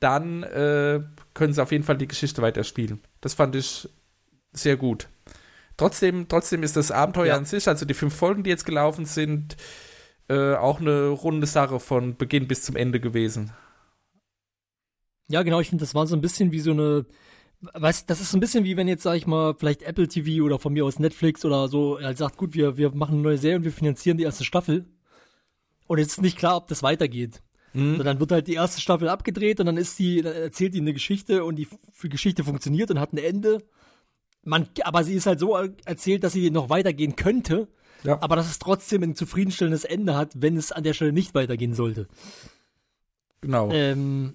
dann 0.00 0.42
äh, 0.44 1.00
können 1.34 1.52
sie 1.52 1.62
auf 1.62 1.72
jeden 1.72 1.84
Fall 1.84 1.98
die 1.98 2.06
Geschichte 2.06 2.42
weiterspielen. 2.42 3.00
Das 3.20 3.34
fand 3.34 3.56
ich 3.56 3.88
sehr 4.58 4.76
gut. 4.76 5.08
Trotzdem, 5.76 6.26
trotzdem 6.28 6.62
ist 6.62 6.76
das 6.76 6.90
Abenteuer 6.90 7.26
Ja. 7.26 7.36
an 7.36 7.44
sich, 7.44 7.68
also 7.68 7.84
die 7.84 7.94
fünf 7.94 8.14
Folgen, 8.14 8.42
die 8.42 8.50
jetzt 8.50 8.64
gelaufen 8.66 9.04
sind, 9.04 9.56
äh, 10.28 10.54
auch 10.54 10.80
eine 10.80 11.08
runde 11.08 11.46
Sache 11.46 11.78
von 11.80 12.16
Beginn 12.16 12.48
bis 12.48 12.62
zum 12.62 12.76
Ende 12.76 13.00
gewesen. 13.00 13.52
Ja, 15.28 15.42
genau, 15.42 15.60
ich 15.60 15.68
finde, 15.68 15.82
das 15.82 15.94
war 15.94 16.06
so 16.06 16.16
ein 16.16 16.20
bisschen 16.20 16.52
wie 16.52 16.60
so 16.60 16.70
eine, 16.72 17.06
weißt, 17.60 18.08
das 18.08 18.20
ist 18.20 18.30
so 18.30 18.36
ein 18.36 18.40
bisschen 18.40 18.64
wie 18.64 18.76
wenn 18.76 18.88
jetzt, 18.88 19.02
sag 19.02 19.14
ich 19.16 19.26
mal, 19.26 19.54
vielleicht 19.58 19.82
Apple 19.82 20.08
TV 20.08 20.44
oder 20.44 20.58
von 20.58 20.72
mir 20.72 20.84
aus 20.84 20.98
Netflix 20.98 21.44
oder 21.44 21.68
so 21.68 21.98
halt 22.00 22.18
sagt, 22.18 22.36
gut, 22.38 22.54
wir, 22.54 22.76
wir 22.76 22.90
machen 22.90 23.14
eine 23.14 23.22
neue 23.22 23.38
Serie 23.38 23.58
und 23.58 23.64
wir 23.64 23.72
finanzieren 23.72 24.16
die 24.16 24.24
erste 24.24 24.44
Staffel. 24.44 24.86
Und 25.86 25.98
jetzt 25.98 26.12
ist 26.12 26.22
nicht 26.22 26.38
klar, 26.38 26.56
ob 26.56 26.68
das 26.68 26.82
weitergeht. 26.82 27.42
So, 27.74 28.02
dann 28.02 28.18
wird 28.18 28.32
halt 28.32 28.48
die 28.48 28.54
erste 28.54 28.80
Staffel 28.80 29.08
abgedreht 29.08 29.60
und 29.60 29.66
dann 29.66 29.76
ist 29.76 29.98
die, 29.98 30.22
dann 30.22 30.32
erzählt 30.34 30.74
die 30.74 30.80
eine 30.80 30.92
Geschichte 30.94 31.44
und 31.44 31.56
die 31.56 31.68
Geschichte 32.08 32.42
funktioniert 32.42 32.90
und 32.90 32.98
hat 32.98 33.12
ein 33.12 33.18
Ende. 33.18 33.62
Man, 34.44 34.68
aber 34.82 35.04
sie 35.04 35.14
ist 35.14 35.26
halt 35.26 35.40
so 35.40 35.56
erzählt, 35.84 36.24
dass 36.24 36.32
sie 36.32 36.50
noch 36.50 36.70
weitergehen 36.70 37.16
könnte, 37.16 37.68
Ja. 38.04 38.20
aber 38.22 38.36
dass 38.36 38.48
es 38.50 38.58
trotzdem 38.58 39.02
ein 39.02 39.14
zufriedenstellendes 39.14 39.84
Ende 39.84 40.16
hat, 40.16 40.32
wenn 40.36 40.56
es 40.56 40.72
an 40.72 40.84
der 40.84 40.94
Stelle 40.94 41.12
nicht 41.12 41.34
weitergehen 41.34 41.74
sollte. 41.74 42.08
Genau. 43.40 43.70
Ähm, 43.72 44.34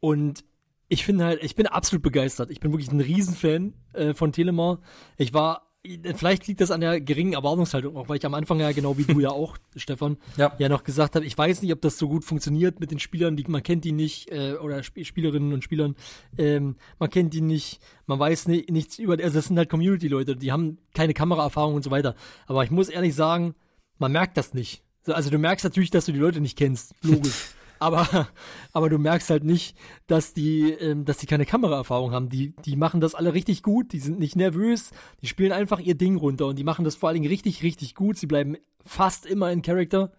und 0.00 0.44
ich 0.88 1.04
finde 1.04 1.24
halt, 1.24 1.42
ich 1.42 1.54
bin 1.54 1.66
absolut 1.66 2.02
begeistert. 2.02 2.50
Ich 2.50 2.60
bin 2.60 2.72
wirklich 2.72 2.90
ein 2.90 3.00
Riesenfan 3.00 3.74
äh, 3.92 4.14
von 4.14 4.32
Telemar. 4.32 4.80
Ich 5.16 5.32
war, 5.34 5.69
vielleicht 6.14 6.46
liegt 6.46 6.60
das 6.60 6.70
an 6.70 6.80
der 6.82 7.00
geringen 7.00 7.32
Erwartungshaltung, 7.32 7.96
auch 7.96 8.08
weil 8.08 8.18
ich 8.18 8.26
am 8.26 8.34
Anfang 8.34 8.60
ja 8.60 8.70
genau 8.72 8.98
wie 8.98 9.04
du 9.04 9.18
ja 9.20 9.30
auch, 9.30 9.56
Stefan, 9.76 10.18
Ja. 10.36 10.54
ja 10.58 10.68
noch 10.68 10.84
gesagt 10.84 11.14
habe, 11.16 11.24
ich 11.24 11.36
weiß 11.36 11.62
nicht, 11.62 11.72
ob 11.72 11.80
das 11.80 11.96
so 11.98 12.08
gut 12.08 12.24
funktioniert 12.24 12.80
mit 12.80 12.90
den 12.90 12.98
Spielern, 12.98 13.36
die 13.36 13.44
man 13.48 13.62
kennt 13.62 13.84
die 13.84 13.92
nicht, 13.92 14.30
äh, 14.30 14.54
oder 14.54 14.78
Sp 14.84 15.04
Spielerinnen 15.04 15.52
und 15.52 15.64
Spielern, 15.64 15.96
ähm, 16.36 16.76
man 16.98 17.08
kennt 17.08 17.32
die 17.32 17.40
nicht, 17.40 17.80
man 18.06 18.18
weiß 18.18 18.48
ni 18.48 18.66
nichts 18.68 18.98
über, 18.98 19.14
also 19.22 19.38
das 19.38 19.46
sind 19.46 19.56
halt 19.56 19.70
Community-Leute, 19.70 20.36
die 20.36 20.52
haben 20.52 20.78
keine 20.94 21.14
Kameraerfahrung 21.14 21.74
und 21.74 21.82
so 21.82 21.90
weiter. 21.90 22.14
Aber 22.46 22.62
ich 22.64 22.70
muss 22.70 22.88
ehrlich 22.88 23.14
sagen, 23.14 23.54
man 23.98 24.12
merkt 24.12 24.36
das 24.36 24.52
nicht. 24.54 24.82
So, 25.06 25.14
Also 25.14 25.30
du 25.30 25.38
merkst 25.38 25.64
natürlich, 25.64 25.90
dass 25.90 26.04
du 26.06 26.12
die 26.12 26.18
Leute 26.18 26.40
nicht 26.40 26.58
kennst, 26.58 26.94
logisch. 27.02 27.52
aber, 27.80 28.28
aber 28.72 28.88
du 28.88 28.98
merkst 28.98 29.30
halt 29.30 29.44
nicht, 29.44 29.76
dass 30.06 30.32
die, 30.32 30.70
ähm, 30.70 31.04
dass 31.04 31.18
die 31.18 31.26
keine 31.26 31.46
Kameraerfahrung 31.46 32.12
haben. 32.12 32.28
Die, 32.28 32.54
die 32.64 32.76
machen 32.76 33.00
das 33.00 33.14
alle 33.14 33.34
richtig 33.34 33.62
gut, 33.62 33.92
die 33.92 33.98
sind 33.98 34.18
nicht 34.18 34.36
nervös, 34.36 34.90
die 35.22 35.26
spielen 35.26 35.52
einfach 35.52 35.80
ihr 35.80 35.96
Ding 35.96 36.16
runter 36.16 36.46
und 36.46 36.58
die 36.58 36.64
machen 36.64 36.84
das 36.84 36.94
vor 36.94 37.08
allen 37.08 37.16
Dingen 37.16 37.30
richtig, 37.30 37.62
richtig 37.62 37.94
gut. 37.94 38.16
Sie 38.16 38.26
bleiben 38.26 38.56
fast 38.84 39.26
immer 39.26 39.50
in 39.50 39.62
Character. 39.62 40.12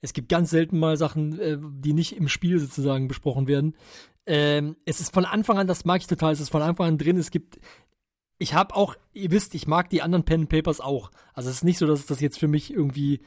Es 0.00 0.12
gibt 0.12 0.28
ganz 0.28 0.50
selten 0.50 0.78
mal 0.78 0.96
Sachen, 0.96 1.38
äh, 1.38 1.58
die 1.60 1.92
nicht 1.92 2.16
im 2.16 2.28
Spiel 2.28 2.58
sozusagen 2.58 3.08
besprochen 3.08 3.46
werden. 3.46 3.76
Ähm, 4.24 4.76
es 4.84 5.00
ist 5.00 5.12
von 5.12 5.24
Anfang 5.24 5.58
an, 5.58 5.66
das 5.66 5.84
mag 5.84 6.00
ich 6.00 6.06
total, 6.06 6.32
es 6.32 6.40
ist 6.40 6.50
von 6.50 6.62
Anfang 6.62 6.86
an 6.86 6.98
drin. 6.98 7.16
Es 7.16 7.30
gibt, 7.30 7.58
ich 8.42 8.54
habe 8.54 8.74
auch, 8.74 8.96
ihr 9.12 9.30
wisst, 9.30 9.54
ich 9.54 9.68
mag 9.68 9.88
die 9.88 10.02
anderen 10.02 10.24
Pen 10.24 10.48
Papers 10.48 10.80
auch. 10.80 11.12
Also 11.32 11.48
es 11.48 11.56
ist 11.56 11.64
nicht 11.64 11.78
so, 11.78 11.86
dass 11.86 12.06
das 12.06 12.20
jetzt 12.20 12.40
für 12.40 12.48
mich 12.48 12.72
irgendwie, 12.72 13.20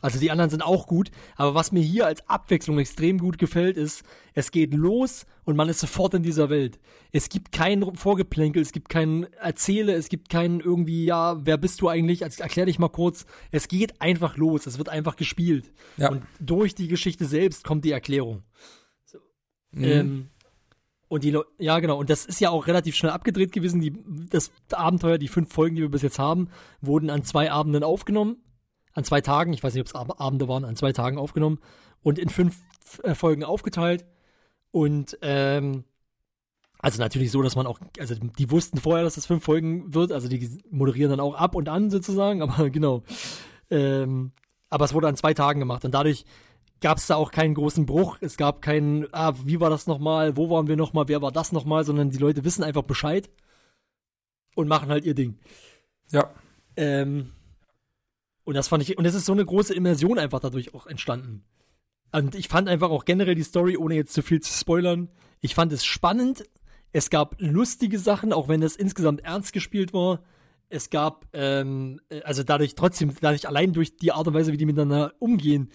also 0.00 0.20
die 0.20 0.30
anderen 0.30 0.50
sind 0.50 0.62
auch 0.62 0.86
gut. 0.86 1.10
Aber 1.34 1.56
was 1.56 1.72
mir 1.72 1.82
hier 1.82 2.06
als 2.06 2.28
Abwechslung 2.28 2.78
extrem 2.78 3.18
gut 3.18 3.38
gefällt, 3.38 3.76
ist, 3.76 4.04
es 4.34 4.52
geht 4.52 4.72
los 4.72 5.26
und 5.44 5.56
man 5.56 5.68
ist 5.68 5.80
sofort 5.80 6.14
in 6.14 6.22
dieser 6.22 6.48
Welt. 6.48 6.78
Es 7.10 7.28
gibt 7.28 7.50
kein 7.50 7.96
Vorgeplänkel, 7.96 8.62
es 8.62 8.70
gibt 8.70 8.88
kein 8.88 9.24
Erzähle, 9.32 9.94
es 9.94 10.08
gibt 10.08 10.28
kein 10.28 10.60
irgendwie, 10.60 11.06
ja, 11.06 11.44
wer 11.44 11.56
bist 11.56 11.80
du 11.80 11.88
eigentlich? 11.88 12.22
Also, 12.22 12.40
erklär 12.40 12.66
dich 12.66 12.78
mal 12.78 12.88
kurz. 12.88 13.26
Es 13.50 13.66
geht 13.66 14.00
einfach 14.00 14.36
los, 14.36 14.66
es 14.66 14.78
wird 14.78 14.90
einfach 14.90 15.16
gespielt. 15.16 15.72
Ja. 15.96 16.10
Und 16.10 16.22
durch 16.38 16.76
die 16.76 16.86
Geschichte 16.86 17.24
selbst 17.24 17.64
kommt 17.64 17.84
die 17.84 17.90
Erklärung. 17.90 18.44
Mhm. 19.72 19.84
Ähm, 19.84 20.28
und 21.12 21.24
die 21.24 21.30
Leu- 21.30 21.44
ja 21.58 21.78
genau, 21.78 21.98
und 21.98 22.08
das 22.08 22.24
ist 22.24 22.40
ja 22.40 22.48
auch 22.48 22.66
relativ 22.66 22.96
schnell 22.96 23.12
abgedreht 23.12 23.52
gewesen. 23.52 23.82
Die, 23.82 23.92
das 24.30 24.50
Abenteuer, 24.72 25.18
die 25.18 25.28
fünf 25.28 25.52
Folgen, 25.52 25.76
die 25.76 25.82
wir 25.82 25.90
bis 25.90 26.00
jetzt 26.00 26.18
haben, 26.18 26.48
wurden 26.80 27.10
an 27.10 27.22
zwei 27.22 27.52
Abenden 27.52 27.84
aufgenommen. 27.84 28.38
An 28.94 29.04
zwei 29.04 29.20
Tagen, 29.20 29.52
ich 29.52 29.62
weiß 29.62 29.74
nicht, 29.74 29.82
ob 29.82 29.88
es 29.88 29.94
Ab 29.94 30.22
Abende 30.22 30.48
waren, 30.48 30.64
an 30.64 30.74
zwei 30.74 30.94
Tagen 30.94 31.18
aufgenommen 31.18 31.58
und 32.02 32.18
in 32.18 32.30
fünf 32.30 32.56
äh, 33.02 33.14
Folgen 33.14 33.44
aufgeteilt. 33.44 34.06
Und 34.70 35.18
ähm, 35.20 35.84
also 36.78 36.98
natürlich 36.98 37.30
so, 37.30 37.42
dass 37.42 37.56
man 37.56 37.66
auch, 37.66 37.78
also 37.98 38.14
die 38.14 38.50
wussten 38.50 38.78
vorher, 38.78 39.04
dass 39.04 39.16
das 39.16 39.26
fünf 39.26 39.44
Folgen 39.44 39.92
wird, 39.92 40.12
also 40.12 40.28
die 40.28 40.48
moderieren 40.70 41.10
dann 41.10 41.20
auch 41.20 41.34
ab 41.34 41.54
und 41.54 41.68
an 41.68 41.90
sozusagen, 41.90 42.40
aber 42.42 42.70
genau. 42.70 43.02
Ähm, 43.68 44.32
aber 44.70 44.86
es 44.86 44.94
wurde 44.94 45.08
an 45.08 45.16
zwei 45.16 45.34
Tagen 45.34 45.60
gemacht 45.60 45.84
und 45.84 45.92
dadurch 45.92 46.24
gab 46.82 46.98
es 46.98 47.06
da 47.06 47.16
auch 47.16 47.30
keinen 47.30 47.54
großen 47.54 47.86
Bruch. 47.86 48.18
Es 48.20 48.36
gab 48.36 48.60
keinen, 48.60 49.06
ah, 49.12 49.32
wie 49.44 49.60
war 49.60 49.70
das 49.70 49.86
nochmal, 49.86 50.36
wo 50.36 50.50
waren 50.50 50.68
wir 50.68 50.76
nochmal, 50.76 51.08
wer 51.08 51.22
war 51.22 51.32
das 51.32 51.52
nochmal, 51.52 51.84
sondern 51.84 52.10
die 52.10 52.18
Leute 52.18 52.44
wissen 52.44 52.62
einfach 52.62 52.82
Bescheid 52.82 53.30
und 54.54 54.68
machen 54.68 54.90
halt 54.90 55.06
ihr 55.06 55.14
Ding. 55.14 55.38
ja. 56.10 56.30
Ähm, 56.76 57.32
und 58.44 58.54
das 58.54 58.68
fand 58.68 58.82
ich, 58.82 58.98
und 58.98 59.04
es 59.04 59.14
ist 59.14 59.26
so 59.26 59.32
eine 59.32 59.44
große 59.44 59.74
Immersion 59.74 60.18
einfach 60.18 60.40
dadurch 60.40 60.74
auch 60.74 60.86
entstanden. 60.86 61.44
Und 62.10 62.34
ich 62.34 62.48
fand 62.48 62.68
einfach 62.68 62.90
auch 62.90 63.04
generell 63.04 63.36
die 63.36 63.42
Story, 63.44 63.76
ohne 63.76 63.94
jetzt 63.94 64.12
zu 64.12 64.22
viel 64.22 64.40
zu 64.40 64.52
spoilern, 64.52 65.08
ich 65.40 65.54
fand 65.54 65.72
es 65.72 65.84
spannend. 65.84 66.44
Es 66.92 67.08
gab 67.08 67.36
lustige 67.38 67.98
Sachen, 67.98 68.32
auch 68.32 68.48
wenn 68.48 68.60
das 68.60 68.76
insgesamt 68.76 69.22
ernst 69.22 69.52
gespielt 69.52 69.92
war. 69.92 70.22
Es 70.68 70.90
gab, 70.90 71.26
ähm, 71.34 72.00
äh, 72.08 72.22
also 72.22 72.42
dadurch 72.42 72.74
trotzdem, 72.74 73.14
dadurch 73.20 73.46
allein 73.46 73.72
durch 73.72 73.96
die 73.96 74.12
Art 74.12 74.26
und 74.26 74.34
Weise, 74.34 74.52
wie 74.52 74.56
die 74.56 74.66
miteinander 74.66 75.12
umgehen 75.18 75.70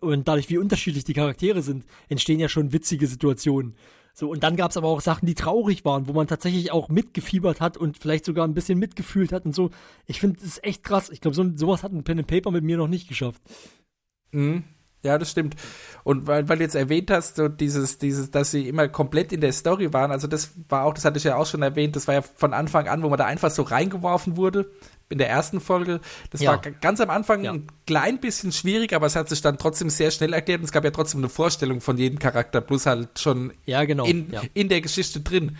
und 0.00 0.28
dadurch, 0.28 0.50
wie 0.50 0.58
unterschiedlich 0.58 1.04
die 1.04 1.14
Charaktere 1.14 1.62
sind, 1.62 1.84
entstehen 2.08 2.40
ja 2.40 2.48
schon 2.48 2.72
witzige 2.72 3.06
Situationen. 3.06 3.74
So, 4.12 4.28
und 4.28 4.42
dann 4.42 4.56
gab 4.56 4.70
es 4.70 4.76
aber 4.76 4.88
auch 4.88 5.00
Sachen, 5.00 5.26
die 5.26 5.34
traurig 5.34 5.84
waren, 5.84 6.08
wo 6.08 6.12
man 6.12 6.26
tatsächlich 6.26 6.72
auch 6.72 6.88
mitgefiebert 6.88 7.60
hat 7.60 7.76
und 7.76 7.98
vielleicht 7.98 8.24
sogar 8.24 8.46
ein 8.46 8.54
bisschen 8.54 8.78
mitgefühlt 8.78 9.32
hat 9.32 9.44
und 9.44 9.54
so. 9.54 9.70
Ich 10.06 10.20
finde, 10.20 10.36
das 10.36 10.46
ist 10.46 10.64
echt 10.64 10.82
krass. 10.82 11.10
Ich 11.10 11.20
glaube, 11.20 11.34
so, 11.34 11.44
sowas 11.54 11.82
hat 11.82 11.92
ein 11.92 12.04
Pen 12.04 12.18
and 12.18 12.26
Paper 12.26 12.50
mit 12.50 12.64
mir 12.64 12.76
noch 12.76 12.88
nicht 12.88 13.08
geschafft. 13.08 13.40
Mhm. 14.32 14.64
Ja, 15.02 15.16
das 15.16 15.30
stimmt. 15.30 15.56
Und 16.04 16.26
weil, 16.26 16.48
weil 16.48 16.58
du 16.58 16.64
jetzt 16.64 16.74
erwähnt 16.74 17.10
hast, 17.10 17.36
so 17.36 17.48
dieses, 17.48 17.96
dieses, 17.96 18.30
dass 18.30 18.50
sie 18.50 18.68
immer 18.68 18.88
komplett 18.88 19.32
in 19.32 19.40
der 19.40 19.52
Story 19.52 19.92
waren, 19.94 20.10
also 20.10 20.26
das 20.26 20.52
war 20.68 20.84
auch, 20.84 20.92
das 20.92 21.06
hatte 21.06 21.16
ich 21.16 21.24
ja 21.24 21.36
auch 21.36 21.46
schon 21.46 21.62
erwähnt, 21.62 21.96
das 21.96 22.06
war 22.06 22.14
ja 22.14 22.22
von 22.22 22.52
Anfang 22.52 22.86
an, 22.86 23.02
wo 23.02 23.08
man 23.08 23.18
da 23.18 23.24
einfach 23.24 23.50
so 23.50 23.62
reingeworfen 23.62 24.36
wurde, 24.36 24.70
in 25.10 25.18
der 25.18 25.28
ersten 25.28 25.60
Folge. 25.60 26.00
Das 26.30 26.40
Ja. 26.40 26.52
war 26.52 26.58
ganz 26.58 27.00
am 27.00 27.10
Anfang 27.10 27.44
Ja. 27.44 27.52
ein 27.52 27.66
klein 27.86 28.18
bisschen 28.20 28.52
schwierig, 28.52 28.94
aber 28.94 29.06
es 29.06 29.16
hat 29.16 29.28
sich 29.28 29.42
dann 29.42 29.58
trotzdem 29.58 29.90
sehr 29.90 30.10
schnell 30.10 30.32
erklärt 30.32 30.60
und 30.60 30.64
es 30.64 30.72
gab 30.72 30.84
ja 30.84 30.90
trotzdem 30.92 31.20
eine 31.20 31.28
Vorstellung 31.28 31.80
von 31.80 31.98
jedem 31.98 32.18
Charakter, 32.18 32.60
plus 32.60 32.86
halt 32.86 33.18
schon 33.18 33.52
Ja, 33.66 33.84
genau. 33.84 34.06
in, 34.06 34.32
in 34.54 34.68
der 34.68 34.80
Geschichte 34.80 35.20
drin. 35.20 35.56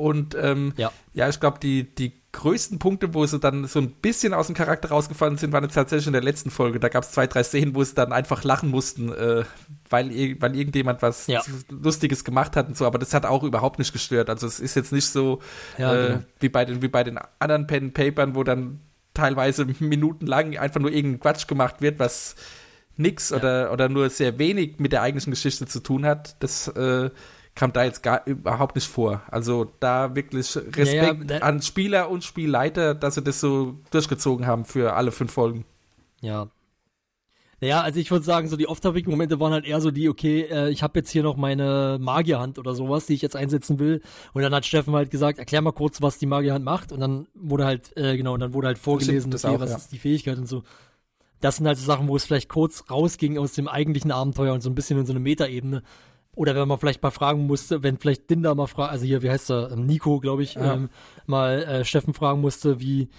Und 0.00 0.34
ähm, 0.40 0.72
Ja. 0.76 0.90
ja, 1.14 1.28
ich 1.28 1.38
glaube, 1.40 1.58
die, 1.60 1.94
die 1.94 2.12
größten 2.32 2.78
Punkte, 2.78 3.12
wo 3.12 3.26
sie 3.26 3.40
dann 3.40 3.66
so 3.66 3.80
ein 3.80 3.90
bisschen 3.90 4.34
aus 4.34 4.46
dem 4.46 4.54
Charakter 4.54 4.88
rausgefallen 4.90 5.36
sind, 5.36 5.52
waren 5.52 5.64
jetzt 5.64 5.74
tatsächlich 5.74 6.06
in 6.06 6.12
der 6.12 6.22
letzten 6.22 6.50
Folge. 6.50 6.78
Da 6.78 6.88
gab 6.88 7.02
es 7.02 7.10
zwei, 7.10 7.26
drei 7.26 7.42
Szenen, 7.42 7.74
wo 7.74 7.82
sie 7.82 7.94
dann 7.94 8.12
einfach 8.12 8.44
lachen 8.44 8.70
mussten, 8.70 9.12
äh, 9.12 9.42
weil, 9.88 10.10
weil 10.40 10.56
irgendjemand 10.56 11.02
was 11.02 11.26
Ja. 11.26 11.42
Lustiges 11.68 12.24
gemacht 12.24 12.54
hat 12.56 12.68
und 12.68 12.76
so. 12.76 12.86
Aber 12.86 12.98
das 12.98 13.14
hat 13.14 13.26
auch 13.26 13.42
überhaupt 13.42 13.78
nicht 13.80 13.92
gestört. 13.92 14.30
Also 14.30 14.46
es 14.46 14.60
ist 14.60 14.76
jetzt 14.76 14.92
nicht 14.92 15.06
so 15.06 15.40
Ja, 15.76 15.92
äh, 15.94 16.06
genau. 16.08 16.20
wie, 16.38 16.48
bei 16.48 16.64
den, 16.64 16.82
wie 16.82 16.88
bei 16.88 17.02
den 17.02 17.18
anderen 17.40 17.66
Pen 17.66 17.92
Papern, 17.92 18.34
wo 18.36 18.44
dann 18.44 18.80
teilweise 19.12 19.66
minutenlang 19.80 20.56
einfach 20.56 20.80
nur 20.80 20.92
irgendein 20.92 21.20
Quatsch 21.20 21.48
gemacht 21.48 21.80
wird, 21.80 21.98
was 21.98 22.36
nix 22.96 23.32
oder, 23.32 23.72
oder 23.72 23.88
nur 23.88 24.08
sehr 24.10 24.38
wenig 24.38 24.78
mit 24.78 24.92
der 24.92 25.02
eigentlichen 25.02 25.32
Geschichte 25.32 25.66
zu 25.66 25.80
tun 25.80 26.06
hat. 26.06 26.36
Das 26.42 26.68
äh, 26.68 27.10
kam 27.60 27.74
da 27.74 27.84
jetzt 27.84 28.02
gar 28.02 28.26
überhaupt 28.26 28.74
nicht 28.74 28.88
vor. 28.88 29.20
Also 29.30 29.70
da 29.80 30.16
wirklich 30.16 30.56
Respekt 30.56 31.30
Ja, 31.30 31.36
ja, 31.36 31.42
an 31.42 31.60
Spieler 31.60 32.08
und 32.08 32.24
Spielleiter, 32.24 32.94
dass 32.94 33.16
sie 33.16 33.22
das 33.22 33.38
so 33.38 33.76
durchgezogen 33.90 34.46
haben 34.46 34.64
für 34.64 34.94
alle 34.94 35.12
fünf 35.12 35.30
Folgen. 35.30 35.66
Ja. 36.22 36.48
Naja, 37.60 37.82
also 37.82 38.00
ich 38.00 38.10
würde 38.10 38.24
sagen, 38.24 38.48
so 38.48 38.56
die 38.56 38.66
Off-Topic-Momente 38.66 39.40
waren 39.40 39.52
halt 39.52 39.66
eher 39.66 39.82
so 39.82 39.90
die, 39.90 40.08
okay, 40.08 40.46
äh, 40.50 40.70
ich 40.70 40.82
habe 40.82 41.00
jetzt 41.00 41.10
hier 41.10 41.22
noch 41.22 41.36
meine 41.36 41.98
Magierhand 42.00 42.58
oder 42.58 42.74
sowas, 42.74 43.04
die 43.04 43.12
ich 43.12 43.20
jetzt 43.20 43.36
einsetzen 43.36 43.78
will. 43.78 44.00
Und 44.32 44.40
dann 44.40 44.54
hat 44.54 44.64
Steffen 44.64 44.94
halt 44.94 45.10
gesagt, 45.10 45.38
erklär 45.38 45.60
mal 45.60 45.72
kurz, 45.72 46.00
was 46.00 46.16
die 46.16 46.24
Magierhand 46.24 46.64
macht. 46.64 46.92
Und 46.92 47.00
dann 47.00 47.26
wurde 47.34 47.66
halt, 47.66 47.94
äh, 47.94 48.16
genau, 48.16 48.32
und 48.32 48.40
dann 48.40 48.54
wurde 48.54 48.68
halt 48.68 48.78
vorgelesen, 48.78 49.30
das 49.30 49.44
okay, 49.44 49.56
auch, 49.56 49.60
was 49.60 49.68
ja. 49.68 49.76
ist 49.76 49.92
die 49.92 49.98
Fähigkeit 49.98 50.38
und 50.38 50.46
so. 50.46 50.62
Das 51.42 51.56
sind 51.56 51.66
halt 51.66 51.76
so 51.76 51.84
Sachen, 51.84 52.08
wo 52.08 52.16
es 52.16 52.24
vielleicht 52.24 52.48
kurz 52.48 52.84
rausging 52.90 53.36
aus 53.36 53.52
dem 53.52 53.68
eigentlichen 53.68 54.12
Abenteuer 54.12 54.54
und 54.54 54.62
so 54.62 54.70
ein 54.70 54.74
bisschen 54.74 54.98
in 54.98 55.04
so 55.04 55.12
eine 55.12 55.20
Metaebene. 55.20 55.82
Oder 56.40 56.54
wenn 56.54 56.66
man 56.68 56.78
vielleicht 56.78 57.02
mal 57.02 57.10
fragen 57.10 57.46
musste, 57.46 57.82
wenn 57.82 57.98
vielleicht 57.98 58.30
Dinda 58.30 58.54
mal 58.54 58.66
fragt, 58.66 58.92
also 58.92 59.04
hier, 59.04 59.20
wie 59.22 59.28
heißt 59.28 59.50
er, 59.50 59.76
Nico, 59.76 60.20
glaube 60.20 60.42
ich, 60.42 60.54
Ja. 60.54 60.72
ähm, 60.74 60.88
mal 61.26 61.62
äh, 61.64 61.84
Steffen 61.84 62.14
fragen 62.14 62.40
musste, 62.40 62.80
wie, 62.80 63.10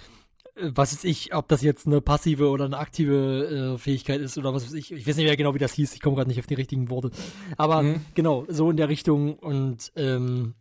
äh, 0.55 0.71
was 0.73 0.91
weiß 0.91 1.03
ich, 1.03 1.31
ob 1.35 1.47
das 1.47 1.61
jetzt 1.61 1.85
eine 1.85 2.01
passive 2.01 2.49
oder 2.49 2.65
eine 2.65 2.79
aktive 2.79 3.75
äh, 3.75 3.77
Fähigkeit 3.77 4.21
ist 4.21 4.39
oder 4.39 4.55
was 4.55 4.65
weiß 4.65 4.73
ich. 4.73 4.91
Ich 4.91 5.05
weiß 5.05 5.17
nicht 5.17 5.25
mehr 5.27 5.37
genau, 5.37 5.53
wie 5.53 5.59
das 5.59 5.73
hieß. 5.73 5.93
Ich 5.93 6.01
komme 6.01 6.15
gerade 6.15 6.29
nicht 6.29 6.39
auf 6.39 6.47
die 6.47 6.55
richtigen 6.55 6.89
Worte. 6.89 7.11
Aber 7.57 7.83
Mhm. 7.83 8.01
genau, 8.15 8.45
so 8.47 8.71
in 8.71 8.77
der 8.77 8.89
Richtung 8.89 9.35
und 9.37 9.91
ähm, 9.95 10.55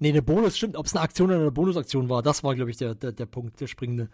nee, 0.00 0.08
eine 0.08 0.22
Bonus, 0.22 0.56
stimmt, 0.56 0.76
ob 0.76 0.86
es 0.86 0.94
eine 0.94 1.02
Aktion 1.02 1.28
oder 1.28 1.40
eine 1.40 1.52
Bonusaktion 1.52 2.08
war, 2.08 2.22
das 2.22 2.42
war, 2.42 2.54
glaube 2.54 2.70
ich, 2.70 2.78
der, 2.78 2.94
der, 2.94 3.12
der 3.12 3.26
Punkt, 3.26 3.60
der 3.60 3.66
springende. 3.66 4.08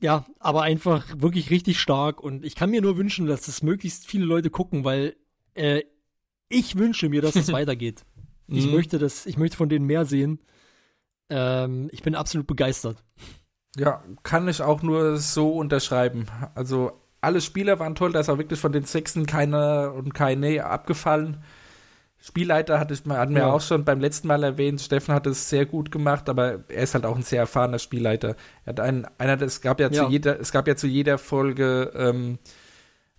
Ja, 0.00 0.26
aber 0.38 0.60
einfach 0.62 1.06
wirklich 1.16 1.48
richtig 1.50 1.80
stark 1.80 2.22
und 2.22 2.44
ich 2.44 2.54
kann 2.56 2.68
mir 2.70 2.82
nur 2.82 2.98
wünschen, 2.98 3.26
dass 3.26 3.46
das 3.46 3.62
möglichst 3.62 4.06
viele 4.06 4.26
Leute 4.26 4.50
gucken, 4.50 4.84
weil 4.84 5.16
äh, 5.54 5.80
ich 6.48 6.76
wünsche 6.76 7.08
mir, 7.08 7.22
dass 7.22 7.36
es 7.36 7.52
weitergeht. 7.52 8.04
Ich 8.48 8.66
Mhm. 8.66 8.72
möchte 8.74 8.98
das, 8.98 9.26
ich 9.26 9.36
möchte 9.38 9.56
von 9.56 9.68
denen 9.68 9.86
mehr 9.86 10.04
sehen. 10.04 10.38
Ähm, 11.28 11.88
ich 11.92 12.02
bin 12.02 12.14
absolut 12.14 12.46
begeistert. 12.46 13.02
Ja, 13.76 14.02
kann 14.22 14.48
ich 14.48 14.62
auch 14.62 14.82
nur 14.82 15.16
so 15.18 15.50
unterschreiben. 15.52 16.26
Also 16.54 16.92
alle 17.20 17.40
Spieler 17.40 17.78
waren 17.80 17.94
toll, 17.96 18.12
da 18.12 18.20
ist 18.20 18.28
auch 18.28 18.38
wirklich 18.38 18.60
von 18.60 18.72
den 18.72 18.84
Sechsen 18.84 19.26
keiner 19.26 19.92
und 19.94 20.14
keine 20.14 20.64
abgefallen. 20.64 21.42
Spielleiter 22.18 22.78
hatte 22.80 22.94
ich, 22.94 23.04
hat 23.04 23.30
mir 23.30 23.40
Ja. 23.40 23.52
auch 23.52 23.60
schon 23.60 23.84
beim 23.84 24.00
letzten 24.00 24.28
Mal 24.28 24.42
erwähnt, 24.42 24.80
Steffen 24.80 25.14
hat 25.14 25.26
es 25.26 25.50
sehr 25.50 25.66
gut 25.66 25.90
gemacht, 25.90 26.28
aber 26.28 26.64
er 26.68 26.82
ist 26.82 26.94
halt 26.94 27.04
auch 27.04 27.16
ein 27.16 27.22
sehr 27.22 27.40
erfahrener 27.40 27.78
Spielleiter. 27.78 28.36
Er 28.64 28.70
hat 28.70 28.80
einen, 28.80 29.06
einer, 29.18 29.40
es 29.42 29.60
gab 29.60 29.80
ja, 29.80 29.90
Ja. 29.90 30.04
zu 30.04 30.10
jeder, 30.10 30.40
es 30.40 30.50
gab 30.52 30.66
ja 30.66 30.76
zu 30.76 30.86
jeder 30.86 31.18
Folge 31.18 31.92
ähm, 31.94 32.38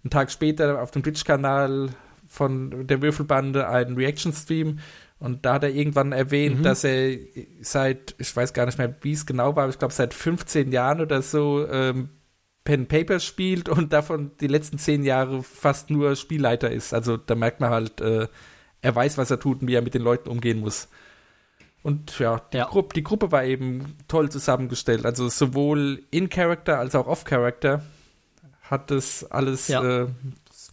einen 0.04 0.10
Tag 0.10 0.32
später 0.32 0.82
auf 0.82 0.92
dem 0.92 1.04
Twitch-Kanal 1.04 1.90
von 2.38 2.88
der 2.88 3.02
Würfelbande 3.02 3.68
einen 3.68 3.96
Reaction-Stream 3.98 4.80
und 5.20 5.46
da 5.46 5.56
hat 5.56 5.64
er 5.64 5.70
irgendwann 5.72 6.12
erwähnt, 6.12 6.60
Mhm. 6.60 6.64
dass 6.64 6.84
er 6.84 7.18
seit, 7.62 8.16
ich 8.20 8.36
weiß 8.36 8.54
gar 8.54 8.66
nicht 8.68 8.78
mehr, 8.78 8.96
wie 9.02 9.12
es 9.14 9.26
genau 9.26 9.56
war, 9.56 9.64
aber 9.64 9.72
ich 9.72 9.80
glaube 9.80 9.94
seit 9.94 10.14
15 10.14 10.72
Jahren 10.72 11.02
oder 11.02 11.22
so 11.22 11.68
ähm, 11.68 12.10
Pen 12.64 12.88
Paper 12.88 13.20
spielt 13.20 13.68
und 13.70 13.94
davon 13.94 14.32
die 14.40 14.48
letzten 14.48 14.78
10 14.78 15.04
Jahre 15.04 15.42
fast 15.42 15.90
nur 15.90 16.16
Spielleiter 16.16 16.70
ist. 16.70 16.94
Also 16.94 17.18
da 17.18 17.34
merkt 17.34 17.62
man 17.62 17.70
halt, 17.72 18.02
äh, 18.02 18.28
er 18.82 18.96
weiß, 18.96 19.18
was 19.18 19.32
er 19.32 19.40
tut 19.40 19.62
und 19.62 19.68
wie 19.68 19.74
er 19.76 19.82
mit 19.82 19.94
den 19.94 20.02
Leuten 20.04 20.30
umgehen 20.30 20.60
muss. 20.60 20.88
Und 21.82 22.20
ja, 22.20 22.42
die, 22.54 22.58
Ja. 22.58 22.66
Gruppe, 22.66 22.94
die 22.94 23.04
Gruppe 23.04 23.32
war 23.32 23.44
eben 23.46 23.96
toll 24.08 24.30
zusammengestellt. 24.30 25.06
Also 25.06 25.30
sowohl 25.30 26.04
in 26.12 26.30
Character 26.30 26.78
als 26.78 26.94
auch 26.96 27.08
off 27.08 27.24
Character 27.24 27.84
hat 28.64 28.92
das 28.92 29.24
alles, 29.32 29.70
Ja. 29.70 30.02
äh, 30.04 30.08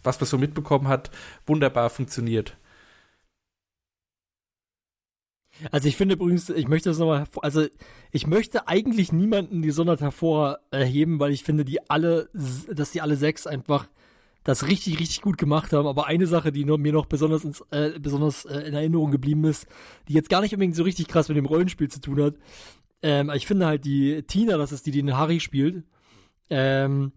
was 0.05 0.21
man 0.21 0.29
so 0.29 0.39
mitbekommen 0.39 0.89
hat, 0.89 1.11
wunderbar 1.47 1.91
funktioniert. 1.91 2.57
Also 5.71 5.89
ich 5.89 5.97
finde 5.97 6.15
übrigens, 6.17 6.51
ich 6.51 6.69
möchte 6.69 6.89
das 6.89 6.99
nochmal, 6.99 7.27
also 7.43 7.67
ich 8.11 8.27
möchte 8.27 8.67
eigentlich 8.67 9.13
niemanden 9.13 9.63
gesondert 9.63 10.01
hervorheben, 10.01 11.21
weil 11.21 11.33
ich 11.33 11.45
finde, 11.45 11.65
die 11.65 11.89
alle, 11.89 12.29
dass 12.33 12.91
die 12.91 13.01
alle 13.01 13.17
sechs 13.17 13.47
einfach 13.47 13.89
das 14.43 14.67
richtig, 14.67 14.99
richtig 15.01 15.23
gut 15.23 15.39
gemacht 15.39 15.73
haben. 15.73 15.87
Aber 15.87 16.07
eine 16.07 16.27
Sache, 16.27 16.53
die 16.53 16.65
mir 16.65 16.93
noch 16.93 17.07
besonders, 17.07 17.45
ins, 17.45 17.65
äh, 17.71 17.99
besonders 17.99 18.45
äh, 18.45 18.61
in 18.61 18.75
Erinnerung 18.75 19.11
geblieben 19.11 19.45
ist, 19.45 19.67
die 20.09 20.13
jetzt 20.13 20.29
gar 20.29 20.43
nicht 20.43 20.53
unbedingt 20.53 20.77
so 20.77 20.83
richtig 20.83 21.09
krass 21.09 21.29
mit 21.29 21.37
dem 21.37 21.47
Rollenspiel 21.47 21.89
zu 21.89 22.01
tun 22.01 22.23
hat. 22.23 22.35
Ähm, 23.03 23.31
ich 23.35 23.47
finde 23.47 23.67
halt 23.67 23.85
die 23.85 24.23
Tina, 24.23 24.57
das 24.57 24.73
ist 24.73 24.87
die, 24.87 24.91
die 24.91 25.03
den 25.03 25.17
Harry 25.17 25.41
spielt, 25.41 25.85
ähm, 26.51 27.13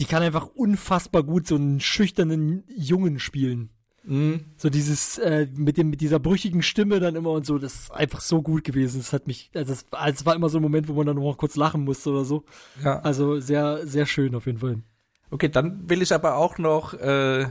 die 0.00 0.04
kann 0.04 0.22
einfach 0.22 0.46
unfassbar 0.46 1.22
gut 1.22 1.46
so 1.46 1.54
einen 1.56 1.80
schüchternen 1.80 2.64
Jungen 2.76 3.18
spielen. 3.18 3.70
Mhm. 4.04 4.46
So 4.56 4.68
dieses, 4.68 5.18
äh, 5.18 5.46
mit 5.54 5.76
dem, 5.76 5.90
mit 5.90 6.00
dieser 6.00 6.18
brüchigen 6.18 6.62
Stimme 6.62 6.98
dann 6.98 7.14
immer 7.14 7.30
und 7.30 7.46
so, 7.46 7.58
das 7.58 7.74
ist 7.74 7.90
einfach 7.92 8.20
so 8.20 8.42
gut 8.42 8.64
gewesen. 8.64 8.98
Das 8.98 9.12
hat 9.12 9.26
mich, 9.26 9.50
also 9.54 9.72
es, 9.72 9.86
also 9.92 10.20
es 10.20 10.26
war 10.26 10.34
immer 10.34 10.48
so 10.48 10.58
ein 10.58 10.62
Moment, 10.62 10.88
wo 10.88 10.94
man 10.94 11.06
dann 11.06 11.16
noch 11.16 11.36
kurz 11.36 11.54
lachen 11.56 11.84
musste 11.84 12.10
oder 12.10 12.24
so. 12.24 12.44
Ja. 12.82 12.98
Also 13.00 13.38
sehr, 13.38 13.86
sehr 13.86 14.06
schön 14.06 14.34
auf 14.34 14.46
jeden 14.46 14.58
Fall. 14.58 14.82
Okay, 15.30 15.48
dann 15.48 15.88
will 15.88 16.02
ich 16.02 16.12
aber 16.12 16.36
auch 16.36 16.58
noch 16.58 16.94
äh, 16.94 17.46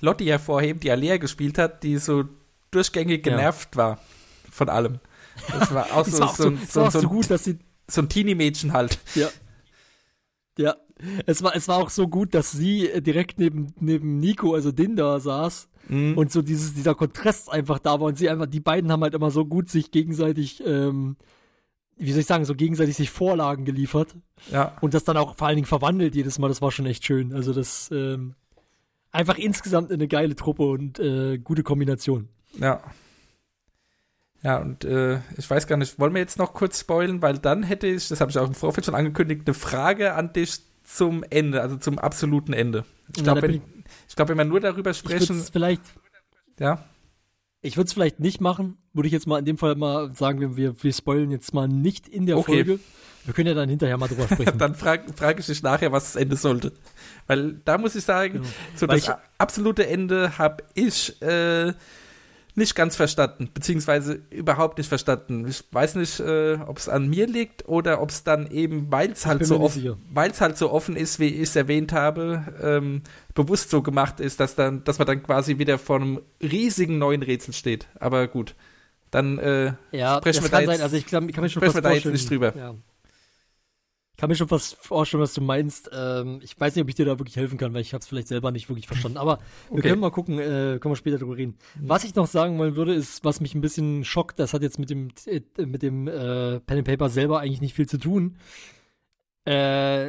Lotti 0.00 0.24
hervorheben, 0.24 0.80
die 0.80 0.90
Alea 0.90 1.18
gespielt 1.18 1.58
hat, 1.58 1.82
die 1.82 1.98
so 1.98 2.24
durchgängig 2.70 3.24
Ja. 3.26 3.32
genervt 3.32 3.76
war 3.76 4.00
von 4.50 4.68
allem. 4.68 5.00
Das 5.52 5.72
war 5.74 5.86
auch 5.92 6.06
so, 6.06 7.08
gut, 7.08 7.30
dass 7.30 7.44
sie, 7.44 7.58
so 7.88 8.00
ein 8.02 8.08
Teenie-Mädchen 8.08 8.72
halt. 8.72 8.98
ja. 9.14 9.28
Ja. 10.58 10.76
Es 11.26 11.42
war, 11.42 11.56
es 11.56 11.66
war 11.68 11.78
auch 11.78 11.88
so 11.90 12.08
gut, 12.08 12.34
dass 12.34 12.52
sie 12.52 12.88
äh, 12.88 13.00
direkt 13.00 13.38
neben, 13.38 13.68
neben 13.80 14.18
Nico, 14.18 14.54
also 14.54 14.72
Dinda, 14.72 15.18
saß 15.20 15.68
Mhm. 15.88 16.16
und 16.16 16.30
so 16.30 16.42
dieses, 16.42 16.74
dieser 16.74 16.94
Kontrast 16.94 17.50
einfach 17.50 17.78
da 17.80 17.98
war 17.98 18.08
und 18.08 18.18
sie 18.18 18.28
einfach, 18.28 18.46
die 18.46 18.60
beiden 18.60 18.92
haben 18.92 19.02
halt 19.02 19.14
immer 19.14 19.30
so 19.30 19.44
gut 19.46 19.68
sich 19.70 19.90
gegenseitig, 19.90 20.62
ähm, 20.64 21.16
wie 21.96 22.12
soll 22.12 22.20
ich 22.20 22.26
sagen, 22.26 22.44
so 22.44 22.54
gegenseitig 22.54 22.96
sich 22.96 23.10
Vorlagen 23.10 23.64
geliefert. 23.64 24.14
ja. 24.52 24.76
Und 24.82 24.94
das 24.94 25.04
dann 25.04 25.16
auch 25.16 25.34
vor 25.36 25.48
allen 25.48 25.56
Dingen 25.56 25.66
verwandelt 25.66 26.14
jedes 26.14 26.38
Mal, 26.38 26.48
das 26.48 26.62
war 26.62 26.70
schon 26.70 26.86
echt 26.86 27.04
schön. 27.04 27.32
Also 27.32 27.52
das 27.52 27.90
ähm, 27.92 28.34
einfach 29.10 29.38
insgesamt 29.38 29.90
eine 29.90 30.06
geile 30.06 30.36
Truppe 30.36 30.62
und 30.64 30.98
äh, 31.00 31.38
gute 31.38 31.62
Kombination. 31.62 32.28
Ja. 32.58 32.82
Ja, 34.42 34.56
und 34.58 34.84
äh, 34.84 35.18
ich 35.36 35.48
weiß 35.50 35.66
gar 35.66 35.76
nicht, 35.76 35.98
wollen 35.98 36.14
wir 36.14 36.20
jetzt 36.20 36.38
noch 36.38 36.54
kurz 36.54 36.80
spoilen, 36.80 37.20
weil 37.20 37.38
dann 37.38 37.62
hätte 37.62 37.86
ich, 37.86 38.08
das 38.08 38.20
habe 38.20 38.30
ich 38.30 38.38
auch 38.38 38.46
im 38.46 38.54
Vorfeld 38.54 38.86
schon 38.86 38.94
angekündigt, 38.94 39.42
eine 39.46 39.54
Frage 39.54 40.14
an 40.14 40.32
dich 40.32 40.60
zum 40.84 41.22
Ende, 41.28 41.60
also 41.60 41.76
zum 41.76 41.98
absoluten 41.98 42.52
Ende. 42.54 42.84
Ich 43.14 43.22
glaube, 43.22 43.42
wenn, 43.42 43.60
ich 44.08 44.16
glaub, 44.16 44.28
wenn 44.28 44.38
wir 44.38 44.44
nur 44.46 44.60
darüber 44.60 44.90
Ich 44.92 44.96
sprechen, 44.98 45.38
es 45.38 45.50
vielleicht, 45.50 45.82
ja, 46.58 46.82
ich 47.60 47.76
würde 47.76 47.88
es 47.88 47.92
vielleicht 47.92 48.20
nicht 48.20 48.40
machen. 48.40 48.78
Würde 48.94 49.06
ich 49.08 49.12
jetzt 49.12 49.26
mal 49.26 49.38
in 49.38 49.44
dem 49.44 49.58
Fall 49.58 49.74
mal 49.76 50.14
sagen, 50.16 50.40
wir, 50.40 50.56
wir, 50.56 50.82
wir 50.82 50.92
spoilen 50.94 51.30
jetzt 51.30 51.52
mal 51.52 51.68
nicht 51.68 52.08
in 52.08 52.24
der 52.24 52.38
Okay. 52.38 52.54
Folge. 52.64 52.80
Wir 53.26 53.34
können 53.34 53.48
ja 53.48 53.54
dann 53.54 53.68
hinterher 53.68 53.98
mal 53.98 54.08
drüber 54.08 54.26
sprechen. 54.26 54.56
dann 54.58 54.74
frage 54.74 55.12
frag 55.14 55.38
ich 55.38 55.44
dich 55.46 55.62
nachher, 55.62 55.92
was 55.92 56.14
das 56.14 56.16
Ende 56.16 56.36
sollte. 56.36 56.72
Weil 57.26 57.60
da 57.66 57.76
muss 57.76 57.94
ich 57.94 58.04
sagen, 58.04 58.32
Genau. 58.34 58.46
so 58.74 58.88
Weil 58.88 58.96
das 59.00 59.08
ich- 59.08 59.14
absolute 59.36 59.86
Ende 59.86 60.38
habe 60.38 60.64
ich 60.72 61.20
äh, 61.20 61.74
nicht 62.56 62.74
ganz 62.74 62.96
verstanden, 62.96 63.48
beziehungsweise 63.52 64.20
überhaupt 64.30 64.78
nicht 64.78 64.88
verstanden. 64.88 65.46
Ich 65.48 65.64
weiß 65.72 65.94
nicht, 65.96 66.20
äh, 66.20 66.58
ob 66.66 66.78
es 66.78 66.88
an 66.88 67.08
mir 67.08 67.26
liegt 67.26 67.68
oder 67.68 68.00
ob 68.02 68.10
es 68.10 68.24
dann 68.24 68.50
eben, 68.50 68.90
weil 68.90 69.12
es 69.12 69.26
halt 69.26 69.46
so 69.46 69.54
halt 70.40 70.56
so 70.58 70.70
offen 70.70 70.96
ist, 70.96 71.20
wie 71.20 71.26
ich 71.28 71.42
es 71.42 71.56
erwähnt 71.56 71.92
habe, 71.92 72.42
ähm, 72.62 73.02
bewusst 73.34 73.70
so 73.70 73.82
gemacht 73.82 74.20
ist, 74.20 74.40
dass 74.40 74.54
dann, 74.54 74.82
dass 74.84 74.98
man 74.98 75.06
dann 75.06 75.22
quasi 75.22 75.58
wieder 75.58 75.78
vor 75.78 75.96
einem 75.96 76.20
riesigen 76.42 76.98
neuen 76.98 77.22
Rätsel 77.22 77.54
steht. 77.54 77.86
Aber 77.98 78.26
gut, 78.28 78.54
dann 79.10 79.38
äh, 79.38 79.72
ja, 79.92 80.18
sprechen 80.18 80.42
wir 80.44 80.50
da 80.50 80.56
kann 80.58 80.66
sein. 80.66 80.74
jetzt- 80.74 80.82
Also 80.82 80.96
ich, 80.96 81.06
glaub, 81.06 81.24
ich 81.28 81.32
kann 81.34 81.42
mir 81.42 81.48
schon 81.50 81.60
sprechen 81.60 81.74
wir 81.76 81.82
da 81.82 81.92
jetzt 81.92 82.06
nicht 82.06 82.30
drüber. 82.30 82.54
Ja. 82.56 82.74
Ich 84.20 84.22
kann 84.22 84.28
mir 84.28 84.36
schon 84.36 84.48
fast 84.48 84.76
vorstellen, 84.76 85.22
was 85.22 85.32
du 85.32 85.40
meinst. 85.40 85.88
Ähm, 85.94 86.40
ich 86.42 86.60
weiß 86.60 86.74
nicht, 86.74 86.82
ob 86.82 86.90
ich 86.90 86.94
dir 86.94 87.06
da 87.06 87.18
wirklich 87.18 87.36
helfen 87.36 87.56
kann, 87.56 87.72
weil 87.72 87.80
ich 87.80 87.94
habe 87.94 88.02
es 88.02 88.06
vielleicht 88.06 88.28
selber 88.28 88.50
nicht 88.50 88.68
wirklich 88.68 88.86
verstanden. 88.86 89.16
Aber 89.16 89.38
wir 89.70 89.78
Okay. 89.78 89.88
können 89.88 90.00
mal 90.02 90.10
gucken, 90.10 90.38
äh, 90.38 90.78
können 90.78 90.92
wir 90.92 90.96
später 90.96 91.16
drüber 91.16 91.38
reden. 91.38 91.56
Was 91.80 92.04
ich 92.04 92.14
noch 92.14 92.26
sagen 92.26 92.58
wollen 92.58 92.76
würde, 92.76 92.92
ist, 92.92 93.24
was 93.24 93.40
mich 93.40 93.54
ein 93.54 93.62
bisschen 93.62 94.04
schockt, 94.04 94.38
das 94.38 94.52
hat 94.52 94.60
jetzt 94.60 94.78
mit 94.78 94.90
dem 94.90 95.08
äh, 95.24 95.40
mit 95.64 95.80
dem 95.80 96.06
äh, 96.06 96.60
Pen 96.60 96.76
and 96.76 96.84
Paper 96.84 97.08
selber 97.08 97.40
eigentlich 97.40 97.62
nicht 97.62 97.72
viel 97.72 97.88
zu 97.88 97.96
tun. 97.96 98.36
Äh, 99.46 100.08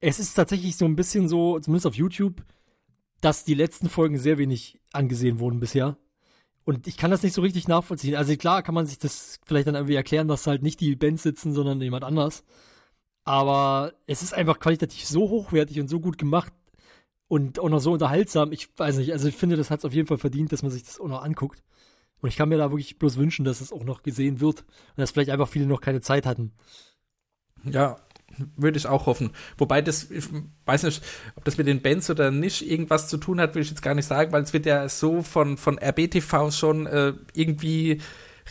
es 0.00 0.18
ist 0.18 0.34
tatsächlich 0.34 0.76
so 0.76 0.84
ein 0.84 0.96
bisschen 0.96 1.28
so, 1.28 1.60
zumindest 1.60 1.86
auf 1.86 1.94
YouTube, 1.94 2.42
dass 3.20 3.44
die 3.44 3.54
letzten 3.54 3.88
Folgen 3.88 4.18
sehr 4.18 4.38
wenig 4.38 4.80
angesehen 4.92 5.38
wurden 5.38 5.60
bisher. 5.60 5.96
Und 6.64 6.88
ich 6.88 6.96
kann 6.96 7.12
das 7.12 7.22
nicht 7.22 7.34
so 7.34 7.42
richtig 7.42 7.68
nachvollziehen. 7.68 8.16
Also 8.16 8.36
klar 8.36 8.64
kann 8.64 8.74
man 8.74 8.86
sich 8.86 8.98
das 8.98 9.38
vielleicht 9.46 9.68
dann 9.68 9.76
irgendwie 9.76 9.94
erklären, 9.94 10.26
dass 10.26 10.48
halt 10.48 10.64
nicht 10.64 10.80
die 10.80 10.96
Bands 10.96 11.22
sitzen, 11.22 11.52
sondern 11.52 11.80
jemand 11.80 12.02
anders. 12.02 12.42
Aber 13.26 13.92
es 14.06 14.22
ist 14.22 14.32
einfach 14.32 14.60
qualitativ 14.60 15.04
so 15.04 15.28
hochwertig 15.28 15.80
und 15.80 15.88
so 15.88 15.98
gut 15.98 16.16
gemacht 16.16 16.52
und 17.26 17.58
auch 17.58 17.68
noch 17.68 17.80
so 17.80 17.92
unterhaltsam. 17.92 18.52
Ich 18.52 18.68
weiß 18.76 18.98
nicht, 18.98 19.12
also 19.12 19.26
ich 19.26 19.34
finde, 19.34 19.56
das 19.56 19.68
hat 19.68 19.80
es 19.80 19.84
auf 19.84 19.92
jeden 19.92 20.06
Fall 20.06 20.16
verdient, 20.16 20.52
dass 20.52 20.62
man 20.62 20.70
sich 20.70 20.84
das 20.84 21.00
auch 21.00 21.08
noch 21.08 21.24
anguckt. 21.24 21.64
Und 22.20 22.28
ich 22.28 22.36
kann 22.36 22.48
mir 22.48 22.56
da 22.56 22.70
wirklich 22.70 23.00
bloß 23.00 23.16
wünschen, 23.16 23.44
dass 23.44 23.60
es 23.60 23.72
auch 23.72 23.82
noch 23.82 24.04
gesehen 24.04 24.40
wird 24.40 24.60
und 24.60 24.98
dass 24.98 25.10
vielleicht 25.10 25.30
einfach 25.30 25.48
viele 25.48 25.66
noch 25.66 25.80
keine 25.80 26.00
Zeit 26.00 26.24
hatten. 26.24 26.52
Ja, 27.64 27.96
würde 28.56 28.78
ich 28.78 28.86
auch 28.86 29.06
hoffen. 29.06 29.30
Wobei 29.58 29.82
das, 29.82 30.08
ich 30.08 30.28
weiß 30.64 30.84
nicht, 30.84 31.02
ob 31.34 31.44
das 31.44 31.58
mit 31.58 31.66
den 31.66 31.82
Bands 31.82 32.08
oder 32.08 32.30
nicht 32.30 32.70
irgendwas 32.70 33.08
zu 33.08 33.16
tun 33.18 33.40
hat, 33.40 33.56
will 33.56 33.62
ich 33.62 33.70
jetzt 33.70 33.82
gar 33.82 33.94
nicht 33.94 34.06
sagen, 34.06 34.30
weil 34.30 34.42
es 34.44 34.52
wird 34.52 34.66
ja 34.66 34.88
so 34.88 35.22
von, 35.22 35.56
von 35.56 35.78
RBTV 35.78 36.52
schon 36.52 36.86
äh, 36.86 37.12
irgendwie 37.34 38.00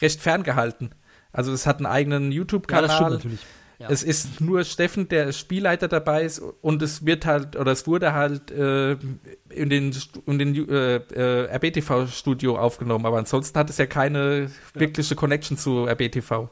recht 0.02 0.20
ferngehalten. 0.20 0.94
Also 1.32 1.54
es 1.54 1.66
hat 1.66 1.78
einen 1.78 1.86
eigenen 1.86 2.24
Ja, 2.24 2.30
das 2.30 2.32
stimmt 2.32 2.36
YouTube-Kanal. 2.36 3.12
natürlich. 3.12 3.40
Ja. 3.80 3.90
Es 3.90 4.04
ist 4.04 4.40
nur 4.40 4.64
Steffen, 4.64 5.10
der 5.10 5.34
Spielleiter 5.34 5.88
dabei 5.88 6.24
ist 6.24 6.40
und 6.40 6.82
es 6.82 7.06
wird 7.06 7.26
halt, 7.26 7.56
oder 7.56 7.72
es 7.72 7.86
wurde 7.88 8.14
halt 8.14 8.50
äh, 8.52 8.94
in 9.50 9.70
den, 9.70 9.94
in 10.26 10.40
den 10.40 10.70
äh, 10.70 10.96
äh, 10.96 11.56
RBTV-Studio 11.56 12.58
aufgenommen, 12.58 13.06
aber 13.06 13.18
ansonsten 13.18 13.60
hat 13.60 13.70
es 13.70 13.78
ja 13.78 13.86
keine 13.86 14.50
wirkliche 14.74 15.16
Connection 15.16 15.58
zu 15.58 15.86
RBTV. 15.86 16.50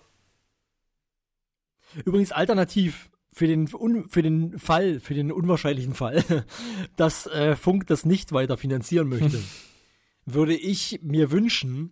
Übrigens 2.03 2.31
alternativ 2.31 3.09
für 3.31 3.47
den, 3.47 3.67
für 3.67 4.21
den 4.21 4.59
Fall, 4.59 4.99
für 4.99 5.13
den 5.13 5.31
unwahrscheinlichen 5.31 5.93
Fall, 5.93 6.23
dass 6.95 7.27
äh, 7.27 7.55
Funk 7.55 7.87
das 7.87 8.05
nicht 8.05 8.31
weiter 8.31 8.57
finanzieren 8.57 9.07
möchte, 9.09 9.39
würde 10.25 10.55
ich 10.55 10.99
mir 11.03 11.31
wünschen, 11.31 11.91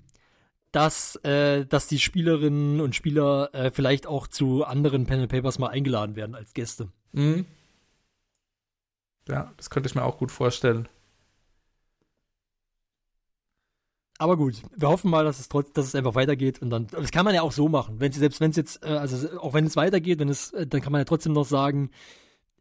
dass, 0.72 1.18
äh, 1.18 1.66
dass 1.66 1.88
die 1.88 2.00
Spielerinnen 2.00 2.80
und 2.82 2.96
Spieler 2.96 3.50
äh, 3.54 3.72
vielleicht 3.72 4.08
auch 4.08 4.28
zu 4.28 4.64
anderen 4.64 5.10
and 5.10 5.30
Papers 5.30 5.60
mal 5.60 5.70
eingeladen 5.70 6.16
werden 6.16 6.36
als 6.36 6.54
Gäste. 6.54 6.90
Mhm. 7.12 7.46
Ja, 9.28 9.52
das 9.58 9.70
könnte 9.70 9.88
ich 9.88 9.96
mir 9.96 10.04
auch 10.04 10.18
gut 10.18 10.32
vorstellen. 10.32 10.88
Aber 14.18 14.38
gut, 14.38 14.62
wir 14.76 14.88
hoffen 14.88 15.10
mal, 15.10 15.26
dass 15.26 15.40
es 15.40 15.50
trotz, 15.50 15.72
dass 15.74 15.88
es 15.88 15.96
einfach 15.96 16.14
weitergeht 16.14 16.62
und 16.62 16.70
dann, 16.70 16.88
das 16.88 17.12
kann 17.12 17.26
man 17.26 17.34
ja 17.34 17.42
auch 17.42 17.52
so 17.52 17.68
machen. 17.68 18.00
Wenn 18.00 18.12
selbst 18.12 18.40
wenn 18.40 18.52
es 18.52 18.58
jetzt, 18.58 18.84
äh, 18.84 18.90
also 18.90 19.40
auch 19.40 19.54
wenn 19.54 19.66
es 19.66 19.76
weitergeht, 19.76 20.20
wenn 20.20 20.30
es, 20.30 20.52
äh, 20.52 20.68
dann 20.68 20.82
kann 20.82 20.92
man 20.92 21.02
ja 21.02 21.06
trotzdem 21.06 21.34
noch 21.34 21.46
sagen, 21.46 21.90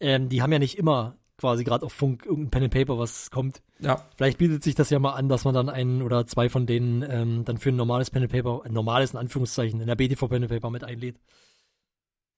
ähm, 0.00 0.30
die 0.30 0.40
haben 0.40 0.52
ja 0.52 0.58
nicht 0.58 0.78
immer 0.78 1.18
quasi 1.40 1.64
gerade 1.64 1.86
auf 1.86 1.92
Funk 1.92 2.26
irgendein 2.26 2.50
Pen 2.50 2.62
and 2.64 2.72
Paper, 2.72 2.98
was 2.98 3.30
kommt. 3.30 3.62
Ja. 3.78 4.06
Vielleicht 4.16 4.38
bietet 4.38 4.62
sich 4.62 4.74
das 4.74 4.90
ja 4.90 4.98
mal 4.98 5.14
an, 5.14 5.28
dass 5.28 5.44
man 5.44 5.54
dann 5.54 5.70
einen 5.70 6.02
oder 6.02 6.26
zwei 6.26 6.48
von 6.50 6.66
denen 6.66 7.02
ähm, 7.02 7.44
dann 7.44 7.58
für 7.58 7.70
ein 7.70 7.76
normales 7.76 8.10
Pen 8.10 8.22
and 8.22 8.32
Paper, 8.32 8.62
ein 8.64 8.72
normales 8.72 9.12
in 9.12 9.18
Anführungszeichen, 9.18 9.80
in 9.80 9.86
der 9.86 9.96
BTV 9.96 10.28
Pen 10.28 10.42
and 10.42 10.52
Paper 10.52 10.70
mit 10.70 10.84
einlädt. 10.84 11.18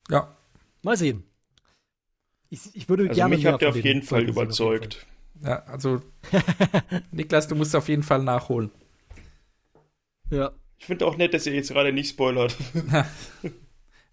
Ja. 0.09 0.37
Mal 0.83 0.97
sehen. 0.97 1.25
Ich, 2.49 2.61
ich 2.75 2.89
würde 2.89 3.09
Also 3.09 3.15
gerne 3.17 3.37
mich 3.37 3.45
habt 3.47 3.63
ihr 3.63 3.69
auf 3.69 3.75
den 3.75 3.85
jeden 3.85 4.03
Fall 4.03 4.23
überzeugt. 4.23 5.07
Ja, 5.43 5.65
also 5.65 6.01
Niklas, 7.11 7.49
du 7.49 7.57
musst 7.57 7.75
auf 7.75 7.89
jeden 7.89 8.05
Fall 8.05 8.23
nachholen. 8.23 8.71
Ja. 10.31 10.53
Ich 10.79 10.87
finde 10.87 11.07
auch 11.07 11.17
nett, 11.17 11.35
dass 11.35 11.47
ihr 11.47 11.55
jetzt 11.55 11.71
gerade 11.71 11.93
nicht 11.93 12.11
spoilert. 12.11 12.57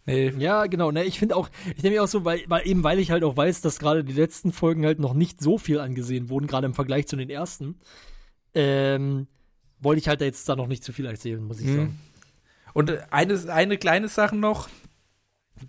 Nee, 0.10 0.34
Ja, 0.38 0.66
genau. 0.68 0.92
Ne, 0.92 1.04
ich 1.04 1.20
finde 1.20 1.36
auch, 1.36 1.50
ich 1.76 1.84
mir 1.84 2.04
auch 2.04 2.08
so, 2.08 2.26
weil, 2.26 2.42
weil 2.48 2.68
eben 2.68 2.84
weil 2.84 3.00
ich 3.00 3.12
halt 3.12 3.24
auch 3.24 3.36
weiß, 3.38 3.62
dass 3.62 3.80
gerade 3.80 4.04
die 4.04 4.14
letzten 4.14 4.52
Folgen 4.52 4.86
halt 4.86 5.00
noch 5.00 5.14
nicht 5.14 5.42
so 5.42 5.58
viel 5.58 5.80
angesehen 5.80 6.30
wurden, 6.30 6.48
gerade 6.48 6.66
im 6.68 6.74
Vergleich 6.74 7.08
zu 7.08 7.16
den 7.16 7.30
ersten, 7.30 7.80
ähm, 8.54 9.28
wollte 9.80 10.00
ich 10.02 10.08
halt 10.08 10.22
da 10.22 10.26
jetzt 10.26 10.48
da 10.50 10.56
noch 10.56 10.68
nicht 10.68 10.84
zu 10.84 10.92
viel 10.94 11.06
erzählen, 11.06 11.44
muss 11.44 11.60
ich 11.60 11.68
Mhm. 11.68 11.76
sagen. 11.76 12.00
Und 12.74 12.90
äh, 12.90 13.02
eine, 13.12 13.40
eine 13.54 13.78
kleine 13.78 14.08
Sache 14.10 14.36
noch, 14.36 14.70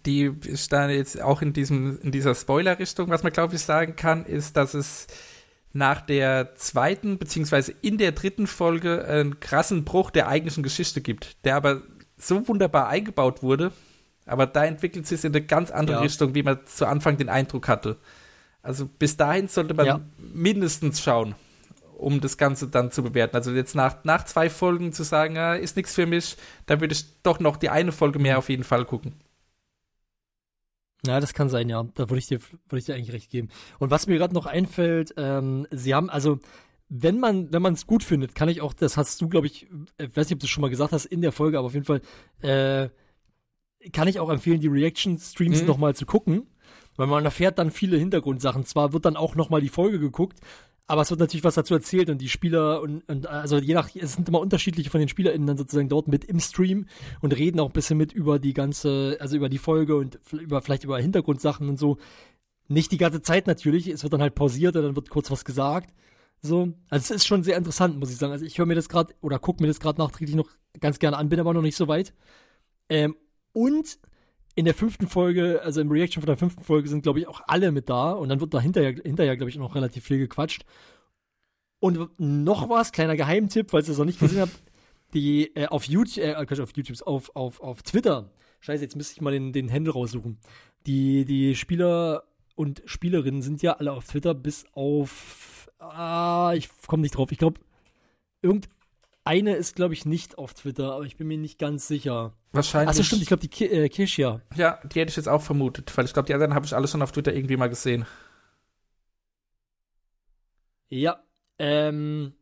die 0.06 0.30
ist 0.46 0.72
da 0.72 0.88
jetzt 0.88 1.20
auch 1.20 1.42
in, 1.42 1.52
diesem, 1.52 1.98
in 2.02 2.12
dieser 2.12 2.34
Spoiler-Richtung, 2.34 3.08
was 3.10 3.22
man 3.22 3.32
glaube 3.32 3.54
ich 3.56 3.62
sagen 3.62 3.96
kann, 3.96 4.24
ist, 4.24 4.56
dass 4.56 4.74
es 4.74 5.06
nach 5.72 6.00
der 6.00 6.54
zweiten 6.56 7.18
beziehungsweise 7.18 7.74
in 7.82 7.98
der 7.98 8.12
dritten 8.12 8.46
Folge 8.46 9.04
einen 9.04 9.40
krassen 9.40 9.84
Bruch 9.84 10.10
der 10.10 10.28
eigentlichen 10.28 10.62
Geschichte 10.62 11.00
gibt, 11.00 11.44
der 11.44 11.56
aber 11.56 11.82
so 12.16 12.46
wunderbar 12.48 12.88
eingebaut 12.88 13.42
wurde, 13.42 13.72
aber 14.26 14.46
da 14.46 14.64
entwickelt 14.64 15.06
sich 15.06 15.18
es 15.18 15.24
in 15.24 15.34
eine 15.34 15.44
ganz 15.44 15.70
andere 15.70 15.96
Ja. 15.98 16.02
Richtung, 16.02 16.34
wie 16.34 16.42
man 16.42 16.60
zu 16.66 16.86
Anfang 16.86 17.16
den 17.16 17.28
Eindruck 17.28 17.68
hatte. 17.68 17.98
Also 18.62 18.86
bis 18.86 19.16
dahin 19.16 19.48
sollte 19.48 19.74
man 19.74 19.86
Ja. 19.86 20.00
mindestens 20.18 21.00
schauen, 21.02 21.34
um 21.96 22.20
das 22.20 22.36
Ganze 22.36 22.68
dann 22.68 22.90
zu 22.90 23.02
bewerten. 23.02 23.36
Also 23.36 23.52
jetzt 23.52 23.74
nach, 23.74 24.04
nach 24.04 24.24
zwei 24.24 24.50
Folgen 24.50 24.92
zu 24.92 25.02
sagen, 25.02 25.36
ah, 25.38 25.54
ist 25.54 25.76
nichts 25.76 25.94
für 25.94 26.06
mich, 26.06 26.36
da 26.66 26.80
würde 26.80 26.92
ich 26.94 27.04
doch 27.22 27.40
noch 27.40 27.56
die 27.56 27.70
eine 27.70 27.92
Folge 27.92 28.18
mehr 28.18 28.38
auf 28.38 28.48
jeden 28.48 28.64
Fall 28.64 28.84
gucken. 28.84 29.14
Ja, 31.06 31.18
das 31.18 31.32
kann 31.32 31.48
sein, 31.48 31.68
ja. 31.68 31.82
Da 31.94 32.10
würde 32.10 32.18
ich 32.18 32.26
dir, 32.26 32.40
würde 32.40 32.78
ich 32.78 32.84
dir 32.84 32.94
eigentlich 32.94 33.12
recht 33.12 33.30
geben. 33.30 33.48
Und 33.78 33.90
was 33.90 34.06
mir 34.06 34.18
gerade 34.18 34.34
noch 34.34 34.46
einfällt, 34.46 35.14
ähm, 35.16 35.66
sie 35.70 35.94
haben, 35.94 36.10
also, 36.10 36.40
wenn 36.90 37.18
man, 37.18 37.52
wenn 37.52 37.62
man 37.62 37.72
es 37.72 37.86
gut 37.86 38.02
findet, 38.02 38.34
kann 38.34 38.48
ich 38.50 38.60
auch, 38.60 38.74
das 38.74 38.96
hast 38.96 39.20
du, 39.22 39.28
glaube 39.28 39.46
ich, 39.46 39.66
ich 39.98 40.16
weiß 40.16 40.26
nicht, 40.26 40.34
ob 40.34 40.40
du 40.40 40.44
es 40.44 40.50
schon 40.50 40.60
mal 40.60 40.68
gesagt 40.70 40.92
hast 40.92 41.06
in 41.06 41.22
der 41.22 41.32
Folge, 41.32 41.56
aber 41.58 41.66
auf 41.68 41.74
jeden 41.74 41.86
Fall, 41.86 42.02
äh, 42.42 42.90
kann 43.92 44.08
ich 44.08 44.18
auch 44.20 44.30
empfehlen, 44.30 44.60
die 44.60 44.68
Reaction-Streams 44.68 45.62
Mhm. 45.62 45.66
nochmal 45.66 45.94
zu 45.94 46.06
gucken, 46.06 46.46
weil 46.96 47.06
man 47.06 47.24
erfährt 47.24 47.58
dann 47.58 47.70
viele 47.70 47.96
Hintergrundsachen. 47.96 48.64
Zwar 48.64 48.92
wird 48.92 49.04
dann 49.04 49.16
auch 49.16 49.34
nochmal 49.34 49.60
die 49.60 49.68
Folge 49.68 49.98
geguckt, 49.98 50.38
aber 50.86 51.02
es 51.02 51.10
wird 51.10 51.20
natürlich 51.20 51.44
was 51.44 51.54
dazu 51.54 51.72
erzählt 51.74 52.10
und 52.10 52.18
die 52.18 52.28
Spieler 52.28 52.82
und, 52.82 53.08
und 53.08 53.26
also 53.26 53.58
je 53.58 53.74
nach, 53.74 53.88
es 53.94 54.14
sind 54.14 54.28
immer 54.28 54.40
unterschiedliche 54.40 54.90
von 54.90 54.98
den 55.00 55.08
SpielerInnen 55.08 55.46
dann 55.46 55.56
sozusagen 55.56 55.88
dort 55.88 56.08
mit 56.08 56.24
im 56.24 56.40
Stream 56.40 56.86
und 57.20 57.36
reden 57.36 57.60
auch 57.60 57.66
ein 57.68 57.72
bisschen 57.72 57.96
mit 57.96 58.12
über 58.12 58.38
die 58.38 58.54
ganze, 58.54 59.16
also 59.20 59.36
über 59.36 59.48
die 59.48 59.58
Folge 59.58 59.96
und 59.96 60.18
über, 60.32 60.60
vielleicht 60.62 60.84
über 60.84 60.98
Hintergrundsachen 60.98 61.68
und 61.68 61.78
so. 61.78 61.98
Nicht 62.68 62.92
die 62.92 62.98
ganze 62.98 63.22
Zeit 63.22 63.46
natürlich, 63.46 63.88
es 63.88 64.02
wird 64.02 64.12
dann 64.12 64.20
halt 64.22 64.34
pausiert 64.34 64.76
und 64.76 64.82
dann 64.82 64.96
wird 64.96 65.10
kurz 65.10 65.30
was 65.30 65.44
gesagt. 65.44 65.92
So, 66.42 66.72
also 66.88 67.02
es 67.04 67.10
ist 67.10 67.26
schon 67.26 67.42
sehr 67.42 67.56
interessant, 67.56 67.98
muss 67.98 68.10
ich 68.10 68.16
sagen. 68.16 68.32
Also 68.32 68.44
ich 68.44 68.58
höre 68.58 68.66
mir 68.66 68.74
das 68.74 68.88
gerade 68.88 69.14
oder 69.20 69.38
gucke 69.38 69.62
mir 69.62 69.66
das 69.68 69.78
gerade 69.80 70.00
nachträglich 70.00 70.36
noch 70.36 70.48
ganz 70.80 70.98
gerne 70.98 71.16
an, 71.18 71.28
bin 71.28 71.38
aber 71.40 71.52
noch 71.54 71.62
nicht 71.62 71.76
so 71.76 71.86
weit. 71.88 72.14
Ähm, 72.88 73.14
und 73.52 73.98
in 74.54 74.64
der 74.64 74.74
fünften 74.74 75.06
Folge, 75.06 75.62
also 75.62 75.80
im 75.80 75.90
Reaction 75.90 76.20
von 76.20 76.26
der 76.26 76.36
fünften 76.36 76.64
Folge 76.64 76.88
sind, 76.88 77.02
glaube 77.02 77.20
ich, 77.20 77.28
auch 77.28 77.40
alle 77.46 77.72
mit 77.72 77.88
da 77.88 78.12
und 78.12 78.28
dann 78.28 78.40
wird 78.40 78.52
da 78.52 78.60
hinterher, 78.60 79.36
glaube 79.36 79.48
ich, 79.48 79.56
noch 79.56 79.74
relativ 79.74 80.04
viel 80.04 80.18
gequatscht. 80.18 80.64
Und 81.78 82.10
noch 82.18 82.68
was, 82.68 82.92
kleiner 82.92 83.16
Geheimtipp, 83.16 83.70
falls 83.70 83.88
ihr 83.88 83.92
es 83.92 83.98
noch 83.98 84.04
nicht 84.04 84.20
gesehen 84.20 84.40
habt, 84.40 84.52
die 85.14 85.54
äh, 85.56 85.66
auf 85.66 85.84
YouTube, 85.84 86.22
äh, 86.22 86.34
auf 86.34 86.76
YouTube, 86.76 87.00
auf, 87.06 87.34
auf, 87.34 87.60
auf 87.60 87.82
Twitter, 87.82 88.30
scheiße, 88.60 88.82
jetzt 88.82 88.96
müsste 88.96 89.14
ich 89.14 89.20
mal 89.22 89.32
den, 89.32 89.52
den 89.52 89.72
Handle 89.72 89.92
raussuchen. 89.92 90.38
Die, 90.86 91.24
die 91.24 91.54
Spieler 91.54 92.24
und 92.54 92.82
Spielerinnen 92.84 93.40
sind 93.40 93.62
ja 93.62 93.74
alle 93.74 93.92
auf 93.92 94.06
Twitter, 94.06 94.34
bis 94.34 94.66
auf, 94.72 95.70
ah, 95.78 96.52
ich 96.54 96.68
komme 96.86 97.02
nicht 97.02 97.16
drauf. 97.16 97.32
Ich 97.32 97.38
glaube, 97.38 97.60
irgendeine 99.26 99.56
ist, 99.56 99.76
glaube 99.76 99.94
ich, 99.94 100.04
nicht 100.04 100.38
auf 100.38 100.54
Twitter, 100.54 100.92
aber 100.92 101.04
ich 101.04 101.16
bin 101.16 101.28
mir 101.28 101.38
nicht 101.38 101.58
ganz 101.58 101.86
sicher. 101.86 102.34
Wahrscheinlich. 102.52 102.90
Achso, 102.90 103.02
stimmt, 103.02 103.22
ich 103.22 103.28
glaube, 103.28 103.42
die 103.42 103.48
Ki 103.48 103.66
äh, 103.66 103.88
Kishia. 103.88 104.40
Ja, 104.56 104.80
die 104.84 105.00
hätte 105.00 105.10
ich 105.10 105.16
jetzt 105.16 105.28
auch 105.28 105.42
vermutet, 105.42 105.96
weil 105.96 106.04
ich 106.04 106.12
glaube, 106.12 106.26
die 106.26 106.34
anderen 106.34 106.54
habe 106.54 106.66
ich 106.66 106.74
alle 106.74 106.88
schon 106.88 107.02
auf 107.02 107.12
Twitter 107.12 107.34
irgendwie 107.34 107.56
mal 107.56 107.68
gesehen. 107.68 108.06
Ja, 110.88 111.22
ähm. 111.58 112.34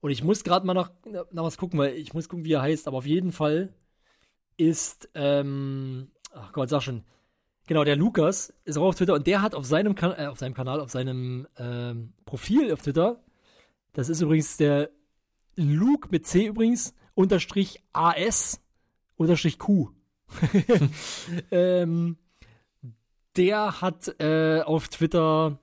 Und 0.00 0.10
ich 0.10 0.24
muss 0.24 0.42
gerade 0.42 0.66
mal 0.66 0.74
nach, 0.74 0.90
nach 1.30 1.44
was 1.44 1.56
gucken, 1.56 1.78
weil 1.78 1.94
ich 1.94 2.12
muss 2.12 2.28
gucken, 2.28 2.44
wie 2.44 2.52
er 2.52 2.62
heißt, 2.62 2.88
aber 2.88 2.98
auf 2.98 3.06
jeden 3.06 3.30
Fall 3.30 3.72
ist, 4.56 5.08
ähm, 5.14 6.10
ach 6.32 6.52
Gott, 6.52 6.70
sag 6.70 6.82
schon, 6.82 7.04
genau, 7.68 7.84
der 7.84 7.94
Lukas 7.94 8.52
ist 8.64 8.76
auch 8.76 8.88
auf 8.88 8.96
Twitter 8.96 9.14
und 9.14 9.28
der 9.28 9.42
hat 9.42 9.54
auf 9.54 9.64
seinem, 9.64 9.94
kan 9.94 10.12
äh, 10.18 10.26
auf 10.26 10.40
seinem 10.40 10.54
Kanal, 10.54 10.80
auf 10.80 10.90
seinem 10.90 11.46
ähm, 11.56 12.14
Profil 12.24 12.72
auf 12.72 12.82
Twitter, 12.82 13.22
das 13.92 14.08
ist 14.08 14.20
übrigens 14.20 14.56
der 14.56 14.90
Luke 15.56 16.08
mit 16.10 16.26
C 16.26 16.46
übrigens, 16.46 16.94
unterstrich 17.14 17.82
AS, 17.92 18.60
unterstrich 19.16 19.58
Q. 19.58 19.90
ähm, 21.50 22.16
der 23.36 23.80
hat 23.80 24.20
äh, 24.20 24.62
auf 24.62 24.88
Twitter 24.88 25.58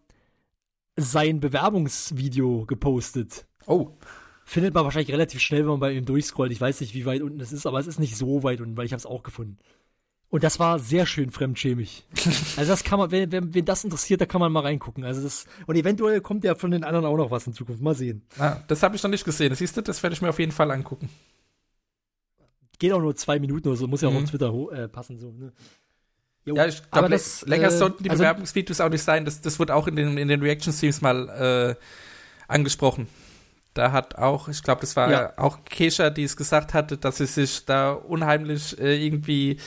sein 0.96 1.40
Bewerbungsvideo 1.40 2.66
gepostet. 2.66 3.48
Oh, 3.66 3.98
Findet 4.50 4.74
man 4.74 4.84
wahrscheinlich 4.84 5.12
relativ 5.12 5.42
schnell, 5.42 5.60
wenn 5.60 5.70
man 5.70 5.80
bei 5.80 5.92
ihm 5.92 6.06
durchscrollt. 6.06 6.52
Ich 6.52 6.60
weiß 6.60 6.82
nicht, 6.82 6.96
wie 6.96 7.06
weit 7.06 7.22
unten 7.22 7.40
es 7.40 7.52
ist, 7.52 7.68
aber 7.68 7.78
es 7.78 7.86
ist 7.86 8.00
nicht 8.00 8.18
so 8.18 8.42
weit 8.42 8.62
unten, 8.62 8.76
weil 8.76 8.88
ich 8.88 8.94
habe 8.94 8.98
es 8.98 9.06
auch 9.06 9.22
gefunden. 9.22 9.60
Und 10.32 10.44
das 10.44 10.60
war 10.60 10.78
sehr 10.78 11.08
schön 11.08 11.32
fremdschämig. 11.32 12.06
also 12.56 12.72
das 12.72 12.84
kann 12.84 13.00
man, 13.00 13.10
wenn, 13.10 13.32
wenn, 13.32 13.52
wen 13.54 13.66
das 13.66 13.84
interessiert, 13.84 14.22
da 14.22 14.26
kann 14.28 14.40
man 14.40 14.52
mal 14.52 14.60
reingucken. 14.62 15.04
Also 15.04 15.24
das, 15.24 15.46
und 15.66 15.76
eventuell 15.76 16.22
kommt 16.22 16.44
ja 16.44 16.54
von 16.54 16.70
den 16.70 16.84
anderen 16.84 17.06
auch 17.08 17.18
noch 17.18 17.32
was 17.32 17.48
in 17.48 17.54
Zukunft. 17.54 17.82
Mal 17.82 17.96
sehen. 17.96 18.22
ah, 18.38 18.58
das 18.68 18.84
habe 18.84 18.96
ich 18.96 19.02
noch 19.02 19.10
nicht 19.10 19.26
gesehen. 19.26 19.56
Siehst 19.56 19.76
du, 19.76 19.82
das 19.82 20.04
werde 20.04 20.14
ich 20.14 20.22
mir 20.22 20.30
auf 20.30 20.38
jeden 20.40 20.52
Fall 20.52 20.70
angucken. 20.70 21.10
Geht 22.78 22.94
auch 22.94 23.02
nur 23.02 23.16
zwei 23.16 23.40
Minuten 23.40 23.68
oder 23.68 23.78
so, 23.78 23.88
muss 23.88 24.02
ja 24.02 24.08
auch 24.08 24.14
Mhm. 24.14 24.24
auf 24.24 24.30
Twitter 24.30 24.54
äh, 24.72 24.88
passen. 24.88 25.18
So, 25.18 25.32
ne? 25.32 25.52
Ja, 26.46 26.66
ich 26.66 26.90
glaube, 26.90 27.10
das, 27.10 27.46
länger 27.46 27.68
äh, 27.68 27.72
sollten 27.72 28.04
die 28.04 28.10
also- 28.10 28.22
Bewerbungsvideos 28.22 28.80
auch 28.82 28.90
nicht 28.90 29.04
sein. 29.04 29.26
Das, 29.26 29.42
das 29.42 29.60
wurde 29.60 29.76
auch 29.76 29.88
in 29.88 29.96
den, 29.96 30.18
in 30.18 30.28
den 30.28 30.42
Reaction-Streams 30.42 31.02
mal 31.02 31.28
äh, 31.78 31.84
angesprochen. 32.48 33.08
Da 33.74 33.92
hat 33.92 34.16
auch, 34.16 34.48
ich 34.48 34.64
glaube, 34.64 34.82
das 34.82 34.96
war 34.96 35.12
Ja. 35.12 35.34
auch 35.38 35.64
Kesha, 35.66 36.10
die 36.10 36.24
es 36.24 36.38
gesagt 36.38 36.74
hatte, 36.74 36.98
dass 36.98 37.18
sie 37.18 37.26
sich 37.26 37.66
da 37.66 37.92
unheimlich 37.92 38.80
äh, 38.80 39.04
irgendwie 39.06 39.58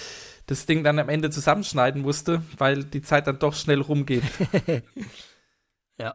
das 0.53 0.66
Ding 0.66 0.85
dann 0.85 0.99
am 0.99 1.09
Ende 1.09 1.31
zusammenschneiden 1.31 2.03
musste, 2.03 2.43
weil 2.59 2.85
die 2.85 3.03
Zeit 3.03 3.27
dann 3.27 3.39
doch 3.39 3.55
schnell 3.55 3.81
rumgeht. 3.81 4.24
Ja. 5.99 6.15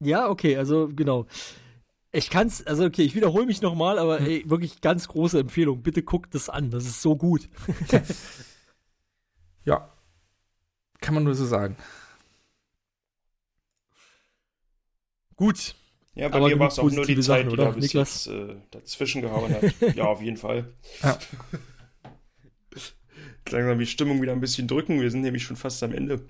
Ja, 0.00 0.28
okay, 0.28 0.56
also 0.56 0.88
genau. 0.94 1.26
Ich 2.12 2.30
kann's, 2.30 2.66
also 2.66 2.84
okay, 2.86 3.02
ich 3.02 3.14
wiederhole 3.14 3.46
mich 3.46 3.62
nochmal, 3.62 3.98
aber 3.98 4.20
Hm. 4.20 4.26
ey, 4.26 4.44
wirklich 4.50 4.80
ganz 4.80 5.08
große 5.08 5.40
Empfehlung. 5.40 5.82
Bitte 5.82 6.02
guckt 6.02 6.34
das 6.34 6.48
an, 6.50 6.70
das 6.70 6.86
ist 6.86 7.02
so 7.02 7.16
gut. 7.16 7.48
ja. 9.64 9.88
Kann 11.00 11.14
man 11.14 11.24
nur 11.24 11.34
so 11.34 11.44
sagen. 11.46 11.76
Gut. 15.36 15.74
Ja, 16.14 16.28
bei 16.28 16.36
Aber 16.36 16.48
mir 16.48 16.58
war 16.58 16.68
es 16.68 16.78
auch 16.78 16.90
nur 16.90 17.06
die 17.06 17.14
Zeit, 17.16 17.24
Sachen, 17.24 17.48
die 17.48 17.52
oder, 17.54 17.64
da 17.64 17.70
bis 17.70 17.84
Niklas? 17.84 18.26
jetzt 18.26 18.34
äh, 18.34 18.56
dazwischen 18.70 19.22
gehauen 19.22 19.54
hat. 19.54 19.62
ja, 19.96 20.04
auf 20.04 20.20
jeden 20.20 20.36
Fall. 20.36 20.72
langsam 23.50 23.78
die 23.78 23.86
Stimmung 23.86 24.22
wieder 24.22 24.32
ein 24.32 24.40
bisschen 24.40 24.68
drücken. 24.68 25.00
Wir 25.00 25.10
sind 25.10 25.22
nämlich 25.22 25.42
schon 25.42 25.56
fast 25.56 25.82
am 25.82 25.92
Ende. 25.92 26.20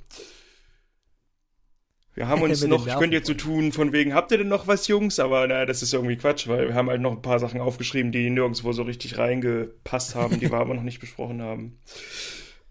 Wir 2.14 2.28
haben 2.28 2.42
uns 2.42 2.64
noch, 2.64 2.86
ich 2.86 2.96
könnte 2.96 3.16
jetzt 3.16 3.26
so 3.26 3.34
tun, 3.34 3.72
von 3.72 3.92
wegen, 3.92 4.14
habt 4.14 4.30
ihr 4.32 4.38
denn 4.38 4.48
noch 4.48 4.66
was, 4.66 4.88
Jungs? 4.88 5.18
Aber 5.18 5.46
naja, 5.46 5.66
das 5.66 5.82
ist 5.82 5.92
irgendwie 5.92 6.16
Quatsch, 6.16 6.48
weil 6.48 6.68
wir 6.68 6.74
haben 6.74 6.88
halt 6.88 7.00
noch 7.00 7.12
ein 7.12 7.22
paar 7.22 7.38
Sachen 7.38 7.60
aufgeschrieben, 7.60 8.12
die 8.12 8.30
nirgendwo 8.30 8.72
so 8.72 8.82
richtig 8.82 9.18
reingepasst 9.18 10.14
haben, 10.14 10.38
die 10.40 10.50
wir 10.50 10.58
aber 10.58 10.74
noch 10.74 10.82
nicht 10.82 11.00
besprochen 11.00 11.42
haben. 11.42 11.78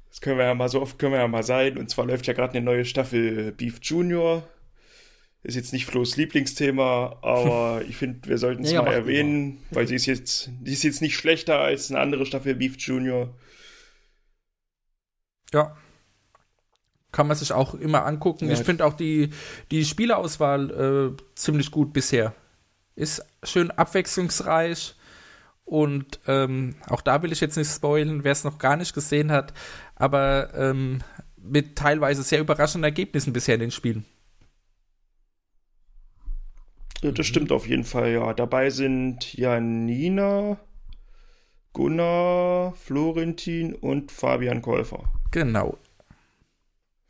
Das 0.10 0.22
können 0.22 0.38
wir 0.38 0.46
ja 0.46 0.54
mal 0.54 0.70
so 0.70 0.82
oft, 0.82 1.00
können 1.00 1.14
wir 1.14 1.20
ja 1.20 1.28
mal 1.28 1.44
sein. 1.44 1.78
Und 1.78 1.90
zwar 1.90 2.06
läuft 2.06 2.28
ja 2.28 2.34
gerade 2.34 2.54
eine 2.54 2.66
neue 2.66 2.86
Staffel 2.86 3.52
Beef 3.52 3.80
Junior. 3.82 4.44
Ist 5.44 5.56
jetzt 5.56 5.74
nicht 5.74 5.88
Flo's 5.88 6.18
Lieblingsthema, 6.18 7.18
aber 7.22 7.82
ich 7.88 7.98
finde, 7.98 8.30
wir 8.30 8.38
sollten 8.38 8.64
es 8.64 8.72
Ja, 8.72 8.84
mal 8.84 8.94
erwähnen, 8.94 9.64
weil 9.72 9.88
sie 9.88 9.96
ist 9.96 10.06
jetzt, 10.06 10.52
die 10.60 10.74
ist 10.74 10.84
jetzt 10.84 11.02
nicht 11.02 11.16
schlechter 11.16 11.60
als 11.60 11.90
eine 11.90 12.00
andere 12.00 12.26
Staffel 12.26 12.56
Beef 12.56 12.78
Junior. 12.78 13.34
Ja. 15.52 15.76
Kann 17.12 17.28
man 17.28 17.36
sich 17.36 17.52
auch 17.52 17.74
immer 17.74 18.06
angucken. 18.06 18.48
Ja. 18.48 18.54
Ich 18.54 18.64
finde 18.64 18.86
auch 18.86 18.94
die, 18.94 19.32
die 19.72 19.84
Spielerauswahl 19.84 21.16
äh, 21.18 21.24
ziemlich 21.36 21.72
gut 21.72 21.92
bisher. 21.92 22.34
Ist 22.96 23.26
schön 23.44 23.72
abwechslungsreich. 23.72 24.96
Und 25.66 26.20
ähm, 26.28 26.76
auch 26.88 27.02
da 27.02 27.24
will 27.24 27.32
ich 27.32 27.40
jetzt 27.40 27.58
nicht 27.58 27.72
spoilen, 27.72 28.24
wer 28.24 28.34
es 28.34 28.44
noch 28.44 28.60
gar 28.60 28.76
nicht 28.76 28.94
gesehen 28.94 29.32
hat, 29.32 29.54
aber 29.96 30.54
ähm, 30.54 31.00
mit 31.38 31.78
teilweise 31.78 32.24
sehr 32.24 32.42
überraschenden 32.42 32.84
Ergebnissen 32.84 33.32
bisher 33.32 33.56
in 33.56 33.62
den 33.62 33.72
Spielen. 33.72 34.06
Ja, 37.02 37.12
Das 37.12 37.26
stimmt 37.26 37.52
auf 37.52 37.68
jeden 37.68 37.84
Fall, 37.84 38.12
ja. 38.12 38.34
Dabei 38.34 38.70
sind 38.70 39.34
Janina, 39.34 40.58
Gunnar, 41.74 42.74
Florentin 42.76 43.74
und 43.74 44.12
Fabian 44.12 44.62
Käufer. 44.62 45.04
Genau. 45.32 45.78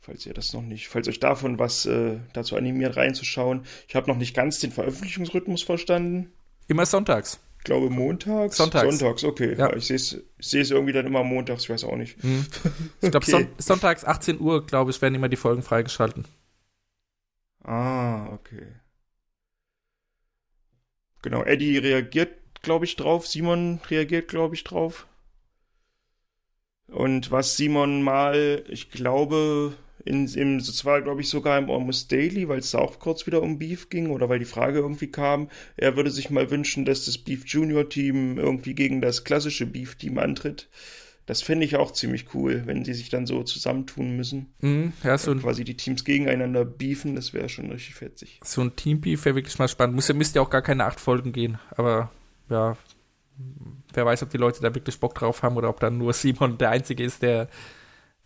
Falls 0.00 0.26
ihr 0.26 0.34
das 0.34 0.52
noch 0.52 0.62
nicht, 0.62 0.88
falls 0.88 1.06
euch 1.08 1.20
davon 1.20 1.58
was 1.58 1.86
äh, 1.86 2.18
dazu 2.32 2.56
animiert 2.56 2.96
reinzuschauen. 2.96 3.62
Ich 3.86 3.94
habe 3.94 4.10
noch 4.10 4.16
nicht 4.18 4.34
ganz 4.34 4.58
den 4.58 4.72
Veröffentlichungsrhythmus 4.72 5.62
verstanden. 5.62 6.32
Immer 6.68 6.86
sonntags. 6.86 7.38
Ich 7.58 7.64
glaube 7.64 7.90
montags. 7.90 8.56
Sonntags. 8.56 8.98
Sonntags, 8.98 9.22
okay. 9.22 9.54
Ja. 9.56 9.72
Ich 9.76 9.86
sehe 9.86 9.96
es 9.96 10.14
ich 10.38 10.54
es 10.54 10.70
irgendwie 10.72 10.92
dann 10.92 11.06
immer 11.06 11.22
montags, 11.22 11.64
ich 11.64 11.70
weiß 11.70 11.84
auch 11.84 11.96
nicht. 11.96 12.22
Mhm. 12.24 12.46
Ich 13.00 13.10
glaube, 13.10 13.18
Okay. 13.26 13.30
son 13.30 13.46
sonntags 13.58 14.04
18 14.04 14.40
Uhr, 14.40 14.66
glaube 14.66 14.90
ich, 14.90 15.00
werden 15.02 15.14
immer 15.14 15.28
die 15.28 15.36
Folgen 15.36 15.62
freigeschalten. 15.62 16.24
Ah, 17.62 18.26
okay. 18.32 18.66
Genau, 21.22 21.42
Eddie 21.42 21.78
reagiert, 21.78 22.62
glaube 22.62 22.84
ich, 22.84 22.96
drauf. 22.96 23.26
Simon 23.26 23.80
reagiert, 23.88 24.28
glaube 24.28 24.54
ich, 24.54 24.64
drauf. 24.64 25.06
Und 26.88 27.30
was 27.30 27.56
Simon 27.56 28.02
mal, 28.02 28.64
ich 28.68 28.90
glaube, 28.90 29.74
in, 30.04 30.26
im, 30.28 30.58
das 30.58 30.84
war, 30.84 31.00
glaube 31.00 31.20
ich, 31.22 31.28
sogar 31.28 31.58
im 31.58 31.70
Almost 31.70 32.12
Daily, 32.12 32.48
weil 32.48 32.58
es 32.58 32.72
da 32.72 32.78
auch 32.78 32.98
kurz 32.98 33.26
wieder 33.26 33.40
um 33.42 33.58
Beef 33.58 33.88
ging 33.88 34.10
oder 34.10 34.28
weil 34.28 34.38
die 34.38 34.44
Frage 34.44 34.78
irgendwie 34.80 35.10
kam, 35.10 35.48
er 35.76 35.96
würde 35.96 36.10
sich 36.10 36.28
mal 36.30 36.50
wünschen, 36.50 36.84
dass 36.84 37.04
das 37.06 37.18
Beef 37.18 37.46
Junior 37.46 37.88
Team 37.88 38.38
irgendwie 38.38 38.74
gegen 38.74 39.00
das 39.00 39.24
klassische 39.24 39.66
Beef 39.66 39.94
Team 39.96 40.18
antritt. 40.18 40.68
Das 41.26 41.40
fände 41.40 41.64
ich 41.64 41.76
auch 41.76 41.92
ziemlich 41.92 42.34
cool, 42.34 42.62
wenn 42.66 42.84
sie 42.84 42.94
sich 42.94 43.08
dann 43.08 43.26
so 43.26 43.42
zusammentun 43.44 44.16
müssen. 44.16 44.52
Mhm. 44.60 44.92
Ja, 45.04 45.16
so 45.18 45.34
Quasi 45.36 45.62
die 45.64 45.76
Teams 45.76 46.04
gegeneinander 46.04 46.64
beefen, 46.64 47.14
das 47.14 47.32
wäre 47.32 47.48
schon 47.48 47.70
richtig 47.70 47.94
fetzig. 47.94 48.40
so 48.42 48.60
ein 48.60 48.74
Teambeef 48.74 49.24
wäre 49.24 49.36
wirklich 49.36 49.58
mal 49.58 49.68
spannend. 49.68 49.94
Muss 49.94 50.08
ja, 50.08 50.14
müsste 50.14 50.40
ja 50.40 50.42
auch 50.42 50.50
gar 50.50 50.62
keine 50.62 50.84
acht 50.84 50.98
Folgen 50.98 51.32
gehen, 51.32 51.58
aber 51.76 52.10
ja, 52.50 52.76
wer 53.94 54.04
weiß, 54.06 54.24
ob 54.24 54.30
die 54.30 54.36
Leute 54.38 54.60
da 54.60 54.74
wirklich 54.74 54.98
Bock 54.98 55.14
drauf 55.14 55.42
haben 55.42 55.56
oder 55.56 55.68
ob 55.68 55.78
dann 55.80 55.96
nur 55.98 56.12
Simon 56.12 56.58
der 56.58 56.70
Einzige 56.70 57.04
ist, 57.04 57.22
der 57.22 57.48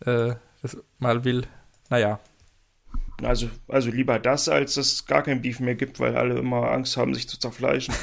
äh, 0.05 0.33
das 0.61 0.77
mal 0.97 1.23
will. 1.23 1.43
Naja, 1.89 2.19
Also, 3.23 3.47
also 3.67 3.89
lieber 3.91 4.17
das, 4.19 4.49
als 4.49 4.73
dass 4.73 4.91
es 4.91 5.05
gar 5.05 5.21
kein 5.23 5.41
Beef 5.41 5.59
mehr 5.59 5.75
gibt, 5.75 5.99
weil 5.99 6.17
alle 6.17 6.37
immer 6.37 6.71
Angst 6.71 6.97
haben, 6.97 7.13
sich 7.13 7.29
zu 7.29 7.39
zerfleischen. 7.39 7.93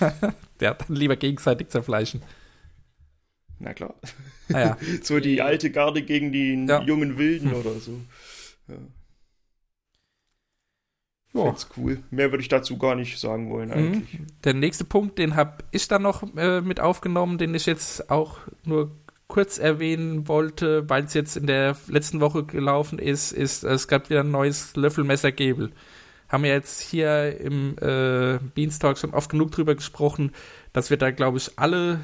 der 0.60 0.70
hat 0.70 0.88
dann 0.88 0.96
lieber 0.96 1.16
gegenseitig 1.16 1.68
zerfleischen. 1.68 2.22
Na 3.64 3.72
klar. 3.72 3.94
Naja, 4.48 4.76
So 5.02 5.20
die 5.20 5.40
alte 5.40 5.70
Garde 5.70 6.02
gegen 6.02 6.32
die 6.32 6.66
Ja. 6.68 6.82
jungen 6.82 7.16
Wilden 7.16 7.54
oder 7.54 7.72
so. 7.80 7.98
Ja. 8.68 8.74
ja. 11.32 11.44
Find's 11.46 11.66
cool. 11.78 11.98
Mehr 12.10 12.30
würde 12.30 12.42
ich 12.42 12.48
dazu 12.48 12.76
gar 12.76 12.94
nicht 12.94 13.18
sagen 13.18 13.48
wollen 13.50 13.72
eigentlich. 13.72 14.20
Der 14.44 14.52
nächste 14.52 14.84
Punkt, 14.84 15.18
den 15.18 15.34
habe 15.34 15.64
ich 15.70 15.88
dann 15.88 16.02
noch 16.02 16.22
äh, 16.36 16.60
mit 16.60 16.78
aufgenommen, 16.78 17.38
den 17.38 17.54
ich 17.54 17.64
jetzt 17.64 18.10
auch 18.10 18.36
nur 18.64 18.90
kurz 19.28 19.58
erwähnen 19.58 20.28
wollte, 20.28 20.88
weil 20.90 21.04
es 21.04 21.14
jetzt 21.14 21.36
in 21.38 21.46
der 21.46 21.74
letzten 21.88 22.20
Woche 22.20 22.44
gelaufen 22.44 22.98
ist, 22.98 23.32
ist, 23.32 23.64
es 23.64 23.88
gab 23.88 24.10
wieder 24.10 24.20
ein 24.20 24.30
neues 24.30 24.76
Löffelmesser-Gebel. 24.76 25.72
Haben 26.28 26.44
wir 26.44 26.50
jetzt 26.50 26.82
hier 26.82 27.40
im 27.40 27.76
äh, 27.80 28.38
Beanstalk 28.54 28.98
schon 28.98 29.14
oft 29.14 29.30
genug 29.30 29.52
drüber 29.52 29.74
gesprochen, 29.74 30.32
dass 30.74 30.90
wir 30.90 30.98
da, 30.98 31.10
glaube 31.10 31.38
ich, 31.38 31.58
alle 31.58 32.00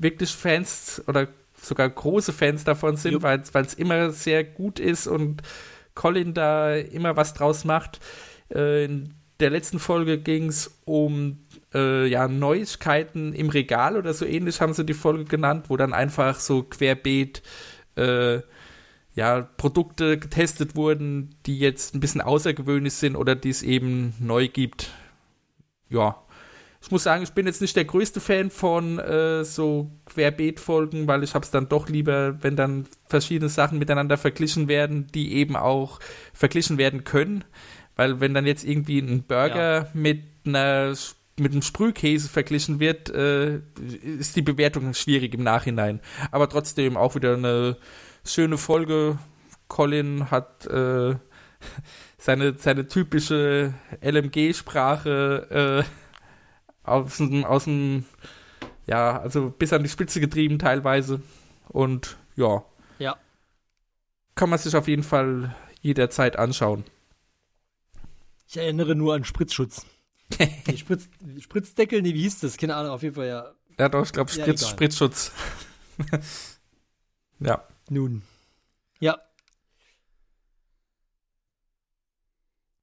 wirklich 0.00 0.30
Fans 0.30 1.02
oder 1.06 1.28
sogar 1.60 1.88
große 1.88 2.32
Fans 2.32 2.64
davon 2.64 2.96
sind, 2.96 3.12
Jupp. 3.12 3.22
weil 3.22 3.42
es 3.64 3.74
immer 3.74 4.10
sehr 4.10 4.44
gut 4.44 4.80
ist 4.80 5.06
und 5.06 5.42
Colin 5.94 6.34
da 6.34 6.74
immer 6.74 7.16
was 7.16 7.34
draus 7.34 7.64
macht. 7.64 8.00
Äh, 8.52 8.86
in 8.86 9.14
der 9.38 9.50
letzten 9.50 9.78
Folge 9.78 10.18
ging 10.18 10.48
es 10.48 10.80
um 10.84 11.38
äh, 11.74 12.06
ja, 12.06 12.28
Neuigkeiten 12.28 13.32
im 13.32 13.48
Regal 13.48 13.96
oder 13.96 14.14
so 14.14 14.24
ähnlich 14.24 14.60
haben 14.60 14.72
sie 14.72 14.84
die 14.84 14.94
Folge 14.94 15.24
genannt, 15.24 15.66
wo 15.68 15.76
dann 15.76 15.92
einfach 15.92 16.40
so 16.40 16.62
querbeet 16.62 17.42
äh, 17.96 18.40
ja, 19.14 19.42
Produkte 19.42 20.18
getestet 20.18 20.76
wurden, 20.76 21.34
die 21.46 21.58
jetzt 21.58 21.94
ein 21.94 22.00
bisschen 22.00 22.20
außergewöhnlich 22.20 22.94
sind 22.94 23.16
oder 23.16 23.34
die 23.34 23.50
es 23.50 23.62
eben 23.62 24.14
neu 24.18 24.48
gibt. 24.48 24.90
Ja. 25.88 26.22
Ich 26.82 26.90
muss 26.90 27.02
sagen, 27.02 27.22
ich 27.22 27.32
bin 27.32 27.46
jetzt 27.46 27.60
nicht 27.60 27.76
der 27.76 27.84
größte 27.84 28.20
Fan 28.20 28.50
von 28.50 28.98
äh, 28.98 29.44
so 29.44 29.90
Querbeet-Folgen, 30.06 31.06
weil 31.06 31.22
ich 31.22 31.34
habe 31.34 31.44
es 31.44 31.50
dann 31.50 31.68
doch 31.68 31.88
lieber, 31.88 32.42
wenn 32.42 32.56
dann 32.56 32.86
verschiedene 33.06 33.50
Sachen 33.50 33.78
miteinander 33.78 34.16
verglichen 34.16 34.66
werden, 34.66 35.06
die 35.14 35.34
eben 35.34 35.56
auch 35.56 36.00
verglichen 36.32 36.78
werden 36.78 37.04
können. 37.04 37.44
Weil 37.96 38.20
wenn 38.20 38.32
dann 38.32 38.46
jetzt 38.46 38.64
irgendwie 38.64 38.98
ein 38.98 39.24
Burger 39.24 39.90
mit 39.92 40.22
einer 40.46 40.94
mit 41.38 41.52
einem 41.52 41.62
Sprühkäse 41.62 42.28
verglichen 42.28 42.80
wird, 42.80 43.08
äh, 43.10 43.60
ist 44.18 44.36
die 44.36 44.42
Bewertung 44.42 44.92
schwierig 44.94 45.34
im 45.34 45.42
Nachhinein. 45.42 46.00
Aber 46.30 46.48
trotzdem 46.48 46.96
auch 46.96 47.14
wieder 47.14 47.34
eine 47.34 47.76
schöne 48.24 48.58
Folge. 48.58 49.18
Colin 49.68 50.30
hat 50.30 50.66
äh, 50.66 51.14
seine, 52.18 52.54
seine 52.58 52.86
typische 52.88 53.74
LMG-Sprache 54.02 55.82
äh, 55.84 56.09
aus 56.90 57.16
dem, 57.18 57.44
aus 57.44 57.64
dem, 57.64 58.04
ja, 58.86 59.18
also 59.20 59.50
bis 59.50 59.72
an 59.72 59.82
die 59.82 59.88
Spitze 59.88 60.20
getrieben 60.20 60.58
teilweise. 60.58 61.22
Und 61.68 62.16
ja, 62.36 62.64
Ja. 62.98 63.16
kann 64.34 64.50
man 64.50 64.58
sich 64.58 64.74
auf 64.76 64.88
jeden 64.88 65.02
Fall 65.02 65.54
jederzeit 65.80 66.36
anschauen. 66.36 66.84
Ich 68.48 68.56
erinnere 68.56 68.94
nur 68.96 69.14
an 69.14 69.24
Spritzschutz. 69.24 69.86
nee, 70.38 70.76
Spritz, 70.76 71.08
Spritzdeckel, 71.40 72.02
nee, 72.02 72.14
wie 72.14 72.22
hieß 72.22 72.40
das? 72.40 72.56
Keine 72.56 72.74
Ahnung, 72.76 72.92
auf 72.92 73.02
jeden 73.02 73.14
Fall 73.14 73.26
ja. 73.28 73.52
Ja, 73.78 73.88
doch, 73.88 74.04
ich 74.04 74.12
glaube, 74.12 74.30
Ja, 74.32 74.42
Spritz, 74.44 74.60
egal. 74.62 74.72
Spritzschutz. 74.72 75.32
ja. 77.40 77.64
Nun. 77.88 78.22
Ja. 79.00 79.18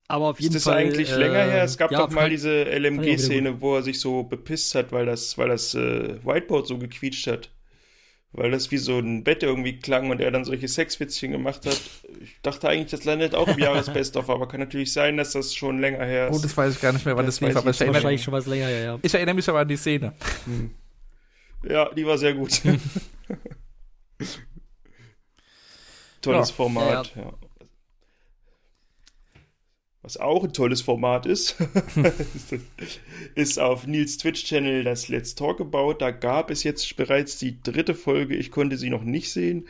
Aber 0.10 0.28
auf 0.30 0.40
jeden 0.40 0.56
Ist 0.56 0.66
das 0.66 0.74
Fall. 0.74 0.82
eigentlich 0.84 1.12
äh, 1.12 1.16
länger 1.18 1.44
her? 1.44 1.64
Es 1.64 1.78
gab 1.78 1.92
ja, 1.92 1.98
doch 2.00 2.10
mal 2.12 2.30
diese 2.30 2.64
LMG-Szene, 2.64 3.60
wo 3.62 3.76
er 3.76 3.84
sich 3.84 4.00
so 4.00 4.24
bepisst 4.24 4.74
hat, 4.76 4.92
weil 4.94 5.06
das, 5.06 5.38
weil 5.38 5.50
das 5.50 5.74
äh, 5.76 6.16
Whiteboard 6.26 6.66
so 6.68 6.78
gequietscht 6.78 7.28
hat. 7.28 7.50
Weil 8.34 8.52
das 8.52 8.72
wie 8.72 8.78
so 8.78 9.00
ein 9.00 9.24
Bett 9.24 9.42
irgendwie 9.44 9.80
klang 9.80 10.10
und 10.10 10.20
er 10.22 10.32
dann 10.32 10.46
solche 10.46 10.68
Sexwitzchen 10.68 11.32
gemacht 11.32 11.66
hat. 11.66 11.80
Ich 12.22 12.40
dachte 12.42 12.70
eigentlich, 12.70 12.92
das 12.92 13.04
landet 13.06 13.34
auch 13.36 13.48
im 13.48 13.58
Jahresbest-of, 13.58 14.30
aber 14.30 14.48
kann 14.48 14.60
natürlich 14.60 14.94
sein, 14.94 15.18
dass 15.18 15.32
das 15.32 15.56
schon 15.56 15.80
länger 15.80 16.06
her 16.06 16.30
Oh, 16.32 16.36
ist. 16.36 16.44
das 16.46 16.56
weiß 16.56 16.76
ich 16.76 16.82
gar 16.82 16.92
nicht 16.94 17.06
mehr, 17.06 17.16
wann 17.18 17.26
das, 17.26 17.40
Das 17.40 17.48
lief, 17.48 17.58
aber 17.58 17.70
ich 17.70 17.76
ich 17.76 17.76
jetzt 17.76 17.82
erinnere, 17.82 17.96
wahrscheinlich 17.96 18.24
schon 18.24 18.34
was 18.34 18.46
länger, 18.46 18.70
ja, 18.70 18.80
ja. 18.80 19.00
ich 19.02 19.14
erinnere 19.14 19.36
mich 19.36 19.50
aber 19.50 19.60
an 19.60 19.68
die 19.68 19.78
Szene. 19.78 20.14
Ja, 21.68 21.90
die 21.94 22.06
war 22.06 22.18
sehr 22.18 22.34
gut. 22.34 22.62
Tolles 26.22 26.50
Ja. 26.50 26.56
Format, 26.56 27.14
ja. 27.16 27.34
Was 30.08 30.16
auch 30.16 30.46
ein 30.46 30.54
tolles 30.54 30.80
Format 30.82 31.26
ist, 31.26 31.58
ist 33.36 33.60
auf 33.60 33.86
Nils 33.88 34.16
Twitch-Channel 34.18 34.86
das 34.86 35.10
Let's 35.10 35.36
Talk 35.36 35.60
About. 35.60 35.96
Da 35.96 36.12
gab 36.12 36.50
es 36.50 36.64
jetzt 36.64 36.96
bereits 36.96 37.38
die 37.40 37.62
dritte 37.62 37.94
Folge. 37.94 38.34
Ich 38.38 38.50
konnte 38.50 38.78
sie 38.78 38.90
noch 38.90 39.04
nicht 39.04 39.30
sehen 39.34 39.68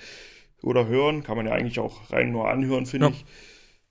oder 0.62 0.86
hören. 0.86 1.24
Kann 1.24 1.38
man 1.38 1.48
ja 1.48 1.54
eigentlich 1.54 1.80
auch 1.80 2.12
rein 2.12 2.32
nur 2.32 2.50
anhören, 2.52 2.86
finde 2.86 3.08
Ja. 3.08 3.14
ich. 3.14 3.26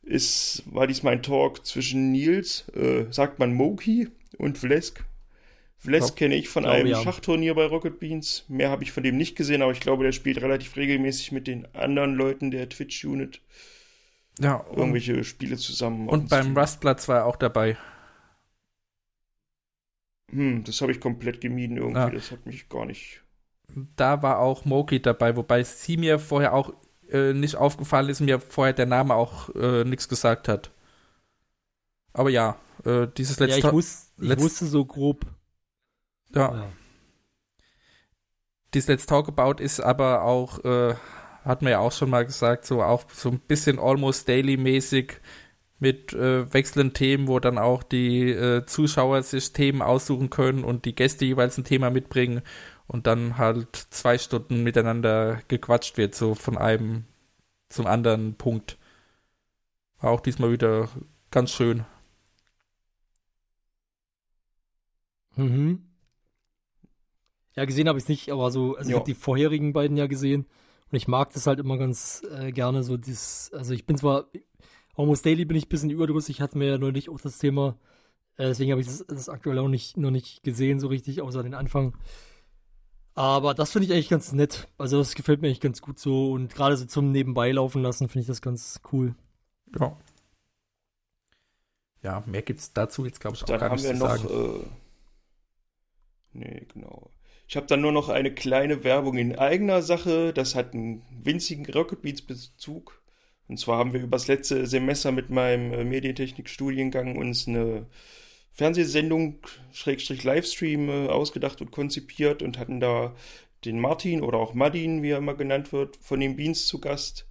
Ist, 0.08 0.62
war 0.66 0.86
diesmal 0.86 1.14
ein 1.14 1.22
Talk 1.24 1.66
zwischen 1.66 2.12
Nils, 2.12 2.68
äh, 2.76 3.06
sagt 3.10 3.40
man 3.40 3.52
Moki 3.52 4.06
und 4.38 4.56
Vlesk. 4.56 5.04
Vles 5.78 6.14
kenne 6.14 6.36
ich 6.36 6.48
von 6.48 6.62
glaube, 6.62 6.76
einem 6.78 6.86
ja. 6.86 7.02
Schachturnier 7.02 7.56
bei 7.56 7.66
Rocket 7.66 7.98
Beans. 7.98 8.44
Mehr 8.46 8.70
habe 8.70 8.84
ich 8.84 8.92
von 8.92 9.02
dem 9.02 9.16
nicht 9.16 9.34
gesehen, 9.34 9.62
aber 9.62 9.72
ich 9.72 9.80
glaube, 9.80 10.04
der 10.04 10.12
spielt 10.12 10.40
relativ 10.40 10.76
regelmäßig 10.76 11.32
mit 11.32 11.48
den 11.48 11.66
anderen 11.74 12.14
Leuten 12.14 12.52
der 12.52 12.68
Twitch-Unit 12.68 13.40
Ja, 14.38 14.56
und, 14.56 14.78
irgendwelche 14.78 15.24
Spiele 15.24 15.56
zusammen. 15.56 16.08
und 16.08 16.28
beim 16.28 16.42
Stream. 16.42 16.58
Rustplatz 16.58 17.08
war 17.08 17.16
er 17.18 17.24
auch 17.26 17.36
dabei. 17.36 17.76
Hm, 20.30 20.64
das 20.64 20.80
habe 20.80 20.92
ich 20.92 21.00
komplett 21.00 21.40
gemieden 21.40 21.76
irgendwie. 21.76 21.98
Ja. 21.98 22.10
Das 22.10 22.30
hat 22.32 22.46
mich 22.46 22.68
gar 22.68 22.84
nicht. 22.84 23.22
Da 23.96 24.22
war 24.22 24.38
auch 24.38 24.64
Moki 24.64 25.00
dabei, 25.00 25.36
wobei 25.36 25.62
sie 25.64 25.96
mir 25.96 26.18
vorher 26.18 26.52
auch 26.52 26.72
äh, 27.10 27.32
nicht 27.32 27.56
aufgefallen 27.56 28.08
ist, 28.08 28.20
mir 28.20 28.40
vorher 28.40 28.72
der 28.72 28.86
Name 28.86 29.14
auch 29.14 29.48
äh, 29.54 29.84
nichts 29.84 30.08
gesagt 30.08 30.48
hat. 30.48 30.70
Aber 32.12 32.30
ja, 32.30 32.56
äh, 32.84 33.06
dieses 33.16 33.38
Ja, 33.38 33.46
letzte. 33.46 33.68
ich, 33.68 33.72
wus 33.72 34.12
ich 34.20 34.38
wusste 34.38 34.66
so 34.66 34.84
grob. 34.84 35.26
ja, 36.34 36.52
Ja. 36.54 36.72
dieses 38.74 38.88
Let's 38.88 39.06
Talk 39.06 39.28
About 39.28 39.62
ist 39.62 39.80
aber 39.80 40.22
auch, 40.22 40.64
äh, 40.64 40.94
hat 41.46 41.62
man 41.62 41.70
ja 41.70 41.78
auch 41.78 41.92
schon 41.92 42.10
mal 42.10 42.26
gesagt, 42.26 42.66
so 42.66 42.82
auch 42.82 43.04
so 43.10 43.30
ein 43.30 43.38
bisschen 43.38 43.78
almost 43.78 44.28
daily 44.28 44.56
mäßig 44.56 45.20
mit 45.78 46.12
äh, 46.12 46.52
wechselnden 46.52 46.92
Themen, 46.92 47.28
wo 47.28 47.38
dann 47.38 47.58
auch 47.58 47.82
die 47.82 48.30
äh, 48.30 48.66
Zuschauer 48.66 49.22
sich 49.22 49.52
Themen 49.52 49.80
aussuchen 49.80 50.28
können 50.28 50.64
und 50.64 50.84
die 50.84 50.94
Gäste 50.94 51.24
jeweils 51.24 51.56
ein 51.56 51.64
Thema 51.64 51.90
mitbringen 51.90 52.42
und 52.88 53.06
dann 53.06 53.38
halt 53.38 53.76
zwei 53.90 54.18
Stunden 54.18 54.64
miteinander 54.64 55.40
gequatscht 55.48 55.96
wird, 55.98 56.14
so 56.14 56.34
von 56.34 56.58
einem 56.58 57.04
zum 57.68 57.86
anderen 57.86 58.34
Punkt. 58.34 58.76
War 60.00 60.10
auch 60.10 60.20
diesmal 60.20 60.50
wieder 60.50 60.88
ganz 61.30 61.52
schön. 61.52 61.84
Mhm. 65.36 65.82
Ja, 67.54 67.64
gesehen 67.64 67.88
habe 67.88 67.98
ich 67.98 68.04
es 68.04 68.08
nicht, 68.08 68.30
aber 68.30 68.50
so, 68.50 68.76
also 68.76 68.90
ich 68.90 68.96
habe 68.96 69.04
die 69.04 69.14
vorherigen 69.14 69.72
beiden 69.72 69.96
ja 69.96 70.06
gesehen 70.06 70.46
und 70.90 70.96
ich 70.96 71.08
mag 71.08 71.32
das 71.32 71.46
halt 71.46 71.58
immer 71.58 71.78
ganz 71.78 72.22
äh, 72.30 72.52
gerne, 72.52 72.82
so 72.82 72.96
dieses, 72.96 73.50
also 73.52 73.72
ich 73.74 73.86
bin 73.86 73.96
zwar, 73.96 74.26
Almost 74.96 75.26
Daily 75.26 75.44
bin 75.44 75.56
ich 75.56 75.66
ein 75.66 75.68
bisschen 75.68 75.90
überdrüssig, 75.90 76.40
hatten 76.40 76.60
wir 76.60 76.68
ja 76.68 76.78
neulich 76.78 77.08
auch 77.10 77.20
das 77.20 77.38
Thema, 77.38 77.76
äh, 78.36 78.46
deswegen 78.46 78.70
habe 78.70 78.80
ich 78.80 78.86
das, 78.86 79.04
das 79.06 79.28
aktuell 79.28 79.58
auch 79.58 79.68
nicht, 79.68 79.96
noch 79.96 80.10
nicht 80.10 80.42
gesehen 80.42 80.80
so 80.80 80.88
richtig, 80.88 81.20
außer 81.22 81.42
den 81.42 81.54
Anfang. 81.54 81.96
Aber 83.14 83.54
das 83.54 83.72
finde 83.72 83.86
ich 83.86 83.92
eigentlich 83.92 84.10
ganz 84.10 84.32
nett, 84.32 84.68
also 84.78 84.98
das 84.98 85.14
gefällt 85.14 85.40
mir 85.42 85.48
eigentlich 85.48 85.60
ganz 85.60 85.80
gut 85.80 85.98
so 85.98 86.32
und 86.32 86.54
gerade 86.54 86.76
so 86.76 86.84
zum 86.84 87.10
Nebenbei 87.12 87.50
laufen 87.50 87.82
lassen 87.82 88.08
finde 88.08 88.20
ich 88.22 88.26
das 88.26 88.42
ganz 88.42 88.80
cool. 88.92 89.14
Ja. 89.78 89.96
Ja, 92.02 92.22
mehr 92.26 92.42
gibt's 92.42 92.72
dazu 92.72 93.04
jetzt, 93.04 93.20
glaube 93.20 93.36
ich, 93.36 93.42
auch 93.42 93.46
Dann 93.48 93.58
gar 93.58 93.70
haben 93.70 93.76
nicht 93.76 93.84
wir 93.86 93.94
zu 93.94 93.98
noch. 93.98 94.16
sagen. 94.16 94.28
Äh, 94.62 94.85
genau. 96.76 97.10
Ich 97.48 97.56
habe 97.56 97.66
dann 97.66 97.80
nur 97.80 97.92
noch 97.92 98.08
eine 98.08 98.32
kleine 98.32 98.84
Werbung 98.84 99.16
in 99.18 99.36
eigener 99.36 99.82
Sache. 99.82 100.32
Das 100.32 100.54
hat 100.54 100.74
einen 100.74 101.02
winzigen 101.22 101.66
Rocket 101.66 102.02
Beats 102.02 102.22
Bezug. 102.22 103.02
Und 103.48 103.58
zwar 103.58 103.78
haben 103.78 103.92
wir 103.92 104.02
übers 104.02 104.26
letzte 104.26 104.66
Semester 104.66 105.12
mit 105.12 105.30
meinem 105.30 105.72
äh, 105.72 105.84
Medientechnik-Studiengang 105.84 107.16
uns 107.16 107.46
eine 107.46 107.86
Fernsehsendung, 108.52 109.38
Schrägstrich 109.72 110.24
Livestream, 110.24 110.88
äh, 110.88 111.08
ausgedacht 111.08 111.60
und 111.60 111.70
konzipiert 111.70 112.42
und 112.42 112.58
hatten 112.58 112.80
da 112.80 113.14
den 113.64 113.80
Martin 113.80 114.22
oder 114.22 114.38
auch 114.38 114.54
Madin, 114.54 115.02
wie 115.02 115.10
er 115.10 115.18
immer 115.18 115.34
genannt 115.34 115.72
wird, 115.72 115.96
von 115.96 116.18
den 116.18 116.34
Beans 116.36 116.66
zu 116.66 116.80
Gast. 116.80 117.28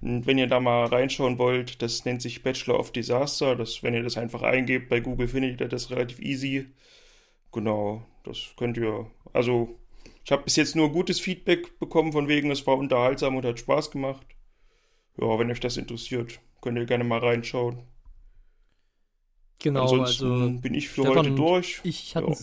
Und 0.00 0.26
wenn 0.26 0.38
ihr 0.38 0.46
da 0.46 0.60
mal 0.60 0.86
reinschauen 0.86 1.38
wollt, 1.38 1.82
das 1.82 2.06
nennt 2.06 2.22
sich 2.22 2.42
Bachelor 2.42 2.80
of 2.80 2.92
Disaster. 2.92 3.54
Das, 3.54 3.82
wenn 3.82 3.92
ihr 3.92 4.02
das 4.02 4.16
einfach 4.16 4.40
eingebt 4.42 4.88
bei 4.88 5.00
Google, 5.00 5.28
findet 5.28 5.60
ihr 5.60 5.68
das 5.68 5.90
relativ 5.90 6.20
easy. 6.20 6.66
Genau, 7.52 8.06
das 8.24 8.54
könnt 8.56 8.76
ihr. 8.76 9.10
Also, 9.32 9.78
ich 10.24 10.32
habe 10.32 10.42
bis 10.44 10.56
jetzt 10.56 10.76
nur 10.76 10.92
gutes 10.92 11.20
Feedback 11.20 11.78
bekommen, 11.78 12.12
von 12.12 12.28
wegen, 12.28 12.50
es 12.50 12.66
war 12.66 12.76
unterhaltsam 12.76 13.36
und 13.36 13.44
hat 13.44 13.58
Spaß 13.58 13.90
gemacht. 13.90 14.26
Ja, 15.20 15.38
wenn 15.38 15.50
euch 15.50 15.60
das 15.60 15.76
interessiert, 15.76 16.40
könnt 16.60 16.78
ihr 16.78 16.86
gerne 16.86 17.04
mal 17.04 17.18
reinschauen. 17.18 17.82
Genau, 19.58 19.82
Ansonsten 19.82 20.32
also 20.32 20.60
bin 20.60 20.74
ich 20.74 20.88
für 20.88 21.02
Stefan 21.02 21.18
heute 21.18 21.32
durch. 21.32 21.80
ich 21.84 22.14
Ja. 22.14 22.22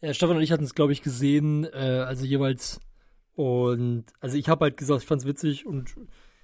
Ja, 0.00 0.14
Stefan 0.14 0.36
und 0.36 0.42
ich 0.42 0.52
hatten 0.52 0.62
es, 0.62 0.76
glaube 0.76 0.92
ich, 0.92 1.02
gesehen, 1.02 1.64
äh, 1.64 2.04
also 2.06 2.24
jeweils. 2.24 2.80
Und 3.34 4.04
also 4.20 4.36
ich 4.36 4.48
habe 4.48 4.66
halt 4.66 4.76
gesagt, 4.76 5.02
ich 5.02 5.08
fand's 5.08 5.24
witzig 5.26 5.66
und 5.66 5.96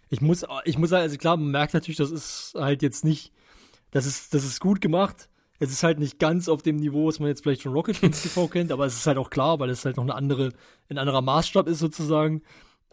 ich 0.08 0.20
muss, 0.20 0.44
ich 0.64 0.76
muss 0.76 0.90
sagen, 0.90 1.02
also 1.02 1.16
klar, 1.16 1.36
man 1.36 1.50
merkt 1.50 1.74
natürlich, 1.74 1.98
das 1.98 2.10
ist 2.10 2.54
halt 2.56 2.82
jetzt 2.82 3.04
nicht, 3.04 3.32
das 3.90 4.06
ist, 4.06 4.34
das 4.34 4.44
ist 4.44 4.60
gut 4.60 4.80
gemacht. 4.80 5.28
Es 5.64 5.72
ist 5.72 5.82
halt 5.82 5.98
nicht 5.98 6.18
ganz 6.18 6.48
auf 6.48 6.62
dem 6.62 6.76
Niveau, 6.76 7.06
was 7.06 7.20
man 7.20 7.28
jetzt 7.28 7.42
vielleicht 7.42 7.62
von 7.62 7.72
Rocket 7.72 8.00
Beans 8.00 8.22
TV 8.22 8.48
kennt, 8.52 8.70
aber 8.70 8.86
es 8.86 8.94
ist 8.94 9.06
halt 9.06 9.18
auch 9.18 9.30
klar, 9.30 9.58
weil 9.58 9.70
es 9.70 9.84
halt 9.84 9.96
noch 9.96 10.04
eine 10.04 10.14
andere, 10.14 10.52
ein 10.88 10.98
anderer 10.98 11.22
Maßstab 11.22 11.68
ist 11.68 11.78
sozusagen. 11.78 12.42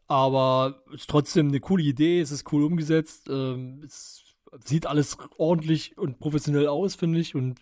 Aber 0.07 0.83
es 0.93 1.01
ist 1.01 1.09
trotzdem 1.09 1.49
eine 1.49 1.59
coole 1.59 1.83
Idee, 1.83 2.19
es 2.19 2.31
ist 2.31 2.51
cool 2.51 2.63
umgesetzt, 2.63 3.29
ähm, 3.29 3.81
es 3.85 4.23
sieht 4.63 4.85
alles 4.85 5.17
ordentlich 5.37 5.97
und 5.97 6.19
professionell 6.19 6.67
aus, 6.67 6.95
finde 6.95 7.19
ich. 7.19 7.35
Und 7.35 7.59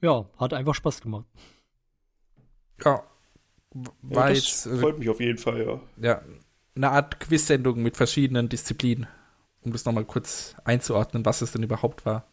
ja, 0.00 0.26
hat 0.36 0.52
einfach 0.52 0.74
Spaß 0.74 1.00
gemacht. 1.00 1.26
Ja. 2.84 3.02
Ja, 3.74 3.82
War 4.02 4.28
das 4.28 4.38
jetzt 4.38 4.66
äh, 4.66 4.78
freut 4.78 4.98
mich 4.98 5.10
auf 5.10 5.20
jeden 5.20 5.38
Fall, 5.38 5.62
ja. 5.62 5.80
ja, 6.02 6.22
eine 6.74 6.90
Art 6.90 7.20
Quiz-Sendung 7.20 7.82
mit 7.82 7.96
verschiedenen 7.96 8.48
Disziplinen. 8.48 9.06
Um 9.60 9.72
das 9.72 9.84
nochmal 9.84 10.04
kurz 10.04 10.54
einzuordnen, 10.64 11.24
was 11.26 11.42
es 11.42 11.52
denn 11.52 11.62
überhaupt 11.62 12.06
war. 12.06 12.26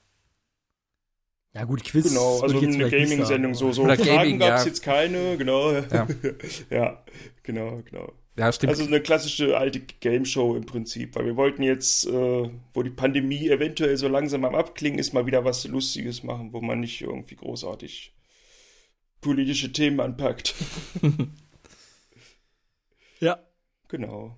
Ja, 1.56 1.64
gut, 1.64 1.86
Quiz. 1.86 2.10
Genau, 2.10 2.41
also 2.41 2.60
eine 2.60 2.90
Gaming-Sendung, 2.90 3.53
so, 3.53 3.72
so 3.72 3.84
Oder 3.84 3.95
Fragen 3.95 4.10
Gaming, 4.10 4.40
gab 4.40 4.57
es 4.57 4.64
ja. 4.64 4.68
jetzt 4.68 4.84
keine, 4.84 5.38
genau. 5.38 5.72
Ja. 5.72 6.06
ja, 6.69 7.03
genau, 7.44 7.82
genau. 7.90 8.11
Ja, 8.36 8.52
stimmt. 8.52 8.72
Also 8.72 8.84
eine 8.84 8.99
klassische 8.99 9.57
alte 9.57 9.80
Game 9.80 10.26
Show 10.26 10.57
im 10.57 10.65
Prinzip, 10.65 11.15
weil 11.15 11.26
wir 11.26 11.38
wollten 11.38 11.64
jetzt, 11.64 12.07
äh, 12.07 12.49
wo 12.73 12.84
die 12.84 12.90
Pandemie 12.90 13.48
eventuell 13.48 13.95
so 13.95 14.10
langsam 14.10 14.44
am 14.44 14.53
Abklingen 14.53 14.99
ist, 14.99 15.14
mal 15.14 15.27
wieder 15.27 15.45
was 15.45 15.65
Lustiges 15.65 16.23
machen, 16.23 16.52
wo 16.52 16.60
man 16.60 16.82
nicht 16.82 16.99
irgendwie 16.99 17.38
großartig 17.38 18.14
politische 19.22 19.72
Themen 19.72 19.99
anpackt. 19.99 20.53
Ja. 23.22 23.40
genau. 23.88 24.36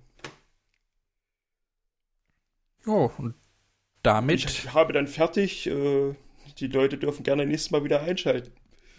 oh, 2.86 3.10
und 3.18 3.34
damit. 4.04 4.44
Ich 4.44 4.72
habe 4.72 4.92
dann 4.92 5.08
fertig. 5.08 5.66
Äh, 5.66 6.14
die 6.60 6.66
Leute 6.68 6.98
dürfen 6.98 7.22
gerne 7.22 7.46
nächstes 7.46 7.70
Mal 7.70 7.84
wieder 7.84 8.02
einschalten. 8.02 8.52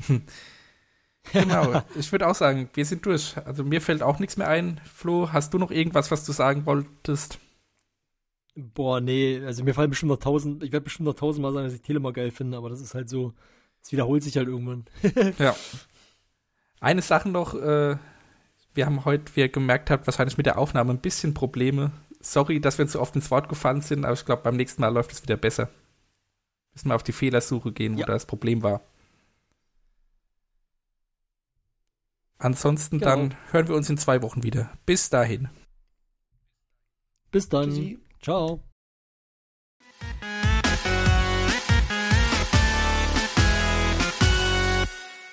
Genau, 1.34 1.84
ich 1.96 2.12
würde 2.12 2.28
auch 2.28 2.34
sagen, 2.34 2.70
wir 2.74 2.86
sind 2.86 3.06
durch. 3.06 3.36
Also 3.46 3.64
mir 3.64 3.82
fällt 3.82 4.02
auch 4.02 4.20
nichts 4.20 4.38
mehr 4.38 4.48
ein. 4.48 4.82
Flo, 4.92 5.32
hast 5.32 5.54
du 5.54 5.60
noch 5.60 5.70
irgendwas, 5.70 6.10
was 6.12 6.26
du 6.26 6.32
sagen 6.32 6.66
wolltest? 6.66 7.40
Boah, 8.56 9.00
nee, 9.00 9.42
also 9.46 9.64
mir 9.64 9.74
fallen 9.74 9.90
bestimmt 9.90 10.12
noch 10.12 10.20
tausend, 10.20 10.64
ich 10.64 10.72
werde 10.72 10.84
bestimmt 10.84 11.06
noch 11.06 11.14
tausendmal 11.14 11.54
sagen, 11.54 11.66
dass 11.66 11.76
ich 11.76 11.82
Telema 11.82 12.12
geil 12.12 12.32
finde, 12.32 12.58
aber 12.58 12.70
das 12.70 12.82
ist 12.82 12.94
halt 12.94 13.10
so, 13.10 13.34
es 13.82 13.92
wiederholt 13.92 14.24
sich 14.24 14.38
halt 14.38 14.48
irgendwann. 14.48 14.86
Ja. 15.40 15.56
Eine 16.82 17.02
Sache 17.02 17.30
noch, 17.30 17.54
äh, 17.56 17.98
wir 18.74 18.86
haben 18.86 19.06
heute, 19.06 19.36
wie 19.36 19.42
ihr 19.42 19.50
gemerkt 19.50 19.90
habt, 19.90 20.08
wahrscheinlich 20.08 20.38
mit 20.38 20.46
der 20.46 20.58
Aufnahme 20.58 20.94
ein 20.94 21.02
bisschen 21.02 21.34
Probleme. 21.34 21.92
Sorry, 22.22 22.60
dass 22.60 22.78
wir 22.78 22.84
uns 22.84 22.94
so 22.94 23.02
oft 23.02 23.16
ins 23.16 23.32
Wort 23.32 23.50
gefallen 23.50 23.82
sind, 23.82 24.06
aber 24.06 24.14
ich 24.14 24.26
glaube, 24.26 24.44
beim 24.44 24.56
nächsten 24.56 24.82
Mal 24.82 24.94
läuft 24.94 25.12
es 25.12 25.22
wieder 25.22 25.38
besser. 25.38 25.70
Müssen 26.80 26.90
wir 26.92 26.96
auf 26.96 27.04
die 27.04 27.12
Fehlersuche 27.12 27.74
gehen, 27.74 27.96
wo 27.96 28.00
Ja. 28.00 28.06
da 28.06 28.14
das 28.14 28.26
Problem 28.26 28.64
war. 28.64 28.82
Ansonsten 32.38 33.00
Genau. 33.00 33.16
dann 33.16 33.36
hören 33.52 33.68
wir 33.68 33.76
uns 33.76 33.90
in 33.90 33.98
zwei 33.98 34.22
Wochen 34.22 34.44
wieder. 34.44 34.72
Bis 34.86 35.10
dahin. 35.10 35.50
Bis 37.32 37.50
dann. 37.50 37.70
Tschüssi. 37.70 38.00
Ciao. 38.22 38.64